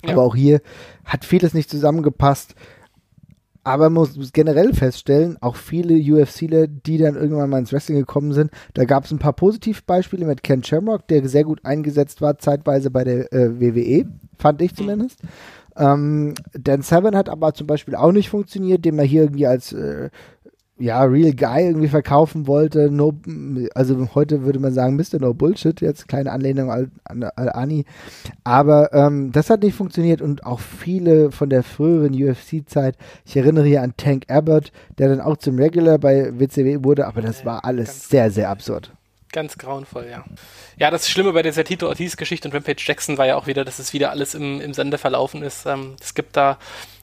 Ja. 0.05 0.13
Aber 0.13 0.23
auch 0.23 0.35
hier 0.35 0.61
hat 1.03 1.25
vieles 1.25 1.55
nicht 1.55 1.69
zusammengepasst. 1.69 2.53
Aber 3.67 3.89
man 3.89 4.07
muss 4.15 4.31
generell 4.31 4.73
feststellen, 4.73 5.35
auch 5.41 5.57
viele 5.57 5.95
UFCler, 5.95 6.67
die 6.67 6.97
dann 6.97 7.15
irgendwann 7.15 7.49
mal 7.49 7.59
ins 7.59 7.73
Wrestling 7.73 7.97
gekommen 7.97 8.31
sind, 8.31 8.49
da 8.75 8.85
gab 8.85 9.03
es 9.03 9.11
ein 9.11 9.19
paar 9.19 9.33
Positivbeispiele 9.33 10.25
mit 10.25 10.41
Ken 10.41 10.63
Shamrock, 10.63 11.05
der 11.09 11.27
sehr 11.27 11.43
gut 11.43 11.65
eingesetzt 11.65 12.21
war, 12.21 12.37
zeitweise 12.37 12.91
bei 12.91 13.03
der 13.03 13.33
äh, 13.33 13.59
WWE, 13.59 14.05
fand 14.37 14.61
ich 14.61 14.73
zumindest. 14.73 15.19
Ähm, 15.75 16.33
Dan 16.53 16.81
Seven 16.81 17.13
hat 17.13 17.27
aber 17.27 17.53
zum 17.53 17.67
Beispiel 17.67 17.95
auch 17.95 18.13
nicht 18.13 18.29
funktioniert, 18.29 18.85
den 18.85 18.95
man 18.95 19.05
hier 19.05 19.23
irgendwie 19.23 19.47
als 19.47 19.73
äh, 19.73 20.11
ja, 20.79 21.03
Real 21.03 21.33
Guy 21.33 21.67
irgendwie 21.67 21.87
verkaufen 21.87 22.47
wollte. 22.47 22.91
No, 22.91 23.13
also 23.73 24.09
heute 24.13 24.43
würde 24.43 24.59
man 24.59 24.73
sagen, 24.73 24.95
Mr. 24.95 25.19
No 25.19 25.33
Bullshit, 25.33 25.81
jetzt 25.81 26.07
kleine 26.07 26.31
Anlehnung 26.31 26.71
an, 26.71 26.91
an, 27.03 27.23
an 27.23 27.49
Ani. 27.49 27.85
Aber 28.43 28.93
ähm, 28.93 29.31
das 29.31 29.49
hat 29.49 29.63
nicht 29.63 29.75
funktioniert 29.75 30.21
und 30.21 30.45
auch 30.45 30.59
viele 30.59 31.31
von 31.31 31.49
der 31.49 31.63
früheren 31.63 32.13
UFC-Zeit, 32.13 32.95
ich 33.25 33.35
erinnere 33.35 33.65
hier 33.65 33.81
an 33.81 33.95
Tank 33.97 34.25
Abbott, 34.29 34.71
der 34.97 35.09
dann 35.09 35.21
auch 35.21 35.37
zum 35.37 35.57
Regular 35.57 35.97
bei 35.97 36.37
WCW 36.39 36.83
wurde, 36.83 37.07
aber 37.07 37.21
das 37.21 37.45
war 37.45 37.65
alles 37.65 38.09
sehr, 38.09 38.29
sehr 38.31 38.49
absurd. 38.49 38.91
Ganz 39.31 39.57
grauenvoll, 39.57 40.07
ja. 40.09 40.23
Ja, 40.77 40.89
das 40.89 41.09
Schlimme 41.09 41.33
bei 41.33 41.41
dieser 41.41 41.63
Tito 41.63 41.87
Ortiz-Geschichte 41.87 42.47
und 42.47 42.55
Rampage 42.55 42.83
Jackson 42.85 43.17
war 43.17 43.27
ja 43.27 43.35
auch 43.35 43.45
wieder, 43.45 43.65
dass 43.65 43.77
es 43.77 43.91
wieder 43.91 44.11
alles 44.11 44.35
im, 44.35 44.61
im 44.61 44.73
Sende 44.73 44.97
verlaufen 44.97 45.43
ist. 45.43 45.65
Ähm, 45.65 45.95
es 46.01 46.15
gibt 46.15 46.37
da 46.37 46.57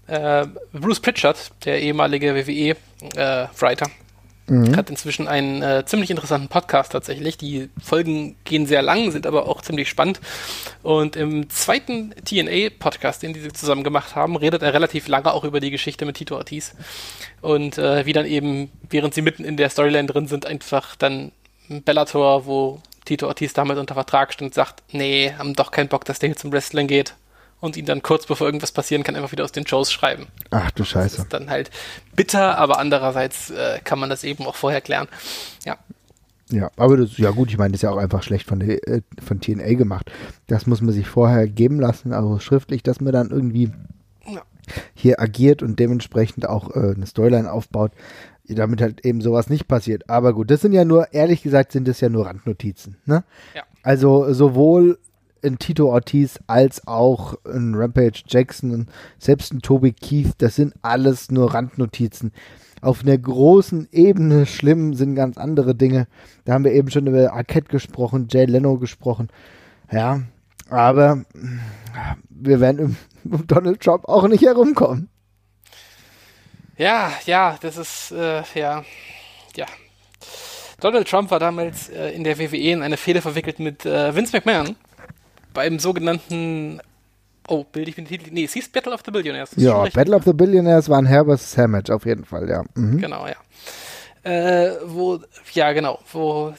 äh, 0.07 0.47
Bruce 0.73 1.01
Pritchard, 1.01 1.53
der 1.65 1.81
ehemalige 1.81 2.35
WWE-Writer, 2.35 3.87
äh, 3.87 4.53
mhm. 4.53 4.77
hat 4.77 4.91
inzwischen 4.91 5.29
einen 5.29 5.63
äh, 5.63 5.85
ziemlich 5.87 6.11
interessanten 6.11 6.49
Podcast 6.49 6.93
tatsächlich. 6.93 7.39
Die 7.39 7.71
Folgen 7.83 8.37
gehen 8.45 8.67
sehr 8.67 8.83
lang, 8.83 9.11
sind 9.11 9.27
aber 9.27 9.49
auch 9.49 9.63
ziemlich 9.63 9.89
spannend. 9.89 10.21
Und 10.83 11.17
im 11.17 11.49
zweiten 11.51 12.15
TNA-Podcast, 12.25 13.23
den 13.23 13.33
die 13.33 13.53
zusammen 13.53 13.85
gemacht 13.85 14.15
haben, 14.15 14.37
redet 14.37 14.63
er 14.63 14.75
relativ 14.75 15.09
lange 15.09 15.33
auch 15.33 15.45
über 15.45 15.61
die 15.61 15.71
Geschichte 15.71 16.05
mit 16.05 16.17
Tito 16.17 16.37
Ortiz. 16.37 16.75
Und 17.41 17.79
äh, 17.79 18.07
wie 18.07 18.13
dann 18.13 18.27
eben, 18.27 18.71
während 18.91 19.15
sie 19.15 19.23
mitten 19.23 19.45
in 19.45 19.57
der 19.57 19.71
Storyline 19.71 20.07
drin 20.07 20.29
sind, 20.29 20.47
einfach 20.47 20.97
dann 20.97 21.33
Bellator, 21.69 22.47
wo 22.47 22.81
Tito 23.07 23.27
Ortiz 23.27 23.53
damals 23.55 23.79
unter 23.79 23.95
Vertrag 23.95 24.33
stand, 24.33 24.55
sagt, 24.55 24.83
nee, 24.93 25.33
haben 25.39 25.55
doch 25.55 25.71
keinen 25.71 25.89
Bock, 25.89 26.05
dass 26.05 26.19
der 26.19 26.29
hier 26.29 26.37
zum 26.37 26.53
Wrestling 26.53 26.89
geht 26.89 27.15
und 27.61 27.77
ihn 27.77 27.87
dann 27.87 28.03
kurz 28.03 28.27
bevor 28.27 28.47
irgendwas 28.47 28.73
passieren 28.73 29.03
kann, 29.03 29.17
einfach 29.17 29.33
wieder 29.33 29.45
aus 29.45 29.53
den 29.53 29.67
Shows 29.67 29.93
schreiben. 29.93 30.27
Ach 30.51 30.71
du 30.73 30.85
Scheiße. 30.85 31.17
Das 31.17 31.25
ist 31.25 31.33
dann 31.33 31.51
halt 31.51 31.71
bitter, 32.15 32.59
aber 32.59 32.79
andererseits 32.79 33.51
äh, 33.51 33.81
kann 33.83 33.99
man 33.99 34.11
das 34.11 34.25
eben 34.25 34.47
auch 34.47 34.55
vorher 34.55 34.81
klären. 34.81 35.09
Ja. 35.65 35.79
Ja, 36.51 36.71
aber 36.77 36.99
das, 36.99 37.17
ja 37.17 37.31
gut, 37.31 37.51
ich 37.51 37.57
meine, 37.57 37.73
das 37.73 37.79
ist 37.79 37.83
ja 37.83 37.91
auch 37.91 37.97
einfach 37.97 38.23
schlecht 38.23 38.47
von, 38.47 38.61
der, 38.61 38.87
äh, 38.87 39.01
von 39.23 39.41
TNA 39.41 39.75
gemacht. 39.75 40.13
Das 40.47 40.67
muss 40.67 40.83
man 40.83 40.93
sich 40.93 41.09
vorher 41.09 41.49
geben 41.49 41.81
lassen, 41.81 42.13
also 42.13 42.39
schriftlich, 42.39 42.83
dass 42.83 43.01
man 43.01 43.13
dann 43.13 43.31
irgendwie 43.31 43.73
ja. 44.27 44.43
hier 44.95 45.21
agiert 45.21 45.63
und 45.63 45.79
dementsprechend 45.79 46.47
auch 46.47 46.77
äh, 46.77 46.95
eine 46.95 47.07
Storyline 47.07 47.51
aufbaut, 47.51 47.93
damit 48.47 48.83
halt 48.83 49.07
eben 49.07 49.23
sowas 49.23 49.49
nicht 49.49 49.69
passiert. 49.69 50.11
Aber 50.11 50.35
gut, 50.35 50.51
das 50.51 50.61
sind 50.61 50.73
ja 50.73 50.85
nur, 50.85 51.15
ehrlich 51.15 51.43
gesagt, 51.43 51.73
sind 51.73 51.89
das 51.89 52.01
ja 52.01 52.11
nur 52.11 52.27
Randnotizen. 52.27 52.99
Ne? 53.07 53.25
Ja. 53.55 53.63
Also 53.83 54.33
sowohl 54.33 54.99
ein 55.45 55.59
Tito 55.59 55.91
Ortiz 55.91 56.39
als 56.47 56.87
auch 56.87 57.35
ein 57.45 57.75
Rampage 57.75 58.23
Jackson 58.27 58.71
und 58.73 58.89
selbst 59.19 59.53
ein 59.53 59.61
Toby 59.61 59.93
Keith, 59.93 60.33
das 60.39 60.57
sind 60.57 60.75
alles 60.83 61.31
nur 61.31 61.55
Randnotizen. 61.55 62.33
Auf 62.81 63.03
einer 63.03 63.17
großen 63.17 63.89
Ebene 63.93 64.45
schlimm 64.47 64.95
sind 64.95 65.15
ganz 65.15 65.39
andere 65.39 65.75
Dinge. 65.75 66.07
Da 66.45 66.53
haben 66.53 66.65
wir 66.65 66.73
eben 66.73 66.91
schon 66.91 67.07
über 67.07 67.33
Arquette 67.33 67.69
gesprochen, 67.69 68.29
Jay 68.31 68.45
Leno 68.45 68.79
gesprochen. 68.79 69.29
Ja, 69.91 70.21
aber 70.69 71.25
wir 72.29 72.61
werden 72.61 72.97
um 73.25 73.47
Donald 73.47 73.81
Trump 73.81 74.05
auch 74.07 74.29
nicht 74.29 74.43
herumkommen. 74.43 75.09
Ja, 76.77 77.13
ja, 77.25 77.57
das 77.61 77.77
ist, 77.77 78.13
äh, 78.13 78.43
ja, 78.55 78.85
ja. 79.57 79.67
Donald 80.81 81.09
Trump 81.09 81.31
war 81.31 81.39
damals 81.39 81.89
äh, 81.89 82.11
in 82.11 82.25
der 82.25 82.39
WWE 82.39 82.57
in 82.57 82.83
eine 82.83 82.97
Fehde 82.97 83.23
verwickelt 83.23 83.61
mit 83.61 83.87
äh, 83.87 84.15
Vince 84.15 84.37
McMahon 84.37 84.77
beim 85.55 85.79
sogenannten 85.79 86.81
Oh, 87.47 87.65
bilde 87.65 87.91
ich 87.91 87.97
den 87.97 88.07
Titel? 88.07 88.31
Nee, 88.33 88.45
es 88.45 88.55
hieß 88.55 88.71
Battle 88.71 88.95
of 88.95 89.03
the 89.05 89.11
Billionaires. 89.11 89.51
Ja, 89.57 89.85
Battle 89.93 90.17
of 90.17 90.25
the 90.25 90.33
Billionaires 90.33 90.89
war 90.89 90.99
ein 90.99 91.07
herbes 91.07 91.53
Sandwich 91.53 91.91
auf 91.91 92.07
jeden 92.07 92.25
Fall, 92.25 92.49
ja. 92.49 92.65
Mhm. 92.75 93.01
Genau, 93.01 93.27
ja. 93.27 93.37
Äh, 94.23 94.79
wo, 94.87 95.21
ja, 95.53 95.73
genau, 95.73 95.99
wo 96.11 96.55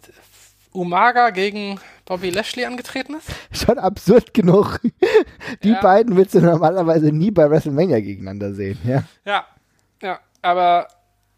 Umaga 0.72 1.32
gegen 1.32 1.80
Bobby 2.06 2.30
Lashley 2.30 2.66
angetreten 2.66 3.16
ist. 3.16 3.28
Schon 3.66 3.80
absurd 3.80 4.34
genug. 4.36 4.80
Die 5.64 5.70
ja. 5.70 5.82
beiden 5.82 6.16
willst 6.16 6.36
du 6.36 6.42
normalerweise 6.42 7.12
nie 7.12 7.32
bei 7.32 7.50
WrestleMania 7.50 8.00
gegeneinander 8.00 8.54
sehen, 8.54 8.78
ja. 8.86 9.04
Ja, 9.26 9.46
ja, 10.04 10.20
aber 10.44 10.88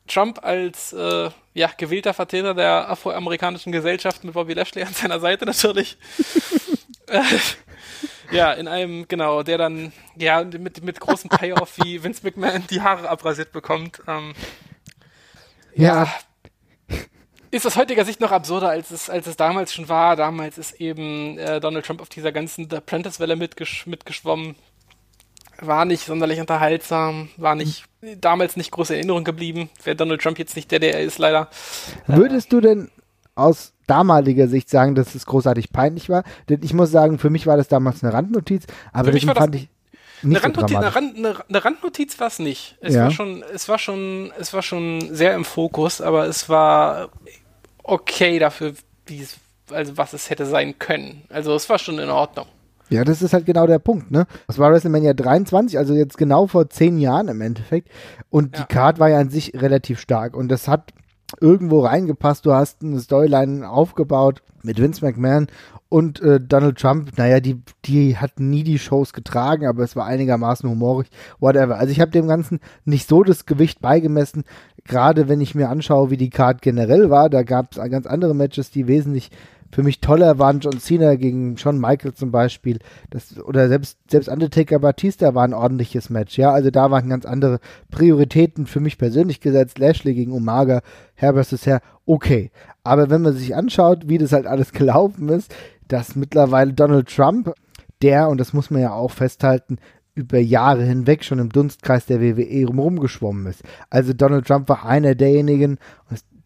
Trump 0.08 0.44
als 0.44 0.92
äh, 0.92 1.30
ja, 1.54 1.70
gewählter 1.78 2.14
Vertreter 2.14 2.54
der 2.54 2.90
afroamerikanischen 2.90 3.72
Gesellschaft 3.72 4.26
mit 4.26 4.34
Bobby 4.34 4.54
Lashley 4.54 4.84
an 4.84 4.94
seiner 4.94 5.22
Seite 5.22 5.46
natürlich. 5.46 5.98
ja, 8.32 8.54
in 8.54 8.68
einem, 8.68 9.08
genau, 9.08 9.44
der 9.44 9.58
dann, 9.58 9.92
ja, 10.16 10.44
mit, 10.44 10.84
mit 10.84 11.00
großem 11.00 11.30
Payoff 11.30 11.78
wie 11.84 12.04
Vince 12.04 12.22
McMahon 12.24 12.66
die 12.70 12.82
Haare 12.82 13.10
abrasiert 13.10 13.52
bekommt. 13.52 14.02
Ähm, 14.08 14.34
ja. 15.76 16.04
ja. 16.04 16.98
Ist 17.50 17.66
aus 17.66 17.78
heutiger 17.78 18.04
Sicht 18.04 18.20
noch 18.20 18.32
absurder, 18.32 18.70
als 18.70 18.92
es, 18.92 19.10
als 19.10 19.26
es 19.26 19.38
damals 19.38 19.74
schon 19.74 19.88
war. 19.88 20.16
Damals 20.18 20.58
ist 20.58 20.82
eben 20.82 21.38
äh, 21.38 21.62
Donald 21.62 21.86
Trump 21.86 22.02
auf 22.02 22.10
dieser 22.10 22.34
ganzen 22.34 22.72
Apprentice-Welle 22.72 23.38
mitgesch 23.38 23.88
mitgeschwommen. 23.88 24.56
War 25.60 25.86
nicht 25.86 26.06
sonderlich 26.06 26.40
unterhaltsam, 26.40 27.30
war 27.38 27.56
nicht, 27.56 27.86
damals 28.20 28.58
nicht 28.58 28.70
große 28.72 28.96
Erinnerung 28.96 29.24
geblieben. 29.24 29.70
Wäre 29.84 29.96
Donald 29.96 30.22
Trump 30.22 30.38
jetzt 30.38 30.56
nicht 30.56 30.70
der, 30.72 30.80
der 30.80 30.96
er 30.96 31.02
ist, 31.02 31.18
leider. 31.18 31.50
Würdest 32.06 32.52
du 32.52 32.62
denn 32.62 32.92
aus 33.34 33.74
damaliger 33.88 34.48
Sicht 34.48 34.70
sagen, 34.70 34.96
dass 34.96 35.16
es 35.16 35.26
großartig 35.26 35.72
peinlich 35.72 36.10
war. 36.10 36.24
Denn 36.50 36.60
ich 36.62 36.74
muss 36.74 36.92
sagen, 36.92 37.20
für 37.20 37.30
mich 37.30 37.48
war 37.48 37.58
das 37.58 37.68
damals 37.68 38.04
eine 38.04 38.14
Randnotiz, 38.14 38.66
aber 38.94 39.12
das 39.12 39.24
fand 39.24 39.56
ich 39.56 39.70
nicht 40.24 40.44
eine, 40.44 40.44
Randnotiz, 40.44 40.72
so 40.72 40.78
eine, 40.78 40.96
Rand, 40.96 41.18
eine, 41.18 41.36
eine 41.48 41.66
Randnotiz 41.66 42.20
war 42.20 42.28
es 42.28 42.40
nicht. 42.40 42.78
Es 42.82 42.96
ja. 42.96 43.04
war 43.04 43.12
schon, 43.12 43.44
es 43.54 43.70
war 43.70 43.78
schon, 43.78 44.32
es 44.40 44.54
war 44.54 44.64
schon 44.64 45.14
sehr 45.14 45.36
im 45.36 45.46
Fokus, 45.46 46.02
aber 46.02 46.26
es 46.26 46.50
war 46.50 47.10
okay 47.84 48.40
dafür, 48.40 48.74
wie 49.06 49.22
es, 49.22 49.38
also 49.72 49.98
was 49.98 50.14
es 50.14 50.30
hätte 50.30 50.46
sein 50.46 50.80
können. 50.80 51.24
Also 51.30 51.54
es 51.54 51.70
war 51.70 51.78
schon 51.78 52.00
in 52.00 52.10
Ordnung. 52.10 52.48
Ja, 52.90 53.04
das 53.04 53.22
ist 53.22 53.34
halt 53.34 53.46
genau 53.46 53.68
der 53.68 53.80
Punkt, 53.80 54.12
ne? 54.12 54.26
Das 54.48 54.58
war 54.58 54.72
WrestleMania 54.72 55.14
23, 55.14 55.78
also 55.78 55.94
jetzt 55.94 56.18
genau 56.18 56.48
vor 56.48 56.70
zehn 56.70 57.00
Jahren 57.00 57.28
im 57.28 57.42
Endeffekt. 57.42 57.90
Und 58.30 58.56
ja. 58.56 58.64
die 58.64 58.74
Card 58.74 59.00
war 59.00 59.10
ja 59.10 59.20
an 59.20 59.30
sich 59.30 59.54
relativ 59.56 60.00
stark. 60.00 60.36
Und 60.36 60.48
das 60.48 60.68
hat 60.68 60.94
irgendwo 61.42 61.82
reingepasst. 61.82 62.46
Du 62.46 62.54
hast 62.54 62.84
eine 62.84 63.00
Storyline 63.00 63.70
aufgebaut 63.70 64.42
mit 64.64 64.80
Vince 64.80 65.06
McMahon 65.06 65.48
und 65.90 66.22
äh, 66.22 66.40
Donald 66.40 66.78
Trump. 66.78 67.18
Naja, 67.18 67.40
die, 67.40 67.62
die 67.86 68.18
hat 68.18 68.40
nie 68.40 68.64
die 68.64 68.80
Shows 68.80 69.14
getragen, 69.14 69.66
aber 69.66 69.84
es 69.84 69.96
war 69.96 70.06
einigermaßen 70.06 70.70
humorig, 70.70 71.10
whatever. 71.40 71.78
Also 71.78 71.92
ich 71.92 72.02
habe 72.02 72.12
dem 72.12 72.28
Ganzen 72.28 72.60
nicht 72.86 73.08
so 73.08 73.24
das 73.24 73.46
Gewicht 73.46 73.82
beigemessen. 73.82 74.44
Gerade 74.84 75.28
wenn 75.28 75.42
ich 75.42 75.56
mir 75.56 75.70
anschaue, 75.70 76.10
wie 76.12 76.18
die 76.18 76.30
Card 76.30 76.62
generell 76.62 77.10
war, 77.10 77.30
da 77.30 77.44
gab 77.44 77.72
es 77.72 77.92
ganz 77.92 78.06
andere 78.06 78.34
Matches, 78.34 78.72
die 78.72 78.88
wesentlich 78.88 79.32
für 79.72 79.84
mich 79.84 80.00
toller 80.00 80.40
waren 80.40 80.60
John 80.60 80.80
Cena 80.80 81.16
gegen 81.16 81.58
Shawn 81.58 81.80
Michaels 81.80 82.18
zum 82.18 82.32
Beispiel. 82.32 82.80
Das, 83.10 83.40
oder 83.40 83.68
selbst, 83.68 83.98
selbst 84.10 84.30
Undertaker 84.30 84.80
Batista 84.80 85.36
war 85.36 85.44
ein 85.44 85.54
ordentliches 85.54 86.10
Match. 86.10 86.38
Ja, 86.38 86.52
also 86.52 86.72
da 86.72 86.90
waren 86.92 87.10
ganz 87.10 87.26
andere 87.26 87.60
Prioritäten 87.92 88.66
für 88.66 88.80
mich 88.80 88.98
persönlich 88.98 89.42
gesetzt. 89.42 89.80
Lashley 89.80 90.14
gegen 90.14 90.32
Umaga, 90.32 90.82
Herr 91.16 91.34
versus 91.34 91.66
Herr, 91.66 91.82
okay. 92.06 92.52
Aber 92.84 93.10
wenn 93.10 93.22
man 93.22 93.34
sich 93.34 93.56
anschaut, 93.56 94.08
wie 94.08 94.18
das 94.18 94.32
halt 94.32 94.48
alles 94.48 94.72
gelaufen 94.74 95.30
ist, 95.30 95.54
dass 95.88 96.16
mittlerweile 96.16 96.74
Donald 96.74 97.14
Trump, 97.14 97.54
der, 98.02 98.30
und 98.30 98.40
das 98.40 98.54
muss 98.54 98.70
man 98.70 98.82
ja 98.82 98.94
auch 98.94 99.12
festhalten, 99.12 99.78
über 100.18 100.40
Jahre 100.40 100.84
hinweg 100.84 101.24
schon 101.24 101.38
im 101.38 101.50
Dunstkreis 101.50 102.08
der 102.08 102.20
WWE 102.20 102.66
rumgeschwommen 102.66 103.46
ist. 103.46 103.64
Also 103.92 104.14
Donald 104.14 104.48
Trump 104.48 104.68
war 104.68 104.84
einer 104.86 105.14
derjenigen, 105.14 105.78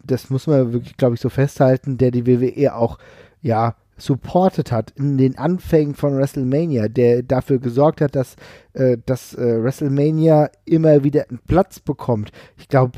das 0.03 0.29
muss 0.29 0.47
man 0.47 0.73
wirklich, 0.73 0.97
glaube 0.97 1.15
ich, 1.15 1.21
so 1.21 1.29
festhalten, 1.29 1.97
der 1.97 2.11
die 2.11 2.25
WWE 2.25 2.75
auch, 2.75 2.97
ja, 3.41 3.75
supportet 3.97 4.71
hat 4.71 4.91
in 4.95 5.17
den 5.17 5.37
Anfängen 5.37 5.93
von 5.93 6.17
WrestleMania, 6.17 6.87
der 6.87 7.23
dafür 7.23 7.59
gesorgt 7.59 8.01
hat, 8.01 8.15
dass, 8.15 8.35
äh, 8.73 8.97
dass 9.05 9.35
äh, 9.35 9.63
WrestleMania 9.63 10.49
immer 10.65 11.03
wieder 11.03 11.29
einen 11.29 11.39
Platz 11.47 11.79
bekommt. 11.79 12.31
Ich 12.57 12.67
glaube, 12.67 12.97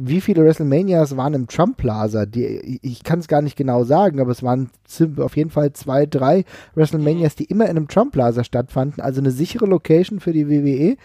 wie 0.00 0.20
viele 0.20 0.44
WrestleManias 0.44 1.16
waren 1.16 1.34
im 1.34 1.48
Trump 1.48 1.76
Plaza? 1.76 2.24
Die, 2.24 2.78
ich 2.82 3.02
kann 3.02 3.18
es 3.18 3.26
gar 3.26 3.42
nicht 3.42 3.56
genau 3.56 3.82
sagen, 3.82 4.20
aber 4.20 4.30
es 4.30 4.44
waren 4.44 4.70
auf 5.18 5.36
jeden 5.36 5.50
Fall 5.50 5.72
zwei, 5.72 6.06
drei 6.06 6.44
WrestleManias, 6.74 7.34
die 7.34 7.44
immer 7.44 7.64
in 7.64 7.70
einem 7.70 7.88
Trump 7.88 8.12
Plaza 8.12 8.44
stattfanden. 8.44 9.02
Also 9.02 9.20
eine 9.20 9.32
sichere 9.32 9.66
Location 9.66 10.20
für 10.20 10.32
die 10.32 10.48
WWE, 10.48 10.96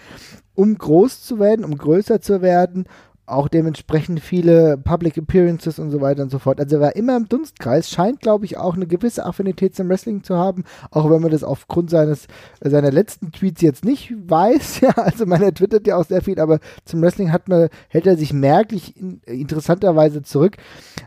um 0.53 0.77
groß 0.77 1.23
zu 1.23 1.39
werden, 1.39 1.65
um 1.65 1.75
größer 1.75 2.21
zu 2.21 2.43
werden 2.43 2.85
auch 3.25 3.47
dementsprechend 3.47 4.19
viele 4.19 4.77
Public 4.77 5.17
Appearances 5.17 5.79
und 5.79 5.91
so 5.91 6.01
weiter 6.01 6.23
und 6.23 6.29
so 6.29 6.39
fort. 6.39 6.59
Also 6.59 6.75
er 6.75 6.81
war 6.81 6.95
immer 6.95 7.15
im 7.15 7.29
Dunstkreis, 7.29 7.89
scheint, 7.89 8.19
glaube 8.19 8.45
ich, 8.45 8.57
auch 8.57 8.75
eine 8.75 8.85
gewisse 8.85 9.25
Affinität 9.25 9.75
zum 9.75 9.89
Wrestling 9.89 10.23
zu 10.23 10.35
haben, 10.35 10.65
auch 10.91 11.09
wenn 11.09 11.21
man 11.21 11.31
das 11.31 11.43
aufgrund 11.43 11.89
seines 11.89 12.27
seiner 12.61 12.91
letzten 12.91 13.31
Tweets 13.31 13.61
jetzt 13.61 13.85
nicht 13.85 14.13
weiß. 14.29 14.81
Ja, 14.83 14.89
also 14.95 15.25
man 15.25 15.39
twittert 15.55 15.87
ja 15.87 15.95
auch 15.95 16.05
sehr 16.05 16.21
viel, 16.21 16.39
aber 16.39 16.59
zum 16.83 17.01
Wrestling 17.01 17.31
hat 17.31 17.47
man, 17.47 17.69
hält 17.87 18.05
er 18.05 18.17
sich 18.17 18.33
merklich 18.33 18.97
in, 18.97 19.21
interessanterweise 19.25 20.23
zurück. 20.23 20.57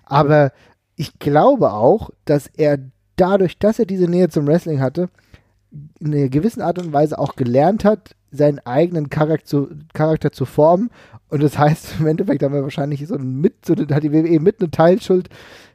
Aber 0.04 0.52
ich 0.94 1.18
glaube 1.18 1.72
auch, 1.72 2.10
dass 2.24 2.46
er 2.46 2.78
dadurch, 3.16 3.58
dass 3.58 3.78
er 3.78 3.86
diese 3.86 4.08
Nähe 4.08 4.28
zum 4.28 4.46
Wrestling 4.46 4.80
hatte, 4.80 5.10
in 6.00 6.14
einer 6.14 6.28
gewissen 6.28 6.62
Art 6.62 6.78
und 6.78 6.92
Weise 6.92 7.18
auch 7.18 7.36
gelernt 7.36 7.84
hat, 7.84 8.14
seinen 8.30 8.58
eigenen 8.60 9.10
Charakter, 9.10 9.68
Charakter 9.94 10.32
zu 10.32 10.44
formen. 10.44 10.90
Und 11.28 11.42
das 11.42 11.58
heißt, 11.58 11.96
im 12.00 12.06
Endeffekt 12.06 12.42
haben 12.42 12.54
wir 12.54 12.62
wahrscheinlich 12.62 13.06
so 13.06 13.14
ein 13.14 13.40
mit, 13.40 13.66
so 13.66 13.74
hat 13.74 14.02
die 14.02 14.12
WWE 14.12 14.40
mit 14.40 14.60
eine 14.60 14.70
Teilschuld, 14.70 15.28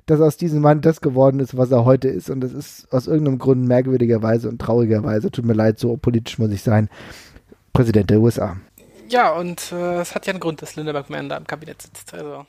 dass 0.06 0.20
aus 0.20 0.38
diesem 0.38 0.62
Mann 0.62 0.82
das 0.82 1.02
geworden 1.02 1.40
ist, 1.40 1.58
was 1.58 1.72
er 1.72 1.86
heute 1.86 2.08
ist. 2.08 2.30
Und 2.30 2.42
das 2.42 2.54
ist 2.54 2.92
aus 2.92 3.08
irgendeinem 3.08 3.40
Grund 3.40 3.68
merkwürdigerweise 3.68 4.50
und 4.50 4.60
traurigerweise, 4.60 5.32
tut 5.32 5.46
mir 5.46 5.54
leid, 5.54 5.80
so 5.80 5.98
politisch 5.98 6.40
muss 6.40 6.52
ich 6.52 6.64
sein, 6.64 6.90
Präsident 7.74 8.10
der 8.10 8.20
USA. 8.20 8.58
Ja, 9.08 9.32
und 9.34 9.72
äh, 9.72 10.00
es 10.00 10.16
hat 10.16 10.26
ja 10.26 10.32
einen 10.32 10.40
Grund, 10.40 10.62
dass 10.62 10.76
Linda 10.76 10.94
McMahon 10.94 11.30
da 11.30 11.38
im 11.38 11.46
Kabinett 11.46 11.82
sitzt. 11.82 12.14
Also. 12.14 12.46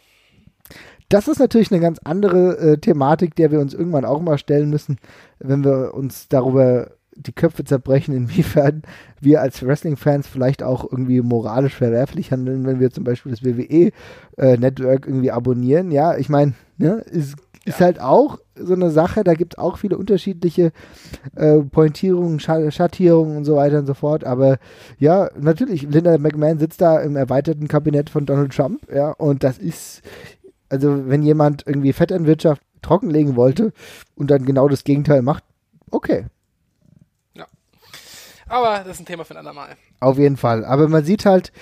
Das 1.09 1.29
ist 1.29 1.41
natürlich 1.41 1.71
eine 1.71 1.81
ganz 1.81 1.99
andere 2.05 2.57
äh, 2.57 2.79
Thematik, 2.79 3.35
der 3.35 3.51
wir 3.51 3.61
uns 3.61 3.75
irgendwann 3.75 4.05
auch 4.05 4.21
mal 4.21 4.39
stellen 4.39 4.71
müssen, 4.71 4.99
wenn 5.41 5.65
wir 5.65 5.93
uns 5.95 6.29
darüber 6.29 6.93
die 7.17 7.33
Köpfe 7.33 7.65
zerbrechen, 7.65 8.15
inwiefern 8.17 8.83
wir 9.21 9.41
als 9.41 9.65
Wrestling-Fans 9.65 10.27
vielleicht 10.27 10.63
auch 10.63 10.85
irgendwie 10.91 11.21
moralisch 11.21 11.75
verwerflich 11.75 12.31
handeln, 12.31 12.67
wenn 12.67 12.81
wir 12.81 12.91
zum 12.91 13.05
Beispiel 13.05 13.33
das 13.33 13.45
WWE-Network 13.45 15.07
äh, 15.07 15.09
irgendwie 15.09 15.31
abonnieren. 15.31 15.91
Ja, 15.91 16.17
ich 16.17 16.29
meine, 16.29 16.55
ne, 16.79 17.05
ist, 17.11 17.37
ist 17.65 17.79
ja. 17.79 17.87
halt 17.87 18.01
auch 18.01 18.39
so 18.55 18.75
eine 18.75 18.91
Sache, 18.91 19.25
da 19.25 19.35
gibt 19.35 19.55
es 19.55 19.59
auch 19.59 19.79
viele 19.79 19.97
unterschiedliche 19.97 20.73
äh, 21.37 21.59
Pointierungen, 21.59 22.41
Schattierungen 22.41 23.37
und 23.37 23.45
so 23.45 23.57
weiter 23.57 23.79
und 23.79 23.87
so 23.87 23.95
fort. 23.95 24.25
Aber 24.25 24.59
ja, 24.99 25.31
natürlich, 25.39 25.83
Linda 25.83 26.19
McMahon 26.19 26.59
sitzt 26.59 26.81
da 26.81 27.01
im 27.01 27.17
erweiterten 27.17 27.69
Kabinett 27.69 28.11
von 28.11 28.27
Donald 28.27 28.55
Trump, 28.55 28.83
ja, 28.93 29.11
und 29.13 29.45
das 29.45 29.59
ist, 29.59 30.03
also 30.69 31.09
wenn 31.09 31.23
jemand 31.23 31.65
irgendwie 31.67 31.93
Vetternwirtschaft 31.93 32.63
trockenlegen 32.83 33.37
wollte 33.37 33.73
und 34.17 34.31
dann 34.31 34.45
genau 34.45 34.69
das 34.69 34.85
Gegenteil 34.85 35.23
macht, 35.23 35.45
okay, 35.91 36.27
aber 38.53 38.85
das 38.85 38.97
ist 38.97 39.01
ein 39.01 39.07
Thema 39.07 39.25
für 39.25 39.35
ein 39.35 39.39
andermal. 39.39 39.77
Auf 40.01 40.19
jeden 40.19 40.37
Fall. 40.37 40.65
Aber 40.65 40.89
man 40.89 41.05
sieht 41.05 41.25
halt, 41.25 41.53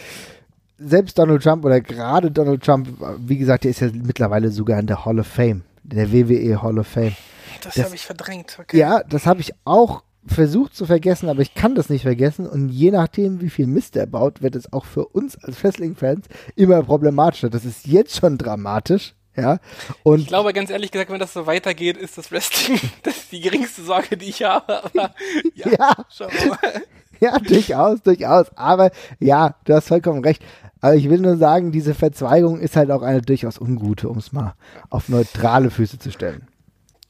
selbst 0.78 1.18
Donald 1.18 1.42
Trump 1.42 1.64
oder 1.64 1.80
gerade 1.80 2.30
Donald 2.30 2.62
Trump, 2.62 2.88
wie 3.18 3.38
gesagt, 3.38 3.64
der 3.64 3.70
ist 3.70 3.80
ja 3.80 3.90
mittlerweile 3.92 4.50
sogar 4.50 4.80
in 4.80 4.86
der 4.86 5.04
Hall 5.04 5.20
of 5.20 5.26
Fame, 5.26 5.62
der 5.82 6.10
WWE 6.12 6.62
Hall 6.62 6.78
of 6.78 6.86
Fame. 6.86 7.14
Das, 7.62 7.74
das 7.74 7.84
habe 7.84 7.94
ich 7.94 8.06
verdrängt. 8.06 8.58
Okay. 8.58 8.78
Ja, 8.78 9.02
das 9.02 9.26
habe 9.26 9.40
ich 9.40 9.52
auch 9.64 10.02
versucht 10.26 10.74
zu 10.74 10.86
vergessen, 10.86 11.28
aber 11.28 11.42
ich 11.42 11.54
kann 11.54 11.74
das 11.74 11.88
nicht 11.88 12.02
vergessen. 12.02 12.46
Und 12.46 12.68
je 12.68 12.90
nachdem, 12.90 13.40
wie 13.40 13.50
viel 13.50 13.66
Mist 13.66 13.96
er 13.96 14.06
baut, 14.06 14.42
wird 14.42 14.56
es 14.56 14.72
auch 14.72 14.84
für 14.84 15.06
uns 15.06 15.36
als 15.42 15.62
Wrestling-Fans 15.62 16.26
immer 16.56 16.82
problematischer. 16.82 17.50
Das 17.50 17.64
ist 17.64 17.86
jetzt 17.86 18.16
schon 18.16 18.38
dramatisch. 18.38 19.14
Ja, 19.36 19.58
und 20.02 20.20
ich 20.20 20.26
glaube, 20.26 20.52
ganz 20.52 20.70
ehrlich 20.70 20.90
gesagt, 20.90 21.10
wenn 21.10 21.20
das 21.20 21.32
so 21.32 21.46
weitergeht, 21.46 21.96
ist 21.96 22.18
das 22.18 22.32
Wrestling 22.32 22.80
das 23.02 23.16
ist 23.16 23.32
die 23.32 23.40
geringste 23.40 23.82
Sorge, 23.82 24.16
die 24.16 24.28
ich 24.28 24.42
habe. 24.42 24.84
Aber 24.84 25.14
ja, 25.54 25.70
ja. 25.70 25.94
schauen 26.10 26.30
wir 26.32 26.48
mal. 26.48 26.58
Ja, 27.22 27.38
durchaus, 27.38 28.00
durchaus. 28.00 28.46
Aber 28.56 28.90
ja, 29.18 29.54
du 29.64 29.74
hast 29.74 29.88
vollkommen 29.88 30.24
recht. 30.24 30.42
Aber 30.80 30.94
ich 30.94 31.10
will 31.10 31.18
nur 31.18 31.36
sagen, 31.36 31.70
diese 31.70 31.92
Verzweigung 31.92 32.58
ist 32.58 32.76
halt 32.76 32.90
auch 32.90 33.02
eine 33.02 33.20
durchaus 33.20 33.60
ungute, 33.60 34.08
um 34.08 34.16
es 34.16 34.32
mal 34.32 34.54
auf 34.88 35.10
neutrale 35.10 35.70
Füße 35.70 35.98
zu 35.98 36.10
stellen. 36.10 36.48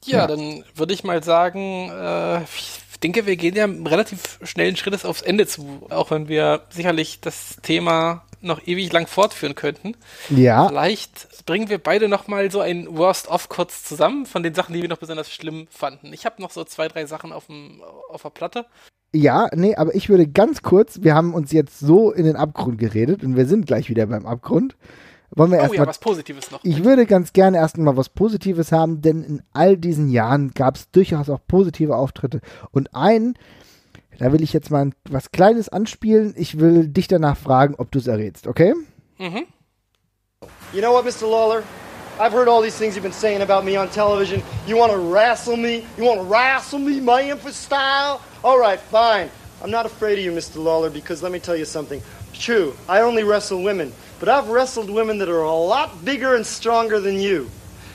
Ja, 0.03 0.17
ja. 0.17 0.27
dann 0.27 0.65
würde 0.75 0.93
ich 0.93 1.05
mal 1.05 1.23
sagen, 1.23 1.89
äh, 1.91 2.43
ich 2.43 2.81
denke, 3.01 3.25
wir 3.25 3.37
gehen 3.37 3.55
ja 3.55 3.65
relativ 3.65 4.39
schnellen 4.43 4.75
Schrittes 4.75 5.05
aufs 5.05 5.21
Ende 5.21 5.47
zu, 5.47 5.87
auch 5.89 6.11
wenn 6.11 6.27
wir 6.27 6.63
sicherlich 6.71 7.21
das 7.21 7.57
Thema 7.61 8.25
noch 8.41 8.65
ewig 8.65 8.91
lang 8.91 9.07
fortführen 9.07 9.55
könnten. 9.55 9.95
Ja. 10.29 10.67
Vielleicht 10.67 11.45
bringen 11.45 11.69
wir 11.69 11.77
beide 11.77 12.07
noch 12.07 12.27
mal 12.27 12.51
so 12.51 12.59
ein 12.59 12.87
Worst-of 12.89 13.49
kurz 13.49 13.83
zusammen 13.83 14.25
von 14.25 14.43
den 14.43 14.53
Sachen, 14.53 14.73
die 14.73 14.81
wir 14.81 14.89
noch 14.89 14.97
besonders 14.97 15.31
schlimm 15.31 15.67
fanden. 15.69 16.13
Ich 16.13 16.25
habe 16.25 16.41
noch 16.41 16.51
so 16.51 16.63
zwei, 16.63 16.87
drei 16.87 17.05
Sachen 17.05 17.31
auf, 17.31 17.47
dem, 17.47 17.81
auf 18.09 18.21
der 18.21 18.29
Platte. 18.29 18.65
Ja, 19.13 19.49
nee, 19.53 19.75
aber 19.75 19.93
ich 19.93 20.09
würde 20.09 20.27
ganz 20.27 20.61
kurz, 20.61 21.01
wir 21.01 21.15
haben 21.15 21.33
uns 21.33 21.51
jetzt 21.51 21.79
so 21.79 22.11
in 22.11 22.25
den 22.25 22.37
Abgrund 22.37 22.77
geredet 22.77 23.23
und 23.23 23.35
wir 23.35 23.45
sind 23.45 23.67
gleich 23.67 23.89
wieder 23.89 24.05
beim 24.05 24.25
Abgrund. 24.25 24.77
Wollen 25.33 25.51
wir 25.51 25.59
oh, 25.59 25.63
erst 25.63 25.75
ja, 25.75 25.87
was 25.87 25.99
Positives 25.99 26.51
noch. 26.51 26.59
Ich 26.63 26.83
würde 26.83 27.05
ganz 27.05 27.31
gerne 27.31 27.57
erst 27.57 27.77
mal 27.77 27.95
was 27.95 28.09
Positives 28.09 28.71
haben, 28.71 29.01
denn 29.01 29.23
in 29.23 29.41
all 29.53 29.77
diesen 29.77 30.09
Jahren 30.09 30.51
gab 30.51 30.75
es 30.75 30.91
durchaus 30.91 31.29
auch 31.29 31.39
positive 31.47 31.95
Auftritte. 31.95 32.41
Und 32.71 32.93
einen, 32.93 33.35
da 34.21 34.31
will 34.31 34.43
ich 34.43 34.53
jetzt 34.53 34.69
mal 34.69 34.91
was 35.09 35.31
Kleines 35.31 35.67
anspielen. 35.67 36.35
Ich 36.37 36.59
will 36.59 36.87
dich 36.87 37.07
danach 37.07 37.37
fragen, 37.37 37.73
ob 37.79 37.91
du 37.91 37.97
es 37.97 38.05
errätst, 38.05 38.45
okay? 38.45 38.75
Mhm. 39.17 39.47
You 40.73 40.81
know 40.81 40.93
what, 40.93 41.05
Mr. 41.05 41.27
Lawler? 41.27 41.63
I've 42.19 42.31
heard 42.31 42.47
all 42.47 42.61
these 42.61 42.77
things 42.77 42.95
you've 42.95 43.01
been 43.01 43.11
saying 43.11 43.41
about 43.41 43.65
me 43.65 43.79
on 43.79 43.89
television. 43.89 44.43
You 44.67 44.77
want 44.77 44.91
to 44.91 44.99
wrestle 44.99 45.57
me? 45.57 45.83
You 45.97 46.03
want 46.03 46.19
to 46.19 46.25
wrestle 46.25 46.77
me, 46.77 46.99
man, 46.99 47.39
for 47.39 47.51
style? 47.51 48.21
All 48.43 48.59
right, 48.59 48.79
fine. 48.79 49.31
I'm 49.63 49.71
not 49.71 49.87
afraid 49.87 50.19
of 50.19 50.23
you, 50.23 50.31
Mr. 50.31 50.63
Lawler, 50.63 50.91
because 50.91 51.23
let 51.23 51.31
me 51.31 51.39
tell 51.39 51.55
you 51.55 51.65
something. 51.65 51.99
True, 52.31 52.75
I 52.87 53.01
only 53.01 53.23
wrestle 53.23 53.63
women. 53.63 53.91
But 54.19 54.29
I've 54.29 54.49
wrestled 54.49 54.91
women 54.91 55.17
that 55.17 55.29
are 55.29 55.41
a 55.41 55.51
lot 55.51 56.05
bigger 56.05 56.35
and 56.35 56.45
stronger 56.45 56.99
than 56.99 57.19
you. 57.19 57.49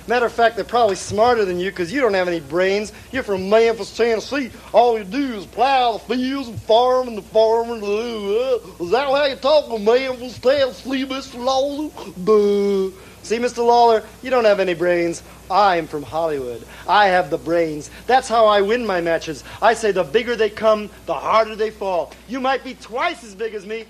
Matter 0.09 0.27
of 0.27 0.33
fact, 0.33 0.55
they're 0.55 0.65
probably 0.65 0.95
smarter 0.95 1.45
than 1.45 1.59
you 1.59 1.70
because 1.70 1.93
you 1.93 2.01
don't 2.01 2.15
have 2.15 2.28
any 2.28 2.41
brains. 2.41 2.93
You're 3.11 3.24
from 3.24 3.51
Memphis, 3.51 3.97
Tennessee. 3.97 4.51
All 4.73 4.97
you 4.97 5.05
do 5.05 5.35
is 5.35 5.47
plow 5.47 5.95
the 5.99 6.16
fields 6.16 6.49
and 6.49 6.62
farm 6.62 7.09
and 7.09 7.19
the 7.19 7.23
farm 7.23 7.70
and 7.70 7.83
the. 7.83 8.61
Uh, 8.78 8.85
is 8.85 8.91
that 8.91 9.09
how 9.09 9.24
you 9.24 9.37
talk 9.37 9.69
in 9.73 9.85
Memphis, 9.85 10.39
Tennessee, 10.39 11.05
Mr. 11.05 11.43
Lawler? 11.43 11.91
Duh. 12.24 12.97
See, 13.24 13.39
Mr. 13.39 13.66
Lawler, 13.66 14.05
you 14.23 14.31
don't 14.31 14.45
have 14.45 14.61
any 14.61 14.74
brains. 14.74 15.24
I'm 15.51 15.89
from 15.89 16.05
Hollywood. 16.05 16.65
I 16.87 17.07
have 17.09 17.28
the 17.28 17.39
brains. 17.39 17.91
That's 18.07 18.28
how 18.28 18.47
I 18.47 18.61
win 18.61 18.87
my 18.87 19.01
matches. 19.01 19.43
I 19.61 19.74
say 19.74 19.91
the 19.91 20.05
bigger 20.05 20.37
they 20.37 20.51
come, 20.51 20.89
the 21.07 21.15
harder 21.15 21.57
they 21.57 21.70
fall. 21.70 22.12
You 22.28 22.39
might 22.39 22.62
be 22.62 22.74
twice 22.74 23.24
as 23.24 23.35
big 23.35 23.55
as 23.55 23.66
me, 23.66 23.87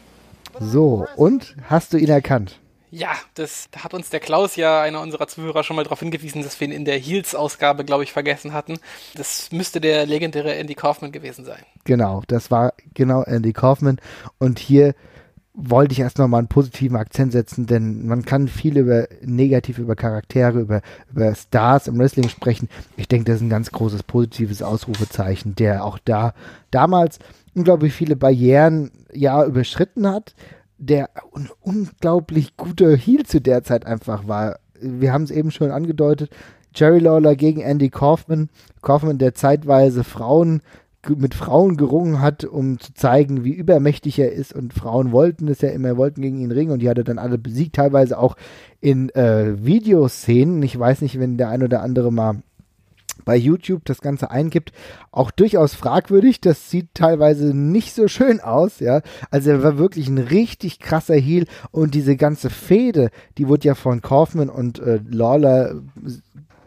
So, 0.59 1.07
und 1.17 1.55
hast 1.69 1.93
du 1.93 1.99
ihn 1.99 2.09
erkannt? 2.09 2.55
Ja, 2.91 3.11
das 3.35 3.69
hat 3.77 3.95
uns 3.95 4.11
der 4.11 4.21
Klaus 4.21 4.57
ja, 4.57 4.81
einer 4.81 5.01
unserer 5.01 5.27
Zuhörer, 5.27 5.65
schon 5.65 5.77
mal 5.77 5.83
darauf 5.83 6.01
hingewiesen, 6.01 6.43
dass 6.43 6.59
wir 6.61 6.69
ihn 6.69 6.73
in 6.73 6.85
der 6.85 6.99
Heels-Ausgabe, 6.99 7.85
glaube 7.85 8.05
ich, 8.05 8.13
vergessen 8.13 8.53
hatten. 8.53 8.79
Das 9.15 9.51
müsste 9.51 9.81
der 9.81 10.07
legendäre 10.07 10.55
Andy 10.55 10.75
Kaufman 10.75 11.13
gewesen 11.13 11.45
sein. 11.45 11.63
Genau, 11.85 12.23
das 12.29 12.51
war 12.51 12.75
genau 12.95 13.23
Andy 13.23 13.53
Kaufman. 13.53 14.01
Und 14.39 14.59
hier 14.59 14.95
wollte 15.57 15.93
ich 15.93 16.01
erst 16.01 16.19
nochmal 16.19 16.41
einen 16.41 16.49
positiven 16.49 16.97
Akzent 16.99 17.33
setzen, 17.33 17.67
denn 17.67 18.07
man 18.07 18.25
kann 18.25 18.47
viel 18.47 18.77
über 18.77 19.09
negativ 19.23 19.79
über 19.79 19.97
Charaktere, 19.97 20.61
über, 20.61 20.83
über 21.11 21.35
Stars 21.35 21.89
im 21.89 21.99
Wrestling 21.99 22.29
sprechen. 22.29 22.69
Ich 22.97 23.09
denke, 23.09 23.25
das 23.25 23.37
ist 23.37 23.43
ein 23.43 23.51
ganz 23.51 23.73
großes 23.73 24.03
positives 24.03 24.63
Ausrufezeichen, 24.63 25.55
der 25.55 25.85
auch 25.85 25.99
da 26.05 26.35
damals 26.71 27.19
unglaublich 27.55 27.95
viele 27.95 28.17
Barrieren 28.17 28.91
ja 29.13 29.43
überschritten 29.45 30.07
hat, 30.07 30.35
der 30.79 31.11
ein 31.35 31.49
unglaublich 31.61 32.57
guter 32.57 32.97
Heel 32.97 33.25
zu 33.25 33.41
der 33.41 33.63
Zeit 33.63 33.87
einfach 33.87 34.29
war. 34.29 34.59
Wir 34.81 35.13
haben 35.13 35.25
es 35.25 35.31
eben 35.31 35.51
schon 35.51 35.71
angedeutet. 35.71 36.31
Jerry 36.75 36.99
Lawler 36.99 37.37
gegen 37.37 37.61
Andy 37.61 37.89
Kaufman. 37.89 38.51
Kaufman, 38.83 39.19
der 39.19 39.35
zeitweise 39.35 40.05
Frauen 40.05 40.61
mit 41.09 41.35
Frauen 41.35 41.77
gerungen 41.77 42.21
hat, 42.21 42.45
um 42.45 42.81
zu 42.81 42.93
zeigen, 42.95 43.45
wie 43.45 43.53
übermächtig 43.53 44.19
er 44.19 44.33
ist. 44.33 44.53
Und 44.53 44.75
Frauen 44.75 45.13
wollten 45.13 45.49
es 45.49 45.61
ja 45.61 45.69
immer, 45.69 45.97
wollten 45.97 46.23
gegen 46.23 46.41
ihn 46.41 46.51
ringen 46.51 46.73
und 46.73 46.81
die 46.81 46.89
hat 46.89 46.99
er 46.99 47.05
dann 47.05 47.19
alle 47.19 47.39
besiegt, 47.39 47.77
teilweise 47.77 48.19
auch 48.19 48.37
in 48.81 49.11
äh, 49.11 49.65
Videoszenen. 49.65 50.63
Ich 50.63 50.77
weiß 50.79 51.03
nicht, 51.03 51.21
wenn 51.21 51.37
der 51.37 51.49
ein 51.51 51.63
oder 51.63 51.83
andere 51.83 52.13
mal 52.13 52.43
bei 53.27 53.37
YouTube 53.37 53.85
das 53.85 54.01
Ganze 54.01 54.31
eingibt, 54.31 54.73
auch 55.11 55.31
durchaus 55.31 55.75
fragwürdig. 55.75 56.41
Das 56.41 56.71
sieht 56.71 56.95
teilweise 56.95 57.55
nicht 57.55 57.95
so 57.95 58.09
schön 58.09 58.41
aus, 58.41 58.81
ja. 58.81 59.03
Also 59.31 59.51
er 59.51 59.63
war 59.63 59.77
wirklich 59.77 60.09
ein 60.09 60.17
richtig 60.17 60.79
krasser 60.79 61.17
Heal 61.17 61.45
und 61.73 61.95
diese 61.95 62.17
ganze 62.17 62.49
Fehde, 62.49 63.11
die 63.37 63.49
wurde 63.49 63.69
ja 63.69 63.75
von 63.75 64.01
Kaufman 64.01 64.49
und 64.49 64.79
äh, 64.79 65.01
Lawler 65.11 65.83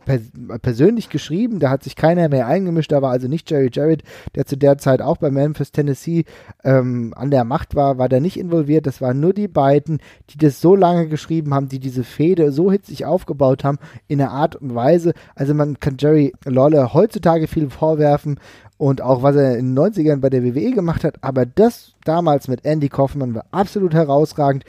pers 0.10 0.22
persönlich 0.64 1.10
geschrieben, 1.10 1.60
da 1.60 1.70
hat 1.70 1.84
sich 1.84 1.96
keiner 1.96 2.30
mehr 2.30 2.48
eingemischt, 2.48 2.92
da 2.92 3.04
war 3.04 3.12
also 3.12 3.28
nicht 3.28 3.52
Jerry 3.52 3.70
Jarrett, 3.72 4.02
der 4.34 4.48
zu 4.48 4.58
der 4.58 4.80
Zeit 4.80 5.04
auch 5.04 5.18
bei 5.18 5.30
Memphis, 5.30 5.72
Tennessee 5.72 6.26
ähm, 6.64 7.14
an 7.16 7.30
der 7.30 7.44
Macht 7.44 7.76
war, 7.76 8.00
war 8.00 8.10
da 8.10 8.20
nicht 8.20 8.40
involviert, 8.40 8.88
das 8.88 9.02
waren 9.02 9.20
nur 9.20 9.34
die 9.34 9.48
beiden, 9.48 10.00
die 10.32 10.40
das 10.40 10.62
so 10.62 10.76
lange 10.76 11.08
geschrieben 11.08 11.54
haben, 11.54 11.70
die 11.70 11.80
diese 11.80 12.04
Fehde 12.04 12.52
so 12.52 12.72
hitzig 12.72 13.06
aufgebaut 13.06 13.64
haben, 13.64 13.78
in 14.08 14.20
einer 14.20 14.32
Art 14.32 14.56
und 14.56 14.74
Weise, 14.74 15.14
also 15.36 15.54
man 15.54 15.80
kann 15.80 15.98
Jerry 16.00 16.34
Lawler 16.44 16.96
heutzutage 16.96 17.48
viel 17.48 17.70
vorwerfen 17.70 18.40
und 18.78 19.02
auch 19.02 19.22
was 19.22 19.36
er 19.36 19.58
in 19.58 19.76
den 19.76 19.78
90ern 19.78 20.22
bei 20.22 20.30
der 20.30 20.44
WWE 20.44 20.72
gemacht 20.72 21.04
hat. 21.04 21.18
Aber 21.22 21.46
das 21.46 21.94
damals 22.06 22.48
mit 22.48 22.66
Andy 22.66 22.90
Kaufman 22.90 23.36
war 23.36 23.46
absolut 23.52 23.94
herausragend, 23.94 24.64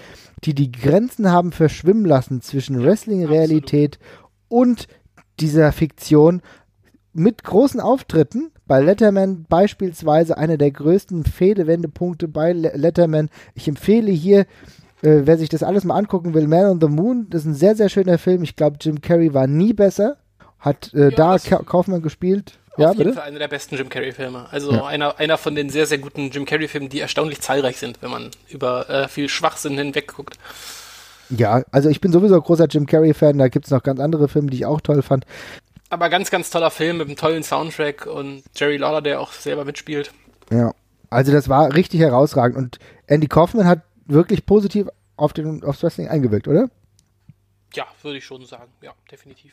die 0.44 0.54
die 0.54 0.72
Grenzen 0.72 1.30
haben 1.30 1.52
verschwimmen 1.52 2.04
lassen 2.04 2.42
zwischen 2.42 2.82
Wrestling-Realität 2.82 3.98
und 4.48 4.88
dieser 5.40 5.72
Fiktion 5.72 6.42
mit 7.12 7.42
großen 7.44 7.80
Auftritten. 7.80 8.52
Bei 8.66 8.80
Letterman 8.80 9.46
beispielsweise 9.48 10.38
einer 10.38 10.56
der 10.56 10.70
größten 10.70 11.24
Fehdewendepunkte 11.24 12.28
bei 12.28 12.52
Letterman. 12.52 13.28
Ich 13.54 13.66
empfehle 13.66 14.12
hier, 14.12 14.40
äh, 15.02 15.22
wer 15.24 15.38
sich 15.38 15.48
das 15.48 15.62
alles 15.62 15.84
mal 15.84 15.96
angucken 15.96 16.34
will, 16.34 16.46
Man 16.46 16.66
on 16.66 16.80
the 16.80 16.86
Moon, 16.86 17.26
das 17.30 17.42
ist 17.42 17.48
ein 17.48 17.54
sehr, 17.54 17.74
sehr 17.74 17.88
schöner 17.88 18.18
Film. 18.18 18.42
Ich 18.42 18.54
glaube, 18.54 18.76
Jim 18.80 19.00
Carrey 19.00 19.34
war 19.34 19.46
nie 19.46 19.72
besser. 19.72 20.18
Hat 20.60 20.92
äh, 20.94 21.04
ja, 21.04 21.10
da 21.10 21.38
Ka 21.38 21.62
Kaufmann 21.64 22.02
gespielt. 22.02 22.58
Auf 22.72 22.78
ja, 22.78 22.88
jeden 22.92 22.98
bitte? 22.98 23.12
Fall 23.14 23.24
einer 23.24 23.38
der 23.38 23.48
besten 23.48 23.76
Jim 23.76 23.88
Carrey-Filme. 23.88 24.46
Also 24.50 24.72
ja. 24.72 24.86
einer, 24.86 25.18
einer 25.18 25.38
von 25.38 25.54
den 25.54 25.70
sehr, 25.70 25.86
sehr 25.86 25.98
guten 25.98 26.30
Jim 26.30 26.44
Carrey-Filmen, 26.44 26.88
die 26.88 27.00
erstaunlich 27.00 27.40
zahlreich 27.40 27.78
sind, 27.78 28.02
wenn 28.02 28.10
man 28.10 28.30
über 28.48 28.88
äh, 28.88 29.08
viel 29.08 29.28
Schwachsinn 29.28 29.76
hinweg 29.76 30.14
guckt. 30.14 30.38
Ja, 31.30 31.62
also 31.70 31.88
ich 31.88 32.00
bin 32.00 32.12
sowieso 32.12 32.40
großer 32.40 32.66
Jim 32.66 32.86
Carrey-Fan, 32.86 33.38
da 33.38 33.48
gibt 33.48 33.66
es 33.66 33.70
noch 33.70 33.82
ganz 33.82 34.00
andere 34.00 34.28
Filme, 34.28 34.50
die 34.50 34.58
ich 34.58 34.66
auch 34.66 34.80
toll 34.80 35.02
fand. 35.02 35.24
Aber 35.88 36.08
ganz, 36.08 36.30
ganz 36.30 36.50
toller 36.50 36.70
Film 36.70 36.98
mit 36.98 37.08
einem 37.08 37.16
tollen 37.16 37.42
Soundtrack 37.42 38.06
und 38.06 38.42
Jerry 38.54 38.76
Lawler, 38.76 39.02
der 39.02 39.20
auch 39.20 39.32
selber 39.32 39.64
mitspielt. 39.64 40.12
Ja, 40.50 40.72
also 41.08 41.32
das 41.32 41.48
war 41.48 41.74
richtig 41.74 42.00
herausragend 42.00 42.56
und 42.56 42.78
Andy 43.06 43.26
Kaufman 43.26 43.66
hat 43.66 43.82
wirklich 44.06 44.46
positiv 44.46 44.88
auf 45.16 45.32
den, 45.32 45.64
aufs 45.64 45.82
Wrestling 45.82 46.08
eingewirkt, 46.08 46.48
oder? 46.48 46.70
Ja, 47.74 47.86
würde 48.02 48.18
ich 48.18 48.24
schon 48.24 48.44
sagen. 48.46 48.70
Ja, 48.82 48.92
definitiv 49.10 49.52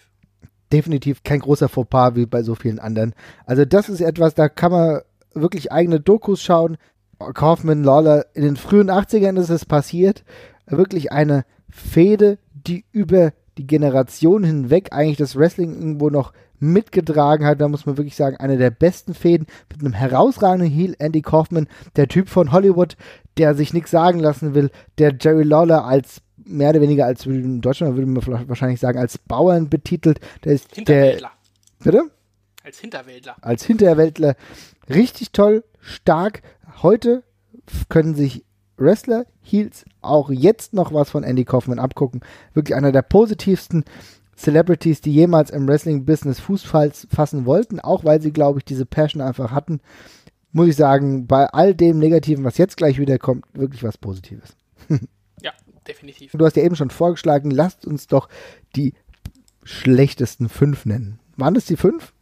definitiv 0.71 1.23
kein 1.23 1.39
großer 1.39 1.69
Fauxpas 1.69 2.15
wie 2.15 2.25
bei 2.25 2.43
so 2.43 2.55
vielen 2.55 2.79
anderen. 2.79 3.13
Also 3.45 3.65
das 3.65 3.89
ist 3.89 4.01
etwas, 4.01 4.33
da 4.35 4.49
kann 4.49 4.71
man 4.71 5.01
wirklich 5.33 5.71
eigene 5.71 5.99
Dokus 5.99 6.41
schauen. 6.41 6.77
Kaufman, 7.19 7.83
Lawler, 7.83 8.25
in 8.33 8.43
den 8.43 8.57
frühen 8.57 8.91
80ern 8.91 9.39
ist 9.39 9.49
es 9.49 9.65
passiert. 9.65 10.23
Wirklich 10.67 11.11
eine 11.11 11.45
Fehde, 11.77 12.37
die 12.53 12.85
über 12.91 13.33
die 13.57 13.67
Generation 13.67 14.43
hinweg 14.43 14.89
eigentlich 14.91 15.17
das 15.17 15.35
Wrestling 15.35 15.73
irgendwo 15.73 16.09
noch 16.09 16.33
mitgetragen 16.59 17.45
hat. 17.45 17.61
Da 17.61 17.67
muss 17.67 17.85
man 17.85 17.97
wirklich 17.97 18.15
sagen, 18.15 18.37
eine 18.37 18.57
der 18.57 18.71
besten 18.71 19.13
Fäden 19.13 19.47
mit 19.69 19.81
einem 19.81 19.93
herausragenden 19.93 20.69
Heel, 20.69 20.95
Andy 20.99 21.21
Kaufman, 21.21 21.67
der 21.95 22.07
Typ 22.07 22.29
von 22.29 22.51
Hollywood, 22.51 22.97
der 23.37 23.55
sich 23.55 23.73
nichts 23.73 23.91
sagen 23.91 24.19
lassen 24.19 24.53
will, 24.53 24.71
der 24.97 25.15
Jerry 25.19 25.43
Lawler 25.43 25.85
als 25.85 26.21
mehr 26.37 26.69
oder 26.69 26.81
weniger 26.81 27.05
als 27.05 27.25
in 27.25 27.61
Deutschland 27.61 27.95
würde 27.95 28.09
man 28.09 28.47
wahrscheinlich 28.49 28.79
sagen, 28.79 28.97
als 28.97 29.17
Bauern 29.17 29.69
betitelt. 29.69 30.19
Der 30.43 30.53
ist 30.53 30.73
Hinterwäldler. 30.73 31.31
Der, 31.83 31.91
bitte? 31.91 32.11
Als 32.63 32.79
Hinterwäldler. 32.79 33.35
Als 33.41 33.65
Hinterwäldler. 33.65 34.35
Richtig 34.89 35.31
toll, 35.31 35.63
stark. 35.79 36.41
Heute 36.81 37.23
können 37.89 38.15
sich 38.15 38.45
Wrestler, 38.77 39.25
Heels 39.41 39.85
auch 40.01 40.29
jetzt 40.29 40.73
noch 40.73 40.93
was 40.93 41.09
von 41.09 41.23
Andy 41.23 41.45
Kaufman 41.45 41.79
abgucken. 41.79 42.21
Wirklich 42.53 42.75
einer 42.75 42.91
der 42.91 43.01
positivsten 43.01 43.83
Celebrities, 44.35 45.01
die 45.01 45.13
jemals 45.13 45.49
im 45.49 45.67
Wrestling-Business 45.67 46.39
Fuß 46.39 46.63
fassen 46.63 47.45
wollten, 47.45 47.79
auch 47.79 48.05
weil 48.05 48.21
sie, 48.21 48.31
glaube 48.31 48.59
ich, 48.59 48.65
diese 48.65 48.85
Passion 48.85 49.21
einfach 49.21 49.51
hatten. 49.51 49.79
Muss 50.51 50.67
ich 50.67 50.75
sagen, 50.75 51.27
bei 51.27 51.47
all 51.47 51.73
dem 51.73 51.97
Negativen, 51.97 52.43
was 52.43 52.57
jetzt 52.57 52.77
gleich 52.77 52.99
wieder 52.99 53.17
kommt, 53.17 53.45
wirklich 53.53 53.83
was 53.83 53.97
Positives. 53.97 54.55
definitiv. 55.87 56.31
Du 56.31 56.45
hast 56.45 56.55
ja 56.55 56.63
eben 56.63 56.75
schon 56.75 56.89
vorgeschlagen, 56.89 57.51
lasst 57.51 57.85
uns 57.85 58.07
doch 58.07 58.29
die 58.75 58.93
schlechtesten 59.63 60.49
fünf 60.49 60.85
nennen. 60.85 61.19
Waren 61.35 61.53
das 61.53 61.65
die 61.65 61.77
fünf? 61.77 62.13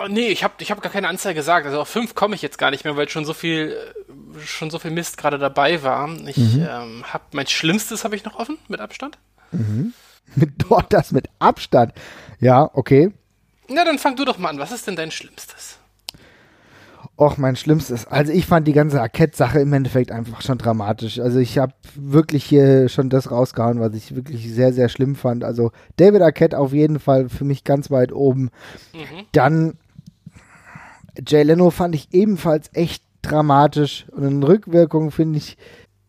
Oh, 0.00 0.06
nee, 0.08 0.28
ich 0.28 0.44
habe 0.44 0.54
ich 0.60 0.70
hab 0.70 0.80
gar 0.80 0.92
keine 0.92 1.08
Anzahl 1.08 1.34
gesagt. 1.34 1.66
Also 1.66 1.80
auf 1.80 1.88
fünf 1.88 2.14
komme 2.14 2.36
ich 2.36 2.42
jetzt 2.42 2.58
gar 2.58 2.70
nicht 2.70 2.84
mehr, 2.84 2.96
weil 2.96 3.08
schon 3.08 3.24
so 3.24 3.34
viel, 3.34 3.76
schon 4.44 4.70
so 4.70 4.78
viel 4.78 4.92
Mist 4.92 5.18
gerade 5.18 5.38
dabei 5.38 5.82
war. 5.82 6.08
Ich 6.26 6.36
mhm. 6.36 6.66
ähm, 6.70 7.04
habe 7.12 7.24
mein 7.32 7.48
Schlimmstes 7.48 8.04
habe 8.04 8.14
ich 8.14 8.24
noch 8.24 8.38
offen 8.38 8.58
mit 8.68 8.80
Abstand. 8.80 9.18
Mhm. 9.50 9.92
Mit 10.34 10.50
dort 10.58 10.92
das 10.92 11.10
mit 11.10 11.30
Abstand. 11.38 11.94
Ja, 12.38 12.68
okay. 12.74 13.10
Na, 13.66 13.82
dann 13.86 13.98
fang 13.98 14.14
du 14.14 14.26
doch 14.26 14.36
mal 14.36 14.50
an. 14.50 14.58
Was 14.58 14.72
ist 14.72 14.86
denn 14.86 14.94
dein 14.94 15.10
Schlimmstes? 15.10 15.78
Och, 17.16 17.38
mein 17.38 17.56
Schlimmstes. 17.56 18.06
Also 18.06 18.32
ich 18.32 18.46
fand 18.46 18.68
die 18.68 18.72
ganze 18.72 19.00
Arquette-Sache 19.00 19.58
im 19.58 19.72
Endeffekt 19.72 20.12
einfach 20.12 20.42
schon 20.42 20.58
dramatisch. 20.58 21.18
Also 21.18 21.38
ich 21.38 21.58
habe 21.58 21.72
wirklich 21.96 22.44
hier 22.44 22.88
schon 22.90 23.08
das 23.08 23.30
rausgehauen, 23.30 23.80
was 23.80 23.94
ich 23.94 24.14
wirklich 24.14 24.52
sehr, 24.52 24.72
sehr 24.74 24.88
schlimm 24.88 25.16
fand. 25.16 25.44
Also 25.44 25.72
David 25.96 26.20
Arquette 26.22 26.58
auf 26.58 26.72
jeden 26.72 27.00
Fall 27.00 27.28
für 27.28 27.44
mich 27.44 27.64
ganz 27.64 27.90
weit 27.90 28.12
oben. 28.12 28.50
Mhm. 28.92 29.24
Dann 29.32 29.78
Jay 31.26 31.42
Leno 31.42 31.70
fand 31.70 31.94
ich 31.94 32.08
ebenfalls 32.12 32.70
echt 32.72 33.02
dramatisch. 33.22 34.06
Und 34.12 34.24
in 34.24 34.42
Rückwirkung 34.42 35.10
finde 35.10 35.38
ich 35.38 35.56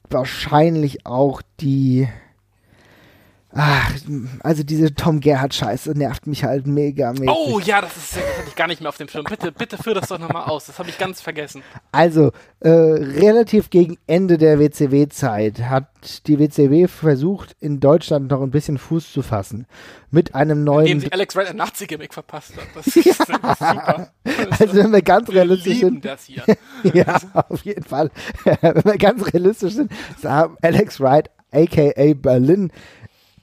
wahrscheinlich 0.09 1.05
auch 1.05 1.41
die 1.59 2.07
Ach, 3.51 3.91
also 4.41 4.61
diese 4.61 4.93
Tom 4.93 5.21
Gerhardt-Scheiße 5.21 5.97
nervt 5.97 6.27
mich 6.27 6.43
halt 6.43 6.67
mega, 6.67 7.13
mega. 7.13 7.33
Oh 7.33 7.59
ja, 7.59 7.81
das, 7.81 7.97
ist, 7.97 8.15
das 8.15 8.23
hatte 8.23 8.47
ich 8.47 8.55
gar 8.55 8.67
nicht 8.67 8.79
mehr 8.79 8.89
auf 8.89 8.97
dem 8.97 9.07
Schirm. 9.07 9.23
Bitte, 9.23 9.51
bitte 9.51 9.77
führ 9.77 9.95
das 9.95 10.09
doch 10.09 10.19
nochmal 10.19 10.43
aus. 10.43 10.67
Das 10.67 10.77
habe 10.77 10.89
ich 10.89 10.99
ganz 10.99 11.19
vergessen. 11.19 11.63
Also, 11.91 12.31
äh, 12.59 12.69
relativ 12.69 13.71
gegen 13.71 13.97
Ende 14.05 14.37
der 14.37 14.59
WCW-Zeit 14.59 15.61
hat 15.61 16.27
die 16.27 16.37
WCW 16.37 16.87
versucht, 16.87 17.55
in 17.59 17.79
Deutschland 17.79 18.29
noch 18.29 18.43
ein 18.43 18.51
bisschen 18.51 18.77
Fuß 18.77 19.11
zu 19.11 19.23
fassen. 19.23 19.65
Mit 20.11 20.35
einem 20.35 20.63
neuen. 20.63 20.85
Indem 20.85 20.99
sie 20.99 21.11
Alex 21.11 21.35
Wright 21.35 21.47
ein 21.47 21.55
Nazi-Gimmick 21.55 22.13
verpasst 22.13 22.55
hat. 22.55 22.67
Das 22.75 22.87
ist 22.95 23.03
ja. 23.03 23.13
super. 23.13 24.11
Also, 24.59 24.75
wenn 24.75 24.91
wir 24.91 25.01
ganz 25.01 25.27
realistisch 25.29 25.79
sind. 25.79 26.05
das 26.05 26.25
hier. 26.25 26.43
ja, 26.93 27.19
auf 27.33 27.65
jeden 27.65 27.83
Fall. 27.83 28.11
wenn 28.43 28.85
wir 28.85 28.97
ganz 28.99 29.25
realistisch 29.33 29.73
sind, 29.73 29.91
sah 30.21 30.55
Alex 30.61 30.99
Wright, 30.99 31.31
aka 31.51 32.13
Berlin, 32.13 32.71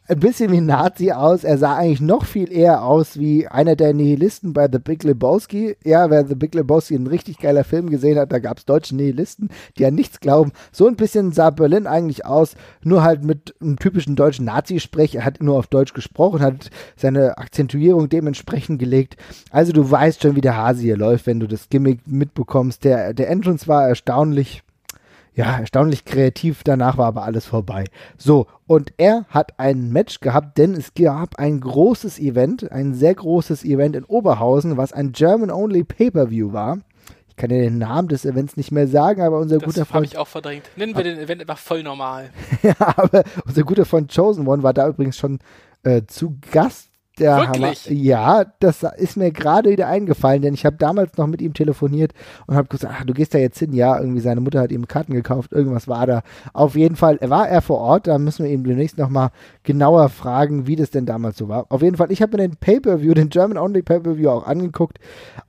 ein 0.08 0.20
bisschen 0.20 0.52
wie 0.52 0.60
Nazi 0.60 1.12
aus. 1.12 1.44
Er 1.44 1.58
sah 1.58 1.76
eigentlich 1.76 2.00
noch 2.00 2.24
viel 2.24 2.52
eher 2.52 2.84
aus 2.84 3.18
wie 3.18 3.48
einer 3.48 3.76
der 3.76 3.92
Nihilisten 3.92 4.52
bei 4.52 4.68
The 4.70 4.78
Big 4.78 5.02
Lebowski. 5.02 5.76
Ja, 5.84 6.10
wer 6.10 6.26
The 6.26 6.34
Big 6.34 6.54
Lebowski 6.54 6.94
ein 6.94 7.06
richtig 7.06 7.38
geiler 7.38 7.64
Film 7.64 7.90
gesehen 7.90 8.18
hat, 8.18 8.32
da 8.32 8.38
gab 8.38 8.58
es 8.58 8.64
deutsche 8.64 8.94
Nihilisten, 8.94 9.50
die 9.78 9.86
an 9.86 9.94
nichts 9.94 10.20
glauben. 10.20 10.52
So 10.70 10.86
ein 10.86 10.96
bisschen 10.96 11.32
sah 11.32 11.50
Berlin 11.50 11.86
eigentlich 11.86 12.24
aus, 12.24 12.54
nur 12.82 13.02
halt 13.02 13.24
mit 13.24 13.54
einem 13.60 13.78
typischen 13.78 14.16
deutschen 14.16 14.44
Nazi-Sprech. 14.44 15.16
Er 15.16 15.24
hat 15.24 15.42
nur 15.42 15.58
auf 15.58 15.66
Deutsch 15.66 15.92
gesprochen, 15.92 16.40
hat 16.40 16.70
seine 16.96 17.38
Akzentuierung 17.38 18.08
dementsprechend 18.08 18.78
gelegt. 18.78 19.16
Also 19.50 19.72
du 19.72 19.90
weißt 19.90 20.22
schon, 20.22 20.36
wie 20.36 20.40
der 20.40 20.56
Hase 20.56 20.82
hier 20.82 20.96
läuft, 20.96 21.26
wenn 21.26 21.40
du 21.40 21.48
das 21.48 21.68
Gimmick 21.68 22.00
mitbekommst. 22.06 22.84
Der, 22.84 23.12
der 23.12 23.28
Entrance 23.28 23.66
war 23.66 23.88
erstaunlich 23.88 24.62
ja, 25.36 25.58
erstaunlich 25.58 26.06
kreativ, 26.06 26.64
danach 26.64 26.96
war 26.96 27.06
aber 27.06 27.24
alles 27.24 27.44
vorbei. 27.44 27.84
So, 28.16 28.46
und 28.66 28.94
er 28.96 29.26
hat 29.28 29.60
ein 29.60 29.90
Match 29.90 30.20
gehabt, 30.20 30.56
denn 30.56 30.72
es 30.72 30.94
gab 30.94 31.38
ein 31.38 31.60
großes 31.60 32.18
Event, 32.18 32.72
ein 32.72 32.94
sehr 32.94 33.14
großes 33.14 33.62
Event 33.64 33.96
in 33.96 34.04
Oberhausen, 34.04 34.78
was 34.78 34.94
ein 34.94 35.12
German-Only 35.12 35.84
Pay-Per-View 35.84 36.54
war. 36.54 36.78
Ich 37.28 37.36
kann 37.36 37.50
ja 37.50 37.58
den 37.58 37.76
Namen 37.76 38.08
des 38.08 38.24
Events 38.24 38.56
nicht 38.56 38.72
mehr 38.72 38.88
sagen, 38.88 39.20
aber 39.20 39.38
unser 39.38 39.58
das 39.58 39.64
guter 39.66 39.84
Freund. 39.84 39.88
Das 39.88 39.94
habe 39.94 40.04
ich 40.06 40.16
auch 40.16 40.26
verdrängt. 40.26 40.70
Nennen 40.74 40.96
wir 40.96 41.04
den 41.04 41.18
Event 41.18 41.42
einfach 41.42 41.58
voll 41.58 41.82
normal. 41.82 42.30
ja, 42.62 42.74
aber 42.78 43.22
unser 43.46 43.62
guter 43.62 43.84
Freund 43.84 44.14
Chosen 44.14 44.48
One 44.48 44.62
war 44.62 44.72
da 44.72 44.88
übrigens 44.88 45.18
schon 45.18 45.40
äh, 45.82 46.02
zu 46.06 46.38
Gast 46.50 46.85
der 47.20 47.36
Wirklich? 47.36 47.86
Hammer. 47.86 47.96
Ja, 47.96 48.44
das 48.60 48.82
ist 48.96 49.16
mir 49.16 49.30
gerade 49.30 49.70
wieder 49.70 49.88
eingefallen, 49.88 50.42
denn 50.42 50.54
ich 50.54 50.64
habe 50.64 50.76
damals 50.76 51.16
noch 51.16 51.26
mit 51.26 51.42
ihm 51.42 51.54
telefoniert 51.54 52.12
und 52.46 52.56
habe 52.56 52.68
gesagt, 52.68 52.94
ach, 52.96 53.04
du 53.04 53.14
gehst 53.14 53.34
da 53.34 53.38
jetzt 53.38 53.58
hin. 53.58 53.72
Ja, 53.72 53.98
irgendwie 53.98 54.20
seine 54.20 54.40
Mutter 54.40 54.60
hat 54.60 54.72
ihm 54.72 54.86
Karten 54.86 55.14
gekauft, 55.14 55.52
irgendwas 55.52 55.88
war 55.88 56.06
da. 56.06 56.22
Auf 56.52 56.76
jeden 56.76 56.96
Fall 56.96 57.18
war 57.22 57.48
er 57.48 57.62
vor 57.62 57.78
Ort, 57.78 58.06
da 58.06 58.18
müssen 58.18 58.44
wir 58.44 58.52
ihm 58.52 58.64
demnächst 58.64 58.98
nochmal 58.98 59.30
genauer 59.62 60.08
fragen, 60.08 60.66
wie 60.66 60.76
das 60.76 60.90
denn 60.90 61.06
damals 61.06 61.36
so 61.38 61.48
war. 61.48 61.66
Auf 61.70 61.82
jeden 61.82 61.96
Fall, 61.96 62.12
ich 62.12 62.22
habe 62.22 62.36
mir 62.36 62.48
den 62.48 62.56
Pay-Per-View, 62.56 63.14
den 63.14 63.28
German 63.28 63.58
Only 63.58 63.82
Pay-Per-View 63.82 64.28
auch 64.28 64.46
angeguckt, 64.46 64.98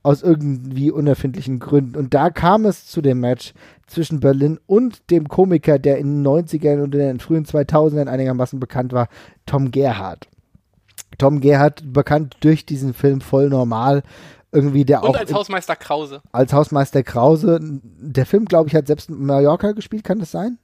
aus 0.02 0.22
irgendwie 0.22 0.90
unerfindlichen 0.90 1.58
Gründen. 1.58 1.96
Und 1.96 2.14
da 2.14 2.30
kam 2.30 2.64
es 2.64 2.86
zu 2.86 3.00
dem 3.00 3.20
Match 3.20 3.52
zwischen 3.86 4.20
Berlin 4.20 4.58
und 4.66 5.10
dem 5.10 5.28
Komiker, 5.28 5.78
der 5.78 5.98
in 5.98 6.22
den 6.22 6.26
90ern 6.26 6.82
und 6.82 6.94
in 6.94 7.00
den 7.00 7.20
frühen 7.20 7.44
2000ern 7.44 8.06
einigermaßen 8.06 8.60
bekannt 8.60 8.92
war, 8.92 9.08
Tom 9.46 9.70
Gerhardt. 9.70 10.28
Tom 11.18 11.40
Gerhardt 11.40 11.92
bekannt 11.92 12.36
durch 12.40 12.64
diesen 12.64 12.94
Film 12.94 13.20
voll 13.20 13.48
normal. 13.48 14.02
Irgendwie 14.50 14.84
der 14.86 15.02
Und 15.02 15.10
auch. 15.10 15.16
als 15.16 15.32
Hausmeister 15.32 15.76
Krause. 15.76 16.22
Als 16.32 16.52
Hausmeister 16.54 17.02
Krause. 17.02 17.58
Der 17.60 18.24
Film, 18.24 18.46
glaube 18.46 18.68
ich, 18.68 18.74
hat 18.74 18.86
selbst 18.86 19.10
Mallorca 19.10 19.72
gespielt, 19.72 20.04
kann 20.04 20.20
das 20.20 20.30
sein? 20.30 20.58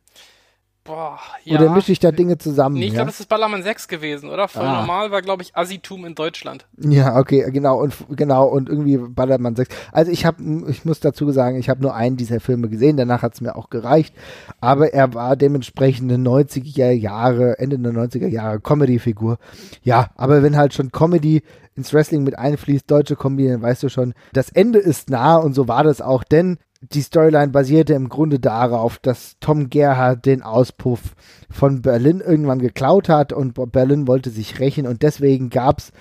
Boah, 0.85 1.19
ja. 1.45 1.59
Oder 1.59 1.71
mische 1.71 1.93
ich 1.93 1.99
da 1.99 2.13
Dinge 2.13 2.37
zusammen? 2.37 2.77
Nee, 2.77 2.83
ich 2.83 2.89
ja? 2.89 2.97
glaube, 2.97 3.11
das 3.11 3.21
ist 3.21 3.31
Ballermann 3.31 3.63
6 3.63 3.89
gewesen, 3.89 4.29
oder? 4.29 4.49
Voll 4.49 4.67
ah. 4.67 4.81
normal 4.81 5.11
war, 5.11 5.23
glaube 5.23 5.43
ich, 5.43 5.57
Assitum 5.57 6.05
in 6.05 6.15
Deutschland. 6.15 6.67
Ja, 6.77 7.17
okay, 7.17 7.51
genau. 7.51 7.81
Und 7.81 7.95
genau, 8.11 8.47
und 8.47 8.69
irgendwie 8.69 8.99
Ballermann 8.99 9.57
6. 9.57 9.75
Also 9.93 10.13
ich 10.13 10.27
habe, 10.27 10.43
ich 10.69 10.85
muss 10.85 11.01
dazu 11.01 11.31
sagen, 11.31 11.59
ich 11.59 11.71
habe 11.71 11.81
nur 11.81 11.95
einen 11.95 12.19
dieser 12.19 12.39
Filme 12.39 12.69
gesehen, 12.69 12.99
danach 12.99 13.23
hat 13.23 13.33
es 13.33 13.41
mir 13.41 13.57
auch 13.57 13.71
gereicht. 13.71 14.15
Aber 14.61 14.93
er 14.93 15.15
war 15.15 15.37
dementsprechend 15.37 16.13
eine 16.13 16.23
90er 16.23 16.91
Jahre, 16.91 17.59
Ende 17.59 17.79
der 17.79 17.93
90er 17.93 18.29
Jahre 18.29 18.61
Comedy-Figur. 18.61 19.39
Ja, 19.85 20.11
aber 20.17 20.43
wenn 20.43 20.59
halt 20.59 20.75
schon 20.75 20.93
Comedy 20.93 21.43
ins 21.77 21.95
Wrestling 21.95 22.25
mit 22.25 22.39
einfließt, 22.39 22.91
deutsche 22.91 23.17
Kombi, 23.17 23.49
dann 23.49 23.63
weißt 23.63 23.83
du 23.83 23.89
schon, 23.89 24.13
das 24.35 24.51
Ende 24.51 24.81
ist 24.81 25.09
nah 25.09 25.37
und 25.37 25.55
so 25.55 25.67
war 25.67 25.83
das 25.83 26.03
auch, 26.03 26.25
denn 26.25 26.59
die 26.93 27.03
Storyline 27.03 27.49
basierte 27.49 27.95
im 27.95 28.09
Grunde 28.09 28.39
darauf, 28.39 28.99
dass 28.99 29.37
Tom 29.41 29.71
Gerhardt 29.71 30.27
den 30.27 30.43
Auspuff 30.43 31.15
von 31.51 31.83
Berlin 31.83 32.21
irgendwann 32.21 32.59
geklaut 32.59 33.09
hat 33.09 33.33
und 33.33 33.55
Berlin 33.73 34.07
wollte 34.09 34.31
sich 34.31 34.61
rächen 34.61 34.87
und 34.87 35.03
deswegen 35.03 35.51
gab 35.51 35.79
es 35.79 35.93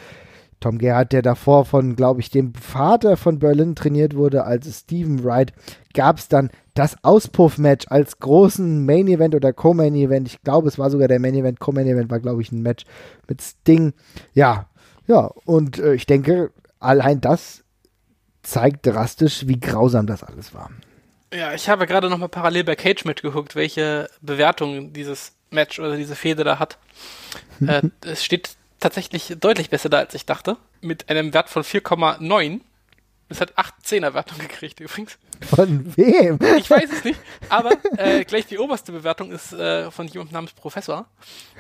Tom 0.64 0.78
Gerhardt, 0.78 1.12
der 1.12 1.22
davor 1.22 1.66
von, 1.66 1.98
glaube 1.98 2.22
ich, 2.22 2.30
dem 2.30 2.54
Vater 2.54 3.18
von 3.18 3.38
Berlin 3.40 3.76
trainiert 3.76 4.16
wurde, 4.16 4.46
als 4.46 4.80
Stephen 4.80 5.22
Wright, 5.24 5.52
gab 5.94 6.20
es 6.20 6.30
dann 6.30 6.52
das 6.74 6.96
Auspuff-Match 7.04 7.88
als 7.90 8.20
großen 8.20 8.86
Main-Event 8.86 9.36
oder 9.36 9.52
Co-Main-Event. 9.52 10.28
Ich 10.30 10.42
glaube, 10.42 10.70
es 10.70 10.80
war 10.80 10.90
sogar 10.90 11.10
der 11.10 11.20
Main-Event. 11.20 11.60
Co-Main-Event 11.60 12.10
war, 12.10 12.22
glaube 12.22 12.42
ich, 12.42 12.54
ein 12.54 12.62
Match 12.62 12.86
mit 13.28 13.42
Sting. 13.42 13.92
Ja, 14.34 14.68
ja, 15.06 15.32
und 15.44 15.80
äh, 15.80 15.96
ich 15.96 16.06
denke, 16.06 16.52
allein 16.80 17.20
das 17.20 17.63
zeigt 18.44 18.86
drastisch, 18.86 19.48
wie 19.48 19.60
grausam 19.60 20.06
das 20.06 20.24
alles 20.24 20.54
war. 20.54 20.70
Ja, 21.34 21.54
ich 21.54 21.68
habe 21.68 21.88
gerade 21.88 22.10
nochmal 22.10 22.30
parallel 22.30 22.64
bei 22.64 22.76
Cage 22.76 23.06
mitgeguckt, 23.06 23.56
welche 23.56 24.10
Bewertung 24.22 24.94
dieses 24.94 25.32
Match 25.50 25.80
oder 25.80 25.96
diese 25.96 26.16
Fehde 26.16 26.44
da 26.44 26.60
hat. 26.60 26.78
äh, 27.68 27.82
es 28.06 28.24
steht 28.24 28.56
tatsächlich 28.80 29.36
deutlich 29.40 29.70
besser 29.70 29.90
da, 29.90 30.00
als 30.00 30.14
ich 30.14 30.26
dachte. 30.26 30.58
Mit 30.82 31.10
einem 31.10 31.34
Wert 31.34 31.50
von 31.50 31.64
4,9. 31.64 32.60
Es 33.30 33.42
hat 33.42 33.58
8 33.58 33.74
10er 33.84 34.14
Wertung 34.14 34.38
gekriegt 34.38 34.80
übrigens. 34.80 35.18
Von 35.42 35.98
wem? 35.98 36.38
Ich 36.58 36.70
weiß 36.70 36.92
es 36.92 37.04
nicht. 37.04 37.20
Aber 37.50 37.72
äh, 37.98 38.24
gleich 38.26 38.46
die 38.46 38.60
oberste 38.60 38.92
Bewertung 38.92 39.32
ist 39.32 39.54
äh, 39.54 39.90
von 39.90 40.08
jemandem 40.08 40.34
namens 40.34 40.52
Professor. 40.54 41.08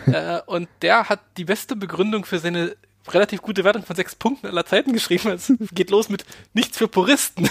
Äh, 0.05 0.41
und 0.45 0.67
der 0.81 1.09
hat 1.09 1.21
die 1.37 1.45
beste 1.45 1.75
Begründung 1.75 2.25
für 2.25 2.37
seine 2.37 2.75
relativ 3.09 3.41
gute 3.41 3.63
Wertung 3.63 3.83
von 3.83 3.95
sechs 3.95 4.15
Punkten 4.15 4.47
aller 4.47 4.65
Zeiten 4.65 4.93
geschrieben. 4.93 5.31
Es 5.31 5.51
geht 5.73 5.89
los 5.89 6.09
mit 6.09 6.25
nichts 6.53 6.77
für 6.77 6.87
Puristen. 6.87 7.49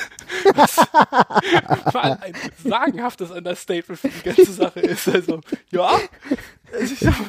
Was 0.54 0.76
war 0.76 2.22
ein 2.22 2.34
sagenhaftes 2.64 3.30
Understatement 3.30 4.00
für 4.00 4.08
die 4.08 4.22
ganze 4.22 4.52
Sache 4.52 4.80
ist. 4.80 5.08
Also, 5.08 5.40
ja, 5.70 5.98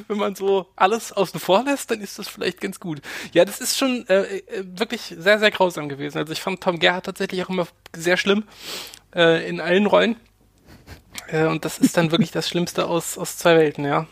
wenn 0.07 0.17
man 0.17 0.35
so 0.35 0.67
alles 0.75 1.11
außen 1.11 1.39
vor 1.39 1.63
lässt, 1.63 1.91
dann 1.91 2.01
ist 2.01 2.17
das 2.17 2.27
vielleicht 2.27 2.61
ganz 2.61 2.79
gut. 2.79 3.01
Ja, 3.33 3.45
das 3.45 3.59
ist 3.59 3.77
schon 3.77 4.07
äh, 4.07 4.37
äh, 4.37 4.63
wirklich 4.65 5.15
sehr, 5.17 5.39
sehr 5.39 5.51
grausam 5.51 5.89
gewesen. 5.89 6.17
Also 6.17 6.31
ich 6.31 6.41
fand 6.41 6.61
Tom 6.61 6.79
Gerhardt 6.79 7.05
tatsächlich 7.05 7.43
auch 7.43 7.49
immer 7.49 7.67
sehr 7.93 8.17
schlimm 8.17 8.45
äh, 9.13 9.47
in 9.47 9.59
allen 9.59 9.85
Rollen. 9.85 10.15
Äh, 11.27 11.45
und 11.45 11.65
das 11.65 11.77
ist 11.77 11.97
dann 11.97 12.11
wirklich 12.11 12.31
das 12.31 12.47
Schlimmste 12.47 12.87
aus, 12.87 13.17
aus 13.17 13.37
zwei 13.37 13.57
Welten, 13.57 13.85
ja 13.85 14.07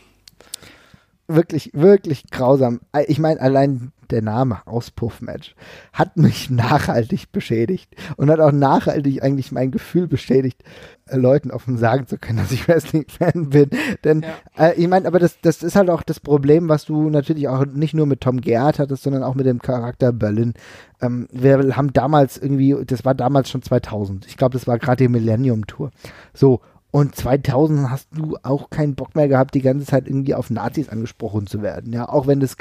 wirklich, 1.34 1.70
wirklich 1.74 2.30
grausam. 2.30 2.80
Ich 3.06 3.18
meine, 3.18 3.40
allein 3.40 3.92
der 4.12 4.22
Name 4.22 4.60
Auspuff-Match 4.66 5.54
hat 5.92 6.16
mich 6.16 6.50
nachhaltig 6.50 7.32
beschädigt 7.32 7.94
und 8.16 8.30
hat 8.30 8.40
auch 8.40 8.52
nachhaltig 8.52 9.22
eigentlich 9.22 9.50
mein 9.50 9.70
Gefühl 9.70 10.06
beschädigt, 10.06 10.62
äh, 11.06 11.16
Leuten 11.16 11.50
offen 11.50 11.78
sagen 11.78 12.06
zu 12.06 12.18
können, 12.18 12.38
dass 12.42 12.52
ich 12.52 12.68
Wrestling-Fan 12.68 13.50
bin. 13.50 13.70
Denn 14.04 14.24
ja. 14.56 14.68
äh, 14.68 14.74
ich 14.74 14.86
meine, 14.86 15.08
aber 15.08 15.18
das, 15.18 15.40
das 15.40 15.62
ist 15.62 15.74
halt 15.74 15.90
auch 15.90 16.02
das 16.02 16.20
Problem, 16.20 16.68
was 16.68 16.84
du 16.84 17.10
natürlich 17.10 17.48
auch 17.48 17.64
nicht 17.66 17.94
nur 17.94 18.06
mit 18.06 18.20
Tom 18.20 18.40
Gerhardt 18.40 18.78
hattest, 18.78 19.02
sondern 19.02 19.22
auch 19.22 19.34
mit 19.34 19.46
dem 19.46 19.60
Charakter 19.60 20.12
Berlin. 20.12 20.54
Ähm, 21.00 21.26
wir 21.32 21.76
haben 21.76 21.92
damals 21.92 22.36
irgendwie, 22.36 22.76
das 22.86 23.04
war 23.04 23.14
damals 23.14 23.50
schon 23.50 23.62
2000. 23.62 24.26
Ich 24.26 24.36
glaube, 24.36 24.52
das 24.52 24.66
war 24.66 24.78
gerade 24.78 25.04
die 25.04 25.08
Millennium 25.08 25.66
Tour. 25.66 25.90
So, 26.34 26.60
und 26.92 27.16
2000 27.16 27.90
hast 27.90 28.08
du 28.12 28.36
auch 28.42 28.68
keinen 28.68 28.94
Bock 28.94 29.16
mehr 29.16 29.26
gehabt, 29.26 29.54
die 29.54 29.62
ganze 29.62 29.86
Zeit 29.86 30.06
irgendwie 30.06 30.34
auf 30.34 30.50
Nazis 30.50 30.90
angesprochen 30.90 31.46
zu 31.46 31.62
werden. 31.62 31.90
Ja, 31.90 32.06
auch 32.06 32.26
wenn 32.26 32.38
das 32.38 32.58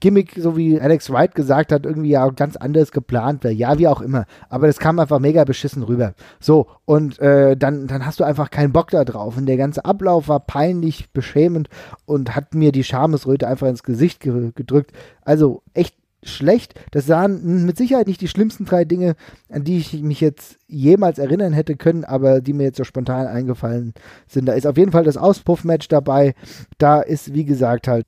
Gimmick, 0.00 0.34
so 0.36 0.54
wie 0.54 0.78
Alex 0.78 1.08
Wright 1.10 1.34
gesagt 1.34 1.72
hat, 1.72 1.86
irgendwie 1.86 2.10
ja 2.10 2.28
ganz 2.28 2.56
anders 2.56 2.92
geplant 2.92 3.42
wäre. 3.42 3.54
Ja, 3.54 3.78
wie 3.78 3.88
auch 3.88 4.02
immer. 4.02 4.26
Aber 4.50 4.66
das 4.66 4.78
kam 4.78 4.98
einfach 4.98 5.18
mega 5.18 5.44
beschissen 5.44 5.82
rüber. 5.82 6.12
So, 6.40 6.66
und 6.84 7.18
äh, 7.20 7.56
dann, 7.56 7.86
dann 7.86 8.04
hast 8.04 8.20
du 8.20 8.24
einfach 8.24 8.50
keinen 8.50 8.72
Bock 8.72 8.90
da 8.90 9.06
drauf. 9.06 9.38
Und 9.38 9.46
der 9.46 9.56
ganze 9.56 9.82
Ablauf 9.82 10.28
war 10.28 10.40
peinlich, 10.40 11.10
beschämend 11.12 11.70
und 12.04 12.36
hat 12.36 12.54
mir 12.54 12.72
die 12.72 12.84
Schamesröte 12.84 13.48
einfach 13.48 13.68
ins 13.68 13.82
Gesicht 13.82 14.20
ge 14.20 14.52
gedrückt. 14.54 14.92
Also 15.24 15.62
echt 15.72 15.96
schlecht. 16.22 16.74
Das 16.90 17.08
waren 17.08 17.64
mit 17.64 17.76
Sicherheit 17.76 18.06
nicht 18.06 18.20
die 18.20 18.28
schlimmsten 18.28 18.64
drei 18.64 18.84
Dinge, 18.84 19.14
an 19.48 19.64
die 19.64 19.78
ich 19.78 20.02
mich 20.02 20.20
jetzt 20.20 20.58
jemals 20.68 21.18
erinnern 21.18 21.52
hätte 21.52 21.76
können, 21.76 22.04
aber 22.04 22.40
die 22.40 22.52
mir 22.52 22.64
jetzt 22.64 22.76
so 22.76 22.84
spontan 22.84 23.26
eingefallen 23.26 23.94
sind. 24.26 24.46
Da 24.46 24.52
ist 24.52 24.66
auf 24.66 24.76
jeden 24.76 24.92
Fall 24.92 25.04
das 25.04 25.16
Auspuff-Match 25.16 25.88
dabei. 25.88 26.34
Da 26.78 27.00
ist, 27.00 27.34
wie 27.34 27.44
gesagt, 27.44 27.88
halt 27.88 28.06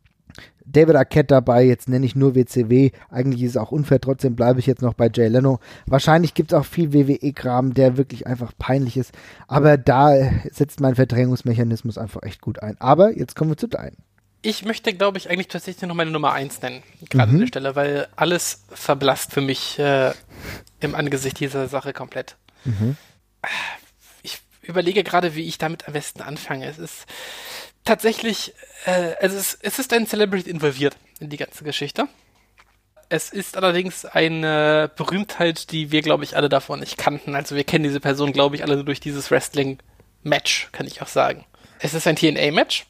David 0.64 0.96
Arquette 0.96 1.28
dabei, 1.28 1.64
jetzt 1.64 1.88
nenne 1.88 2.06
ich 2.06 2.16
nur 2.16 2.34
WCW. 2.34 2.90
Eigentlich 3.10 3.42
ist 3.42 3.50
es 3.50 3.56
auch 3.56 3.72
unfair, 3.72 4.00
trotzdem 4.00 4.36
bleibe 4.36 4.60
ich 4.60 4.66
jetzt 4.66 4.82
noch 4.82 4.94
bei 4.94 5.10
Jay 5.12 5.28
Leno. 5.28 5.58
Wahrscheinlich 5.86 6.34
gibt 6.34 6.52
es 6.52 6.58
auch 6.58 6.64
viel 6.64 6.92
WWE-Kram, 6.92 7.74
der 7.74 7.96
wirklich 7.96 8.26
einfach 8.26 8.52
peinlich 8.58 8.96
ist. 8.96 9.12
Aber 9.48 9.76
da 9.76 10.14
setzt 10.50 10.80
mein 10.80 10.94
Verdrängungsmechanismus 10.94 11.98
einfach 11.98 12.22
echt 12.22 12.40
gut 12.40 12.62
ein. 12.62 12.76
Aber 12.80 13.16
jetzt 13.16 13.36
kommen 13.36 13.50
wir 13.50 13.56
zu 13.56 13.66
deinen. 13.66 13.96
Ich 14.44 14.64
möchte, 14.64 14.92
glaube 14.92 15.18
ich, 15.18 15.30
eigentlich 15.30 15.46
tatsächlich 15.46 15.88
noch 15.88 15.94
meine 15.94 16.10
Nummer 16.10 16.32
1 16.32 16.60
nennen, 16.62 16.82
gerade 17.08 17.30
mhm. 17.30 17.34
an 17.34 17.40
der 17.40 17.46
Stelle, 17.46 17.76
weil 17.76 18.08
alles 18.16 18.64
verblasst 18.70 19.32
für 19.32 19.40
mich 19.40 19.78
äh, 19.78 20.12
im 20.80 20.96
Angesicht 20.96 21.38
dieser 21.38 21.68
Sache 21.68 21.92
komplett. 21.92 22.36
Mhm. 22.64 22.96
Ich 24.22 24.40
überlege 24.62 25.04
gerade, 25.04 25.36
wie 25.36 25.46
ich 25.46 25.58
damit 25.58 25.86
am 25.86 25.92
besten 25.92 26.22
anfange. 26.22 26.66
Es 26.66 26.78
ist 26.78 27.06
tatsächlich, 27.84 28.52
äh, 28.84 29.14
es, 29.20 29.32
ist, 29.32 29.58
es 29.62 29.78
ist 29.78 29.92
ein 29.92 30.08
Celebrity 30.08 30.50
involviert 30.50 30.96
in 31.20 31.30
die 31.30 31.36
ganze 31.36 31.62
Geschichte. 31.62 32.08
Es 33.08 33.30
ist 33.30 33.56
allerdings 33.56 34.04
eine 34.06 34.90
Berühmtheit, 34.96 35.70
die 35.70 35.92
wir, 35.92 36.02
glaube 36.02 36.24
ich, 36.24 36.36
alle 36.36 36.48
davon 36.48 36.80
nicht 36.80 36.98
kannten. 36.98 37.36
Also 37.36 37.54
wir 37.54 37.62
kennen 37.62 37.84
diese 37.84 38.00
Person, 38.00 38.32
glaube 38.32 38.56
ich, 38.56 38.64
alle 38.64 38.74
nur 38.74 38.84
durch 38.84 39.00
dieses 39.00 39.30
Wrestling-Match, 39.30 40.70
kann 40.72 40.88
ich 40.88 41.00
auch 41.00 41.08
sagen. 41.08 41.44
Es 41.78 41.94
ist 41.94 42.08
ein 42.08 42.16
TNA-Match 42.16 42.86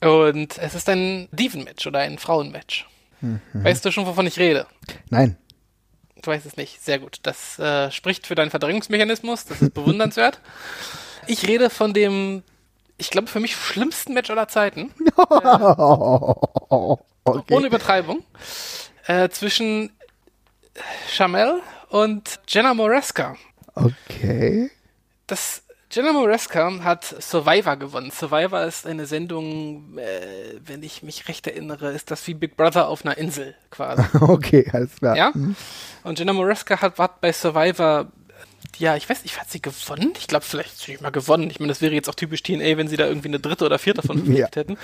und 0.00 0.58
es 0.58 0.74
ist 0.74 0.88
ein 0.88 1.28
Diven-Match 1.32 1.86
oder 1.86 2.00
ein 2.00 2.18
Frauen-Match. 2.18 2.86
Mhm. 3.20 3.40
Weißt 3.52 3.84
du 3.84 3.90
schon, 3.90 4.06
wovon 4.06 4.26
ich 4.26 4.38
rede? 4.38 4.66
Nein. 5.10 5.36
Du 6.22 6.30
weißt 6.30 6.46
es 6.46 6.56
nicht. 6.56 6.82
Sehr 6.82 6.98
gut. 6.98 7.18
Das 7.22 7.58
äh, 7.58 7.90
spricht 7.90 8.26
für 8.26 8.34
deinen 8.34 8.50
Verdrängungsmechanismus. 8.50 9.44
Das 9.44 9.62
ist 9.62 9.74
bewundernswert. 9.74 10.40
ich 11.26 11.46
rede 11.46 11.70
von 11.70 11.92
dem, 11.92 12.42
ich 12.96 13.10
glaube, 13.10 13.28
für 13.28 13.40
mich 13.40 13.56
schlimmsten 13.56 14.14
Match 14.14 14.30
aller 14.30 14.48
Zeiten. 14.48 14.92
äh, 15.06 15.10
okay. 16.68 17.54
Ohne 17.54 17.66
Übertreibung. 17.66 18.24
Äh, 19.06 19.28
zwischen 19.30 19.90
Chamel 21.08 21.60
und 21.88 22.40
Jenna 22.48 22.74
Moresca. 22.74 23.36
Okay. 23.74 24.70
Das 25.26 25.62
Jenna 25.90 26.12
Moresca 26.12 26.84
hat 26.84 27.04
Survivor 27.04 27.76
gewonnen. 27.76 28.10
Survivor 28.10 28.64
ist 28.64 28.86
eine 28.86 29.06
Sendung, 29.06 29.96
äh, 29.98 30.60
wenn 30.64 30.82
ich 30.82 31.02
mich 31.02 31.28
recht 31.28 31.46
erinnere, 31.46 31.92
ist 31.92 32.10
das 32.10 32.26
wie 32.26 32.34
Big 32.34 32.56
Brother 32.56 32.88
auf 32.88 33.06
einer 33.06 33.16
Insel 33.16 33.54
quasi. 33.70 34.02
okay, 34.20 34.68
alles 34.72 34.96
klar. 34.96 35.16
Ja. 35.16 35.32
Mhm. 35.34 35.56
Und 36.04 36.18
Jenna 36.18 36.34
Moresca 36.34 36.80
hat, 36.80 36.98
hat 36.98 37.20
bei 37.20 37.32
Survivor 37.32 38.08
ja, 38.76 38.96
ich 38.96 39.08
weiß 39.08 39.22
nicht, 39.22 39.40
hat 39.40 39.50
sie 39.50 39.62
gewonnen? 39.62 40.12
Ich 40.18 40.26
glaube, 40.28 40.44
vielleicht 40.44 40.70
hat 40.70 40.78
sie 40.78 40.92
nicht 40.92 41.00
mal 41.00 41.10
gewonnen. 41.10 41.50
Ich 41.50 41.58
meine, 41.58 41.72
das 41.72 41.80
wäre 41.80 41.94
jetzt 41.94 42.08
auch 42.08 42.14
typisch 42.14 42.42
TNA, 42.42 42.76
wenn 42.76 42.86
sie 42.86 42.96
da 42.96 43.06
irgendwie 43.06 43.28
eine 43.28 43.40
dritte 43.40 43.64
oder 43.64 43.78
vierte 43.78 44.02
von 44.02 44.32
ja. 44.36 44.46
hätten. 44.54 44.78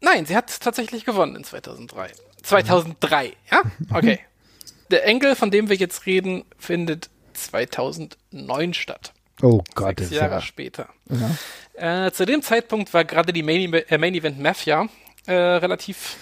Nein, 0.00 0.26
sie 0.26 0.36
hat 0.36 0.60
tatsächlich 0.60 1.04
gewonnen 1.04 1.36
in 1.36 1.44
2003. 1.44 2.12
2003, 2.42 3.32
ja? 3.50 3.62
Okay. 3.92 4.20
Der 4.90 5.04
Enkel, 5.04 5.34
von 5.34 5.50
dem 5.50 5.68
wir 5.68 5.76
jetzt 5.76 6.06
reden, 6.06 6.44
findet 6.56 7.10
2009 7.34 8.72
statt. 8.72 9.12
Oh 9.42 9.62
Gott. 9.74 10.00
Sechs 10.00 10.10
Jahre 10.10 10.34
ja. 10.34 10.40
später. 10.40 10.88
Ja. 11.08 12.06
Äh, 12.06 12.12
zu 12.12 12.26
dem 12.26 12.42
Zeitpunkt 12.42 12.92
war 12.92 13.04
gerade 13.04 13.32
die 13.32 13.42
Main, 13.42 13.72
äh, 13.72 13.98
Main 13.98 14.14
Event 14.14 14.40
Mafia 14.40 14.88
äh, 15.26 15.32
relativ 15.32 16.16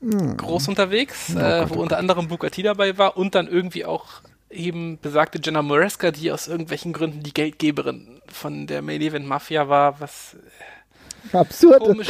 hm. 0.00 0.36
groß 0.36 0.68
unterwegs, 0.68 1.32
oh 1.34 1.38
äh, 1.38 1.42
Gott, 1.42 1.70
wo 1.70 1.74
oh 1.78 1.82
unter 1.82 1.98
anderem 1.98 2.28
T 2.28 2.62
dabei 2.62 2.98
war 2.98 3.16
und 3.16 3.34
dann 3.34 3.48
irgendwie 3.48 3.84
auch 3.84 4.06
eben 4.50 4.98
besagte 5.00 5.40
Jenna 5.42 5.62
Moresca, 5.62 6.10
die 6.10 6.30
aus 6.30 6.48
irgendwelchen 6.48 6.92
Gründen 6.92 7.22
die 7.22 7.34
Geldgeberin 7.34 8.20
von 8.28 8.66
der 8.66 8.82
Main 8.82 9.00
Event 9.00 9.26
Mafia 9.26 9.68
war, 9.68 10.00
was 10.00 10.36
Absurd. 11.32 11.80
Komisch. 11.80 12.08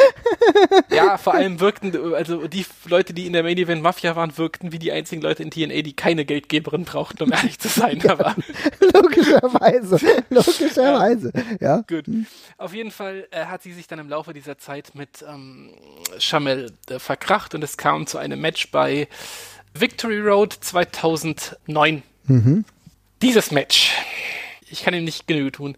ja, 0.91 1.17
vor 1.19 1.35
allem 1.35 1.61
wirkten, 1.61 2.15
also 2.15 2.47
die 2.47 2.67
Leute, 2.87 3.15
die 3.15 3.27
in 3.27 3.33
der 3.33 3.43
Main 3.43 3.59
Event 3.59 3.83
Mafia 3.83 4.17
waren, 4.17 4.37
wirkten 4.37 4.73
wie 4.73 4.79
die 4.79 4.93
einzigen 4.93 5.23
Leute 5.23 5.43
in 5.43 5.51
TNA, 5.51 5.83
die 5.83 5.95
keine 5.95 6.25
Geldgeberin 6.25 6.85
brauchten, 6.85 7.23
um 7.23 7.33
ehrlich 7.33 7.59
zu 7.59 7.69
sein. 7.69 8.03
Aber 8.09 8.35
logischerweise, 8.93 9.99
logischerweise, 10.31 11.33
ja. 11.61 11.77
ja. 11.77 11.85
Gut. 11.87 12.05
Auf 12.59 12.75
jeden 12.75 12.91
Fall 12.91 13.27
äh, 13.31 13.47
hat 13.47 13.63
sie 13.63 13.73
sich 13.73 13.87
dann 13.87 13.99
im 13.99 14.09
Laufe 14.09 14.33
dieser 14.33 14.59
Zeit 14.59 14.95
mit 14.95 15.25
ähm, 15.29 15.71
Chamel 16.19 16.73
äh, 16.89 16.99
verkracht 16.99 17.55
und 17.55 17.63
es 17.63 17.77
kam 17.77 18.07
zu 18.07 18.19
einem 18.19 18.41
Match 18.41 18.71
bei 18.71 19.09
Victory 19.75 20.21
Road 20.21 20.53
2009. 20.53 22.03
Mhm. 22.27 22.65
Dieses 23.23 23.51
Match, 23.51 23.93
ich 24.69 24.83
kann 24.83 24.95
ihm 24.95 25.05
nicht 25.05 25.27
genug 25.27 25.55
tun. 25.55 25.77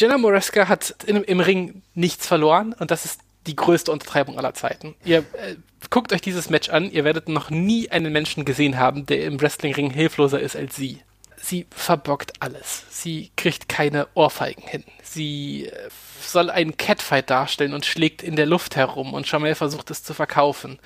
Jenna 0.00 0.18
Moreska 0.18 0.68
hat 0.68 0.94
in, 1.06 1.22
im 1.24 1.40
Ring 1.40 1.82
nichts 1.94 2.26
verloren 2.26 2.74
und 2.78 2.90
das 2.90 3.04
ist 3.04 3.20
die 3.46 3.56
größte 3.56 3.90
Untertreibung 3.92 4.38
aller 4.38 4.54
Zeiten. 4.54 4.94
Ihr 5.04 5.18
äh, 5.18 5.56
guckt 5.90 6.12
euch 6.12 6.20
dieses 6.20 6.50
Match 6.50 6.68
an, 6.68 6.90
ihr 6.90 7.04
werdet 7.04 7.28
noch 7.28 7.50
nie 7.50 7.90
einen 7.90 8.12
Menschen 8.12 8.44
gesehen 8.44 8.78
haben, 8.78 9.06
der 9.06 9.24
im 9.24 9.40
Wrestlingring 9.40 9.90
hilfloser 9.90 10.40
ist 10.40 10.56
als 10.56 10.76
sie. 10.76 11.00
Sie 11.42 11.66
verbockt 11.70 12.34
alles. 12.40 12.84
Sie 12.90 13.30
kriegt 13.36 13.68
keine 13.68 14.08
Ohrfeigen 14.14 14.66
hin. 14.66 14.84
Sie 15.02 15.66
äh, 15.66 15.88
soll 16.20 16.50
einen 16.50 16.76
Catfight 16.76 17.30
darstellen 17.30 17.72
und 17.72 17.86
schlägt 17.86 18.22
in 18.22 18.36
der 18.36 18.46
Luft 18.46 18.76
herum 18.76 19.14
und 19.14 19.26
Chamel 19.26 19.54
versucht 19.54 19.90
es 19.90 20.02
zu 20.02 20.12
verkaufen. 20.12 20.78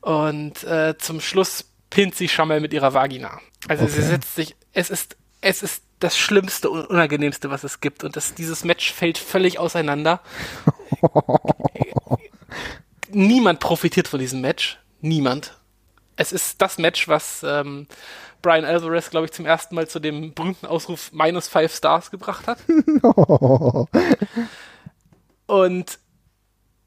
Und 0.00 0.64
äh, 0.64 0.98
zum 0.98 1.20
Schluss 1.20 1.64
pinnt 1.90 2.16
sie 2.16 2.28
Chamel 2.28 2.60
mit 2.60 2.72
ihrer 2.72 2.92
Vagina. 2.92 3.40
Also 3.68 3.84
okay. 3.84 3.92
sie 3.92 4.02
setzt 4.02 4.34
sich, 4.34 4.56
es 4.72 4.90
ist, 4.90 5.16
es 5.40 5.62
ist 5.62 5.83
das 6.00 6.16
Schlimmste 6.16 6.70
und 6.70 6.86
Unangenehmste, 6.86 7.50
was 7.50 7.64
es 7.64 7.80
gibt. 7.80 8.04
Und 8.04 8.16
das, 8.16 8.34
dieses 8.34 8.64
Match 8.64 8.92
fällt 8.92 9.18
völlig 9.18 9.58
auseinander. 9.58 10.20
Niemand 13.10 13.60
profitiert 13.60 14.08
von 14.08 14.18
diesem 14.20 14.40
Match. 14.40 14.78
Niemand. 15.00 15.58
Es 16.16 16.32
ist 16.32 16.60
das 16.62 16.78
Match, 16.78 17.08
was 17.08 17.42
ähm, 17.46 17.86
Brian 18.42 18.64
Alvarez, 18.64 19.10
glaube 19.10 19.26
ich, 19.26 19.32
zum 19.32 19.46
ersten 19.46 19.74
Mal 19.74 19.88
zu 19.88 20.00
dem 20.00 20.34
berühmten 20.34 20.66
Ausruf 20.66 21.12
minus 21.12 21.48
five 21.48 21.74
Stars 21.74 22.10
gebracht 22.10 22.46
hat. 22.46 22.58
Und 25.46 25.98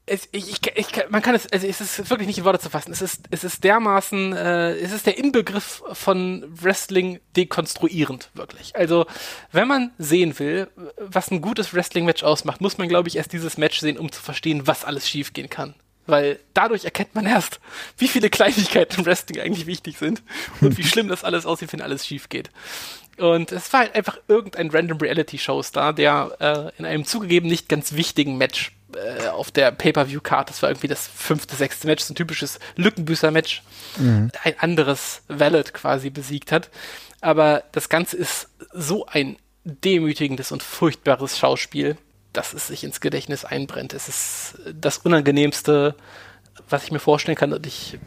es, 0.08 0.28
ich, 0.32 0.60
ich, 0.74 0.86
man 1.10 1.22
kann 1.22 1.34
es, 1.34 1.50
also 1.52 1.66
es 1.66 1.80
ist 1.80 2.10
wirklich 2.10 2.26
nicht 2.26 2.38
in 2.38 2.44
Worte 2.44 2.60
zu 2.60 2.70
fassen. 2.70 2.92
Es 2.92 3.02
ist, 3.02 3.26
es 3.30 3.44
ist 3.44 3.64
dermaßen, 3.64 4.32
äh, 4.32 4.72
es 4.76 4.92
ist 4.92 5.06
der 5.06 5.18
Inbegriff 5.18 5.82
von 5.92 6.44
Wrestling 6.48 7.20
dekonstruierend, 7.36 8.30
wirklich. 8.34 8.76
Also, 8.76 9.06
wenn 9.52 9.68
man 9.68 9.92
sehen 9.98 10.38
will, 10.38 10.68
was 10.96 11.30
ein 11.30 11.40
gutes 11.40 11.74
Wrestling-Match 11.74 12.24
ausmacht, 12.24 12.60
muss 12.60 12.78
man, 12.78 12.88
glaube 12.88 13.08
ich, 13.08 13.16
erst 13.16 13.32
dieses 13.32 13.58
Match 13.58 13.80
sehen, 13.80 13.98
um 13.98 14.10
zu 14.10 14.22
verstehen, 14.22 14.66
was 14.66 14.84
alles 14.84 15.08
schiefgehen 15.08 15.50
kann. 15.50 15.74
Weil 16.06 16.40
dadurch 16.54 16.84
erkennt 16.84 17.14
man 17.14 17.26
erst, 17.26 17.60
wie 17.98 18.08
viele 18.08 18.30
Kleinigkeiten 18.30 19.00
im 19.00 19.06
Wrestling 19.06 19.40
eigentlich 19.40 19.66
wichtig 19.66 19.98
sind 19.98 20.22
und 20.60 20.78
wie 20.78 20.84
schlimm 20.84 21.08
das 21.08 21.22
alles 21.22 21.44
aussieht, 21.44 21.72
wenn 21.72 21.82
alles 21.82 22.06
schief 22.06 22.30
geht. 22.30 22.50
Und 23.18 23.52
es 23.52 23.72
war 23.72 23.80
halt 23.80 23.94
einfach 23.94 24.18
irgendein 24.28 24.70
random 24.70 24.98
Reality-Show-Star, 24.98 25.92
der 25.92 26.36
äh, 26.40 26.78
in 26.78 26.84
einem 26.84 27.04
zugegeben 27.04 27.48
nicht 27.48 27.68
ganz 27.68 27.92
wichtigen 27.92 28.38
Match 28.38 28.72
äh, 28.94 29.28
auf 29.28 29.50
der 29.50 29.70
Pay-Per-View-Card, 29.72 30.48
das 30.48 30.62
war 30.62 30.70
irgendwie 30.70 30.88
das 30.88 31.06
fünfte, 31.06 31.56
sechste 31.56 31.86
Match, 31.86 32.02
so 32.04 32.12
ein 32.12 32.16
typisches 32.16 32.58
Lückenbüßer-Match, 32.76 33.62
mhm. 33.98 34.30
ein 34.42 34.54
anderes 34.58 35.22
Valid 35.28 35.74
quasi 35.74 36.10
besiegt 36.10 36.52
hat. 36.52 36.70
Aber 37.20 37.64
das 37.72 37.88
Ganze 37.88 38.16
ist 38.16 38.48
so 38.72 39.06
ein 39.06 39.36
demütigendes 39.64 40.52
und 40.52 40.62
furchtbares 40.62 41.36
Schauspiel, 41.38 41.96
dass 42.32 42.54
es 42.54 42.68
sich 42.68 42.84
ins 42.84 43.00
Gedächtnis 43.00 43.44
einbrennt. 43.44 43.92
Es 43.92 44.08
ist 44.08 44.54
das 44.72 44.98
Unangenehmste, 44.98 45.94
was 46.68 46.84
ich 46.84 46.92
mir 46.92 46.98
vorstellen 46.98 47.36
kann. 47.36 47.52
Und 47.52 47.66
ich, 47.66 47.98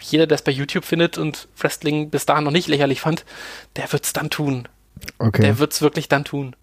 jeder, 0.00 0.26
der 0.26 0.36
es 0.36 0.42
bei 0.42 0.52
YouTube 0.52 0.84
findet 0.84 1.18
und 1.18 1.48
Wrestling 1.58 2.10
bis 2.10 2.26
dahin 2.26 2.44
noch 2.44 2.52
nicht 2.52 2.68
lächerlich 2.68 3.00
fand, 3.00 3.24
der 3.76 3.90
wird 3.92 4.04
es 4.04 4.12
dann 4.12 4.30
tun. 4.30 4.68
Okay. 5.18 5.42
Der 5.42 5.58
wird 5.58 5.72
es 5.72 5.82
wirklich 5.82 6.08
dann 6.08 6.24
tun. 6.24 6.56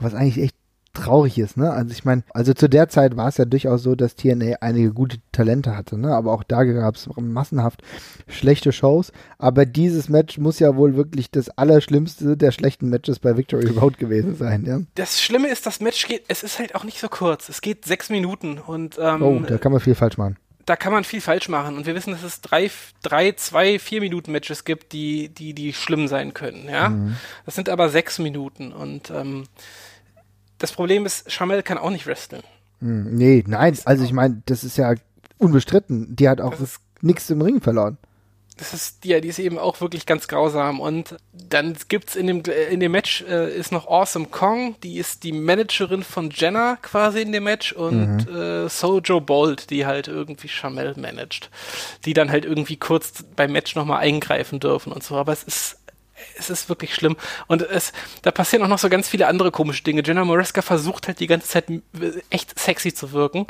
Was 0.00 0.14
eigentlich 0.14 0.42
echt 0.42 0.56
traurig 0.94 1.38
ist, 1.38 1.56
ne? 1.56 1.70
Also 1.72 1.92
ich 1.92 2.04
meine, 2.04 2.22
also 2.32 2.54
zu 2.54 2.68
der 2.68 2.88
Zeit 2.88 3.16
war 3.16 3.28
es 3.28 3.36
ja 3.36 3.44
durchaus 3.44 3.82
so, 3.82 3.94
dass 3.94 4.14
TNA 4.14 4.58
einige 4.60 4.92
gute 4.92 5.18
Talente 5.32 5.76
hatte, 5.76 5.98
ne? 5.98 6.14
Aber 6.14 6.32
auch 6.32 6.44
da 6.44 6.62
gab 6.64 6.94
es 6.94 7.08
massenhaft 7.16 7.82
schlechte 8.28 8.72
Shows. 8.72 9.12
Aber 9.36 9.66
dieses 9.66 10.08
Match 10.08 10.38
muss 10.38 10.60
ja 10.60 10.76
wohl 10.76 10.96
wirklich 10.96 11.30
das 11.30 11.50
Allerschlimmste 11.50 12.36
der 12.36 12.52
schlechten 12.52 12.88
Matches 12.88 13.18
bei 13.18 13.36
Victory 13.36 13.66
Road 13.76 13.98
gewesen 13.98 14.36
sein, 14.36 14.64
ja? 14.64 14.80
Das 14.94 15.20
Schlimme 15.20 15.48
ist, 15.48 15.66
das 15.66 15.80
Match 15.80 16.06
geht, 16.06 16.24
es 16.28 16.42
ist 16.42 16.58
halt 16.58 16.74
auch 16.74 16.84
nicht 16.84 17.00
so 17.00 17.08
kurz. 17.08 17.48
Es 17.48 17.60
geht 17.60 17.84
sechs 17.84 18.08
Minuten 18.08 18.58
und 18.58 18.96
ähm, 19.00 19.22
Oh, 19.22 19.40
da 19.40 19.58
kann 19.58 19.72
man 19.72 19.80
viel 19.80 19.96
falsch 19.96 20.16
machen 20.16 20.36
da 20.66 20.76
kann 20.76 20.92
man 20.92 21.04
viel 21.04 21.20
falsch 21.20 21.48
machen. 21.48 21.76
Und 21.76 21.86
wir 21.86 21.94
wissen, 21.94 22.12
dass 22.12 22.22
es 22.22 22.40
drei, 22.40 22.70
drei 23.02 23.32
zwei, 23.32 23.78
vier 23.78 24.00
Minuten 24.00 24.32
Matches 24.32 24.64
gibt, 24.64 24.92
die, 24.92 25.28
die, 25.28 25.54
die 25.54 25.72
schlimm 25.72 26.08
sein 26.08 26.34
können, 26.34 26.68
ja. 26.68 26.90
Mhm. 26.90 27.16
Das 27.44 27.54
sind 27.54 27.68
aber 27.68 27.88
sechs 27.88 28.18
Minuten 28.18 28.72
und 28.72 29.10
ähm, 29.10 29.44
das 30.58 30.72
Problem 30.72 31.04
ist, 31.04 31.30
Chamel 31.30 31.62
kann 31.62 31.78
auch 31.78 31.90
nicht 31.90 32.06
wresteln. 32.06 32.42
Hm, 32.80 33.16
nee, 33.16 33.44
nein, 33.46 33.76
also 33.84 34.04
ich 34.04 34.12
meine, 34.12 34.42
das 34.46 34.64
ist 34.64 34.76
ja 34.76 34.94
unbestritten. 35.38 36.16
Die 36.16 36.28
hat 36.28 36.40
auch 36.40 36.54
nichts 37.00 37.28
im 37.30 37.42
Ring 37.42 37.60
verloren. 37.60 37.98
Das 38.56 38.72
ist, 38.72 39.04
ja, 39.04 39.20
die 39.20 39.28
ist 39.28 39.40
eben 39.40 39.58
auch 39.58 39.80
wirklich 39.80 40.06
ganz 40.06 40.28
grausam. 40.28 40.78
Und 40.80 41.16
dann 41.32 41.76
gibt's 41.88 42.14
in 42.14 42.28
dem, 42.28 42.42
in 42.70 42.78
dem 42.78 42.92
Match 42.92 43.22
äh, 43.22 43.52
ist 43.52 43.72
noch 43.72 43.88
Awesome 43.88 44.26
Kong, 44.26 44.76
die 44.82 44.98
ist 44.98 45.24
die 45.24 45.32
Managerin 45.32 46.04
von 46.04 46.30
Jenna 46.30 46.76
quasi 46.80 47.22
in 47.22 47.32
dem 47.32 47.44
Match 47.44 47.72
und 47.72 48.30
mhm. 48.30 48.36
äh, 48.36 48.68
Sojo 48.68 49.20
Bolt, 49.20 49.70
die 49.70 49.86
halt 49.86 50.06
irgendwie 50.06 50.48
Chamel 50.48 50.94
managt. 50.96 51.50
Die 52.04 52.14
dann 52.14 52.30
halt 52.30 52.44
irgendwie 52.44 52.76
kurz 52.76 53.24
beim 53.34 53.52
Match 53.52 53.74
nochmal 53.74 54.00
eingreifen 54.00 54.60
dürfen 54.60 54.92
und 54.92 55.02
so. 55.02 55.16
Aber 55.16 55.32
es 55.32 55.42
ist 55.42 55.78
es 56.36 56.50
ist 56.50 56.68
wirklich 56.68 56.94
schlimm. 56.94 57.16
Und 57.46 57.62
es, 57.62 57.92
da 58.22 58.30
passieren 58.30 58.64
auch 58.64 58.68
noch 58.68 58.78
so 58.78 58.88
ganz 58.88 59.08
viele 59.08 59.26
andere 59.26 59.50
komische 59.50 59.82
Dinge. 59.82 60.02
Jenna 60.04 60.24
Moreska 60.24 60.62
versucht 60.62 61.06
halt 61.06 61.20
die 61.20 61.26
ganze 61.26 61.48
Zeit 61.48 61.66
echt 62.30 62.58
sexy 62.58 62.94
zu 62.94 63.12
wirken. 63.12 63.46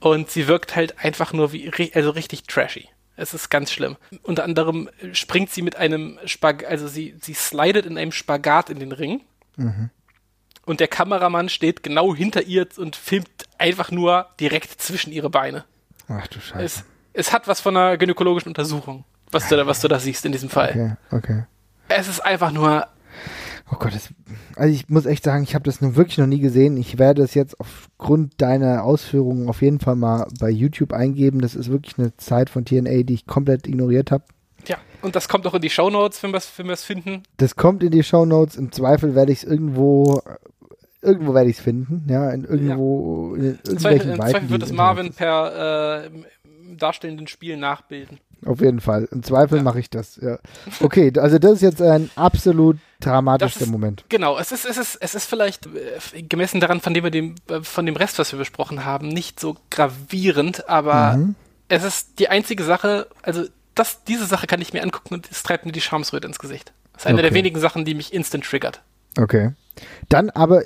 Und 0.00 0.30
sie 0.30 0.48
wirkt 0.48 0.76
halt 0.76 0.98
einfach 0.98 1.32
nur 1.32 1.52
wie, 1.52 1.92
also 1.94 2.10
richtig 2.10 2.44
trashy. 2.44 2.88
Es 3.16 3.34
ist 3.34 3.48
ganz 3.48 3.72
schlimm. 3.72 3.96
Unter 4.22 4.44
anderem 4.44 4.90
springt 5.12 5.50
sie 5.50 5.62
mit 5.62 5.76
einem 5.76 6.18
Spagat, 6.26 6.68
also 6.68 6.86
sie, 6.86 7.16
sie 7.20 7.34
slidet 7.34 7.86
in 7.86 7.96
einem 7.96 8.12
Spagat 8.12 8.70
in 8.70 8.78
den 8.78 8.92
Ring. 8.92 9.22
Mhm. 9.56 9.90
Und 10.64 10.80
der 10.80 10.88
Kameramann 10.88 11.48
steht 11.48 11.82
genau 11.82 12.14
hinter 12.14 12.42
ihr 12.42 12.66
und 12.76 12.96
filmt 12.96 13.28
einfach 13.56 13.90
nur 13.90 14.26
direkt 14.40 14.80
zwischen 14.80 15.12
ihre 15.12 15.30
Beine. 15.30 15.64
Ach 16.08 16.26
du 16.26 16.40
Scheiße. 16.40 16.62
Es, 16.62 16.84
es 17.12 17.32
hat 17.32 17.48
was 17.48 17.60
von 17.60 17.76
einer 17.76 17.96
gynäkologischen 17.96 18.48
Untersuchung, 18.48 19.04
was 19.30 19.48
du 19.48 19.56
da, 19.56 19.66
was 19.66 19.80
du 19.80 19.88
da 19.88 19.98
siehst 19.98 20.24
in 20.26 20.32
diesem 20.32 20.50
Fall. 20.50 20.96
Okay, 21.10 21.16
okay 21.16 21.44
es 21.88 22.08
ist 22.08 22.20
einfach 22.20 22.50
nur. 22.50 22.86
Oh 23.70 23.76
Gott, 23.78 23.94
das, 23.94 24.10
also 24.54 24.72
ich 24.72 24.88
muss 24.88 25.06
echt 25.06 25.24
sagen, 25.24 25.42
ich 25.42 25.54
habe 25.54 25.64
das 25.64 25.80
nun 25.80 25.96
wirklich 25.96 26.18
noch 26.18 26.26
nie 26.26 26.38
gesehen. 26.38 26.76
Ich 26.76 26.98
werde 26.98 27.22
es 27.22 27.34
jetzt 27.34 27.58
aufgrund 27.58 28.40
deiner 28.40 28.84
Ausführungen 28.84 29.48
auf 29.48 29.60
jeden 29.60 29.80
Fall 29.80 29.96
mal 29.96 30.28
bei 30.38 30.50
YouTube 30.50 30.92
eingeben. 30.92 31.40
Das 31.40 31.56
ist 31.56 31.70
wirklich 31.70 31.98
eine 31.98 32.16
Zeit 32.16 32.48
von 32.48 32.64
TNA, 32.64 33.02
die 33.02 33.14
ich 33.14 33.26
komplett 33.26 33.66
ignoriert 33.66 34.12
habe. 34.12 34.24
Ja, 34.68 34.76
und 35.02 35.16
das 35.16 35.28
kommt 35.28 35.46
auch 35.46 35.54
in 35.54 35.62
die 35.62 35.70
Show 35.70 35.90
Notes, 35.90 36.22
wenn 36.22 36.32
wir 36.32 36.72
es 36.72 36.84
finden. 36.84 37.24
Das 37.38 37.56
kommt 37.56 37.82
in 37.82 37.90
die 37.90 38.04
Show 38.04 38.24
Notes. 38.24 38.56
Im 38.56 38.70
Zweifel 38.70 39.16
werde 39.16 39.32
ich 39.32 39.38
es 39.38 39.44
irgendwo 39.44 40.22
irgendwo 41.02 41.34
werde 41.34 41.50
ich 41.50 41.58
es 41.58 41.62
finden, 41.62 42.04
ja, 42.08 42.30
in 42.30 42.44
irgendwo 42.44 43.36
ja. 43.36 43.42
in 43.42 43.44
irgendwelchen 43.44 44.10
Im 44.10 44.16
Zweifel, 44.16 44.16
Zweifel 44.16 44.50
wird 44.50 44.62
es 44.62 44.72
Marvin 44.72 45.12
per 45.12 46.04
äh, 46.04 46.10
darstellenden 46.76 47.26
Spiel 47.26 47.56
nachbilden. 47.56 48.18
Auf 48.44 48.60
jeden 48.60 48.80
Fall. 48.80 49.08
Im 49.10 49.22
Zweifel 49.22 49.58
ja. 49.58 49.62
mache 49.62 49.80
ich 49.80 49.90
das. 49.90 50.16
Ja. 50.16 50.38
Okay, 50.80 51.12
also 51.16 51.38
das 51.38 51.52
ist 51.54 51.62
jetzt 51.62 51.82
ein 51.82 52.10
absolut 52.16 52.76
dramatischer 53.00 53.62
ist, 53.62 53.70
Moment. 53.70 54.04
Genau, 54.08 54.38
es 54.38 54.52
ist, 54.52 54.64
es 54.66 54.76
ist, 54.76 54.96
es 54.96 55.14
ist 55.14 55.26
vielleicht 55.26 55.66
äh, 55.66 56.22
gemessen 56.22 56.60
daran, 56.60 56.80
von 56.80 56.94
dem 56.94 57.04
wir 57.04 57.10
dem, 57.10 57.34
äh, 57.48 57.62
von 57.62 57.86
dem 57.86 57.96
Rest, 57.96 58.18
was 58.18 58.32
wir 58.32 58.38
besprochen 58.38 58.84
haben, 58.84 59.08
nicht 59.08 59.40
so 59.40 59.56
gravierend, 59.70 60.68
aber 60.68 61.16
mhm. 61.16 61.34
es 61.68 61.82
ist 61.82 62.18
die 62.18 62.28
einzige 62.28 62.62
Sache, 62.64 63.08
also 63.22 63.44
das, 63.74 64.04
diese 64.04 64.26
Sache 64.26 64.46
kann 64.46 64.60
ich 64.60 64.72
mir 64.72 64.82
angucken 64.82 65.14
und 65.14 65.30
es 65.30 65.42
treibt 65.42 65.66
mir 65.66 65.72
die 65.72 65.80
Schamsröte 65.80 66.26
ins 66.26 66.38
Gesicht. 66.38 66.72
Das 66.92 67.02
ist 67.02 67.06
eine 67.06 67.16
okay. 67.16 67.22
der 67.28 67.34
wenigen 67.34 67.60
Sachen, 67.60 67.84
die 67.84 67.94
mich 67.94 68.12
instant 68.12 68.44
triggert. 68.44 68.82
Okay. 69.18 69.52
Dann 70.08 70.30
aber, 70.30 70.62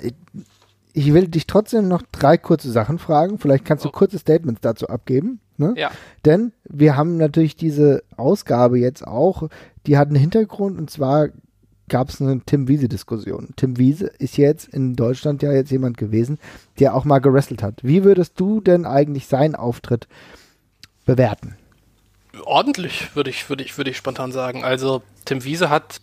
ich 0.93 1.13
will 1.13 1.27
dich 1.27 1.47
trotzdem 1.47 1.87
noch 1.87 2.03
drei 2.11 2.37
kurze 2.37 2.71
Sachen 2.71 2.99
fragen. 2.99 3.39
Vielleicht 3.39 3.65
kannst 3.65 3.85
du 3.85 3.89
oh. 3.89 3.91
kurze 3.91 4.19
Statements 4.19 4.61
dazu 4.61 4.87
abgeben. 4.87 5.39
Ne? 5.57 5.73
Ja. 5.77 5.91
Denn 6.25 6.53
wir 6.63 6.95
haben 6.95 7.17
natürlich 7.17 7.55
diese 7.55 8.03
Ausgabe 8.17 8.79
jetzt 8.79 9.05
auch, 9.05 9.49
die 9.85 9.97
hat 9.97 10.07
einen 10.07 10.17
Hintergrund 10.17 10.79
und 10.79 10.89
zwar 10.89 11.29
gab 11.87 12.09
es 12.09 12.21
eine 12.21 12.39
Tim 12.45 12.67
Wiese-Diskussion. 12.67 13.49
Tim 13.57 13.77
Wiese 13.77 14.07
ist 14.17 14.37
jetzt 14.37 14.69
in 14.69 14.95
Deutschland 14.95 15.43
ja 15.43 15.51
jetzt 15.51 15.71
jemand 15.71 15.97
gewesen, 15.97 16.39
der 16.79 16.95
auch 16.95 17.03
mal 17.03 17.19
gerestelt 17.19 17.61
hat. 17.61 17.83
Wie 17.83 18.03
würdest 18.03 18.39
du 18.39 18.61
denn 18.61 18.85
eigentlich 18.85 19.27
seinen 19.27 19.55
Auftritt 19.55 20.07
bewerten? 21.05 21.57
Ordentlich, 22.45 23.13
würde 23.13 23.29
ich, 23.29 23.49
würde 23.49 23.63
ich, 23.63 23.77
würde 23.77 23.91
ich 23.91 23.97
spontan 23.97 24.31
sagen. 24.31 24.63
Also 24.63 25.03
Tim 25.25 25.43
Wiese 25.43 25.69
hat 25.69 25.99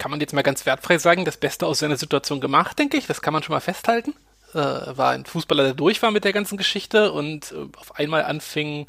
kann 0.00 0.10
man 0.10 0.18
jetzt 0.18 0.32
mal 0.32 0.42
ganz 0.42 0.64
wertfrei 0.66 0.98
sagen, 0.98 1.24
das 1.24 1.36
Beste 1.36 1.66
aus 1.66 1.78
seiner 1.80 1.98
Situation 1.98 2.40
gemacht, 2.40 2.78
denke 2.78 2.96
ich. 2.96 3.06
Das 3.06 3.20
kann 3.20 3.34
man 3.34 3.42
schon 3.42 3.52
mal 3.52 3.60
festhalten. 3.60 4.14
äh, 4.54 4.56
war 4.56 5.10
ein 5.10 5.26
Fußballer, 5.26 5.62
der 5.62 5.74
durch 5.74 6.02
war 6.02 6.10
mit 6.10 6.24
der 6.24 6.32
ganzen 6.32 6.56
Geschichte 6.56 7.12
und 7.12 7.52
äh, 7.52 7.66
auf 7.76 7.94
einmal 7.96 8.24
anfing 8.24 8.86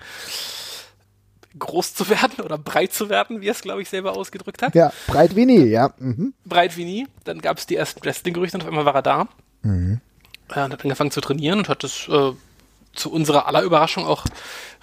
groß 1.59 1.93
zu 1.93 2.09
werden 2.09 2.43
oder 2.43 2.57
breit 2.57 2.93
zu 2.93 3.09
werden, 3.09 3.41
wie 3.41 3.49
er 3.49 3.51
es, 3.51 3.61
glaube 3.61 3.81
ich, 3.81 3.89
selber 3.89 4.15
ausgedrückt 4.17 4.61
hat. 4.61 4.73
Ja, 4.73 4.93
breit 5.05 5.35
wie 5.35 5.45
nie, 5.45 5.65
ja. 5.65 5.93
Mhm. 5.99 6.33
Breit 6.45 6.77
wie 6.77 6.85
nie. 6.85 7.07
Dann 7.25 7.41
gab 7.41 7.57
es 7.57 7.67
die 7.67 7.75
ersten 7.75 8.01
Wrestling-Gerüchte 8.03 8.57
und 8.57 8.63
auf 8.63 8.69
einmal 8.69 8.85
war 8.85 8.95
er 8.95 9.01
da. 9.01 9.27
Mhm. 9.63 9.99
Er 10.47 10.63
hat 10.63 10.81
angefangen 10.81 11.11
zu 11.11 11.21
trainieren 11.21 11.59
und 11.59 11.69
hat 11.69 11.83
das 11.83 12.07
äh, 12.07 12.31
zu 12.93 13.11
unserer 13.11 13.47
aller 13.47 13.61
Überraschung 13.61 14.05
auch 14.05 14.25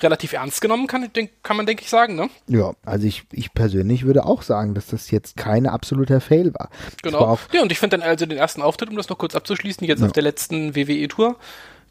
relativ 0.00 0.32
ernst 0.32 0.60
genommen, 0.60 0.86
kann, 0.86 1.10
kann 1.42 1.56
man, 1.56 1.66
denke 1.66 1.82
ich, 1.82 1.90
sagen, 1.90 2.14
ne? 2.14 2.30
Ja, 2.46 2.72
also 2.84 3.06
ich, 3.06 3.24
ich 3.32 3.52
persönlich 3.52 4.04
würde 4.04 4.24
auch 4.24 4.42
sagen, 4.42 4.74
dass 4.74 4.86
das 4.86 5.10
jetzt 5.10 5.36
kein 5.36 5.66
absoluter 5.66 6.20
Fail 6.20 6.54
war. 6.54 6.70
Genau. 7.02 7.20
War 7.20 7.38
ja, 7.52 7.62
und 7.62 7.72
ich 7.72 7.78
finde 7.78 7.98
dann 7.98 8.08
also 8.08 8.26
den 8.26 8.38
ersten 8.38 8.62
Auftritt, 8.62 8.90
um 8.90 8.96
das 8.96 9.08
noch 9.08 9.18
kurz 9.18 9.34
abzuschließen, 9.34 9.86
jetzt 9.86 10.00
ja. 10.00 10.06
auf 10.06 10.12
der 10.12 10.22
letzten 10.22 10.74
WWE-Tour, 10.74 11.36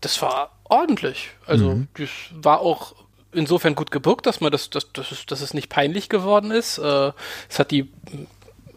das 0.02 0.22
war 0.22 0.52
ordentlich. 0.64 1.31
Also, 1.45 1.72
mhm. 1.72 1.88
das 1.98 2.10
war 2.31 2.61
auch 2.61 2.95
insofern 3.31 3.76
gut 3.76 3.91
gebürgt, 3.91 4.26
dass 4.26 4.41
man 4.41 4.52
das, 4.52 4.69
das, 4.69 4.91
das, 4.94 5.11
ist, 5.11 5.31
dass 5.31 5.41
es 5.41 5.53
nicht 5.53 5.69
peinlich 5.69 6.10
geworden 6.10 6.52
ist. 6.52 6.77
Äh, 6.77 7.11
es 7.49 7.60
hat 7.60 7.72
die 7.72 7.91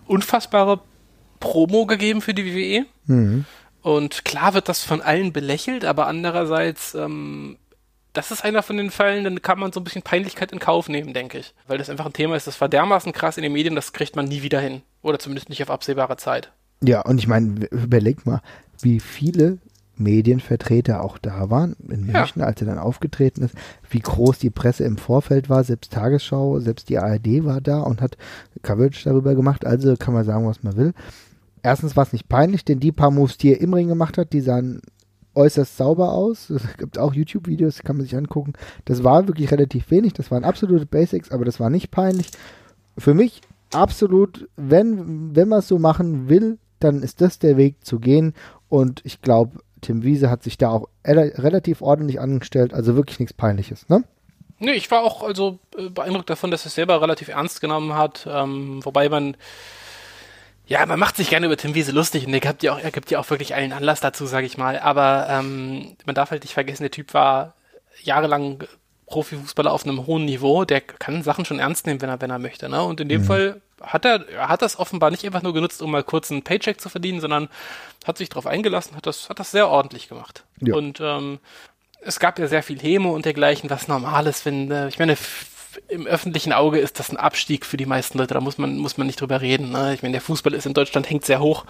unfassbare 0.06 0.80
Promo 1.38 1.86
gegeben 1.86 2.20
für 2.20 2.34
die 2.34 2.44
WWE. 2.44 2.86
Mhm. 3.06 3.44
Und 3.82 4.24
klar 4.24 4.54
wird 4.54 4.68
das 4.68 4.84
von 4.84 5.00
allen 5.00 5.32
belächelt, 5.32 5.84
aber 5.84 6.06
andererseits, 6.06 6.94
ähm, 6.94 7.56
das 8.12 8.30
ist 8.30 8.44
einer 8.44 8.62
von 8.62 8.76
den 8.76 8.90
Fällen, 8.90 9.24
dann 9.24 9.42
kann 9.42 9.58
man 9.58 9.72
so 9.72 9.80
ein 9.80 9.84
bisschen 9.84 10.02
Peinlichkeit 10.02 10.52
in 10.52 10.58
Kauf 10.58 10.88
nehmen, 10.88 11.14
denke 11.14 11.38
ich. 11.38 11.54
Weil 11.66 11.78
das 11.78 11.88
einfach 11.88 12.06
ein 12.06 12.12
Thema 12.12 12.36
ist, 12.36 12.46
das 12.46 12.60
war 12.60 12.68
dermaßen 12.68 13.12
krass 13.12 13.36
in 13.36 13.42
den 13.42 13.52
Medien, 13.52 13.74
das 13.74 13.92
kriegt 13.92 14.16
man 14.16 14.26
nie 14.26 14.42
wieder 14.42 14.60
hin. 14.60 14.82
Oder 15.02 15.18
zumindest 15.18 15.48
nicht 15.48 15.62
auf 15.62 15.70
absehbare 15.70 16.16
Zeit. 16.16 16.52
Ja, 16.82 17.02
und 17.02 17.18
ich 17.18 17.26
meine, 17.26 17.66
überleg 17.66 18.26
mal, 18.26 18.40
wie 18.80 19.00
viele 19.00 19.58
Medienvertreter 20.00 21.02
auch 21.02 21.18
da 21.18 21.50
waren 21.50 21.76
in 21.88 22.06
München, 22.06 22.40
ja. 22.40 22.46
als 22.46 22.60
er 22.60 22.66
dann 22.66 22.78
aufgetreten 22.78 23.42
ist, 23.42 23.54
wie 23.90 24.00
groß 24.00 24.38
die 24.38 24.50
Presse 24.50 24.84
im 24.84 24.96
Vorfeld 24.96 25.48
war, 25.48 25.62
selbst 25.62 25.92
Tagesschau, 25.92 26.58
selbst 26.60 26.88
die 26.88 26.98
ARD 26.98 27.44
war 27.44 27.60
da 27.60 27.80
und 27.80 28.00
hat 28.00 28.16
Coverage 28.62 29.04
darüber 29.04 29.34
gemacht, 29.34 29.66
also 29.66 29.96
kann 29.96 30.14
man 30.14 30.24
sagen, 30.24 30.46
was 30.46 30.62
man 30.62 30.76
will. 30.76 30.94
Erstens 31.62 31.96
war 31.96 32.04
es 32.04 32.12
nicht 32.12 32.28
peinlich, 32.28 32.64
denn 32.64 32.80
die 32.80 32.92
paar 32.92 33.10
Moves, 33.10 33.38
die 33.38 33.52
er 33.52 33.60
im 33.60 33.74
Ring 33.74 33.88
gemacht 33.88 34.18
hat, 34.18 34.32
die 34.32 34.40
sahen 34.40 34.80
äußerst 35.34 35.76
sauber 35.76 36.12
aus. 36.12 36.50
Es 36.50 36.76
gibt 36.76 36.98
auch 36.98 37.14
YouTube-Videos, 37.14 37.82
kann 37.82 37.96
man 37.96 38.04
sich 38.04 38.16
angucken. 38.16 38.52
Das 38.84 39.04
war 39.04 39.26
wirklich 39.28 39.50
relativ 39.50 39.90
wenig, 39.90 40.12
das 40.12 40.30
waren 40.30 40.44
absolute 40.44 40.86
Basics, 40.86 41.30
aber 41.30 41.44
das 41.44 41.60
war 41.60 41.70
nicht 41.70 41.90
peinlich. 41.90 42.30
Für 42.98 43.14
mich 43.14 43.40
absolut, 43.72 44.48
wenn, 44.56 45.34
wenn 45.34 45.48
man 45.48 45.60
es 45.60 45.68
so 45.68 45.78
machen 45.78 46.28
will, 46.28 46.58
dann 46.80 47.02
ist 47.02 47.20
das 47.20 47.38
der 47.38 47.56
Weg 47.56 47.84
zu 47.84 47.98
gehen 47.98 48.34
und 48.68 49.00
ich 49.04 49.20
glaube, 49.22 49.60
Tim 49.80 50.02
Wiese 50.02 50.30
hat 50.30 50.42
sich 50.42 50.58
da 50.58 50.70
auch 50.70 50.88
relativ 51.04 51.80
ordentlich 51.82 52.20
angestellt, 52.20 52.74
also 52.74 52.96
wirklich 52.96 53.18
nichts 53.18 53.32
Peinliches, 53.32 53.88
ne? 53.88 54.04
Nee, 54.62 54.72
ich 54.72 54.90
war 54.90 55.02
auch 55.02 55.22
also 55.22 55.58
äh, 55.78 55.88
beeindruckt 55.88 56.28
davon, 56.28 56.50
dass 56.50 56.64
er 56.64 56.66
es 56.66 56.74
selber 56.74 57.00
relativ 57.00 57.28
ernst 57.28 57.62
genommen 57.62 57.94
hat, 57.94 58.28
ähm, 58.30 58.84
wobei 58.84 59.08
man 59.08 59.38
ja, 60.70 60.86
man 60.86 61.00
macht 61.00 61.16
sich 61.16 61.28
gerne 61.28 61.46
über 61.46 61.56
Tim 61.56 61.74
Wiese 61.74 61.90
lustig 61.90 62.28
und 62.28 62.32
er 62.32 62.38
gibt 62.38 62.62
ja 62.62 62.72
auch, 62.72 62.78
er 62.78 62.92
gibt 62.92 63.10
ja 63.10 63.18
auch 63.18 63.28
wirklich 63.28 63.56
allen 63.56 63.72
Anlass 63.72 63.98
dazu, 63.98 64.24
sage 64.26 64.46
ich 64.46 64.56
mal. 64.56 64.78
Aber 64.78 65.26
ähm, 65.28 65.96
man 66.06 66.14
darf 66.14 66.30
halt 66.30 66.44
nicht 66.44 66.54
vergessen, 66.54 66.84
der 66.84 66.92
Typ 66.92 67.12
war 67.12 67.54
jahrelang 68.04 68.62
Profifußballer 69.06 69.72
auf 69.72 69.84
einem 69.84 70.06
hohen 70.06 70.26
Niveau, 70.26 70.64
der 70.64 70.80
kann 70.80 71.24
Sachen 71.24 71.44
schon 71.44 71.58
ernst 71.58 71.88
nehmen, 71.88 72.00
wenn 72.00 72.08
er, 72.08 72.20
wenn 72.20 72.30
er 72.30 72.38
möchte. 72.38 72.68
Ne? 72.68 72.84
Und 72.84 73.00
in 73.00 73.08
dem 73.08 73.22
mhm. 73.22 73.26
Fall 73.26 73.60
hat 73.80 74.04
er, 74.04 74.28
er 74.28 74.48
hat 74.48 74.62
das 74.62 74.78
offenbar 74.78 75.10
nicht 75.10 75.24
einfach 75.24 75.42
nur 75.42 75.54
genutzt, 75.54 75.82
um 75.82 75.90
mal 75.90 76.04
kurz 76.04 76.30
einen 76.30 76.44
Paycheck 76.44 76.80
zu 76.80 76.88
verdienen, 76.88 77.20
sondern 77.20 77.48
hat 78.06 78.18
sich 78.18 78.28
darauf 78.28 78.46
eingelassen, 78.46 78.94
hat 78.94 79.06
das, 79.06 79.28
hat 79.28 79.40
das 79.40 79.50
sehr 79.50 79.68
ordentlich 79.68 80.08
gemacht. 80.08 80.44
Ja. 80.60 80.76
Und 80.76 81.00
ähm, 81.00 81.40
es 82.00 82.20
gab 82.20 82.38
ja 82.38 82.46
sehr 82.46 82.62
viel 82.62 82.78
Häme 82.78 83.08
und 83.08 83.24
dergleichen, 83.24 83.70
was 83.70 83.88
normal 83.88 84.28
ist, 84.28 84.46
wenn, 84.46 84.70
äh, 84.70 84.86
ich 84.86 85.00
meine, 85.00 85.16
im 85.88 86.06
öffentlichen 86.06 86.52
Auge 86.52 86.78
ist 86.78 86.98
das 86.98 87.10
ein 87.10 87.16
Abstieg 87.16 87.64
für 87.64 87.76
die 87.76 87.86
meisten 87.86 88.18
Leute, 88.18 88.34
da 88.34 88.40
muss 88.40 88.58
man, 88.58 88.78
muss 88.78 88.96
man 88.96 89.06
nicht 89.06 89.20
drüber 89.20 89.40
reden. 89.40 89.70
Ne? 89.70 89.94
Ich 89.94 90.02
meine, 90.02 90.12
der 90.12 90.20
Fußball 90.20 90.54
ist 90.54 90.66
in 90.66 90.74
Deutschland 90.74 91.08
hängt 91.08 91.24
sehr 91.24 91.40
hoch. 91.40 91.64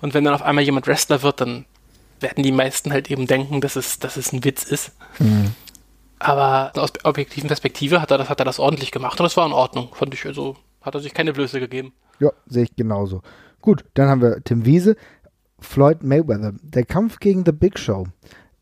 Und 0.00 0.14
wenn 0.14 0.24
dann 0.24 0.34
auf 0.34 0.42
einmal 0.42 0.64
jemand 0.64 0.86
Wrestler 0.86 1.22
wird, 1.22 1.40
dann 1.40 1.64
werden 2.20 2.42
die 2.44 2.52
meisten 2.52 2.92
halt 2.92 3.10
eben 3.10 3.26
denken, 3.26 3.60
dass 3.60 3.76
es, 3.76 3.98
dass 3.98 4.16
es 4.16 4.32
ein 4.32 4.44
Witz 4.44 4.64
ist. 4.64 4.92
Mhm. 5.18 5.54
Aber 6.18 6.72
aus 6.74 6.92
objektiven 7.04 7.48
Perspektive 7.48 8.02
hat 8.02 8.10
er 8.10 8.18
das, 8.18 8.28
hat 8.28 8.40
er 8.40 8.44
das 8.44 8.58
ordentlich 8.58 8.90
gemacht 8.90 9.18
und 9.18 9.24
das 9.24 9.36
war 9.36 9.46
in 9.46 9.52
Ordnung, 9.52 9.88
fand 9.94 10.12
ich. 10.12 10.26
Also 10.26 10.56
hat 10.82 10.94
er 10.94 11.00
sich 11.00 11.14
keine 11.14 11.32
Blöße 11.32 11.60
gegeben. 11.60 11.92
Ja, 12.18 12.30
sehe 12.46 12.64
ich 12.64 12.76
genauso. 12.76 13.22
Gut, 13.62 13.84
dann 13.94 14.08
haben 14.08 14.20
wir 14.20 14.42
Tim 14.44 14.66
Wiese, 14.66 14.96
Floyd 15.60 16.02
Mayweather. 16.02 16.52
Der 16.62 16.84
Kampf 16.84 17.20
gegen 17.20 17.44
The 17.44 17.52
Big 17.52 17.78
Show. 17.78 18.06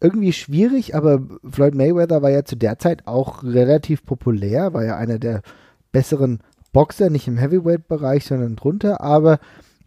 Irgendwie 0.00 0.32
schwierig, 0.32 0.94
aber 0.94 1.22
Floyd 1.50 1.74
Mayweather 1.74 2.22
war 2.22 2.30
ja 2.30 2.44
zu 2.44 2.56
der 2.56 2.78
Zeit 2.78 3.06
auch 3.06 3.42
relativ 3.42 4.04
populär, 4.04 4.72
war 4.72 4.84
ja 4.84 4.96
einer 4.96 5.18
der 5.18 5.42
besseren 5.90 6.40
Boxer, 6.72 7.10
nicht 7.10 7.26
im 7.26 7.38
Heavyweight-Bereich, 7.38 8.24
sondern 8.24 8.54
drunter. 8.56 9.00
Aber 9.00 9.40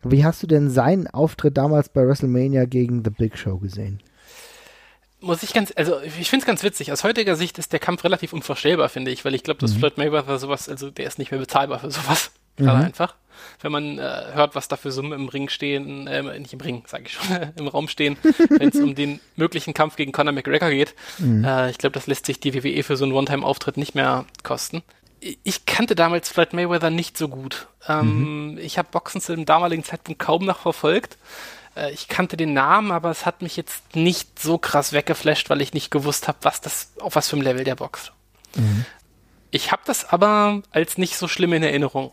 wie 0.03 0.25
hast 0.25 0.43
du 0.43 0.47
denn 0.47 0.69
seinen 0.69 1.07
Auftritt 1.07 1.57
damals 1.57 1.89
bei 1.89 2.05
WrestleMania 2.05 2.65
gegen 2.65 3.03
The 3.05 3.11
Big 3.11 3.37
Show 3.37 3.57
gesehen? 3.57 4.01
muss 5.21 5.43
ich 5.43 5.53
ganz, 5.53 5.71
also 5.75 6.01
ich 6.01 6.29
finde 6.29 6.43
es 6.43 6.47
ganz 6.47 6.63
witzig. 6.63 6.91
Aus 6.91 7.03
heutiger 7.03 7.35
Sicht 7.35 7.57
ist 7.59 7.71
der 7.71 7.79
Kampf 7.79 8.03
relativ 8.03 8.33
unvorstellbar, 8.33 8.89
finde 8.89 9.11
ich, 9.11 9.23
weil 9.23 9.35
ich 9.35 9.43
glaube, 9.43 9.59
dass 9.59 9.75
mhm. 9.75 9.79
Floyd 9.79 9.97
Mayweather 9.97 10.39
sowas, 10.39 10.67
also 10.67 10.89
der 10.89 11.05
ist 11.05 11.19
nicht 11.19 11.31
mehr 11.31 11.39
bezahlbar 11.39 11.79
für 11.79 11.91
sowas. 11.91 12.31
Mhm. 12.57 12.65
Gerade 12.65 12.85
einfach. 12.85 13.15
Wenn 13.61 13.71
man 13.71 13.99
äh, 13.99 14.01
hört, 14.33 14.55
was 14.55 14.67
da 14.67 14.75
für 14.75 14.91
Summen 14.91 15.13
im 15.13 15.27
Ring 15.27 15.49
stehen, 15.49 16.07
äh, 16.07 16.39
nicht 16.39 16.53
im 16.53 16.61
Ring, 16.61 16.83
sage 16.87 17.05
ich 17.05 17.13
schon, 17.13 17.25
im 17.57 17.67
Raum 17.67 17.87
stehen, 17.87 18.17
wenn 18.49 18.69
es 18.69 18.75
um 18.75 18.95
den 18.95 19.19
möglichen 19.35 19.73
Kampf 19.73 19.95
gegen 19.95 20.11
Conor 20.11 20.33
McGregor 20.33 20.69
geht. 20.69 20.95
Mhm. 21.17 21.43
Äh, 21.43 21.69
ich 21.69 21.77
glaube, 21.77 21.93
das 21.93 22.07
lässt 22.07 22.25
sich 22.25 22.39
die 22.39 22.53
WWE 22.53 22.83
für 22.83 22.97
so 22.97 23.05
einen 23.05 23.13
One-Time-Auftritt 23.13 23.77
nicht 23.77 23.95
mehr 23.95 24.25
kosten. 24.43 24.83
Ich 25.43 25.65
kannte 25.67 25.93
damals 25.93 26.29
Floyd 26.29 26.53
Mayweather 26.53 26.89
nicht 26.89 27.17
so 27.17 27.27
gut. 27.27 27.67
Ähm, 27.87 28.53
mhm. 28.53 28.57
Ich 28.57 28.77
habe 28.77 28.89
Boxen 28.91 29.21
zu 29.21 29.35
dem 29.35 29.45
damaligen 29.45 29.83
Zeitpunkt 29.83 30.19
kaum 30.19 30.45
noch 30.45 30.59
verfolgt. 30.59 31.17
Äh, 31.75 31.91
ich 31.91 32.07
kannte 32.07 32.37
den 32.37 32.53
Namen, 32.53 32.91
aber 32.91 33.11
es 33.11 33.25
hat 33.25 33.41
mich 33.41 33.55
jetzt 33.57 33.95
nicht 33.95 34.39
so 34.39 34.57
krass 34.57 34.93
weggeflasht, 34.93 35.49
weil 35.49 35.61
ich 35.61 35.73
nicht 35.73 35.91
gewusst 35.91 36.27
habe, 36.27 36.39
was 36.41 36.61
das, 36.61 36.93
auf 36.99 37.15
was 37.15 37.29
für 37.29 37.37
ein 37.37 37.43
Level 37.43 37.63
der 37.63 37.75
boxt. 37.75 38.13
Mhm. 38.55 38.85
Ich 39.51 39.71
habe 39.71 39.81
das 39.85 40.09
aber 40.09 40.61
als 40.71 40.97
nicht 40.97 41.17
so 41.17 41.27
schlimm 41.27 41.53
in 41.53 41.63
Erinnerung. 41.63 42.11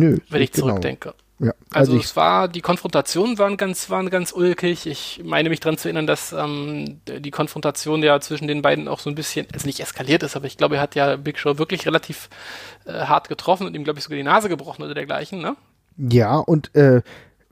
Nö. 0.00 0.18
Wenn 0.30 0.42
ich 0.42 0.52
genau. 0.52 0.68
zurückdenke. 0.68 1.14
Ja, 1.38 1.52
also, 1.72 1.92
also 1.92 2.04
es 2.04 2.16
war, 2.16 2.48
die 2.48 2.60
Konfrontationen 2.60 3.38
waren 3.38 3.56
ganz, 3.56 3.88
waren 3.88 4.10
ganz 4.10 4.32
ulkig. 4.32 4.86
Ich 4.86 5.22
meine 5.24 5.48
mich 5.48 5.60
daran 5.60 5.78
zu 5.78 5.88
erinnern, 5.88 6.06
dass 6.06 6.32
ähm, 6.32 7.00
die 7.06 7.30
Konfrontation 7.30 8.02
ja 8.02 8.20
zwischen 8.20 8.46
den 8.46 8.60
beiden 8.60 8.88
auch 8.88 8.98
so 8.98 9.08
ein 9.08 9.14
bisschen, 9.14 9.46
also 9.52 9.66
nicht 9.66 9.80
eskaliert 9.80 10.22
ist, 10.22 10.36
aber 10.36 10.46
ich 10.46 10.58
glaube, 10.58 10.76
er 10.76 10.82
hat 10.82 10.94
ja 10.94 11.16
Big 11.16 11.38
Show 11.38 11.56
wirklich 11.56 11.86
relativ 11.86 12.28
äh, 12.84 12.92
hart 12.92 13.28
getroffen 13.28 13.66
und 13.66 13.74
ihm, 13.74 13.84
glaube 13.84 13.98
ich, 13.98 14.04
sogar 14.04 14.18
die 14.18 14.22
Nase 14.22 14.50
gebrochen 14.50 14.82
oder 14.82 14.92
dergleichen, 14.92 15.40
ne? 15.40 15.56
Ja, 15.96 16.36
und 16.36 16.74
äh, 16.74 17.00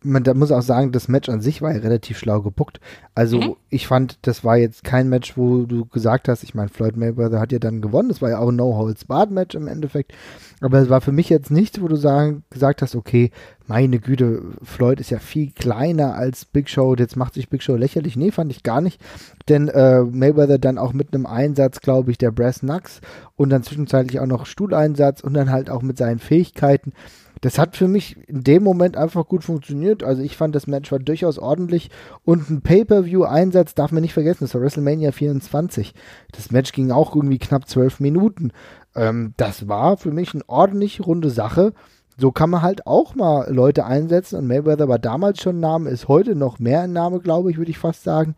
man 0.03 0.23
da 0.23 0.33
muss 0.35 0.53
auch 0.53 0.63
sagen, 0.63 0.93
das 0.93 1.09
Match 1.09 1.29
an 1.29 1.41
sich 1.41 1.61
war 1.61 1.73
ja 1.73 1.81
relativ 1.81 2.19
schlau 2.19 2.41
gebuckt. 2.41 2.79
Also 3.15 3.41
mhm. 3.41 3.57
ich 3.69 3.89
fand, 3.89 4.19
das 4.23 4.45
war 4.45 4.57
jetzt 4.57 4.85
kein 4.85 5.09
Match, 5.09 5.37
wo 5.37 5.65
du 5.65 5.87
gesagt 5.87 6.29
hast, 6.29 6.45
ich 6.45 6.55
meine, 6.55 6.69
Floyd 6.69 6.97
Mayweather 6.97 7.41
hat 7.41 7.51
ja 7.51 7.59
dann 7.59 7.81
gewonnen, 7.81 8.09
das 8.09 8.23
war 8.23 8.31
ja 8.31 8.39
auch 8.39 8.49
ein 8.49 8.57
No-Holds-Barred-Match 8.57 9.57
im 9.57 9.67
Endeffekt. 9.67 10.13
Aber 10.61 10.79
es 10.79 10.89
war 10.89 11.01
für 11.01 11.13
mich 11.13 11.29
jetzt 11.29 11.51
nichts, 11.51 11.81
wo 11.81 11.89
du 11.89 11.97
sagen, 11.97 12.45
gesagt 12.51 12.83
hast, 12.83 12.95
okay, 12.95 13.33
meine 13.67 13.99
Güte, 13.99 14.43
Floyd 14.63 15.01
ist 15.01 15.11
ja 15.11 15.19
viel 15.19 15.51
kleiner 15.51 16.15
als 16.15 16.45
Big 16.45 16.71
Show, 16.71 16.95
jetzt 16.97 17.17
macht 17.17 17.35
sich 17.35 17.49
Big 17.49 17.63
Show 17.63 17.77
lächerlich. 17.77 18.17
Nee, 18.17 18.31
fand 18.31 18.53
ich 18.53 18.63
gar 18.63 18.81
nicht. 18.81 19.01
Denn 19.49 19.69
äh, 19.69 20.03
Mayweather 20.03 20.59
dann 20.59 20.79
auch 20.79 20.93
mit 20.93 21.13
einem 21.13 21.27
Einsatz, 21.27 21.81
glaube 21.81 22.11
ich, 22.13 22.19
der 22.19 22.31
Brass 22.31 22.61
Knucks 22.61 23.01
und 23.37 23.51
dann 23.51 23.65
zwischenzeitlich 23.65 24.21
auch 24.21 24.27
noch 24.27 24.47
Stuhleinsatz 24.47 25.21
und 25.21 25.35
dann 25.35 25.51
halt 25.51 25.71
auch 25.71 25.83
mit 25.83 25.99
seinen 25.99 26.19
Fähigkeiten 26.19 26.93
das 27.41 27.59
hat 27.59 27.77
für 27.77 27.89
mich 27.89 28.17
in 28.29 28.43
dem 28.43 28.63
Moment 28.63 28.97
einfach 28.97 29.27
gut 29.27 29.45
funktioniert. 29.45 30.03
Also 30.03 30.23
ich 30.23 30.37
fand, 30.37 30.55
das 30.55 30.67
Match 30.67 30.91
war 30.91 30.99
durchaus 30.99 31.39
ordentlich 31.39 31.91
und 32.25 32.51
ein 32.51 32.63
Pay-Per-View-Einsatz 32.63 33.75
darf 33.75 33.93
man 33.93 34.03
nicht 34.03 34.13
vergessen, 34.13 34.45
das 34.45 34.55
war 34.55 34.61
WrestleMania 34.61 35.13
24. 35.13 35.95
Das 36.33 36.51
Match 36.51 36.73
ging 36.73 36.91
auch 36.91 37.15
irgendwie 37.15 37.39
knapp 37.39 37.69
zwölf 37.69 38.01
Minuten. 38.01 38.53
Ähm, 38.95 39.35
das 39.37 39.69
war 39.69 39.97
für 39.97 40.11
mich 40.11 40.35
eine 40.35 40.49
ordentlich 40.49 41.01
runde 41.07 41.31
Sache. 41.31 41.73
So 42.17 42.33
kann 42.33 42.51
man 42.51 42.63
halt 42.63 42.87
auch 42.87 43.15
mal 43.15 43.53
Leute 43.53 43.85
einsetzen 43.85 44.37
und 44.37 44.49
Mayweather 44.49 44.89
war 44.89 44.99
damals 44.99 45.41
schon 45.41 45.59
ein 45.59 45.61
Name, 45.61 45.91
ist 45.91 46.09
heute 46.09 46.35
noch 46.35 46.59
mehr 46.59 46.83
ein 46.83 46.93
Name, 46.93 47.21
glaube 47.21 47.51
ich, 47.51 47.59
würde 47.59 47.71
ich 47.71 47.79
fast 47.79 48.03
sagen. 48.03 48.35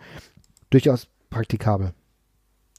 Durchaus 0.69 1.09
praktikabel. 1.31 1.95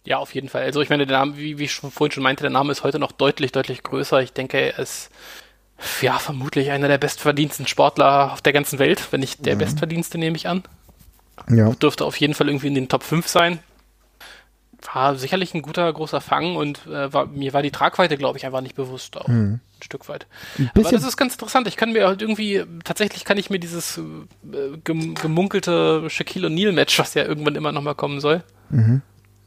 Ja, 0.06 0.18
auf 0.18 0.34
jeden 0.34 0.50
Fall. 0.50 0.64
Also 0.64 0.82
ich 0.82 0.90
meine, 0.90 1.06
der 1.06 1.18
Name, 1.18 1.38
wie, 1.38 1.58
wie 1.58 1.66
ich 1.66 1.74
vorhin 1.74 2.12
schon 2.12 2.24
meinte, 2.24 2.44
der 2.44 2.52
Name 2.52 2.72
ist 2.72 2.84
heute 2.84 3.00
noch 3.00 3.12
deutlich, 3.12 3.52
deutlich 3.52 3.84
größer. 3.84 4.22
Ich 4.22 4.34
denke, 4.34 4.60
ist 4.78 5.10
ja, 6.02 6.20
vermutlich 6.20 6.72
einer 6.72 6.88
der 6.88 6.98
bestverdiensten 6.98 7.68
Sportler 7.68 8.34
auf 8.34 8.42
der 8.42 8.54
ganzen 8.54 8.80
Welt, 8.80 9.08
wenn 9.12 9.20
nicht 9.20 9.46
der 9.46 9.56
mhm. 9.56 9.60
bestverdienste, 9.60 10.18
nehme 10.18 10.36
ich 10.36 10.48
an. 10.48 10.64
Ja. 11.50 11.72
Dürfte 11.72 12.06
auf 12.06 12.18
jeden 12.18 12.34
Fall 12.34 12.48
irgendwie 12.48 12.68
in 12.68 12.76
den 12.76 12.90
Top 12.90 13.04
5 13.04 13.28
sein. 13.28 13.60
Ja, 14.94 15.14
sicherlich 15.14 15.54
ein 15.54 15.62
guter, 15.62 15.92
großer 15.92 16.22
Fang 16.22 16.56
und 16.56 16.88
äh, 16.88 17.14
war, 17.14 17.28
mir 17.28 17.54
war 17.54 17.62
die 17.62 17.72
Tragweite, 17.72 18.18
glaube 18.18 18.38
ich, 18.38 18.46
einfach 18.46 18.62
nicht 18.62 18.76
bewusst 18.76 19.16
auch. 19.16 19.28
Mhm. 19.28 19.60
Ein 19.80 19.84
Stück 19.84 20.10
weit. 20.10 20.26
Ein 20.58 20.72
Aber 20.74 20.90
das 20.90 21.04
ist 21.04 21.18
ganz 21.18 21.34
interessant. 21.34 21.68
Ich 21.68 21.78
kann 21.78 21.94
mir 21.94 22.08
halt 22.08 22.22
irgendwie, 22.22 22.64
tatsächlich 22.84 23.24
kann 23.24 23.38
ich 23.38 23.50
mir 23.52 23.60
dieses 23.60 24.00
äh, 24.00 24.78
gemunkelte 24.84 26.10
Shaquille 26.10 26.48
O'Neal-Match, 26.48 26.98
was 26.98 27.14
ja 27.14 27.24
irgendwann 27.26 27.56
immer 27.56 27.72
nochmal 27.72 27.96
kommen 27.96 28.20
soll, 28.20 28.44
mhm. 28.70 29.02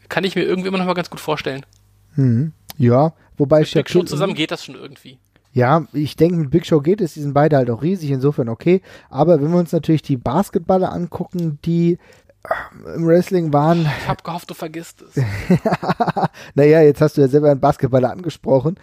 kann 0.09 0.25
ich 0.25 0.37
mir 0.37 0.43
irgendwie 0.43 0.69
immer 0.69 0.79
nochmal 0.79 0.95
ganz 0.95 1.11
gut 1.11 1.21
vorstellen. 1.21 1.67
Mhm. 2.15 2.53
Ja, 2.79 3.13
wobei 3.37 3.65
Shaquille 3.65 4.03
Show 4.03 4.07
zusammen 4.07 4.35
geht 4.35 4.53
das 4.53 4.65
schon 4.65 4.77
irgendwie. 4.77 5.19
Ja, 5.55 5.87
ich 5.93 6.17
denke, 6.17 6.37
mit 6.37 6.51
Big 6.51 6.67
Show 6.67 6.81
geht 6.81 7.01
es. 7.01 7.15
Die 7.15 7.21
sind 7.21 7.33
beide 7.33 7.57
halt 7.57 7.71
auch 7.71 7.81
riesig, 7.81 8.11
insofern 8.11 8.49
okay. 8.49 8.83
Aber 9.09 9.41
wenn 9.41 9.53
wir 9.53 9.59
uns 9.59 9.73
natürlich 9.73 10.03
die 10.03 10.17
Basketballer 10.17 10.93
angucken, 10.93 11.61
die 11.65 11.99
im 12.95 13.07
Wrestling 13.07 13.53
waren. 13.53 13.83
Ich 13.83 14.09
habe 14.09 14.23
gehofft, 14.23 14.51
du 14.51 14.55
vergisst 14.55 15.03
es. 15.03 15.23
naja, 16.55 16.83
jetzt 16.83 17.01
hast 17.01 17.17
du 17.17 17.23
ja 17.23 17.29
selber 17.29 17.51
einen 17.51 17.61
Basketballer 17.61 18.11
angesprochen. 18.11 18.77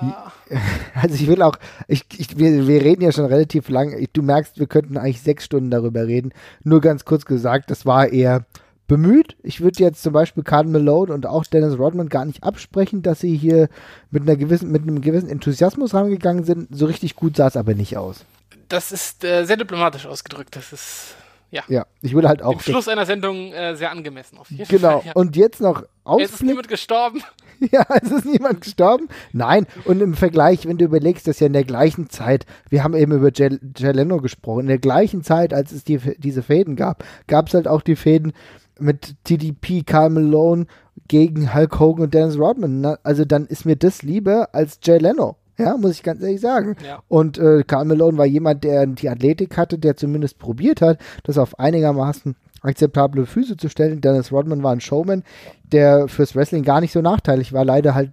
Ja. 0.00 0.32
Also 0.94 1.14
ich 1.14 1.26
will 1.26 1.40
auch, 1.40 1.56
ich, 1.88 2.04
ich, 2.18 2.36
wir, 2.36 2.68
wir 2.68 2.82
reden 2.82 3.00
ja 3.00 3.10
schon 3.10 3.24
relativ 3.24 3.70
lang. 3.70 3.96
Ich, 3.98 4.12
du 4.12 4.20
merkst, 4.20 4.58
wir 4.58 4.66
könnten 4.66 4.98
eigentlich 4.98 5.22
sechs 5.22 5.46
Stunden 5.46 5.70
darüber 5.70 6.06
reden. 6.06 6.32
Nur 6.62 6.82
ganz 6.82 7.06
kurz 7.06 7.24
gesagt, 7.24 7.70
das 7.70 7.86
war 7.86 8.08
eher 8.08 8.44
bemüht. 8.92 9.36
Ich 9.42 9.62
würde 9.62 9.82
jetzt 9.82 10.02
zum 10.02 10.12
Beispiel 10.12 10.42
Carl 10.42 10.66
Malone 10.66 11.14
und 11.14 11.24
auch 11.24 11.46
Dennis 11.46 11.78
Rodman 11.78 12.10
gar 12.10 12.26
nicht 12.26 12.44
absprechen, 12.44 13.00
dass 13.00 13.20
sie 13.20 13.34
hier 13.34 13.70
mit 14.10 14.24
einer 14.24 14.36
gewissen, 14.36 14.70
mit 14.70 14.82
einem 14.82 15.00
gewissen 15.00 15.30
Enthusiasmus 15.30 15.94
rangegangen 15.94 16.44
sind. 16.44 16.68
So 16.76 16.84
richtig 16.84 17.16
gut 17.16 17.36
sah 17.36 17.46
es 17.46 17.56
aber 17.56 17.72
nicht 17.72 17.96
aus. 17.96 18.26
Das 18.68 18.92
ist 18.92 19.24
äh, 19.24 19.44
sehr 19.44 19.56
diplomatisch 19.56 20.04
ausgedrückt. 20.04 20.56
Das 20.56 20.74
ist 20.74 21.14
ja. 21.50 21.62
Ja, 21.68 21.86
ich 22.02 22.14
will 22.14 22.28
halt 22.28 22.42
auch. 22.42 22.52
Im 22.52 22.60
Schluss 22.60 22.86
einer 22.86 23.06
Sendung 23.06 23.52
äh, 23.54 23.76
sehr 23.76 23.90
angemessen, 23.90 24.36
auf 24.36 24.50
jeden 24.50 24.68
genau. 24.68 24.88
Fall. 24.88 25.00
Genau. 25.00 25.06
Ja. 25.06 25.12
Und 25.14 25.36
jetzt 25.36 25.62
noch 25.62 25.84
Ausblick. 26.04 26.28
Es 26.28 26.34
ist 26.34 26.42
niemand 26.42 26.68
gestorben. 26.68 27.22
Ja, 27.70 27.86
es 28.02 28.10
ist 28.10 28.24
niemand 28.24 28.60
gestorben. 28.60 29.08
Nein. 29.32 29.68
Und 29.84 30.02
im 30.02 30.14
Vergleich, 30.14 30.66
wenn 30.66 30.78
du 30.78 30.84
überlegst, 30.84 31.28
dass 31.28 31.38
ja 31.38 31.46
in 31.46 31.52
der 31.52 31.62
gleichen 31.62 32.10
Zeit, 32.10 32.44
wir 32.70 32.82
haben 32.82 32.96
eben 32.96 33.12
über 33.12 33.30
Jay, 33.32 33.56
Jay 33.76 33.92
Leno 33.92 34.20
gesprochen, 34.20 34.62
in 34.62 34.66
der 34.66 34.78
gleichen 34.80 35.22
Zeit, 35.22 35.54
als 35.54 35.70
es 35.70 35.84
die, 35.84 35.98
diese 36.18 36.42
Fäden 36.42 36.74
gab, 36.74 37.04
gab 37.28 37.46
es 37.46 37.54
halt 37.54 37.68
auch 37.68 37.82
die 37.82 37.94
Fäden 37.94 38.32
mit 38.78 39.14
TDP, 39.24 39.82
Carl 39.82 40.10
Malone 40.10 40.66
gegen 41.08 41.54
Hulk 41.54 41.78
Hogan 41.78 42.04
und 42.04 42.14
Dennis 42.14 42.38
Rodman. 42.38 42.96
Also 43.02 43.24
dann 43.24 43.46
ist 43.46 43.64
mir 43.64 43.76
das 43.76 44.02
lieber 44.02 44.54
als 44.54 44.78
Jay 44.82 44.98
Leno. 44.98 45.36
Ja, 45.58 45.76
muss 45.76 45.92
ich 45.92 46.02
ganz 46.02 46.22
ehrlich 46.22 46.40
sagen. 46.40 46.76
Ja. 46.86 47.02
Und 47.08 47.38
äh, 47.38 47.62
Karl 47.66 47.84
Malone 47.84 48.18
war 48.18 48.26
jemand, 48.26 48.64
der 48.64 48.86
die 48.86 49.08
Athletik 49.08 49.56
hatte, 49.56 49.78
der 49.78 49.96
zumindest 49.96 50.38
probiert 50.38 50.80
hat, 50.80 50.98
das 51.24 51.38
auf 51.38 51.58
einigermaßen 51.58 52.34
akzeptable 52.62 53.26
Füße 53.26 53.56
zu 53.56 53.68
stellen. 53.68 54.00
Dennis 54.00 54.32
Rodman 54.32 54.62
war 54.62 54.72
ein 54.72 54.80
Showman, 54.80 55.24
der 55.64 56.08
fürs 56.08 56.34
Wrestling 56.34 56.62
gar 56.62 56.80
nicht 56.80 56.92
so 56.92 57.02
nachteilig 57.02 57.52
war, 57.52 57.64
leider 57.64 57.94
halt 57.94 58.12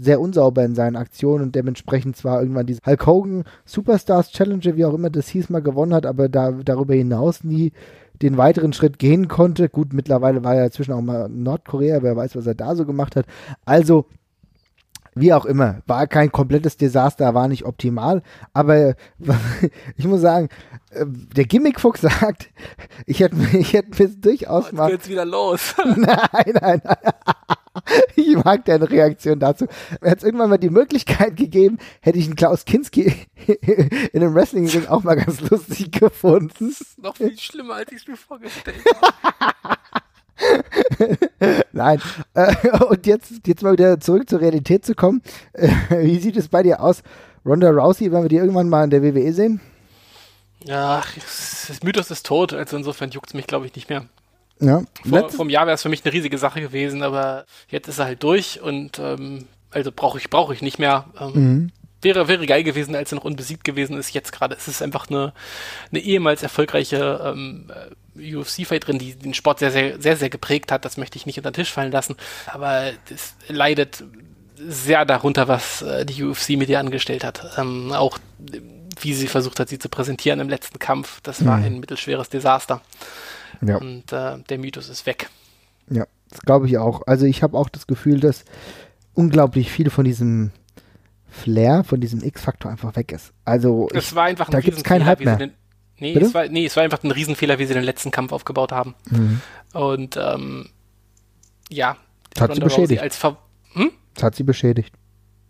sehr 0.00 0.20
unsauber 0.20 0.64
in 0.64 0.74
seinen 0.74 0.96
Aktionen 0.96 1.44
und 1.44 1.54
dementsprechend 1.54 2.16
zwar 2.16 2.40
irgendwann 2.40 2.66
diese 2.66 2.80
Hulk 2.84 3.06
Hogan 3.06 3.44
Superstars 3.64 4.30
Challenge, 4.30 4.64
wie 4.76 4.84
auch 4.84 4.94
immer 4.94 5.10
das 5.10 5.28
hieß, 5.28 5.50
mal 5.50 5.62
gewonnen 5.62 5.94
hat, 5.94 6.06
aber 6.06 6.28
da, 6.28 6.52
darüber 6.52 6.94
hinaus 6.94 7.44
nie 7.44 7.72
den 8.22 8.36
weiteren 8.36 8.72
Schritt 8.72 8.98
gehen 8.98 9.28
konnte. 9.28 9.68
Gut, 9.68 9.92
mittlerweile 9.92 10.44
war 10.44 10.54
er 10.54 10.66
inzwischen 10.66 10.92
auch 10.92 11.00
mal 11.00 11.28
Nordkorea, 11.28 12.02
wer 12.02 12.16
weiß, 12.16 12.36
was 12.36 12.46
er 12.46 12.54
da 12.54 12.74
so 12.74 12.84
gemacht 12.84 13.16
hat. 13.16 13.26
Also 13.64 14.06
wie 15.14 15.32
auch 15.32 15.44
immer, 15.44 15.82
war 15.86 16.06
kein 16.06 16.30
komplettes 16.30 16.76
Desaster, 16.76 17.34
war 17.34 17.48
nicht 17.48 17.64
optimal, 17.64 18.22
aber 18.52 18.94
ich 19.96 20.06
muss 20.06 20.20
sagen, 20.20 20.48
äh, 20.90 21.04
der 21.06 21.46
Gimmickfuchs 21.46 22.00
sagt, 22.00 22.50
ich 23.06 23.20
hätte 23.20 23.36
ich 23.58 23.72
hätte 23.72 24.02
mir 24.02 24.08
durchaus 24.08 24.72
oh, 24.72 24.76
mal. 24.76 24.90
Jetzt 24.90 25.08
wieder 25.08 25.24
los. 25.24 25.74
nein, 25.84 26.54
nein, 26.60 26.82
nein. 26.84 26.96
Ich 28.16 28.36
mag 28.36 28.64
deine 28.64 28.88
Reaktion 28.88 29.38
dazu. 29.38 29.66
Hätte 30.00 30.16
es 30.18 30.22
irgendwann 30.22 30.50
mal 30.50 30.58
die 30.58 30.70
Möglichkeit 30.70 31.36
gegeben, 31.36 31.78
hätte 32.00 32.18
ich 32.18 32.26
einen 32.26 32.36
Klaus 32.36 32.64
Kinski 32.64 33.14
in 33.46 34.22
einem 34.22 34.34
Wrestling-Ring 34.34 34.86
auch 34.86 35.02
mal 35.02 35.16
ganz 35.16 35.40
lustig 35.40 35.90
gefunden. 35.92 36.68
Das 36.70 36.80
ist 36.80 36.98
noch 36.98 37.16
viel 37.16 37.36
schlimmer, 37.38 37.74
als 37.74 37.90
ich 37.92 38.02
es 38.02 38.08
mir 38.08 38.16
vorgestellt 38.16 38.76
habe. 39.02 39.78
Nein. 41.72 42.00
Äh, 42.34 42.70
und 42.88 43.06
jetzt, 43.06 43.46
jetzt 43.46 43.62
mal 43.62 43.72
wieder 43.72 44.00
zurück 44.00 44.28
zur 44.28 44.40
Realität 44.40 44.84
zu 44.84 44.94
kommen. 44.94 45.22
Äh, 45.52 45.68
wie 46.02 46.18
sieht 46.18 46.36
es 46.36 46.48
bei 46.48 46.62
dir 46.62 46.80
aus? 46.80 47.02
Ronda 47.44 47.70
Rousey, 47.70 48.12
wenn 48.12 48.22
wir 48.22 48.28
die 48.28 48.36
irgendwann 48.36 48.68
mal 48.68 48.84
in 48.84 48.90
der 48.90 49.02
WWE 49.02 49.32
sehen? 49.32 49.60
Ja, 50.64 51.02
das 51.16 51.82
Mythos 51.82 52.10
ist 52.10 52.26
tot, 52.26 52.52
also 52.52 52.76
insofern 52.76 53.10
juckt 53.10 53.30
es 53.30 53.34
mich, 53.34 53.46
glaube 53.46 53.66
ich, 53.66 53.74
nicht 53.74 53.88
mehr. 53.88 54.06
Ja. 54.60 54.82
Vor, 55.08 55.30
vom 55.30 55.50
Jahr 55.50 55.66
wäre 55.66 55.74
es 55.74 55.82
für 55.82 55.88
mich 55.88 56.04
eine 56.04 56.12
riesige 56.12 56.38
Sache 56.38 56.60
gewesen, 56.60 57.02
aber 57.02 57.46
jetzt 57.68 57.88
ist 57.88 57.98
er 57.98 58.06
halt 58.06 58.22
durch 58.22 58.60
und 58.60 58.98
ähm, 58.98 59.46
also 59.70 59.90
brauche 59.94 60.18
ich, 60.18 60.30
brauche 60.30 60.52
ich 60.52 60.62
nicht 60.62 60.78
mehr. 60.78 61.06
Ähm, 61.18 61.32
mhm. 61.34 61.72
Wäre, 62.02 62.28
wäre 62.28 62.46
geil 62.46 62.64
gewesen, 62.64 62.94
als 62.94 63.12
er 63.12 63.16
noch 63.16 63.24
unbesiegt 63.24 63.62
gewesen 63.64 63.98
ist. 63.98 64.14
Jetzt 64.14 64.32
gerade 64.32 64.54
ist 64.54 64.68
es 64.68 64.80
einfach 64.80 65.10
eine, 65.10 65.34
eine 65.90 66.00
ehemals 66.00 66.42
erfolgreiche 66.42 67.20
ähm, 67.22 67.70
UFC-Fighterin, 68.16 68.98
die 68.98 69.14
den 69.14 69.34
Sport 69.34 69.58
sehr, 69.58 69.70
sehr, 69.70 70.00
sehr, 70.00 70.16
sehr 70.16 70.30
geprägt 70.30 70.72
hat. 70.72 70.84
Das 70.84 70.96
möchte 70.96 71.18
ich 71.18 71.26
nicht 71.26 71.38
unter 71.38 71.50
den 71.50 71.56
Tisch 71.56 71.72
fallen 71.72 71.92
lassen. 71.92 72.16
Aber 72.46 72.92
es 73.12 73.34
leidet 73.48 74.02
sehr 74.56 75.04
darunter, 75.04 75.48
was 75.48 75.82
äh, 75.82 76.06
die 76.06 76.22
UFC 76.24 76.50
mit 76.50 76.68
ihr 76.68 76.80
angestellt 76.80 77.24
hat. 77.24 77.58
Ähm, 77.58 77.92
auch 77.92 78.18
wie 79.00 79.14
sie 79.14 79.26
versucht 79.26 79.60
hat, 79.60 79.68
sie 79.68 79.78
zu 79.78 79.88
präsentieren 79.88 80.40
im 80.40 80.48
letzten 80.48 80.78
Kampf. 80.78 81.20
Das 81.22 81.44
war 81.44 81.58
mhm. 81.58 81.64
ein 81.64 81.80
mittelschweres 81.80 82.28
Desaster. 82.28 82.80
Ja. 83.62 83.76
Und 83.76 84.12
äh, 84.12 84.38
der 84.48 84.58
Mythos 84.58 84.88
ist 84.88 85.06
weg. 85.06 85.28
Ja, 85.88 86.06
das 86.30 86.40
glaube 86.40 86.66
ich 86.66 86.78
auch. 86.78 87.02
Also 87.06 87.26
ich 87.26 87.42
habe 87.42 87.56
auch 87.58 87.68
das 87.68 87.86
Gefühl, 87.86 88.20
dass 88.20 88.44
unglaublich 89.14 89.70
viel 89.70 89.90
von 89.90 90.04
diesem 90.04 90.52
Flair, 91.28 91.84
von 91.84 92.00
diesem 92.00 92.22
X-Faktor 92.22 92.70
einfach 92.70 92.96
weg 92.96 93.12
ist. 93.12 93.32
Also 93.44 93.88
ich, 93.92 94.14
war 94.14 94.24
einfach 94.24 94.48
ein 94.48 94.52
da 94.52 94.60
gibt 94.60 94.76
es 94.76 94.84
keinen 94.84 95.06
Hype 95.06 95.20
mehr. 95.20 95.36
Den, 95.36 95.52
Nee 96.00 96.14
es, 96.14 96.34
war, 96.34 96.48
nee, 96.48 96.64
es 96.64 96.76
war 96.76 96.82
einfach 96.82 97.02
ein 97.04 97.10
Riesenfehler, 97.10 97.58
wie 97.58 97.66
sie 97.66 97.74
den 97.74 97.84
letzten 97.84 98.10
Kampf 98.10 98.32
aufgebaut 98.32 98.72
haben. 98.72 98.94
Mhm. 99.10 99.40
Und 99.74 100.16
ähm, 100.16 100.70
ja, 101.68 101.96
das 102.34 102.42
hat 102.42 102.54
sie 102.54 102.60
beschädigt. 102.60 103.02
Als 103.02 103.22
hm? 103.22 103.92
Das 104.14 104.22
hat 104.24 104.34
sie 104.34 104.42
beschädigt. 104.42 104.94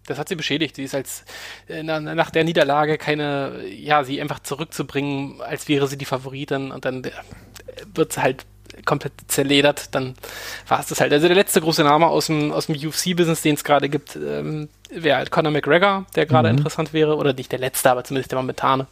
Das 0.06 0.18
hat 0.18 0.28
sie 0.28 0.34
beschädigt. 0.34 0.74
Sie 0.74 0.82
ist 0.82 0.94
als 0.94 1.24
äh, 1.68 1.84
nach 1.84 2.30
der 2.30 2.42
Niederlage 2.42 2.98
keine, 2.98 3.64
ja, 3.68 4.02
sie 4.02 4.20
einfach 4.20 4.40
zurückzubringen, 4.40 5.40
als 5.40 5.68
wäre 5.68 5.86
sie 5.86 5.96
die 5.96 6.04
Favoritin 6.04 6.72
und 6.72 6.84
dann 6.84 7.04
äh, 7.04 7.10
wird 7.94 8.12
sie 8.12 8.22
halt 8.22 8.46
komplett 8.84 9.12
zerledert, 9.28 9.94
dann 9.94 10.14
war 10.68 10.80
es 10.80 10.86
das 10.86 11.00
halt. 11.00 11.12
Also 11.12 11.26
der 11.26 11.36
letzte 11.36 11.60
große 11.60 11.82
Name 11.82 12.06
aus 12.06 12.26
dem, 12.26 12.52
aus 12.52 12.66
dem 12.66 12.76
UFC-Business, 12.76 13.42
den 13.42 13.54
es 13.54 13.64
gerade 13.64 13.88
gibt, 13.88 14.16
ähm, 14.16 14.68
wäre 14.90 15.18
halt 15.18 15.30
Conor 15.30 15.52
McGregor, 15.52 16.06
der 16.16 16.26
gerade 16.26 16.50
mhm. 16.50 16.58
interessant 16.58 16.92
wäre, 16.92 17.16
oder 17.16 17.32
nicht 17.32 17.52
der 17.52 17.58
letzte, 17.58 17.90
aber 17.90 18.04
zumindest 18.04 18.32
der 18.32 18.38
momentane. 18.38 18.86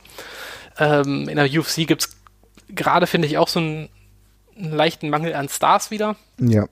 Ähm, 0.78 1.28
in 1.28 1.36
der 1.36 1.46
UFC 1.46 1.86
gibt 1.86 2.02
es 2.02 2.16
gerade, 2.68 3.06
finde 3.06 3.28
ich, 3.28 3.38
auch 3.38 3.48
so 3.48 3.60
einen, 3.60 3.88
einen, 4.56 4.72
leichten 4.72 5.10
Mangel 5.10 5.34
an 5.34 5.48
Stars 5.48 5.90
wieder. 5.90 6.16
Ja. 6.38 6.66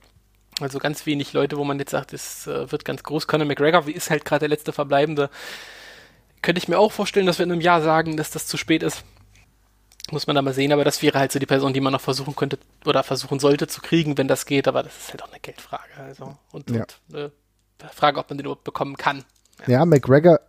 Also 0.61 0.79
ganz 0.79 1.05
wenig 1.07 1.33
Leute, 1.33 1.59
wo 1.59 1.65
man 1.65 1.79
jetzt 1.79 1.91
sagt, 1.91 2.13
es 2.13 2.47
äh, 2.47 2.71
wird 2.71 2.85
ganz 2.85 3.03
groß. 3.03 3.27
Conor 3.27 3.47
McGregor 3.47 3.87
ist 3.89 4.11
halt 4.11 4.25
gerade 4.25 4.41
der 4.41 4.49
letzte 4.49 4.73
Verbleibende. 4.73 5.29
Könnte 6.43 6.59
ich 6.59 6.69
mir 6.69 6.79
auch 6.79 6.93
vorstellen, 6.93 7.27
dass 7.27 7.39
wir 7.39 7.45
in 7.45 7.53
einem 7.53 7.61
Jahr 7.61 7.83
sagen, 7.83 8.17
dass 8.17 8.31
das 8.31 8.47
zu 8.47 8.57
spät 8.57 8.83
ist. 8.83 9.05
Muss 10.11 10.27
man 10.27 10.37
da 10.37 10.43
mal 10.43 10.55
sehen, 10.55 10.73
aber 10.73 10.85
das 10.85 11.03
wäre 11.03 11.19
halt 11.19 11.33
so 11.33 11.39
die 11.39 11.47
Person, 11.47 11.73
die 11.73 11.81
man 11.81 11.93
noch 11.93 12.01
versuchen 12.01 12.37
könnte 12.37 12.59
oder 12.85 13.03
versuchen 13.03 13.41
sollte 13.41 13.67
zu 13.67 13.81
kriegen, 13.81 14.17
wenn 14.17 14.29
das 14.29 14.47
geht, 14.47 14.69
aber 14.69 14.83
das 14.85 14.97
ist 14.97 15.11
halt 15.11 15.23
auch 15.25 15.31
eine 15.31 15.41
Geldfrage. 15.41 15.83
Also 15.99 16.37
und, 16.53 16.71
ja. 16.71 16.83
und 16.83 16.99
eine 17.17 17.33
Frage, 17.93 18.21
ob 18.21 18.31
man 18.31 18.39
den 18.39 18.45
überhaupt 18.45 18.65
bekommen 18.65 18.97
kann. 18.97 19.25
Ja, 19.67 19.75
ja 19.75 19.85
McGregor 19.85 20.41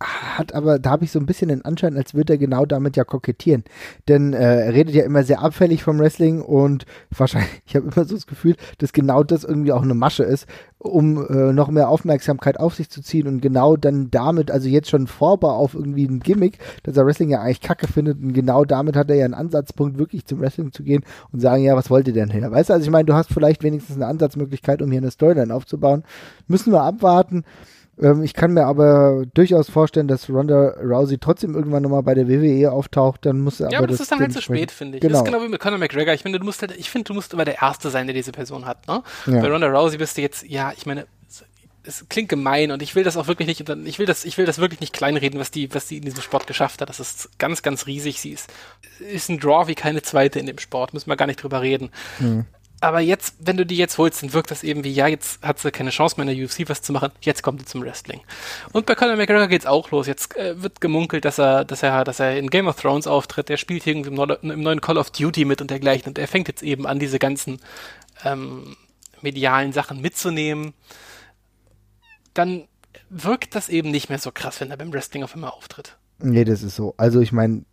hat 0.00 0.54
aber, 0.54 0.78
da 0.78 0.90
habe 0.90 1.04
ich 1.04 1.10
so 1.10 1.18
ein 1.18 1.26
bisschen 1.26 1.48
den 1.48 1.64
Anschein, 1.64 1.96
als 1.96 2.14
würde 2.14 2.34
er 2.34 2.38
genau 2.38 2.64
damit 2.66 2.96
ja 2.96 3.04
kokettieren. 3.04 3.64
Denn 4.06 4.32
äh, 4.32 4.66
er 4.66 4.72
redet 4.72 4.94
ja 4.94 5.04
immer 5.04 5.24
sehr 5.24 5.42
abfällig 5.42 5.82
vom 5.82 5.98
Wrestling 5.98 6.40
und 6.40 6.86
wahrscheinlich, 7.16 7.62
ich 7.66 7.74
habe 7.74 7.86
immer 7.86 8.04
so 8.04 8.14
das 8.14 8.26
Gefühl, 8.26 8.54
dass 8.78 8.92
genau 8.92 9.24
das 9.24 9.42
irgendwie 9.42 9.72
auch 9.72 9.82
eine 9.82 9.94
Masche 9.94 10.22
ist, 10.22 10.46
um 10.78 11.26
äh, 11.28 11.52
noch 11.52 11.68
mehr 11.68 11.88
Aufmerksamkeit 11.88 12.60
auf 12.60 12.76
sich 12.76 12.88
zu 12.90 13.02
ziehen 13.02 13.26
und 13.26 13.40
genau 13.40 13.76
dann 13.76 14.10
damit, 14.12 14.52
also 14.52 14.68
jetzt 14.68 14.88
schon 14.88 15.08
Vorbau 15.08 15.50
auf 15.50 15.74
irgendwie 15.74 16.06
ein 16.06 16.20
Gimmick, 16.20 16.58
dass 16.84 16.96
er 16.96 17.04
Wrestling 17.04 17.30
ja 17.30 17.40
eigentlich 17.40 17.60
kacke 17.60 17.88
findet 17.88 18.22
und 18.22 18.32
genau 18.32 18.64
damit 18.64 18.94
hat 18.94 19.10
er 19.10 19.16
ja 19.16 19.24
einen 19.24 19.34
Ansatzpunkt, 19.34 19.98
wirklich 19.98 20.26
zum 20.26 20.40
Wrestling 20.40 20.72
zu 20.72 20.84
gehen 20.84 21.02
und 21.32 21.40
sagen, 21.40 21.64
ja, 21.64 21.74
was 21.74 21.90
wollt 21.90 22.06
ihr 22.06 22.14
denn 22.14 22.30
hier? 22.30 22.48
Weißt 22.48 22.70
du, 22.70 22.74
also 22.74 22.84
ich 22.84 22.90
meine, 22.92 23.06
du 23.06 23.14
hast 23.14 23.32
vielleicht 23.32 23.64
wenigstens 23.64 23.96
eine 23.96 24.06
Ansatzmöglichkeit, 24.06 24.80
um 24.80 24.90
hier 24.92 25.00
eine 25.00 25.10
Storyline 25.10 25.52
aufzubauen. 25.52 26.04
Müssen 26.46 26.72
wir 26.72 26.82
abwarten. 26.82 27.44
Ähm, 28.00 28.22
ich 28.22 28.34
kann 28.34 28.52
mir 28.52 28.64
aber 28.64 29.24
durchaus 29.34 29.70
vorstellen, 29.70 30.08
dass 30.08 30.28
Ronda 30.28 30.74
Rousey 30.82 31.18
trotzdem 31.18 31.54
irgendwann 31.54 31.82
nochmal 31.82 32.02
bei 32.02 32.14
der 32.14 32.28
WWE 32.28 32.70
auftaucht, 32.70 33.26
dann 33.26 33.40
muss 33.40 33.60
er 33.60 33.70
Ja, 33.70 33.78
aber 33.78 33.86
das, 33.86 33.98
das 33.98 34.04
ist 34.04 34.12
dann 34.12 34.20
halt 34.20 34.32
zu 34.32 34.42
spät, 34.42 34.70
finde 34.70 34.98
ich. 34.98 35.02
Genau. 35.02 35.12
Das 35.12 35.22
ist 35.22 35.32
genau 35.32 35.42
wie 35.44 35.48
mit 35.48 35.60
Conor 35.60 35.78
McGregor. 35.78 36.14
Ich 36.14 36.22
finde, 36.22 36.38
du 36.38 36.44
musst 36.44 36.62
halt, 36.62 36.76
ich 36.76 36.90
finde, 36.90 37.04
du 37.04 37.14
musst 37.14 37.32
immer 37.32 37.44
der 37.44 37.60
Erste 37.60 37.90
sein, 37.90 38.06
der 38.06 38.14
diese 38.14 38.32
Person 38.32 38.66
hat, 38.66 38.86
ne? 38.86 39.02
Ja. 39.26 39.40
Bei 39.40 39.48
Ronda 39.48 39.68
Rousey 39.68 39.98
bist 39.98 40.16
du 40.16 40.22
jetzt, 40.22 40.48
ja, 40.48 40.72
ich 40.76 40.86
meine, 40.86 41.06
es 41.88 42.06
klingt 42.08 42.28
gemein 42.28 42.70
und 42.70 42.82
ich 42.82 42.94
will 42.94 43.02
das 43.02 43.16
auch 43.16 43.28
wirklich 43.28 43.48
nicht, 43.48 43.68
ich 43.68 43.98
will 43.98 44.06
das, 44.06 44.24
ich 44.26 44.36
will 44.36 44.44
das 44.44 44.58
wirklich 44.58 44.80
nicht 44.80 44.92
kleinreden, 44.92 45.40
was 45.40 45.50
die, 45.50 45.74
was 45.74 45.86
die 45.86 45.96
in 45.96 46.04
diesem 46.04 46.20
Sport 46.20 46.46
geschafft 46.46 46.82
hat. 46.82 46.88
Das 46.90 47.00
ist 47.00 47.38
ganz, 47.38 47.62
ganz 47.62 47.86
riesig. 47.86 48.20
Sie 48.20 48.30
ist, 48.30 48.50
ist 48.98 49.30
ein 49.30 49.40
Draw 49.40 49.68
wie 49.68 49.74
keine 49.74 50.02
zweite 50.02 50.38
in 50.38 50.46
dem 50.46 50.58
Sport, 50.58 50.92
müssen 50.92 51.08
wir 51.08 51.16
gar 51.16 51.26
nicht 51.26 51.42
drüber 51.42 51.62
reden. 51.62 51.90
Mhm. 52.18 52.44
Aber 52.80 53.00
jetzt, 53.00 53.34
wenn 53.40 53.56
du 53.56 53.66
die 53.66 53.76
jetzt 53.76 53.98
holst, 53.98 54.22
dann 54.22 54.32
wirkt 54.32 54.50
das 54.50 54.62
eben 54.62 54.84
wie, 54.84 54.92
ja, 54.92 55.08
jetzt 55.08 55.42
hat 55.42 55.58
sie 55.58 55.72
keine 55.72 55.90
Chance 55.90 56.16
mehr 56.16 56.28
in 56.28 56.36
der 56.36 56.46
UFC 56.46 56.68
was 56.68 56.80
zu 56.80 56.92
machen, 56.92 57.10
jetzt 57.20 57.42
kommt 57.42 57.60
sie 57.60 57.66
zum 57.66 57.82
Wrestling. 57.82 58.20
Und 58.72 58.86
bei 58.86 58.94
Conor 58.94 59.16
McGregor 59.16 59.48
geht's 59.48 59.66
auch 59.66 59.90
los. 59.90 60.06
Jetzt 60.06 60.36
äh, 60.36 60.62
wird 60.62 60.80
gemunkelt, 60.80 61.24
dass 61.24 61.38
er, 61.38 61.64
dass 61.64 61.82
er, 61.82 62.04
dass 62.04 62.20
er 62.20 62.38
in 62.38 62.50
Game 62.50 62.68
of 62.68 62.80
Thrones 62.80 63.08
auftritt, 63.08 63.48
der 63.48 63.56
spielt 63.56 63.86
irgendwie 63.86 64.10
im, 64.10 64.50
im 64.50 64.62
neuen 64.62 64.80
Call 64.80 64.98
of 64.98 65.10
Duty 65.10 65.44
mit 65.44 65.60
und 65.60 65.70
dergleichen. 65.70 66.08
Und 66.08 66.18
er 66.18 66.28
fängt 66.28 66.46
jetzt 66.46 66.62
eben 66.62 66.86
an, 66.86 67.00
diese 67.00 67.18
ganzen 67.18 67.60
ähm, 68.24 68.76
medialen 69.22 69.72
Sachen 69.72 70.00
mitzunehmen. 70.00 70.72
Dann 72.34 72.68
wirkt 73.10 73.56
das 73.56 73.68
eben 73.68 73.90
nicht 73.90 74.08
mehr 74.08 74.18
so 74.18 74.30
krass, 74.30 74.60
wenn 74.60 74.70
er 74.70 74.76
beim 74.76 74.92
Wrestling 74.92 75.24
auf 75.24 75.34
einmal 75.34 75.50
auftritt. 75.50 75.96
Nee, 76.20 76.44
das 76.44 76.62
ist 76.62 76.76
so. 76.76 76.94
Also 76.96 77.20
ich 77.20 77.32
meine, 77.32 77.64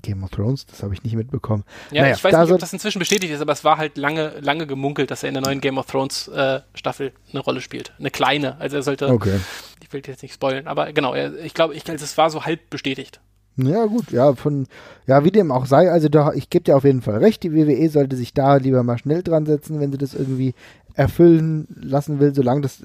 Game 0.00 0.24
of 0.24 0.30
Thrones, 0.30 0.66
das 0.66 0.82
habe 0.82 0.94
ich 0.94 1.02
nicht 1.02 1.16
mitbekommen. 1.16 1.64
Ja, 1.90 2.02
naja, 2.02 2.14
ich 2.14 2.24
weiß 2.24 2.36
nicht, 2.36 2.52
ob 2.52 2.60
das 2.60 2.72
inzwischen 2.72 2.98
bestätigt 2.98 3.32
ist, 3.32 3.40
aber 3.40 3.52
es 3.52 3.62
war 3.64 3.76
halt 3.76 3.98
lange, 3.98 4.32
lange 4.40 4.66
gemunkelt, 4.66 5.10
dass 5.10 5.22
er 5.22 5.28
in 5.28 5.34
der 5.34 5.42
neuen 5.42 5.60
Game 5.60 5.76
of 5.76 5.86
Thrones 5.86 6.28
äh, 6.28 6.60
Staffel 6.74 7.12
eine 7.30 7.40
Rolle 7.40 7.60
spielt. 7.60 7.92
Eine 7.98 8.10
kleine. 8.10 8.58
Also 8.58 8.76
er 8.76 8.82
sollte. 8.82 9.08
Okay. 9.08 9.38
Ich 9.82 9.92
will 9.92 10.02
jetzt 10.06 10.22
nicht 10.22 10.34
spoilen, 10.34 10.68
aber 10.68 10.92
genau, 10.92 11.12
er, 11.12 11.38
ich 11.44 11.52
glaube, 11.52 11.74
ich, 11.74 11.88
also 11.90 12.02
es 12.02 12.16
war 12.16 12.30
so 12.30 12.44
halb 12.46 12.70
bestätigt. 12.70 13.20
Ja, 13.56 13.84
gut, 13.84 14.10
ja, 14.12 14.34
von, 14.34 14.66
ja, 15.06 15.24
wie 15.24 15.30
dem 15.30 15.52
auch 15.52 15.66
sei, 15.66 15.90
also 15.90 16.08
da, 16.08 16.32
ich 16.32 16.48
gebe 16.48 16.64
dir 16.64 16.74
auf 16.74 16.84
jeden 16.84 17.02
Fall 17.02 17.18
recht, 17.18 17.42
die 17.42 17.52
WWE 17.52 17.90
sollte 17.90 18.16
sich 18.16 18.32
da 18.32 18.56
lieber 18.56 18.82
mal 18.82 18.96
schnell 18.96 19.22
dran 19.22 19.44
setzen, 19.44 19.78
wenn 19.78 19.92
sie 19.92 19.98
das 19.98 20.14
irgendwie 20.14 20.54
erfüllen 20.94 21.66
lassen 21.68 22.18
will, 22.18 22.34
solange 22.34 22.62
das 22.62 22.82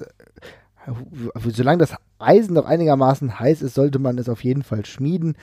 solange 1.50 1.78
das 1.78 1.94
Eisen 2.18 2.54
noch 2.54 2.66
einigermaßen 2.66 3.38
heiß 3.38 3.62
ist, 3.62 3.74
sollte 3.74 3.98
man 3.98 4.18
es 4.18 4.28
auf 4.28 4.44
jeden 4.44 4.62
Fall 4.62 4.84
schmieden. 4.84 5.36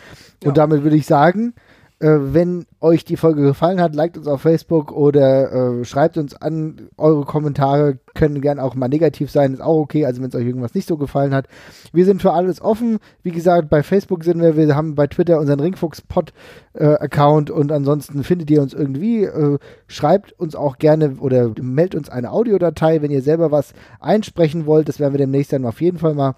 Und 0.43 0.49
ja. 0.49 0.53
damit 0.53 0.83
würde 0.83 0.97
ich 0.97 1.05
sagen, 1.05 1.53
äh, 1.99 2.33
wenn 2.33 2.65
euch 2.81 3.05
die 3.05 3.15
Folge 3.15 3.41
gefallen 3.41 3.79
hat, 3.79 3.95
liked 3.95 4.17
uns 4.17 4.27
auf 4.27 4.41
Facebook 4.41 4.91
oder 4.91 5.79
äh, 5.79 5.85
schreibt 5.85 6.17
uns 6.17 6.35
an. 6.35 6.89
Eure 6.97 7.23
Kommentare 7.23 7.99
können 8.13 8.41
gerne 8.41 8.61
auch 8.61 8.75
mal 8.75 8.89
negativ 8.89 9.31
sein, 9.31 9.53
ist 9.53 9.61
auch 9.61 9.79
okay. 9.79 10.05
Also 10.05 10.21
wenn 10.21 10.27
es 10.27 10.35
euch 10.35 10.45
irgendwas 10.45 10.73
nicht 10.73 10.89
so 10.89 10.97
gefallen 10.97 11.33
hat. 11.33 11.47
Wir 11.93 12.03
sind 12.03 12.21
für 12.21 12.33
alles 12.33 12.61
offen. 12.61 12.99
Wie 13.23 13.31
gesagt, 13.31 13.69
bei 13.69 13.81
Facebook 13.81 14.25
sind 14.25 14.41
wir, 14.41 14.57
wir 14.57 14.75
haben 14.75 14.95
bei 14.95 15.07
Twitter 15.07 15.39
unseren 15.39 15.61
Ringfuchs-Pod-Account 15.61 17.49
äh, 17.49 17.53
und 17.53 17.71
ansonsten 17.71 18.25
findet 18.25 18.51
ihr 18.51 18.61
uns 18.61 18.73
irgendwie. 18.73 19.23
Äh, 19.23 19.57
schreibt 19.87 20.37
uns 20.37 20.55
auch 20.55 20.77
gerne 20.77 21.15
oder 21.19 21.53
meldet 21.61 21.95
uns 21.95 22.09
eine 22.09 22.31
Audiodatei, 22.31 23.01
wenn 23.01 23.11
ihr 23.11 23.21
selber 23.21 23.51
was 23.51 23.73
einsprechen 24.01 24.65
wollt. 24.65 24.89
Das 24.89 24.99
werden 24.99 25.13
wir 25.13 25.19
demnächst 25.19 25.53
dann 25.53 25.65
auf 25.65 25.79
jeden 25.79 25.99
Fall 25.99 26.13
mal 26.13 26.35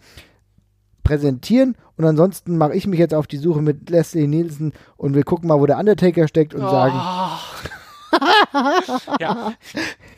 präsentieren. 1.07 1.75
Und 1.95 2.05
ansonsten 2.05 2.57
mache 2.57 2.75
ich 2.75 2.85
mich 2.85 2.99
jetzt 2.99 3.13
auf 3.13 3.27
die 3.27 3.37
Suche 3.37 3.61
mit 3.61 3.89
Leslie 3.89 4.27
Nielsen 4.27 4.73
und 4.97 5.15
wir 5.15 5.23
gucken 5.23 5.47
mal, 5.47 5.59
wo 5.59 5.65
der 5.65 5.79
Undertaker 5.79 6.27
steckt 6.27 6.53
und 6.53 6.63
oh. 6.63 6.69
sagen. 6.69 6.99
ja. 9.19 9.53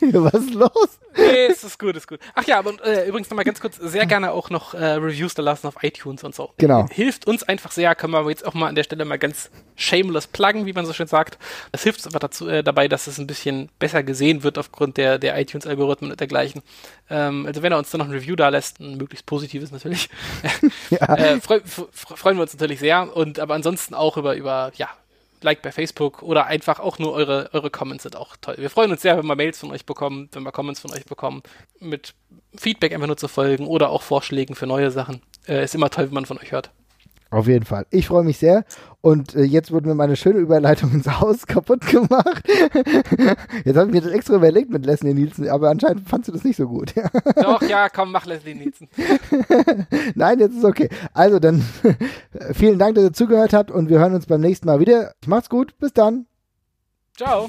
Was 0.00 0.34
ist 0.34 0.54
los? 0.54 0.98
Nee, 1.16 1.46
es 1.46 1.64
ist 1.64 1.78
gut, 1.78 1.96
ist 1.96 2.06
gut. 2.06 2.20
Ach 2.34 2.44
ja, 2.46 2.58
aber 2.58 2.72
äh, 2.84 3.08
übrigens 3.08 3.28
nochmal 3.30 3.44
ganz 3.44 3.60
kurz, 3.60 3.76
sehr 3.76 4.06
gerne 4.06 4.32
auch 4.32 4.48
noch 4.50 4.74
äh, 4.74 4.84
Reviews 4.84 5.34
da 5.34 5.42
lassen 5.42 5.66
auf 5.66 5.82
iTunes 5.82 6.22
und 6.22 6.34
so. 6.34 6.50
Genau. 6.58 6.86
Hilft 6.90 7.26
uns 7.26 7.42
einfach 7.42 7.72
sehr, 7.72 7.94
können 7.94 8.12
wir 8.12 8.28
jetzt 8.28 8.46
auch 8.46 8.54
mal 8.54 8.68
an 8.68 8.74
der 8.74 8.84
Stelle 8.84 9.04
mal 9.04 9.18
ganz 9.18 9.50
shameless 9.76 10.28
pluggen, 10.28 10.66
wie 10.66 10.72
man 10.72 10.86
so 10.86 10.92
schön 10.92 11.08
sagt. 11.08 11.38
Das 11.72 11.82
hilft 11.82 11.98
uns 11.98 12.06
einfach 12.06 12.20
dazu, 12.20 12.48
äh, 12.48 12.62
dabei, 12.62 12.86
dass 12.86 13.06
es 13.06 13.18
ein 13.18 13.26
bisschen 13.26 13.70
besser 13.78 14.02
gesehen 14.02 14.42
wird 14.42 14.58
aufgrund 14.58 14.96
der, 14.96 15.18
der 15.18 15.38
iTunes-Algorithmen 15.38 16.12
und 16.12 16.20
dergleichen. 16.20 16.62
Ähm, 17.08 17.46
also 17.46 17.62
wenn 17.62 17.72
er 17.72 17.78
uns 17.78 17.90
dann 17.90 17.98
noch 17.98 18.06
ein 18.06 18.12
Review 18.12 18.36
da 18.36 18.48
lässt, 18.48 18.78
ein 18.80 18.96
möglichst 18.96 19.26
positives 19.26 19.72
natürlich, 19.72 20.08
ja. 20.90 21.14
äh, 21.16 21.40
freu, 21.40 21.60
freuen 21.64 22.36
wir 22.36 22.42
uns 22.42 22.52
natürlich 22.52 22.78
sehr. 22.78 23.14
Und 23.16 23.40
aber 23.40 23.54
ansonsten 23.54 23.94
auch 23.94 24.16
über, 24.16 24.36
über 24.36 24.70
ja, 24.76 24.88
Like 25.42 25.62
bei 25.62 25.72
Facebook 25.72 26.22
oder 26.22 26.46
einfach 26.46 26.80
auch 26.80 26.98
nur 26.98 27.12
eure, 27.12 27.50
eure 27.52 27.70
Comments 27.70 28.02
sind 28.02 28.16
auch 28.16 28.36
toll. 28.40 28.56
Wir 28.58 28.70
freuen 28.70 28.90
uns 28.90 29.02
sehr, 29.02 29.16
wenn 29.16 29.26
wir 29.26 29.36
Mails 29.36 29.58
von 29.58 29.70
euch 29.70 29.86
bekommen, 29.86 30.28
wenn 30.32 30.42
wir 30.42 30.52
Comments 30.52 30.78
von 30.78 30.92
euch 30.92 31.06
bekommen, 31.06 31.42
mit 31.78 32.14
Feedback 32.56 32.92
einfach 32.92 33.06
nur 33.06 33.16
zu 33.16 33.28
folgen 33.28 33.66
oder 33.66 33.90
auch 33.90 34.02
Vorschlägen 34.02 34.54
für 34.54 34.66
neue 34.66 34.90
Sachen. 34.90 35.22
Äh, 35.46 35.64
ist 35.64 35.74
immer 35.74 35.90
toll, 35.90 36.06
wenn 36.06 36.14
man 36.14 36.26
von 36.26 36.38
euch 36.38 36.52
hört. 36.52 36.70
Auf 37.30 37.46
jeden 37.46 37.64
Fall. 37.64 37.86
Ich 37.90 38.08
freue 38.08 38.24
mich 38.24 38.38
sehr. 38.38 38.64
Und 39.02 39.36
äh, 39.36 39.42
jetzt 39.42 39.70
wurde 39.70 39.88
mir 39.88 39.94
meine 39.94 40.16
schöne 40.16 40.40
Überleitung 40.40 40.92
ins 40.92 41.06
Haus 41.20 41.46
kaputt 41.46 41.86
gemacht. 41.86 42.42
jetzt 43.64 43.76
habe 43.76 43.86
ich 43.86 43.92
mir 43.92 44.00
das 44.00 44.12
extra 44.12 44.34
überlegt 44.34 44.70
mit 44.70 44.84
Leslie 44.84 45.14
Nielsen, 45.14 45.48
aber 45.48 45.70
anscheinend 45.70 46.08
fandst 46.08 46.28
du 46.28 46.32
das 46.32 46.44
nicht 46.44 46.56
so 46.56 46.66
gut. 46.66 46.92
Doch, 47.36 47.62
ja, 47.62 47.88
komm, 47.88 48.10
mach 48.10 48.26
Leslie 48.26 48.54
Nielsen. 48.54 48.88
Nein, 50.14 50.40
jetzt 50.40 50.56
ist 50.56 50.64
okay. 50.64 50.88
Also 51.14 51.38
dann 51.38 51.64
vielen 52.52 52.78
Dank, 52.78 52.96
dass 52.96 53.04
ihr 53.04 53.12
zugehört 53.12 53.52
habt 53.52 53.70
und 53.70 53.88
wir 53.88 54.00
hören 54.00 54.14
uns 54.14 54.26
beim 54.26 54.40
nächsten 54.40 54.66
Mal 54.66 54.80
wieder. 54.80 55.12
Macht's 55.26 55.48
gut, 55.48 55.78
bis 55.78 55.92
dann. 55.92 56.26
Ciao. 57.16 57.48